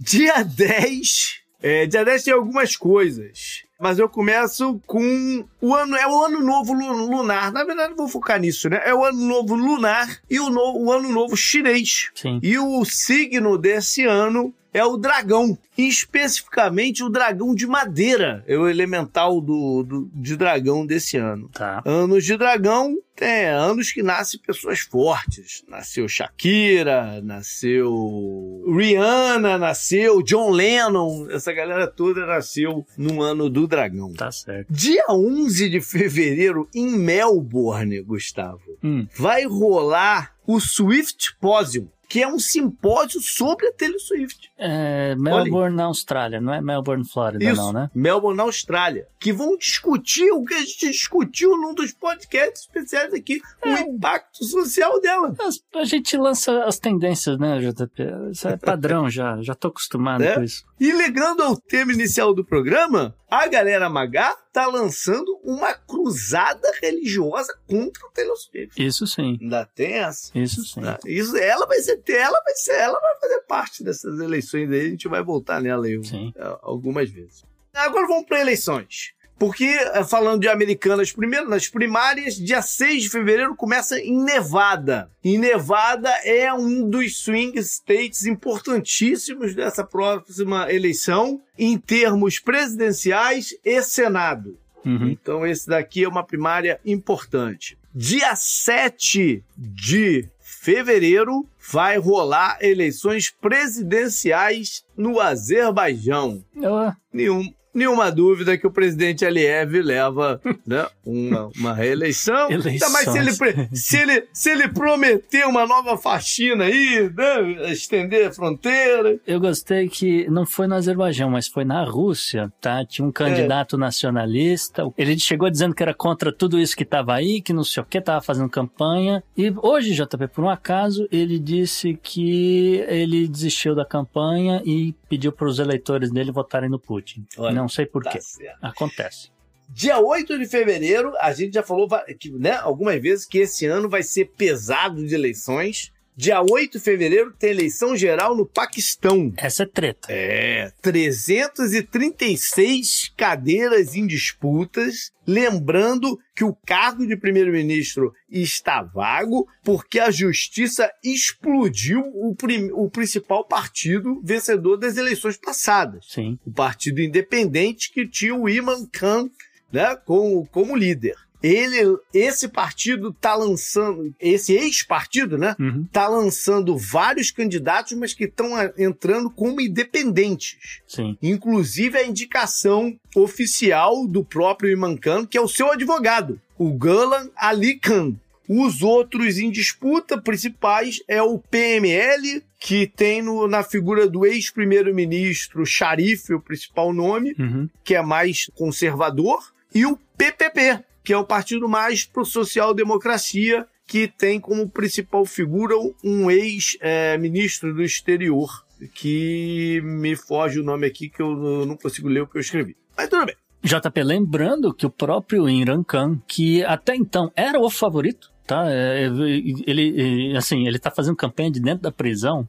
Dia 0.00 0.42
10. 0.42 1.43
É, 1.66 1.86
dia 1.86 2.04
10 2.04 2.22
tem 2.24 2.34
algumas 2.34 2.76
coisas. 2.76 3.62
Mas 3.80 3.98
eu 3.98 4.06
começo 4.08 4.78
com 4.86 5.44
o 5.62 5.74
ano. 5.74 5.96
É 5.96 6.06
o 6.06 6.22
ano 6.24 6.40
novo 6.40 6.74
lu- 6.74 7.06
lunar. 7.16 7.50
Na 7.52 7.64
verdade, 7.64 7.94
vou 7.96 8.06
focar 8.06 8.38
nisso, 8.38 8.68
né? 8.68 8.82
É 8.84 8.94
o 8.94 9.02
ano 9.02 9.18
novo 9.26 9.54
lunar 9.54 10.06
e 10.30 10.38
o, 10.38 10.50
no- 10.50 10.76
o 10.84 10.92
ano 10.92 11.10
novo 11.10 11.34
chinês. 11.36 12.10
Sim. 12.14 12.38
E 12.42 12.58
o 12.58 12.84
signo 12.84 13.56
desse 13.56 14.04
ano 14.04 14.52
é 14.74 14.84
o 14.84 14.96
dragão. 14.98 15.56
Especificamente 15.78 17.02
o 17.02 17.08
dragão 17.08 17.54
de 17.54 17.66
madeira. 17.66 18.44
É 18.46 18.56
o 18.58 18.68
elemental 18.68 19.40
do, 19.40 19.82
do- 19.82 20.10
de 20.12 20.36
dragão 20.36 20.84
desse 20.84 21.16
ano. 21.16 21.48
Tá. 21.48 21.82
Anos 21.86 22.24
de 22.24 22.36
dragão 22.36 22.94
é 23.20 23.48
anos 23.48 23.92
que 23.92 24.02
nascem 24.02 24.38
pessoas 24.40 24.80
fortes. 24.80 25.62
Nasceu 25.68 26.08
Shakira, 26.08 27.20
nasceu 27.22 28.64
Rihanna, 28.76 29.56
nasceu 29.58 30.22
John 30.22 30.50
Lennon. 30.50 31.28
Essa 31.30 31.52
galera 31.52 31.86
toda 31.86 32.26
nasceu 32.26 32.84
no 32.98 33.22
ano 33.22 33.48
do 33.48 33.66
dragão. 33.66 34.12
Tá 34.14 34.30
certo. 34.32 34.72
Dia 34.72 35.04
11 35.10 35.68
de 35.70 35.80
fevereiro, 35.80 36.68
em 36.74 36.90
Melbourne, 36.90 38.00
Gustavo, 38.02 38.60
Hum. 38.82 39.06
vai 39.16 39.44
rolar 39.44 40.34
o 40.46 40.60
Swift 40.60 41.36
Posium, 41.40 41.88
que 42.08 42.22
é 42.22 42.28
um 42.28 42.38
simpósio 42.38 43.20
sobre 43.20 43.66
a 43.66 43.72
Taylor 43.72 43.98
Swift. 43.98 44.50
É 44.58 45.14
Melbourne, 45.16 45.76
na 45.76 45.84
Austrália, 45.84 46.40
não 46.40 46.52
é 46.54 46.60
Melbourne, 46.60 47.04
Flórida, 47.08 47.44
Isso, 47.44 47.56
não, 47.56 47.72
né? 47.72 47.90
Melbourne, 47.94 48.36
na 48.36 48.44
Austrália. 48.44 49.06
Que 49.18 49.32
vão 49.32 49.56
discutir 49.56 50.30
o 50.32 50.44
que 50.44 50.54
a 50.54 50.58
gente 50.60 50.90
discutiu 50.90 51.56
num 51.56 51.74
dos 51.74 51.92
podcasts 51.92 52.62
especiais 52.62 53.12
aqui, 53.12 53.40
o 53.64 53.68
impacto 53.70 54.44
social 54.44 55.00
dela. 55.00 55.34
As- 55.40 55.60
A 55.74 55.84
gente 55.84 56.16
lança 56.16 56.64
as 56.64 56.78
tendências, 56.78 57.38
né, 57.38 57.58
JP? 57.60 58.02
Isso 58.30 58.46
é 58.48 58.56
padrão 58.56 59.08
já, 59.10 59.40
já 59.42 59.54
tô 59.54 59.68
acostumado 59.68 60.22
É? 60.22 60.34
com 60.34 60.42
isso. 60.42 60.64
E 60.78 60.90
ligando 60.92 61.42
ao 61.42 61.56
tema 61.56 61.92
inicial 61.92 62.34
do 62.34 62.44
programa, 62.44 63.14
a 63.42 63.46
galera 63.46 63.88
Magá 63.88 64.36
tá 64.52 64.66
lançando 64.66 65.40
uma 65.42 65.74
cruzada 65.74 66.70
religiosa 66.80 67.56
contra 67.68 68.06
o 68.06 68.10
Taylor 68.10 68.36
Swift. 68.36 68.84
Isso 68.84 69.06
sim. 69.06 69.38
Ainda 69.40 69.66
tem 69.66 69.94
essa. 69.94 70.30
Isso 70.38 70.64
sim. 70.64 70.80
né? 70.80 70.96
Isso, 71.04 71.36
ela 71.36 71.66
vai 71.66 71.80
ser, 71.80 72.02
ela 72.08 72.40
vai 72.42 72.54
ser, 72.54 72.74
ela 72.74 73.00
vai 73.00 73.20
fazer 73.20 73.40
parte 73.42 73.82
dessas 73.82 74.20
eleições 74.20 74.70
aí, 74.70 74.86
a 74.86 74.90
gente 74.90 75.08
vai 75.08 75.22
voltar 75.22 75.60
nela 75.60 75.86
aí 75.86 76.02
Sim. 76.04 76.32
algumas 76.62 77.10
vezes. 77.10 77.44
Agora 77.74 78.06
vamos 78.06 78.26
para 78.26 78.40
eleições. 78.40 79.12
Porque, 79.38 79.64
é, 79.64 80.04
falando 80.04 80.40
de 80.40 80.48
americanas 80.48 81.12
primeiro, 81.12 81.48
nas 81.48 81.68
primárias, 81.68 82.36
dia 82.36 82.62
6 82.62 83.04
de 83.04 83.10
fevereiro 83.10 83.56
começa 83.56 83.98
em 83.98 84.16
Nevada. 84.16 85.10
E 85.22 85.36
Nevada 85.36 86.10
é 86.24 86.52
um 86.52 86.88
dos 86.88 87.18
swing 87.18 87.58
states 87.58 88.26
importantíssimos 88.26 89.54
dessa 89.54 89.84
próxima 89.84 90.72
eleição, 90.72 91.40
em 91.58 91.76
termos 91.76 92.38
presidenciais 92.38 93.54
e 93.64 93.82
Senado. 93.82 94.58
Uhum. 94.84 95.08
Então, 95.08 95.46
esse 95.46 95.66
daqui 95.66 96.04
é 96.04 96.08
uma 96.08 96.24
primária 96.24 96.78
importante. 96.84 97.78
Dia 97.94 98.34
7 98.36 99.42
de 99.56 100.28
fevereiro 100.40 101.46
vai 101.70 101.96
rolar 101.98 102.58
eleições 102.60 103.30
presidenciais 103.30 104.84
no 104.96 105.20
Azerbaijão. 105.20 106.44
Eu, 106.54 106.92
Nenhum, 107.12 107.52
nenhuma 107.74 108.10
dúvida 108.10 108.56
que 108.56 108.66
o 108.66 108.70
presidente 108.70 109.24
Aliyev 109.24 109.80
leva 109.82 110.40
né, 110.66 110.86
uma, 111.04 111.50
uma 111.58 111.74
reeleição. 111.74 112.48
Ainda 112.48 112.88
mais 112.90 113.10
se 113.10 113.18
ele, 113.18 113.32
se, 113.72 113.96
ele, 113.96 114.24
se 114.32 114.50
ele 114.50 114.68
prometer 114.68 115.46
uma 115.46 115.66
nova 115.66 115.96
faxina 115.98 116.64
aí, 116.64 117.10
né, 117.14 117.72
estender 117.72 118.28
a 118.28 118.32
fronteira. 118.32 119.18
eu 119.26 119.40
gostei 119.40 119.88
que 119.88 120.28
não 120.30 120.46
foi 120.46 120.66
no 120.66 120.74
Azerbaijão, 120.74 121.30
mas 121.30 121.48
foi 121.48 121.64
na 121.64 121.84
Rússia, 121.84 122.52
tá? 122.60 122.84
Tinha 122.84 123.06
um 123.06 123.12
candidato 123.12 123.76
nacionalista. 123.76 124.84
Ele 124.96 125.18
chegou 125.18 125.50
dizendo 125.50 125.74
que 125.74 125.82
era 125.82 125.94
contra 125.94 126.32
tudo 126.32 126.58
isso 126.58 126.76
que 126.76 126.84
tava 126.84 127.14
aí, 127.14 127.40
que 127.40 127.52
não 127.52 127.64
sei 127.64 127.82
o 127.82 127.86
que, 127.86 128.00
tava 128.00 128.20
fazendo 128.20 128.48
campanha. 128.48 129.22
E 129.36 129.52
hoje, 129.62 129.94
JP, 129.94 130.28
por 130.28 130.44
um 130.44 130.48
acaso, 130.48 131.08
ele 131.10 131.38
disse 131.38 131.98
que 132.02 132.84
ele 132.88 133.26
desistiu 133.26 133.74
da 133.74 133.84
campanha 133.84 134.62
e 134.64 134.94
pediu 135.14 135.30
para 135.30 135.46
os 135.46 135.60
eleitores 135.60 136.10
dele 136.10 136.32
votarem 136.32 136.68
no 136.68 136.78
Putin. 136.78 137.24
Olha, 137.38 137.54
não 137.54 137.68
sei 137.68 137.86
por 137.86 138.02
Tá. 138.02 138.18
Acontece. 138.60 139.30
Dia 139.68 139.98
8 139.98 140.38
de 140.38 140.46
fevereiro, 140.46 141.12
a 141.20 141.32
gente 141.32 141.54
já 141.54 141.62
falou 141.62 141.88
que, 142.18 142.30
né, 142.30 142.52
algumas 142.56 143.00
vezes 143.00 143.24
que 143.24 143.38
esse 143.38 143.64
ano 143.64 143.88
vai 143.88 144.02
ser 144.02 144.26
pesado 144.36 145.06
de 145.06 145.14
eleições. 145.14 145.92
Dia 146.16 146.40
8 146.42 146.78
de 146.78 146.84
fevereiro 146.84 147.34
tem 147.36 147.50
eleição 147.50 147.96
geral 147.96 148.36
no 148.36 148.46
Paquistão. 148.46 149.32
Essa 149.36 149.64
é 149.64 149.66
treta. 149.66 150.06
É, 150.10 150.72
336 150.80 153.12
cadeiras 153.16 153.96
em 153.96 154.06
disputas. 154.06 155.12
Lembrando 155.26 156.16
que 156.36 156.44
o 156.44 156.54
cargo 156.66 157.06
de 157.06 157.16
primeiro-ministro 157.16 158.12
está 158.30 158.82
vago 158.82 159.48
porque 159.64 159.98
a 159.98 160.10
justiça 160.10 160.90
explodiu 161.02 162.00
o, 162.00 162.36
o 162.74 162.90
principal 162.90 163.42
partido 163.44 164.20
vencedor 164.22 164.76
das 164.76 164.96
eleições 164.96 165.36
passadas. 165.36 166.06
Sim. 166.10 166.38
O 166.46 166.52
Partido 166.52 167.00
Independente 167.00 167.90
que 167.90 168.06
tinha 168.06 168.36
o 168.36 168.48
Imam 168.48 168.88
Khan 168.92 169.28
né, 169.72 169.96
como, 170.04 170.46
como 170.46 170.76
líder. 170.76 171.16
Ele, 171.46 171.98
esse 172.14 172.48
partido 172.48 173.12
tá 173.12 173.34
lançando, 173.34 174.14
esse 174.18 174.54
ex-partido, 174.54 175.36
né? 175.36 175.54
Uhum. 175.60 175.86
Tá 175.92 176.08
lançando 176.08 176.76
vários 176.78 177.30
candidatos, 177.30 177.92
mas 177.92 178.14
que 178.14 178.24
estão 178.24 178.52
entrando 178.78 179.28
como 179.28 179.60
independentes. 179.60 180.56
Sim. 180.88 181.18
Inclusive 181.22 181.98
a 181.98 182.06
indicação 182.06 182.96
oficial 183.14 184.06
do 184.06 184.24
próprio 184.24 184.70
Imam 184.72 184.96
Khan, 184.96 185.26
que 185.26 185.36
é 185.36 185.40
o 185.40 185.48
seu 185.48 185.70
advogado, 185.70 186.40
o 186.56 186.70
Gulan 186.70 187.28
Ali 187.36 187.74
Khan. 187.78 188.14
Os 188.48 188.82
outros 188.82 189.38
em 189.38 189.50
disputa 189.50 190.20
principais 190.20 191.02
é 191.08 191.22
o 191.22 191.38
PML, 191.38 192.42
que 192.60 192.86
tem 192.86 193.22
no- 193.22 193.46
na 193.48 193.62
figura 193.62 194.06
do 194.06 194.24
ex-primeiro-ministro 194.26 195.64
Sharif, 195.66 196.32
o 196.32 196.40
principal 196.40 196.92
nome, 196.92 197.34
Uhum. 197.38 197.68
que 197.82 197.94
é 197.94 198.02
mais 198.02 198.50
conservador, 198.54 199.53
e 199.74 199.84
o 199.84 199.98
PPP, 200.16 200.84
que 201.02 201.12
é 201.12 201.18
o 201.18 201.24
partido 201.24 201.68
mais 201.68 202.04
pro 202.04 202.24
social-democracia, 202.24 203.66
que 203.86 204.08
tem 204.08 204.40
como 204.40 204.68
principal 204.68 205.26
figura 205.26 205.74
um 206.02 206.30
ex-ministro 206.30 207.74
do 207.74 207.82
exterior, 207.82 208.64
que 208.94 209.80
me 209.82 210.16
foge 210.16 210.60
o 210.60 210.64
nome 210.64 210.86
aqui, 210.86 211.08
que 211.08 211.20
eu 211.20 211.66
não 211.66 211.76
consigo 211.76 212.08
ler 212.08 212.22
o 212.22 212.26
que 212.26 212.36
eu 212.36 212.40
escrevi. 212.40 212.76
Mas 212.96 213.08
tudo 213.08 213.26
bem. 213.26 213.36
JP, 213.62 214.02
lembrando 214.02 214.74
que 214.74 214.84
o 214.84 214.90
próprio 214.90 215.48
Imran 215.48 215.82
Khan, 215.82 216.20
que 216.28 216.62
até 216.64 216.94
então 216.94 217.32
era 217.34 217.58
o 217.58 217.70
favorito, 217.70 218.30
tá? 218.46 218.64
É, 218.70 219.04
Ele, 219.04 220.36
assim, 220.36 220.66
ele 220.66 220.78
tá 220.78 220.90
fazendo 220.90 221.16
campanha 221.16 221.50
de 221.50 221.60
dentro 221.60 221.82
da 221.82 221.90
prisão. 221.90 222.46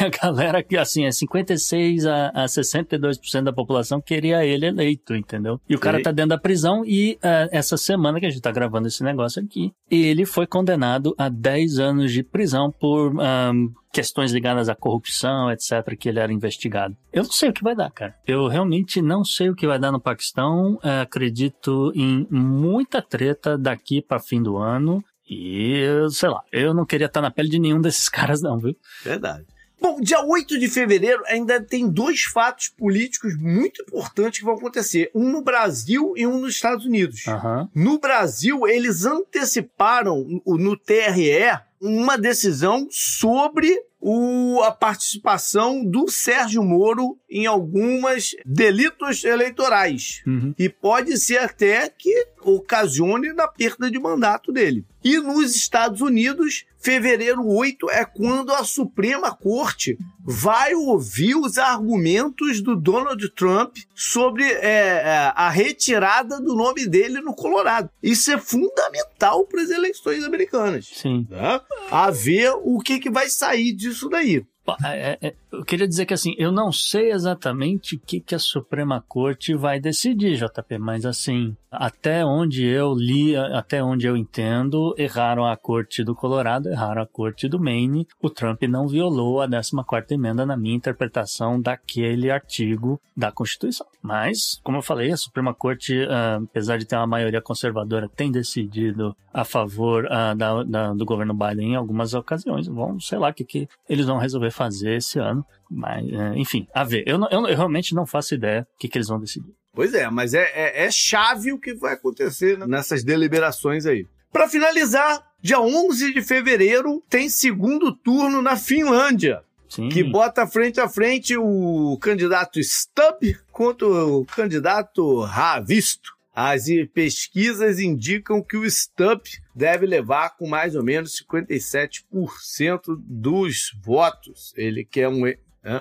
E 0.00 0.04
a 0.04 0.08
galera 0.08 0.62
que, 0.62 0.76
assim, 0.76 1.04
é 1.04 1.10
56 1.10 2.06
a, 2.06 2.28
a 2.28 2.44
62% 2.46 3.42
da 3.42 3.52
população 3.52 4.00
queria 4.00 4.44
ele 4.44 4.66
eleito, 4.66 5.14
entendeu? 5.14 5.60
E 5.68 5.74
o 5.74 5.78
cara 5.78 5.98
Sim. 5.98 6.04
tá 6.04 6.12
dentro 6.12 6.30
da 6.30 6.38
prisão 6.38 6.84
e 6.84 7.18
eh, 7.22 7.48
essa 7.52 7.76
semana 7.76 8.20
que 8.20 8.26
a 8.26 8.30
gente 8.30 8.42
tá 8.42 8.50
gravando 8.50 8.88
esse 8.88 9.02
negócio 9.02 9.42
aqui, 9.42 9.72
ele 9.90 10.24
foi 10.24 10.46
condenado 10.46 11.14
a 11.18 11.28
10 11.28 11.78
anos 11.78 12.12
de 12.12 12.22
prisão 12.22 12.70
por 12.70 13.20
ahn, 13.20 13.68
questões 13.92 14.32
ligadas 14.32 14.68
à 14.68 14.74
corrupção, 14.74 15.50
etc., 15.50 15.96
que 15.98 16.08
ele 16.08 16.20
era 16.20 16.32
investigado. 16.32 16.96
Eu 17.12 17.24
não 17.24 17.32
sei 17.32 17.48
o 17.48 17.52
que 17.52 17.62
vai 17.62 17.74
dar, 17.74 17.90
cara. 17.90 18.14
Eu 18.26 18.46
realmente 18.46 19.00
não 19.02 19.24
sei 19.24 19.50
o 19.50 19.54
que 19.54 19.66
vai 19.66 19.78
dar 19.78 19.92
no 19.92 20.00
Paquistão. 20.00 20.78
Eh, 20.82 21.00
acredito 21.00 21.92
em 21.94 22.26
muita 22.30 23.02
treta 23.02 23.56
daqui 23.56 24.00
para 24.00 24.20
fim 24.20 24.42
do 24.42 24.56
ano. 24.56 25.02
E, 25.28 25.84
sei 26.10 26.28
lá, 26.28 26.42
eu 26.50 26.72
não 26.72 26.86
queria 26.86 27.06
estar 27.06 27.20
na 27.20 27.30
pele 27.30 27.48
de 27.48 27.58
nenhum 27.58 27.80
desses 27.80 28.08
caras, 28.10 28.40
não, 28.40 28.58
viu? 28.58 28.74
Verdade. 29.02 29.46
Bom, 29.80 30.00
dia 30.00 30.20
8 30.20 30.58
de 30.58 30.68
fevereiro 30.68 31.22
ainda 31.26 31.60
tem 31.60 31.88
dois 31.88 32.22
fatos 32.24 32.68
políticos 32.68 33.36
muito 33.36 33.80
importantes 33.82 34.40
que 34.40 34.44
vão 34.44 34.54
acontecer. 34.54 35.08
Um 35.14 35.30
no 35.30 35.40
Brasil 35.40 36.14
e 36.16 36.26
um 36.26 36.40
nos 36.40 36.54
Estados 36.54 36.84
Unidos. 36.84 37.28
Aham. 37.28 37.68
No 37.72 37.98
Brasil, 38.00 38.66
eles 38.66 39.04
anteciparam 39.04 40.42
no 40.44 40.76
TRE 40.76 41.60
uma 41.80 42.18
decisão 42.18 42.88
sobre 42.90 43.80
o- 44.00 44.60
a 44.62 44.70
participação 44.70 45.84
do 45.84 46.08
Sérgio 46.08 46.62
Moro 46.62 47.18
em 47.28 47.46
algumas 47.46 48.30
delitos 48.44 49.24
eleitorais. 49.24 50.22
Uhum. 50.26 50.54
E 50.58 50.68
pode 50.68 51.16
ser 51.18 51.38
até 51.38 51.88
que 51.88 52.26
ocasione 52.42 53.32
na 53.32 53.48
perda 53.48 53.90
de 53.90 53.98
mandato 53.98 54.52
dele. 54.52 54.84
E 55.04 55.18
nos 55.18 55.54
Estados 55.56 56.00
Unidos, 56.00 56.64
fevereiro 56.78 57.46
8 57.46 57.90
é 57.90 58.04
quando 58.04 58.52
a 58.52 58.64
Suprema 58.64 59.34
Corte 59.34 59.98
vai 60.30 60.74
ouvir 60.74 61.34
os 61.36 61.56
argumentos 61.56 62.60
do 62.60 62.76
Donald 62.76 63.26
Trump 63.30 63.76
sobre 63.94 64.44
é, 64.44 65.00
é, 65.02 65.32
a 65.34 65.48
retirada 65.48 66.38
do 66.38 66.54
nome 66.54 66.86
dele 66.86 67.22
no 67.22 67.34
Colorado. 67.34 67.88
Isso 68.02 68.30
é 68.30 68.36
fundamental 68.36 69.46
para 69.46 69.62
as 69.62 69.70
eleições 69.70 70.22
americanas. 70.24 70.86
Sim. 70.92 71.26
Né? 71.30 71.60
A 71.90 72.10
ver 72.10 72.52
o 72.62 72.78
que, 72.78 72.98
que 72.98 73.08
vai 73.08 73.30
sair 73.30 73.72
disso 73.72 74.10
daí. 74.10 74.44
Pô, 74.66 74.76
é- 74.84 75.18
é- 75.22 75.34
eu 75.52 75.64
queria 75.64 75.86
dizer 75.88 76.06
que 76.06 76.14
assim, 76.14 76.34
eu 76.38 76.50
não 76.52 76.70
sei 76.72 77.10
exatamente 77.12 77.96
o 77.96 78.00
que, 78.00 78.20
que 78.20 78.34
a 78.34 78.38
Suprema 78.38 79.02
Corte 79.06 79.54
vai 79.54 79.80
decidir, 79.80 80.36
JP, 80.36 80.78
mas 80.78 81.04
assim, 81.06 81.56
até 81.70 82.24
onde 82.24 82.64
eu 82.66 82.94
li, 82.94 83.36
até 83.36 83.82
onde 83.82 84.06
eu 84.06 84.16
entendo, 84.16 84.94
erraram 84.98 85.44
a 85.46 85.56
Corte 85.56 86.02
do 86.04 86.14
Colorado, 86.14 86.68
erraram 86.68 87.02
a 87.02 87.06
Corte 87.06 87.48
do 87.48 87.58
Maine. 87.60 88.06
O 88.22 88.30
Trump 88.30 88.62
não 88.64 88.86
violou 88.88 89.40
a 89.40 89.48
14ª 89.48 90.12
emenda 90.12 90.44
na 90.46 90.56
minha 90.56 90.76
interpretação 90.76 91.60
daquele 91.60 92.30
artigo 92.30 93.00
da 93.16 93.30
Constituição. 93.32 93.86
Mas, 94.02 94.60
como 94.62 94.78
eu 94.78 94.82
falei, 94.82 95.10
a 95.10 95.16
Suprema 95.16 95.52
Corte, 95.52 95.94
ah, 96.08 96.40
apesar 96.42 96.78
de 96.78 96.84
ter 96.86 96.96
uma 96.96 97.06
maioria 97.06 97.42
conservadora, 97.42 98.08
tem 98.08 98.30
decidido 98.30 99.14
a 99.32 99.44
favor 99.44 100.06
ah, 100.10 100.34
da- 100.34 100.62
da- 100.62 100.92
do 100.94 101.04
governo 101.04 101.34
Biden 101.34 101.72
em 101.72 101.76
algumas 101.76 102.14
ocasiões. 102.14 102.66
Vamos, 102.66 103.06
sei 103.06 103.18
lá, 103.18 103.28
o 103.30 103.34
que, 103.34 103.44
que 103.44 103.68
eles 103.88 104.06
vão 104.06 104.18
resolver 104.18 104.50
fazer 104.50 104.94
esse 104.96 105.18
ano. 105.18 105.37
Mas, 105.70 106.04
eh, 106.10 106.32
enfim, 106.36 106.66
a 106.74 106.84
ver. 106.84 107.04
Eu, 107.06 107.18
não- 107.18 107.28
eu, 107.30 107.46
eu 107.46 107.56
realmente 107.56 107.94
não 107.94 108.06
faço 108.06 108.34
ideia 108.34 108.66
o 108.74 108.78
que, 108.78 108.88
que 108.88 108.96
eles 108.98 109.08
vão 109.08 109.20
decidir. 109.20 109.52
Pois 109.72 109.94
é, 109.94 110.08
mas 110.10 110.34
é, 110.34 110.42
é, 110.54 110.86
é 110.86 110.90
chave 110.90 111.52
o 111.52 111.58
que 111.58 111.74
vai 111.74 111.94
acontecer 111.94 112.58
nessas 112.66 113.04
deliberações 113.04 113.86
aí. 113.86 114.06
Para 114.32 114.48
finalizar, 114.48 115.22
dia 115.40 115.60
11 115.60 116.12
de 116.14 116.22
fevereiro 116.22 117.02
tem 117.08 117.28
segundo 117.28 117.92
turno 117.94 118.42
na 118.42 118.56
Finlândia, 118.56 119.42
Sim. 119.68 119.88
que 119.88 120.02
bota 120.02 120.46
frente 120.46 120.80
a 120.80 120.88
frente 120.88 121.36
o 121.36 121.96
candidato 122.00 122.58
Stubb 122.62 123.36
contra 123.52 123.86
o 123.86 124.24
candidato 124.24 125.20
Ravisto. 125.22 126.17
As 126.40 126.66
pesquisas 126.94 127.80
indicam 127.80 128.40
que 128.40 128.56
o 128.56 128.70
Stubb 128.70 129.22
deve 129.52 129.86
levar 129.86 130.36
com 130.36 130.46
mais 130.46 130.76
ou 130.76 130.84
menos 130.84 131.20
57% 131.20 132.80
dos 132.96 133.76
votos. 133.82 134.54
Ele 134.56 134.84
que 134.84 135.00
é 135.00 135.08
um, 135.08 135.26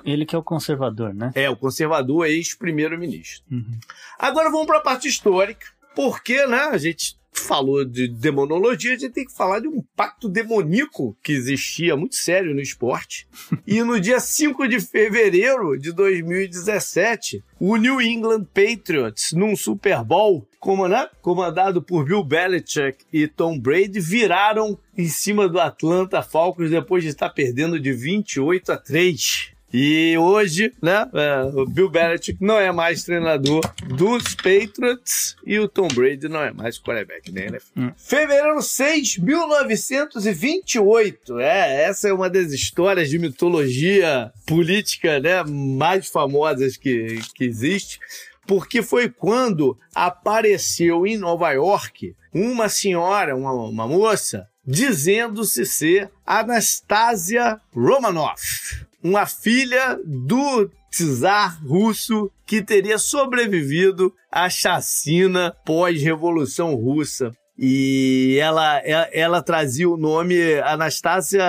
Ele 0.04 0.26
que 0.26 0.36
é 0.36 0.40
o 0.40 0.42
conservador, 0.42 1.14
né? 1.14 1.32
É, 1.36 1.48
o 1.48 1.56
conservador 1.56 2.26
ex-primeiro-ministro. 2.26 3.46
Uhum. 3.52 3.78
Agora 4.18 4.50
vamos 4.50 4.66
para 4.66 4.80
a 4.80 4.82
parte 4.82 5.08
histórica, 5.08 5.68
porque, 5.96 6.48
né, 6.48 6.62
a 6.72 6.78
gente 6.80 7.16
falou 7.40 7.86
de 7.86 8.08
demonologia, 8.08 8.94
a 8.94 8.98
gente 8.98 9.14
tem 9.14 9.26
que 9.26 9.36
falar 9.36 9.60
de 9.60 9.68
um 9.68 9.84
pacto 9.96 10.30
demoníaco 10.30 11.18
que 11.24 11.32
existia 11.32 11.96
muito 11.96 12.16
sério 12.16 12.54
no 12.54 12.62
esporte. 12.62 13.28
e 13.66 13.82
no 13.84 14.00
dia 14.00 14.20
5 14.20 14.68
de 14.68 14.80
fevereiro 14.80 15.78
de 15.78 15.92
2017, 15.92 17.44
o 17.60 17.76
New 17.76 18.02
England 18.02 18.46
Patriots, 18.46 19.34
num 19.34 19.56
Super 19.56 20.04
Bowl, 20.04 20.48
né, 20.90 21.10
comandado 21.22 21.82
por 21.82 22.06
Bill 22.06 22.24
Belichick 22.24 23.06
e 23.12 23.28
Tom 23.28 23.58
Brady, 23.58 24.00
viraram 24.00 24.78
em 24.98 25.08
cima 25.08 25.48
do 25.48 25.60
Atlanta 25.60 26.22
Falcons 26.22 26.70
depois 26.70 27.04
de 27.04 27.10
estar 27.10 27.30
perdendo 27.30 27.80
de 27.80 27.94
28 27.94 28.72
a 28.72 28.78
3. 28.78 29.57
E 29.72 30.18
hoje, 30.18 30.73
né, 30.81 31.07
é, 31.14 31.44
o 31.53 31.64
Bill 31.65 31.89
Belichick 31.89 32.41
não 32.41 32.57
é 32.57 32.72
mais 32.72 33.03
treinador 33.03 33.61
dos 33.85 34.34
Patriots 34.35 35.35
e 35.45 35.60
o 35.60 35.68
Tom 35.68 35.89
Brady 35.89 36.30
não 36.30 36.41
é 36.41 36.53
mais 36.53 36.80
quarterback 36.80 37.30
da 37.31 37.41
NFL. 37.41 37.68
Hum. 37.76 37.91
Fevereiro 37.98 38.61
6, 38.61 39.18
1928. 39.18 41.38
É, 41.39 41.84
essa 41.84 42.07
é 42.07 42.14
uma 42.14 42.30
das 42.30 42.53
histórias 42.53 43.10
de 43.10 43.19
mitologia 43.19 44.31
política, 44.45 45.19
né, 45.19 45.44
mais 45.44 46.07
famosas 46.07 46.77
que, 46.77 47.19
que 47.35 47.44
existe. 47.44 47.99
Porque 48.48 48.81
foi 48.81 49.10
quando 49.10 49.77
apareceu 49.94 51.06
em 51.06 51.18
Nova 51.18 51.52
York 51.52 52.15
uma 52.34 52.69
senhora, 52.69 53.35
uma, 53.35 53.52
uma 53.52 53.85
moça, 53.85 54.48
dizendo-se 54.65 55.65
ser 55.65 56.10
Anastasia 56.26 57.60
Romanoff 57.76 58.88
uma 59.08 59.26
filha 59.26 60.00
do 60.06 60.70
czar 60.92 61.64
russo 61.66 62.32
que 62.46 62.62
teria 62.62 62.98
sobrevivido 62.98 64.14
à 64.32 64.50
chacina 64.50 65.56
pós-revolução 65.66 66.76
russa. 66.76 67.32
E 67.58 68.38
ela, 68.40 68.78
ela, 68.80 69.10
ela, 69.12 69.42
trazia 69.42 69.90
o 69.90 69.98
nome 69.98 70.60
Anastasia 70.60 71.44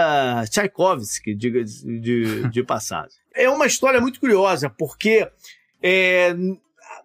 Tchaikovsky, 0.48 1.34
diga 1.34 1.62
de, 1.62 2.00
de, 2.00 2.48
de 2.48 2.62
passagem. 2.64 3.12
É 3.34 3.48
uma 3.50 3.66
história 3.66 4.00
muito 4.00 4.18
curiosa, 4.18 4.70
porque 4.70 5.28
é, 5.82 6.34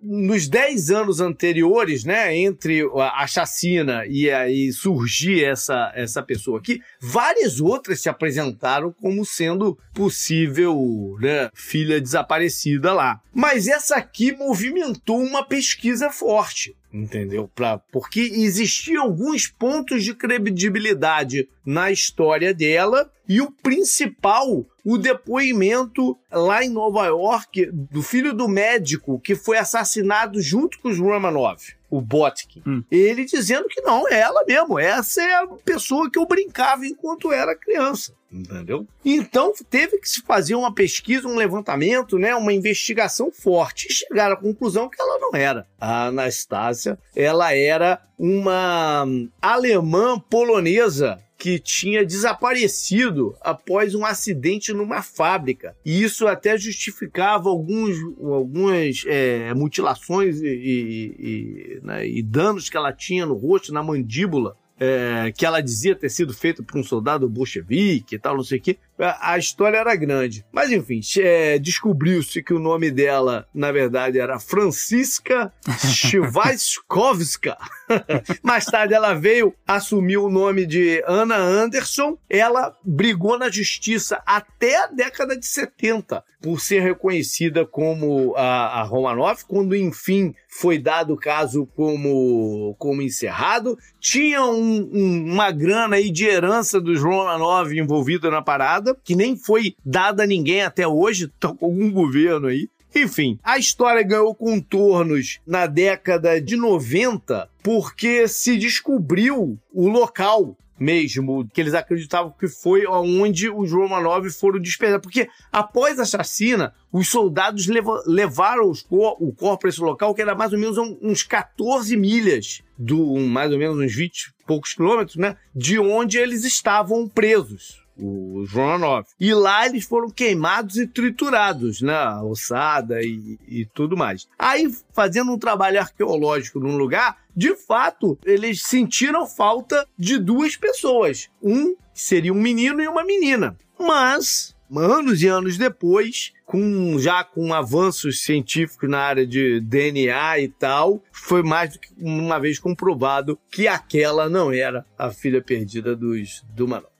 nos 0.04 0.48
10 0.48 0.92
anos 0.92 1.20
anteriores, 1.22 2.04
né, 2.04 2.36
entre 2.36 2.82
a, 2.96 3.26
chacina 3.26 4.06
e 4.06 4.30
aí 4.30 4.72
surgir 4.74 5.44
essa, 5.44 5.92
essa 5.96 6.22
pessoa 6.22 6.60
aqui, 6.60 6.82
várias 7.02 7.62
outras 7.62 8.02
se 8.02 8.10
apresentaram 8.10 8.92
como 8.92 9.26
sendo 9.26 9.78
possível 9.94 11.16
né, 11.20 11.50
filha 11.54 12.02
desaparecida 12.02 12.94
lá. 12.94 13.22
Mas 13.34 13.68
essa 13.68 13.96
aqui 13.96 14.32
movimentou 14.34 15.22
uma 15.22 15.44
pesquisa 15.44 16.10
forte 16.10 16.76
entendeu? 16.94 17.50
Pra, 17.56 17.80
porque 17.92 18.20
existiam 18.22 19.04
alguns 19.04 19.48
pontos 19.48 20.04
de 20.04 20.14
credibilidade 20.14 21.50
na 21.66 21.92
história 21.92 22.54
dela 22.54 23.12
e 23.28 23.42
o 23.42 23.52
principal, 23.52 24.66
o 24.84 24.98
depoimento 24.98 26.18
lá 26.32 26.64
em 26.64 26.70
Nova 26.70 27.06
York 27.06 27.68
do 27.72 28.02
filho 28.02 28.34
do 28.34 28.48
médico 28.48 29.20
que 29.20 29.36
foi 29.36 29.58
assassinado 29.58 30.42
junto 30.42 30.80
com 30.80 30.90
os 30.90 31.00
Romanov 31.00 31.62
o 31.94 32.02
Botkin. 32.02 32.64
Hum. 32.66 32.84
Ele 32.90 33.24
dizendo 33.24 33.68
que 33.68 33.82
não, 33.82 34.08
é 34.08 34.20
ela 34.20 34.44
mesmo. 34.48 34.80
Essa 34.80 35.22
é 35.22 35.34
a 35.36 35.48
pessoa 35.64 36.10
que 36.10 36.18
eu 36.18 36.26
brincava 36.26 36.88
enquanto 36.88 37.32
era 37.32 37.56
criança. 37.56 38.16
Entendeu? 38.32 38.88
Então 39.06 39.54
teve 39.70 40.00
que 40.00 40.10
se 40.10 40.24
fazer 40.24 40.56
uma 40.56 40.74
pesquisa, 40.74 41.28
um 41.28 41.36
levantamento, 41.36 42.18
né, 42.18 42.34
uma 42.34 42.52
investigação 42.52 43.32
forte 43.32 43.88
e 43.88 43.94
chegaram 43.94 44.34
à 44.34 44.38
conclusão 44.38 44.90
que 44.90 45.00
ela 45.00 45.20
não 45.20 45.36
era. 45.36 45.68
A 45.80 46.08
Anastácia, 46.08 46.98
ela 47.16 47.54
era 47.54 48.02
uma 48.18 49.06
alemã 49.40 50.20
polonesa 50.20 51.24
que 51.44 51.60
tinha 51.60 52.06
desaparecido 52.06 53.36
após 53.42 53.94
um 53.94 54.06
acidente 54.06 54.72
numa 54.72 55.02
fábrica. 55.02 55.76
E 55.84 56.02
isso 56.02 56.26
até 56.26 56.58
justificava 56.58 57.50
alguns, 57.50 57.98
algumas 58.18 59.04
é, 59.06 59.54
mutilações 59.54 60.42
e, 60.42 60.48
e, 60.48 61.16
e, 61.20 61.82
né, 61.84 62.08
e 62.08 62.22
danos 62.22 62.70
que 62.70 62.78
ela 62.78 62.94
tinha 62.94 63.26
no 63.26 63.34
rosto, 63.34 63.74
na 63.74 63.84
mandíbula 63.84 64.56
é, 64.80 65.32
que 65.32 65.46
ela 65.46 65.62
dizia 65.62 65.96
ter 65.96 66.10
sido 66.10 66.34
feita 66.34 66.64
por 66.64 66.78
um 66.78 66.84
soldado 66.84 67.30
bolchevique 67.30 68.16
e 68.16 68.20
tal, 68.20 68.36
não 68.36 68.44
sei 68.44 68.60
o 68.60 68.62
quê. 68.62 68.78
A 69.00 69.38
história 69.38 69.78
era 69.78 69.96
grande. 69.96 70.46
Mas 70.52 70.72
enfim, 70.72 71.02
é, 71.20 71.58
descobriu-se 71.58 72.44
que 72.44 72.54
o 72.54 72.60
nome 72.60 72.92
dela, 72.92 73.48
na 73.54 73.72
verdade, 73.72 74.20
era 74.20 74.40
Francisca 74.40 75.52
Chivaskovska. 75.94 77.58
Mais 78.44 78.66
tarde 78.66 78.94
ela 78.94 79.14
veio, 79.14 79.54
assumiu 79.68 80.26
o 80.26 80.30
nome 80.30 80.66
de 80.66 81.04
Anna 81.08 81.38
Anderson. 81.38 82.18
Ela 82.30 82.76
brigou 82.84 83.38
na 83.38 83.50
justiça 83.50 84.22
até 84.26 84.84
a 84.84 84.88
década 84.88 85.38
de 85.38 85.46
70 85.46 86.24
por 86.44 86.60
ser 86.60 86.82
reconhecida 86.82 87.66
como 87.66 88.36
a, 88.36 88.82
a 88.82 88.84
Romanov, 88.84 89.46
quando 89.48 89.74
enfim 89.74 90.36
foi 90.50 90.78
dado 90.78 91.14
o 91.14 91.18
caso 91.18 91.66
como, 91.74 92.76
como 92.78 93.02
encerrado. 93.02 93.78
Tinha 93.98 94.44
um, 94.44 94.90
um, 94.94 95.32
uma 95.32 95.50
grana 95.52 95.96
aí 95.96 96.12
de 96.12 96.26
herança 96.26 96.82
dos 96.82 97.02
Romanov 97.02 97.72
envolvida 97.74 98.30
na 98.30 98.42
parada, 98.42 98.83
que 99.04 99.16
nem 99.16 99.38
foi 99.38 99.76
dada 99.86 100.24
a 100.24 100.28
ninguém 100.28 100.64
até 100.64 100.88
hoje, 100.88 101.28
tá 101.40 101.54
com 101.54 101.66
algum 101.66 101.92
governo 101.92 102.48
aí. 102.48 102.70
Enfim, 102.96 103.40
a 103.44 103.58
história 103.58 104.04
ganhou 104.04 104.36
contornos 104.36 105.40
na 105.48 105.66
década 105.66 106.40
de 106.40 106.56
90 106.56 107.50
porque 107.64 108.28
se 108.28 108.56
descobriu 108.58 109.58
o 109.74 109.90
local 109.90 110.56
mesmo, 110.80 111.48
que 111.54 111.62
eles 111.62 111.74
acreditavam 111.74 112.34
que 112.38 112.48
foi 112.48 112.86
onde 112.86 113.50
os 113.50 113.72
Romanov 113.72 114.30
foram 114.32 114.60
despejados. 114.60 115.02
Porque 115.02 115.30
após 115.52 116.00
a 116.00 116.06
chacina, 116.06 116.74
os 116.92 117.08
soldados 117.08 117.68
levaram 118.06 118.72
cor 118.90 119.16
o 119.20 119.32
corpo 119.32 119.62
para 119.62 119.70
esse 119.70 119.80
local, 119.80 120.14
que 120.14 120.22
era 120.22 120.36
mais 120.36 120.52
ou 120.52 120.60
menos 120.60 120.78
uns 120.78 121.24
14 121.24 121.96
milhas, 121.96 122.62
do, 122.78 123.16
mais 123.18 123.52
ou 123.52 123.58
menos 123.58 123.78
uns 123.78 123.96
20 123.96 124.20
e 124.20 124.46
poucos 124.46 124.74
quilômetros, 124.74 125.16
né? 125.16 125.38
De 125.56 125.80
onde 125.80 126.18
eles 126.18 126.44
estavam 126.44 127.08
presos 127.08 127.83
os 127.98 128.52
Romanov. 128.52 129.06
E 129.20 129.34
lá 129.34 129.66
eles 129.66 129.86
foram 129.86 130.10
queimados 130.10 130.78
e 130.78 130.88
triturados, 130.88 131.82
né? 131.82 132.08
Ossada 132.24 133.02
e, 133.02 133.38
e 133.48 133.66
tudo 133.66 133.96
mais. 133.96 134.28
Aí, 134.38 134.72
fazendo 134.94 135.32
um 135.32 135.38
trabalho 135.38 135.80
arqueológico 135.80 136.60
num 136.60 136.78
lugar, 136.78 137.18
de 137.36 137.56
fato, 137.56 138.18
eles 138.26 138.64
sentiram 138.64 139.28
falta 139.28 139.88
de 139.98 140.18
duas 140.18 140.56
pessoas. 140.56 141.30
Um 141.42 141.76
seria 141.94 142.34
um 142.34 142.42
menino 142.42 142.82
e 142.82 142.88
uma 142.88 143.04
menina. 143.04 143.56
Mas, 143.80 144.56
anos 144.76 145.22
e 145.22 145.28
anos 145.28 145.58
depois, 145.58 146.32
com 146.46 146.98
já 147.00 147.24
com 147.24 147.54
avanços 147.54 148.22
científicos 148.22 148.90
na 148.90 149.00
área 149.00 149.26
de 149.26 149.60
DNA 149.60 150.40
e 150.40 150.48
tal, 150.48 151.04
foi 151.12 151.44
mais 151.44 151.74
do 151.74 151.80
que 151.80 151.90
uma 151.98 152.40
vez 152.40 152.60
comprovado 152.60 153.40
que 153.52 153.68
aquela 153.68 154.30
não 154.30 154.52
era 154.52 154.86
a 154.98 155.10
filha 155.12 155.42
perdida 155.42 155.96
dos 155.96 156.44
do 156.54 156.68
Manoel. 156.68 156.93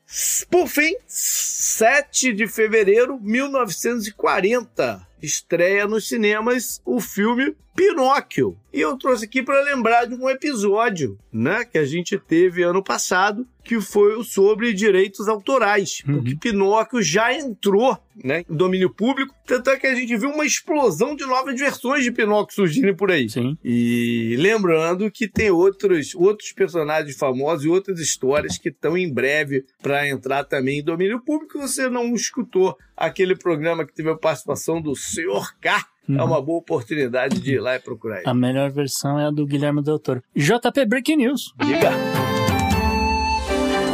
Por 0.50 0.68
fim, 0.68 0.96
7 1.08 2.34
de 2.34 2.48
fevereiro 2.48 3.18
de 3.18 3.26
1940, 3.26 5.08
estreia 5.24 5.88
nos 5.88 6.08
cinemas 6.08 6.82
o 6.86 7.00
filme 7.00 7.56
Pinóquio. 7.76 8.56
E 8.72 8.80
eu 8.82 8.96
trouxe 8.98 9.26
aqui 9.26 9.42
para 9.42 9.60
lembrar 9.64 10.06
de 10.06 10.14
um 10.14 10.30
episódio, 10.30 11.18
né, 11.32 11.66
que 11.66 11.78
a 11.78 11.86
gente 11.86 12.20
teve 12.20 12.62
ano 12.62 12.84
passado, 12.84 13.48
que 13.64 13.80
foi 13.82 14.16
o 14.16 14.24
sobre 14.24 14.74
direitos 14.74 15.28
autorais, 15.28 16.04
Uhum. 16.08 16.16
porque 16.16 16.36
Pinóquio 16.36 17.02
já 17.02 17.34
entrou, 17.34 17.98
né, 18.24 18.44
em 18.48 18.56
domínio 18.56 18.92
público, 18.92 19.34
tanto 19.48 19.70
é 19.72 19.78
que 19.78 19.88
a 19.88 19.96
gente 19.96 20.16
viu 20.18 20.30
uma 20.30 20.46
explosão 20.46 21.16
de 21.16 21.26
novas 21.26 21.60
versões 21.60 22.04
de 22.04 22.12
Pinóquio 22.12 22.54
surgindo 22.54 22.96
por 22.96 23.10
aí. 23.12 23.28
Sim. 23.30 23.58
E 23.64 24.36
lembrando 24.38 25.10
que 25.10 25.28
tem 25.28 25.50
outros, 25.50 26.14
outros 26.14 26.52
personagens 26.52 27.16
famosos 27.18 27.66
e 27.66 27.70
outras 27.70 28.00
histórias 28.00 28.58
que 28.58 28.70
estão 28.70 28.96
em 28.98 29.12
breve 29.12 29.66
para 29.82 30.08
entrar 30.08 30.44
também 30.44 30.80
em 30.80 30.84
domínio 30.84 31.20
público. 31.24 31.60
Você 31.60 31.90
não 31.90 32.14
escutou 32.14 32.78
aquele 32.96 33.36
programa 33.36 33.86
que 33.86 33.94
teve 33.94 34.10
a 34.10 34.16
participação 34.16 34.82
do 34.82 34.96
Sr. 34.96 35.56
K. 35.62 35.86
É 36.10 36.22
uma 36.22 36.42
boa 36.42 36.60
oportunidade 36.60 37.40
de 37.40 37.54
ir 37.54 37.60
lá 37.60 37.76
e 37.76 37.80
procurar 37.80 38.18
ele. 38.18 38.30
A 38.30 38.34
melhor 38.34 38.70
versão 38.70 39.18
é 39.18 39.26
a 39.26 39.32
do 39.32 39.46
Guilherme 39.46 39.82
Del 39.82 39.98
Toro. 39.98 40.22
JP 40.36 40.86
Breaking 40.86 41.18
News. 41.18 41.54
Diga. 41.64 41.92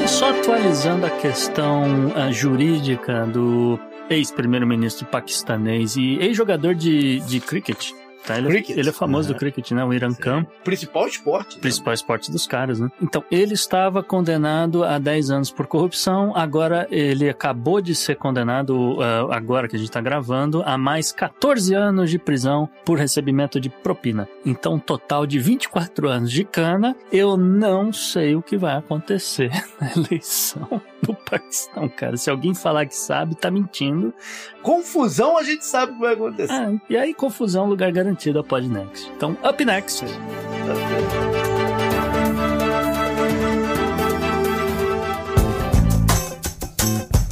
Só 0.07 0.31
atualizando 0.31 1.05
a 1.05 1.09
questão 1.11 2.11
ah, 2.15 2.31
jurídica 2.31 3.27
do 3.27 3.79
ex-primeiro-ministro 4.09 5.05
paquistanês 5.05 5.95
e 5.95 6.15
ex-jogador 6.15 6.73
de, 6.73 7.19
de 7.19 7.39
cricket, 7.39 7.91
Tá? 8.25 8.37
Ele, 8.37 8.47
Cricket. 8.49 8.77
ele 8.77 8.89
é 8.89 8.91
famoso 8.91 9.33
do 9.33 9.39
cricket, 9.39 9.71
né? 9.71 9.83
O 9.83 9.93
Iran 9.93 10.13
Khan, 10.13 10.45
Principal 10.63 11.07
esporte. 11.07 11.55
né? 11.55 11.61
principal 11.61 11.93
esporte 11.93 12.31
dos 12.31 12.45
caras, 12.45 12.79
né? 12.79 12.89
Então, 13.01 13.23
ele 13.31 13.53
estava 13.53 14.03
condenado 14.03 14.83
a 14.83 14.97
10 14.99 15.31
anos 15.31 15.51
por 15.51 15.67
corrupção, 15.67 16.33
agora 16.35 16.87
ele 16.91 17.29
acabou 17.29 17.81
de 17.81 17.95
ser 17.95 18.15
condenado, 18.15 18.97
ah, 19.01 19.35
agora 19.35 19.67
que 19.67 19.75
a 19.75 19.79
gente 19.79 19.91
tá 19.91 20.01
gravando, 20.01 20.61
a 20.65 20.77
mais 20.77 21.11
14 21.11 21.73
anos 21.73 22.09
de 22.09 22.19
prisão 22.19 22.69
por 22.85 22.97
recebimento 22.97 23.59
de 23.59 23.69
propina. 23.69 24.27
Então, 24.45 24.73
um 24.75 24.79
total 24.79 25.25
de 25.25 25.39
24 25.39 26.09
anos 26.09 26.31
de 26.31 26.43
cana. 26.43 26.95
Eu 27.11 27.37
não 27.37 27.91
sei 27.93 28.35
o 28.35 28.41
que 28.41 28.57
vai 28.57 28.75
acontecer 28.75 29.49
na 29.79 29.91
eleição 29.93 30.81
do 31.01 31.13
Paquistão, 31.29 31.89
cara. 31.89 32.17
Se 32.17 32.29
alguém 32.29 32.53
falar 32.53 32.85
que 32.85 32.95
sabe, 32.95 33.35
tá 33.35 33.51
mentindo. 33.51 34.13
Confusão, 34.61 35.37
a 35.37 35.43
gente 35.43 35.65
sabe 35.65 35.91
o 35.91 35.95
que 35.95 36.01
vai 36.01 36.13
acontecer. 36.13 36.51
Ah, 36.51 36.73
e 36.89 36.97
aí, 36.97 37.13
confusão, 37.13 37.65
lugar 37.67 37.91
garantido 37.91 38.39
ao 38.39 38.43
Podnext. 38.43 39.11
Então, 39.15 39.37
up 39.43 39.63
next. 39.63 40.05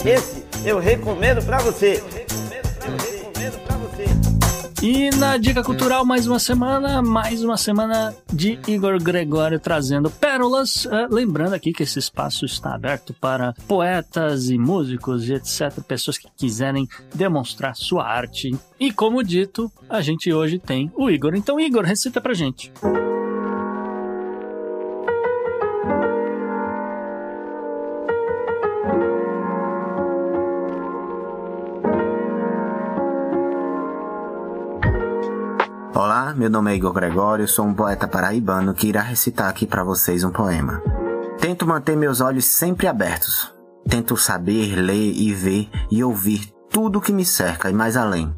Esse 0.06 0.46
eu 0.64 0.80
recomendo 0.80 1.44
pra 1.46 1.58
você. 1.60 2.04
E 4.90 5.10
na 5.18 5.36
Dica 5.36 5.62
Cultural, 5.62 6.06
mais 6.06 6.28
uma 6.28 6.40
semana, 6.40 7.02
mais 7.02 7.44
uma 7.44 7.58
semana 7.58 8.16
de 8.32 8.58
Igor 8.70 8.98
Gregório 9.04 9.60
trazendo 9.60 10.10
pérolas. 10.10 10.88
Ah, 10.90 11.10
lembrando 11.12 11.54
aqui 11.54 11.74
que 11.74 11.84
esse 11.84 12.00
espaço 12.00 12.46
está 12.46 12.74
aberto 12.74 13.14
para 13.14 13.54
poetas 13.68 14.50
e 14.50 14.58
músicos 14.58 15.28
e 15.28 15.34
etc. 15.34 15.82
Pessoas 15.86 16.18
que 16.18 16.30
quiserem 16.38 16.88
demonstrar 17.14 17.76
sua 17.76 18.08
arte. 18.08 18.58
E 18.80 18.90
como 18.90 19.22
dito, 19.26 19.70
a 19.90 20.00
gente 20.00 20.32
hoje 20.32 20.58
tem 20.58 20.90
o 20.96 21.10
Igor. 21.10 21.36
Então, 21.36 21.60
Igor, 21.60 21.84
recita 21.84 22.22
pra 22.22 22.34
gente. 22.34 22.72
Olá, 22.82 23.07
meu 36.38 36.52
nome 36.52 36.72
é 36.72 36.76
Igor 36.76 36.94
Gregório, 36.94 37.48
sou 37.48 37.66
um 37.66 37.74
poeta 37.74 38.08
paraibano 38.08 38.72
que 38.72 38.88
irá 38.88 39.02
recitar 39.02 39.50
aqui 39.50 39.66
para 39.66 39.84
vocês 39.84 40.24
um 40.24 40.30
poema. 40.30 40.84
Tento 41.40 41.66
manter 41.66 41.98
meus 41.98 42.22
olhos 42.22 42.46
sempre 42.46 42.86
abertos. 42.86 43.52
Tento 43.90 44.16
saber, 44.16 44.76
ler 44.76 45.14
e 45.14 45.34
ver 45.34 45.68
e 45.90 46.04
ouvir 46.04 46.54
tudo 46.70 47.00
o 47.00 47.02
que 47.02 47.12
me 47.12 47.26
cerca 47.26 47.72
e 47.72 47.74
mais 47.74 47.98
além. 47.98 48.36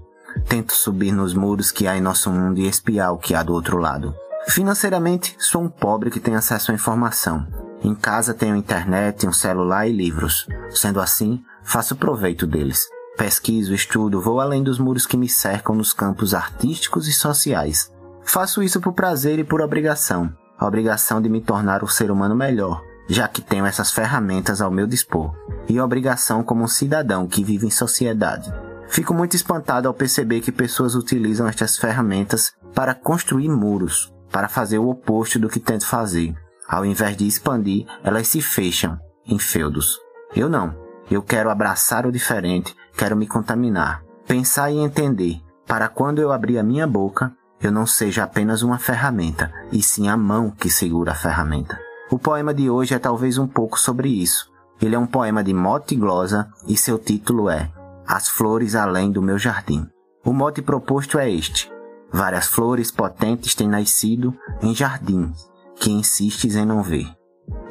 Tento 0.47 0.71
subir 0.71 1.11
nos 1.11 1.33
muros 1.33 1.71
que 1.71 1.87
há 1.87 1.97
em 1.97 2.01
nosso 2.01 2.31
mundo 2.31 2.59
e 2.59 2.67
espiar 2.67 3.11
o 3.11 3.17
que 3.17 3.35
há 3.35 3.43
do 3.43 3.53
outro 3.53 3.77
lado. 3.77 4.15
Financeiramente, 4.47 5.35
sou 5.37 5.61
um 5.61 5.69
pobre 5.69 6.09
que 6.09 6.21
tem 6.21 6.35
acesso 6.35 6.71
à 6.71 6.75
informação. 6.75 7.45
Em 7.83 7.93
casa 7.93 8.33
tenho 8.33 8.55
internet, 8.55 9.27
um 9.27 9.33
celular 9.33 9.85
e 9.85 9.91
livros. 9.91 10.47
Sendo 10.69 11.01
assim, 11.01 11.43
faço 11.63 11.97
proveito 11.97 12.47
deles. 12.47 12.87
Pesquiso, 13.19 13.73
estudo, 13.73 14.21
vou 14.21 14.39
além 14.39 14.63
dos 14.63 14.79
muros 14.79 15.05
que 15.05 15.17
me 15.17 15.27
cercam 15.27 15.75
nos 15.75 15.91
campos 15.91 16.33
artísticos 16.33 17.05
e 17.05 17.11
sociais. 17.11 17.91
Faço 18.23 18.63
isso 18.63 18.79
por 18.79 18.93
prazer 18.93 19.37
e 19.39 19.43
por 19.43 19.61
obrigação. 19.61 20.33
A 20.57 20.65
obrigação 20.65 21.21
de 21.21 21.27
me 21.27 21.41
tornar 21.41 21.83
um 21.83 21.87
ser 21.87 22.11
humano 22.11 22.33
melhor, 22.33 22.81
já 23.09 23.27
que 23.27 23.41
tenho 23.41 23.65
essas 23.65 23.91
ferramentas 23.91 24.61
ao 24.61 24.71
meu 24.71 24.87
dispor. 24.87 25.35
E 25.67 25.81
obrigação 25.81 26.41
como 26.41 26.63
um 26.63 26.67
cidadão 26.67 27.27
que 27.27 27.43
vive 27.43 27.67
em 27.67 27.69
sociedade. 27.69 28.53
Fico 28.87 29.13
muito 29.13 29.35
espantado 29.35 29.89
ao 29.89 29.93
perceber 29.93 30.39
que 30.39 30.49
pessoas 30.49 30.95
utilizam 30.95 31.45
estas 31.45 31.77
ferramentas 31.77 32.53
para 32.73 32.95
construir 32.95 33.49
muros, 33.49 34.13
para 34.31 34.47
fazer 34.47 34.77
o 34.77 34.87
oposto 34.87 35.37
do 35.37 35.49
que 35.49 35.59
tento 35.59 35.85
fazer. 35.85 36.33
Ao 36.65 36.85
invés 36.85 37.17
de 37.17 37.27
expandir, 37.27 37.85
elas 38.01 38.29
se 38.29 38.41
fecham 38.41 38.97
em 39.25 39.37
feudos. 39.37 39.99
Eu 40.33 40.47
não. 40.47 40.88
Eu 41.09 41.21
quero 41.23 41.49
abraçar 41.49 42.05
o 42.05 42.11
diferente, 42.11 42.75
quero 42.95 43.15
me 43.15 43.27
contaminar, 43.27 44.03
pensar 44.27 44.71
e 44.71 44.77
entender, 44.77 45.41
para 45.65 45.87
quando 45.87 46.19
eu 46.19 46.31
abrir 46.31 46.57
a 46.57 46.63
minha 46.63 46.85
boca, 46.85 47.33
eu 47.61 47.71
não 47.71 47.85
seja 47.85 48.23
apenas 48.23 48.61
uma 48.61 48.77
ferramenta, 48.77 49.51
e 49.71 49.81
sim 49.81 50.07
a 50.07 50.15
mão 50.15 50.51
que 50.51 50.69
segura 50.69 51.11
a 51.11 51.15
ferramenta. 51.15 51.79
O 52.11 52.17
poema 52.17 52.53
de 52.53 52.69
hoje 52.69 52.93
é 52.93 52.99
talvez 52.99 53.37
um 53.37 53.47
pouco 53.47 53.79
sobre 53.79 54.09
isso. 54.09 54.51
Ele 54.81 54.95
é 54.95 54.99
um 54.99 55.05
poema 55.05 55.43
de 55.43 55.53
mote 55.53 55.93
e 55.93 55.97
glosa 55.97 56.47
e 56.67 56.77
seu 56.77 56.97
título 56.97 57.49
é 57.49 57.71
As 58.07 58.29
Flores 58.29 58.75
Além 58.75 59.11
do 59.11 59.21
Meu 59.21 59.37
Jardim. 59.37 59.87
O 60.25 60.31
mote 60.31 60.61
proposto 60.61 61.19
é 61.19 61.29
este: 61.29 61.71
Várias 62.11 62.47
flores 62.47 62.91
potentes 62.91 63.53
têm 63.53 63.67
nascido 63.67 64.33
em 64.61 64.73
jardins 64.73 65.49
que 65.75 65.91
insistes 65.91 66.55
em 66.55 66.65
não 66.65 66.81
ver. 66.81 67.07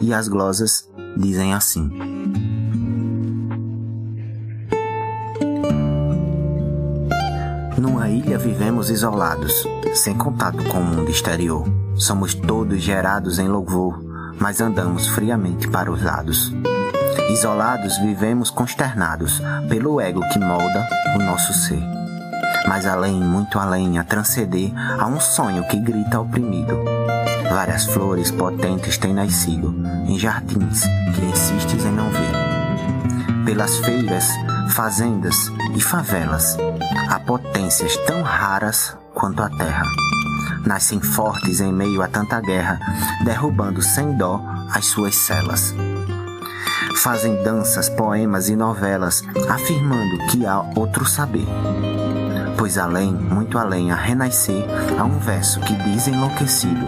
E 0.01 0.12
as 0.12 0.28
glosas 0.28 0.89
dizem 1.16 1.55
assim. 1.55 2.57
Numa 7.78 8.09
ilha 8.09 8.36
vivemos 8.36 8.90
isolados, 8.90 9.64
sem 9.94 10.12
contato 10.16 10.64
com 10.64 10.78
o 10.78 10.84
mundo 10.84 11.10
exterior. 11.10 11.64
Somos 11.94 12.34
todos 12.34 12.82
gerados 12.82 13.38
em 13.38 13.46
louvor, 13.46 14.02
mas 14.38 14.60
andamos 14.60 15.06
friamente 15.06 15.68
para 15.68 15.90
os 15.90 16.02
lados. 16.02 16.52
Isolados 17.30 17.96
vivemos 17.98 18.50
consternados 18.50 19.40
pelo 19.68 20.00
ego 20.00 20.20
que 20.30 20.40
molda 20.40 20.88
o 21.14 21.18
nosso 21.20 21.52
ser. 21.52 21.82
Mas 22.66 22.84
além, 22.84 23.14
muito 23.14 23.59
além, 23.59 23.98
a 23.98 24.05
transcender, 24.05 24.72
há 24.98 25.06
um 25.06 25.20
sonho 25.20 25.62
que 25.68 25.78
grita 25.78 26.20
oprimido. 26.20 26.82
Várias 27.48 27.86
flores 27.86 28.30
potentes 28.32 28.98
têm 28.98 29.14
nascido 29.14 29.74
em 30.06 30.18
jardins 30.18 30.82
que 31.14 31.24
insistes 31.24 31.84
em 31.84 31.92
não 31.92 32.10
ver. 32.10 33.44
Pelas 33.44 33.78
feiras, 33.78 34.28
fazendas 34.70 35.50
e 35.74 35.80
favelas, 35.80 36.56
há 37.09 37.20
potências 37.20 37.97
tão 38.06 38.23
raras 38.23 38.97
quanto 39.15 39.43
a 39.43 39.48
terra. 39.51 39.82
Nascem 40.65 41.01
fortes 41.01 41.60
em 41.60 41.73
meio 41.73 42.02
a 42.02 42.09
tanta 42.09 42.40
guerra, 42.40 42.78
derrubando 43.24 43.81
sem 43.82 44.16
dó 44.16 44.43
as 44.73 44.86
suas 44.86 45.15
celas. 45.15 45.74
Fazem 46.97 47.43
danças, 47.43 47.89
poemas 47.89 48.48
e 48.48 48.56
novelas, 48.56 49.23
afirmando 49.48 50.19
que 50.31 50.44
há 50.44 50.60
outro 50.77 51.05
saber. 51.05 51.47
Pois 52.56 52.77
além, 52.77 53.12
muito 53.12 53.56
além, 53.56 53.93
a 53.93 53.94
renascer, 53.94 54.65
há 54.98 55.05
um 55.05 55.19
verso 55.19 55.60
que 55.60 55.74
diz 55.74 56.09
enlouquecido: 56.09 56.86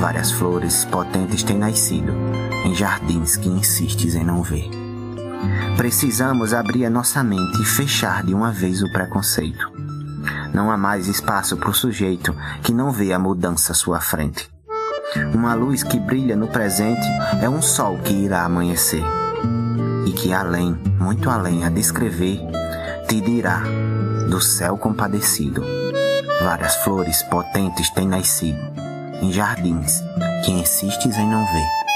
Várias 0.00 0.30
flores 0.30 0.84
potentes 0.86 1.42
têm 1.42 1.58
nascido 1.58 2.12
em 2.64 2.74
jardins 2.74 3.36
que 3.36 3.48
insistes 3.48 4.14
em 4.14 4.24
não 4.24 4.42
ver. 4.42 4.77
Precisamos 5.78 6.52
abrir 6.52 6.86
a 6.86 6.90
nossa 6.90 7.22
mente 7.22 7.62
e 7.62 7.64
fechar 7.64 8.24
de 8.24 8.34
uma 8.34 8.50
vez 8.50 8.82
o 8.82 8.90
preconceito. 8.90 9.70
Não 10.52 10.72
há 10.72 10.76
mais 10.76 11.06
espaço 11.06 11.56
para 11.56 11.70
o 11.70 11.74
sujeito 11.74 12.34
que 12.64 12.72
não 12.72 12.90
vê 12.90 13.12
a 13.12 13.18
mudança 13.18 13.70
à 13.70 13.74
sua 13.76 14.00
frente. 14.00 14.50
Uma 15.32 15.54
luz 15.54 15.84
que 15.84 15.96
brilha 16.00 16.34
no 16.34 16.48
presente 16.48 17.06
é 17.40 17.48
um 17.48 17.62
sol 17.62 17.96
que 17.98 18.12
irá 18.12 18.42
amanhecer. 18.42 19.04
E 20.04 20.10
que 20.10 20.32
além, 20.32 20.76
muito 20.98 21.30
além 21.30 21.64
a 21.64 21.68
descrever, 21.68 22.40
te 23.06 23.20
dirá, 23.20 23.62
do 24.28 24.40
céu 24.40 24.76
compadecido, 24.76 25.62
várias 26.42 26.74
flores 26.82 27.22
potentes 27.22 27.88
têm 27.90 28.08
nascido 28.08 28.58
em 29.22 29.30
jardins 29.30 30.02
que 30.44 30.50
insistes 30.50 31.16
em 31.16 31.30
não 31.30 31.46
ver. 31.46 31.87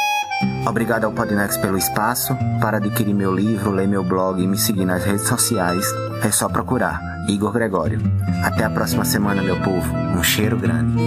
Obrigado 0.66 1.04
ao 1.04 1.12
Podnext 1.12 1.60
pelo 1.60 1.76
espaço. 1.76 2.36
Para 2.60 2.78
adquirir 2.78 3.14
meu 3.14 3.34
livro, 3.34 3.70
ler 3.70 3.88
meu 3.88 4.04
blog 4.04 4.42
e 4.42 4.46
me 4.46 4.56
seguir 4.56 4.84
nas 4.84 5.04
redes 5.04 5.26
sociais, 5.26 5.84
é 6.22 6.30
só 6.30 6.48
procurar 6.48 7.00
Igor 7.28 7.52
Gregório. 7.52 8.00
Até 8.44 8.64
a 8.64 8.70
próxima 8.70 9.04
semana, 9.04 9.42
meu 9.42 9.60
povo. 9.60 9.92
Um 10.16 10.22
cheiro 10.22 10.56
grande. 10.56 11.02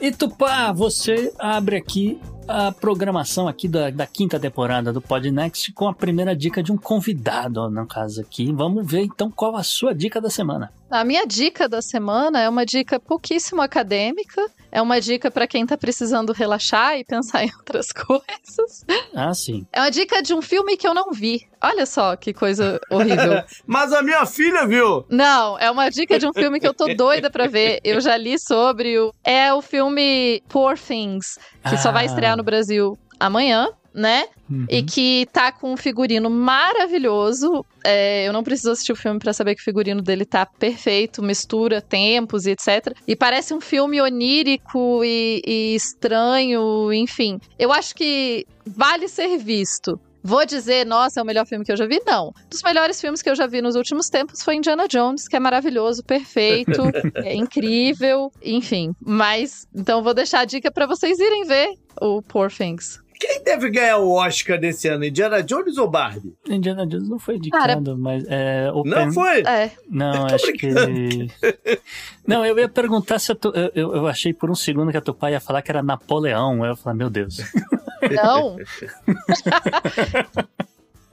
E 0.00 0.10
Tupá, 0.10 0.72
você 0.72 1.32
abre 1.38 1.76
aqui 1.76 2.20
a 2.52 2.70
programação 2.70 3.48
aqui 3.48 3.66
da, 3.66 3.88
da 3.88 4.06
quinta 4.06 4.38
temporada 4.38 4.92
do 4.92 5.00
Podnext 5.00 5.72
com 5.72 5.88
a 5.88 5.94
primeira 5.94 6.36
dica 6.36 6.62
de 6.62 6.70
um 6.70 6.76
convidado, 6.76 7.70
no 7.70 7.86
caso 7.86 8.20
aqui. 8.20 8.52
Vamos 8.52 8.86
ver 8.86 9.04
então 9.04 9.30
qual 9.30 9.56
a 9.56 9.62
sua 9.62 9.94
dica 9.94 10.20
da 10.20 10.28
semana. 10.28 10.70
A 10.90 11.02
minha 11.02 11.26
dica 11.26 11.66
da 11.66 11.80
semana 11.80 12.40
é 12.40 12.48
uma 12.48 12.66
dica 12.66 13.00
pouquíssimo 13.00 13.62
acadêmica. 13.62 14.42
É 14.72 14.80
uma 14.80 14.98
dica 15.00 15.30
para 15.30 15.46
quem 15.46 15.66
tá 15.66 15.76
precisando 15.76 16.32
relaxar 16.32 16.96
e 16.98 17.04
pensar 17.04 17.44
em 17.44 17.50
outras 17.58 17.92
coisas. 17.92 18.84
Ah, 19.14 19.34
sim. 19.34 19.66
É 19.70 19.80
uma 19.80 19.90
dica 19.90 20.22
de 20.22 20.32
um 20.32 20.40
filme 20.40 20.76
que 20.78 20.88
eu 20.88 20.94
não 20.94 21.12
vi. 21.12 21.46
Olha 21.62 21.84
só 21.84 22.16
que 22.16 22.32
coisa 22.32 22.80
horrível. 22.90 23.42
Mas 23.66 23.92
a 23.92 24.02
minha 24.02 24.24
filha 24.24 24.66
viu. 24.66 25.04
Não, 25.10 25.58
é 25.58 25.70
uma 25.70 25.90
dica 25.90 26.18
de 26.18 26.26
um 26.26 26.32
filme 26.32 26.58
que 26.58 26.66
eu 26.66 26.72
tô 26.74 26.86
doida 26.94 27.30
pra 27.30 27.46
ver. 27.46 27.80
Eu 27.84 28.00
já 28.00 28.16
li 28.16 28.38
sobre 28.38 28.98
o. 28.98 29.12
É 29.22 29.52
o 29.52 29.60
filme 29.60 30.42
Poor 30.48 30.78
Things, 30.78 31.38
que 31.68 31.76
só 31.76 31.92
vai 31.92 32.04
Ah. 32.04 32.06
estrear 32.06 32.36
no 32.36 32.42
Brasil 32.42 32.98
amanhã. 33.20 33.68
Né? 33.94 34.26
Uhum. 34.50 34.66
E 34.68 34.82
que 34.82 35.26
tá 35.32 35.52
com 35.52 35.72
um 35.72 35.76
figurino 35.76 36.30
maravilhoso. 36.30 37.64
É, 37.84 38.26
eu 38.26 38.32
não 38.32 38.42
preciso 38.42 38.70
assistir 38.70 38.92
o 38.92 38.96
filme 38.96 39.18
para 39.18 39.32
saber 39.32 39.54
que 39.54 39.60
o 39.60 39.64
figurino 39.64 40.02
dele 40.02 40.24
tá 40.24 40.46
perfeito, 40.46 41.22
mistura 41.22 41.80
tempos 41.80 42.46
e 42.46 42.50
etc. 42.50 42.96
E 43.06 43.14
parece 43.16 43.54
um 43.54 43.60
filme 43.60 44.00
onírico 44.00 45.02
e, 45.04 45.42
e 45.46 45.74
estranho, 45.74 46.92
enfim. 46.92 47.38
Eu 47.58 47.72
acho 47.72 47.94
que 47.94 48.46
vale 48.66 49.08
ser 49.08 49.36
visto. 49.38 49.98
Vou 50.24 50.46
dizer, 50.46 50.86
nossa, 50.86 51.18
é 51.18 51.22
o 51.22 51.26
melhor 51.26 51.44
filme 51.46 51.64
que 51.64 51.72
eu 51.72 51.76
já 51.76 51.84
vi? 51.84 52.00
Não. 52.06 52.28
Um 52.28 52.48
dos 52.48 52.62
melhores 52.62 53.00
filmes 53.00 53.20
que 53.20 53.28
eu 53.28 53.34
já 53.34 53.46
vi 53.46 53.60
nos 53.60 53.74
últimos 53.74 54.08
tempos 54.08 54.42
foi 54.42 54.54
Indiana 54.54 54.86
Jones, 54.86 55.26
que 55.26 55.34
é 55.34 55.40
maravilhoso, 55.40 56.04
perfeito, 56.04 56.80
é 57.24 57.34
incrível, 57.34 58.30
enfim. 58.40 58.94
Mas, 59.00 59.66
então 59.74 60.02
vou 60.02 60.14
deixar 60.14 60.40
a 60.40 60.44
dica 60.44 60.70
para 60.70 60.86
vocês 60.86 61.18
irem 61.18 61.44
ver 61.44 61.70
o 62.00 62.22
Poor 62.22 62.52
Things. 62.52 63.01
Quem 63.24 63.40
deve 63.44 63.70
ganhar 63.70 63.98
o 63.98 64.10
Oscar 64.14 64.58
desse 64.58 64.88
ano? 64.88 65.04
Indiana 65.04 65.40
Jones 65.44 65.78
ou 65.78 65.88
Barbie? 65.88 66.34
Indiana 66.48 66.84
Jones 66.84 67.08
não 67.08 67.20
foi 67.20 67.36
indicado, 67.36 67.96
mas 67.96 68.24
é. 68.28 68.68
O 68.74 68.82
Não 68.82 69.12
foi? 69.12 69.42
É, 69.42 69.70
Não, 69.88 70.26
acho 70.26 70.52
que. 70.54 70.68
Não, 72.26 72.44
eu 72.44 72.58
ia 72.58 72.68
perguntar 72.68 73.20
se 73.20 73.30
a 73.30 73.34
tu... 73.36 73.52
eu, 73.54 73.70
eu- 73.76 73.94
eu 73.94 74.06
achei 74.08 74.32
por 74.32 74.50
um 74.50 74.56
segundo 74.56 74.90
que 74.90 74.96
a 74.96 75.00
Tupá 75.00 75.30
ia 75.30 75.38
falar 75.38 75.62
que 75.62 75.70
era 75.70 75.84
Napoleão. 75.84 76.64
Aí 76.64 76.70
eu 76.70 76.76
falei, 76.76 76.98
meu 76.98 77.08
Deus. 77.10 77.38
não. 78.10 78.56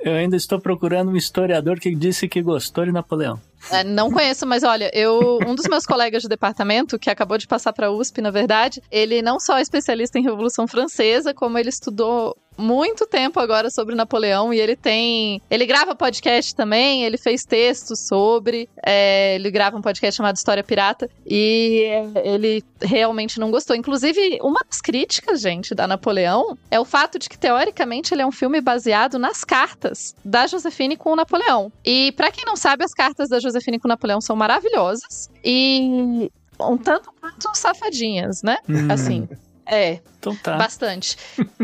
Eu 0.01 0.13
ainda 0.13 0.37
estou 0.37 0.59
procurando 0.61 1.11
um 1.11 1.15
historiador 1.17 1.77
que 1.77 1.93
disse 1.93 2.25
que 2.27 2.41
gostou 2.41 2.85
de 2.85 2.91
Napoleão. 2.91 3.37
É, 3.71 3.83
não 3.83 4.11
conheço, 4.11 4.45
mas 4.45 4.63
olha, 4.63 4.89
eu 4.93 5.39
um 5.45 5.55
dos 5.55 5.67
meus 5.67 5.85
colegas 5.85 6.21
de 6.21 6.29
departamento, 6.29 6.97
que 6.97 7.09
acabou 7.09 7.37
de 7.37 7.47
passar 7.47 7.73
para 7.73 7.87
a 7.87 7.91
USP, 7.91 8.21
na 8.21 8.31
verdade, 8.31 8.81
ele 8.91 9.21
não 9.21 9.39
só 9.39 9.57
é 9.57 9.61
especialista 9.61 10.17
em 10.17 10.23
Revolução 10.23 10.67
Francesa, 10.67 11.33
como 11.33 11.57
ele 11.57 11.69
estudou 11.69 12.37
muito 12.59 13.07
tempo 13.07 13.39
agora 13.39 13.69
sobre 13.69 13.95
Napoleão 13.95 14.53
e 14.53 14.59
ele 14.59 14.75
tem. 14.75 15.41
Ele 15.49 15.65
grava 15.65 15.95
podcast 15.95 16.53
também, 16.53 17.05
ele 17.05 17.17
fez 17.17 17.43
textos 17.43 17.99
sobre. 17.99 18.69
é, 18.85 19.35
ele 19.35 19.49
grava 19.49 19.77
um 19.77 19.81
podcast 19.81 20.17
chamado 20.17 20.35
História 20.35 20.63
Pirata 20.63 21.09
e 21.25 21.85
ele 22.23 22.63
realmente 22.81 23.39
não 23.39 23.49
gostou. 23.49 23.75
Inclusive, 23.75 24.39
uma 24.41 24.59
das 24.69 24.81
críticas, 24.81 25.39
gente, 25.41 25.73
da 25.73 25.87
Napoleão 25.87 26.57
é 26.69 26.79
o 26.79 26.85
fato 26.85 27.17
de 27.17 27.29
que, 27.29 27.37
teoricamente, 27.37 28.13
ele 28.13 28.21
é 28.21 28.27
um 28.27 28.31
filme 28.31 28.59
baseado 28.59 29.17
nas 29.17 29.43
cartas 29.43 30.13
da 30.23 30.45
Josefine 30.45 30.97
com 30.97 31.13
o 31.13 31.15
Napoleão. 31.15 31.71
E, 31.85 32.11
pra 32.13 32.31
quem 32.31 32.43
não 32.45 32.57
sabe, 32.57 32.83
as 32.83 32.93
cartas 32.93 33.29
da 33.29 33.39
Josefine 33.39 33.48
com 33.79 33.87
o 33.87 33.89
Napoleão 33.89 34.19
são 34.21 34.35
maravilhosas 34.35 35.29
e 35.43 36.29
um 36.59 36.77
tanto 36.77 37.11
quanto 37.19 37.49
safadinhas, 37.57 38.43
né? 38.43 38.57
Hum, 38.67 38.87
Assim. 38.91 39.27
É, 39.71 39.99
Então 40.17 40.35
tá. 40.35 40.57
bastante. 40.57 41.15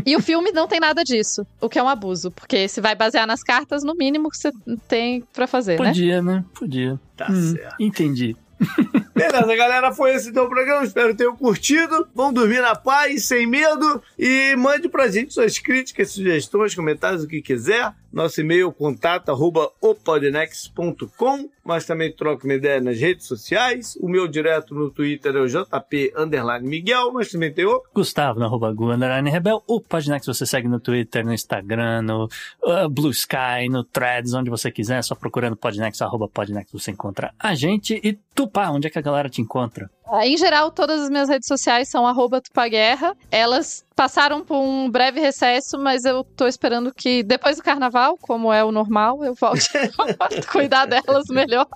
E 0.06 0.16
o 0.16 0.22
filme 0.22 0.52
não 0.52 0.68
tem 0.68 0.80
nada 0.80 1.04
disso, 1.04 1.46
o 1.60 1.68
que 1.68 1.80
é 1.80 1.84
um 1.84 1.90
abuso, 1.90 2.30
porque 2.30 2.68
se 2.68 2.80
vai 2.80 2.94
basear 2.96 3.26
nas 3.26 3.42
cartas, 3.42 3.84
no 3.84 3.96
mínimo 3.96 4.30
que 4.30 4.38
você 4.38 4.52
tem 4.88 5.24
pra 5.34 5.48
fazer, 5.48 5.80
né? 5.80 5.88
Podia, 5.88 6.22
né? 6.22 6.46
Podia. 6.54 7.00
Tá 7.18 7.28
Hum, 7.32 7.54
certo. 7.56 7.76
Entendi. 7.80 8.38
Beleza, 9.14 9.56
galera, 9.56 9.92
foi 9.94 10.14
esse 10.14 10.30
então 10.30 10.46
o 10.46 10.50
programa. 10.50 10.84
Espero 10.86 11.10
que 11.10 11.16
tenham 11.18 11.36
curtido. 11.36 12.08
Vão 12.14 12.32
dormir 12.32 12.62
na 12.62 12.76
paz, 12.76 13.26
sem 13.26 13.46
medo. 13.46 14.02
E 14.18 14.56
mande 14.58 14.88
pra 14.88 15.08
gente 15.10 15.34
suas 15.34 15.58
críticas, 15.60 16.12
sugestões, 16.12 16.74
comentários, 16.76 17.24
o 17.24 17.28
que 17.28 17.42
quiser. 17.42 17.92
Nosso 18.16 18.40
e-mail 18.40 18.72
contato 18.72 19.28
arroba 19.28 19.70
opodnex.com. 19.82 21.50
Mas 21.66 21.86
também 21.86 22.16
troca 22.16 22.46
uma 22.46 22.54
ideia 22.54 22.80
nas 22.80 22.98
redes 22.98 23.26
sociais. 23.26 23.98
O 24.00 24.08
meu 24.08 24.26
direto 24.26 24.74
no 24.74 24.90
Twitter 24.90 25.36
é 25.36 25.40
o 25.40 25.48
JP 25.48 26.14
underline 26.16 26.66
Miguel, 26.66 27.12
mas 27.12 27.30
também 27.30 27.52
tem 27.52 27.66
o. 27.66 27.84
Gustavo, 27.94 28.40
no 28.40 28.46
arroba 28.46 28.72
Gu, 28.72 28.92
underline 28.92 29.30
Rebel. 29.30 29.62
O 29.68 29.82
Podnext 29.82 30.28
você 30.28 30.46
segue 30.46 30.68
no 30.68 30.80
Twitter, 30.80 31.26
no 31.26 31.34
Instagram, 31.34 32.04
no 32.04 32.26
uh, 32.64 32.88
Blue 32.90 33.10
Sky, 33.10 33.68
no 33.70 33.84
Threads, 33.84 34.34
onde 34.34 34.50
você 34.50 34.72
quiser. 34.72 35.04
Só 35.04 35.16
procurando 35.16 35.58
Podnext, 35.58 36.02
arroba 36.02 36.28
Podnext 36.28 36.72
você 36.72 36.92
encontra 36.92 37.34
a 37.38 37.54
gente. 37.54 38.00
E 38.02 38.14
Tupá, 38.34 38.70
onde 38.70 38.88
é 38.88 38.90
que 38.90 39.00
a 39.00 39.02
galera 39.02 39.28
te 39.28 39.42
encontra? 39.42 39.90
Ah, 40.08 40.26
Em 40.26 40.38
geral, 40.38 40.72
todas 40.72 41.02
as 41.02 41.10
minhas 41.10 41.28
redes 41.28 41.48
sociais 41.48 41.90
são 41.90 42.08
arroba 42.08 42.40
tupaguerra. 42.40 43.16
Elas 43.32 43.85
passaram 43.96 44.44
por 44.44 44.58
um 44.58 44.90
breve 44.90 45.20
recesso, 45.20 45.78
mas 45.78 46.06
eu 46.06 46.24
tô 46.24 46.48
esperando 46.48 46.94
que 46.94 47.24
depois 47.24 47.58
do 47.58 47.64
carnaval, 47.64 48.18
como 48.22 48.52
é 48.52 48.64
o 48.64 48.72
normal, 48.72 49.24
eu 49.24 49.34
volte 49.34 49.70
a 50.20 50.52
cuidar 50.52 50.86
delas 50.86 51.28
melhor. 51.30 51.68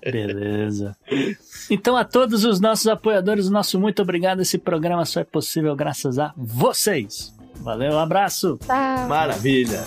Beleza. 0.00 0.96
Então, 1.68 1.96
a 1.96 2.04
todos 2.04 2.44
os 2.44 2.60
nossos 2.60 2.86
apoiadores, 2.86 3.48
o 3.48 3.52
nosso 3.52 3.80
muito 3.80 4.02
obrigado. 4.02 4.40
Esse 4.40 4.58
programa 4.58 5.04
só 5.04 5.20
é 5.20 5.24
possível 5.24 5.74
graças 5.74 6.18
a 6.18 6.32
vocês. 6.36 7.34
Valeu, 7.56 7.98
abraço. 7.98 8.58
Tá. 8.58 9.06
Maravilha. 9.08 9.82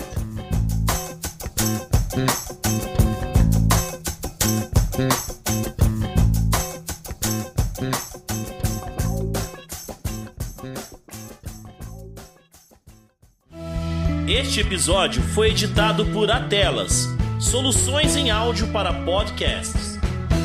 Este 14.28 14.58
episódio 14.58 15.22
foi 15.22 15.50
editado 15.50 16.04
por 16.06 16.32
Atelas, 16.32 17.08
soluções 17.38 18.16
em 18.16 18.28
áudio 18.28 18.66
para 18.72 18.92
podcasts. 18.92 20.00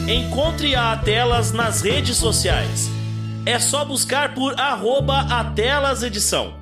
Encontre 0.08 0.76
a 0.76 0.92
Atelas 0.92 1.52
nas 1.52 1.82
redes 1.82 2.16
sociais. 2.16 2.92
É 3.44 3.58
só 3.58 3.84
buscar 3.84 4.36
por 4.36 4.60
arroba 4.60 5.22
Atelas 5.22 6.04
Edição. 6.04 6.61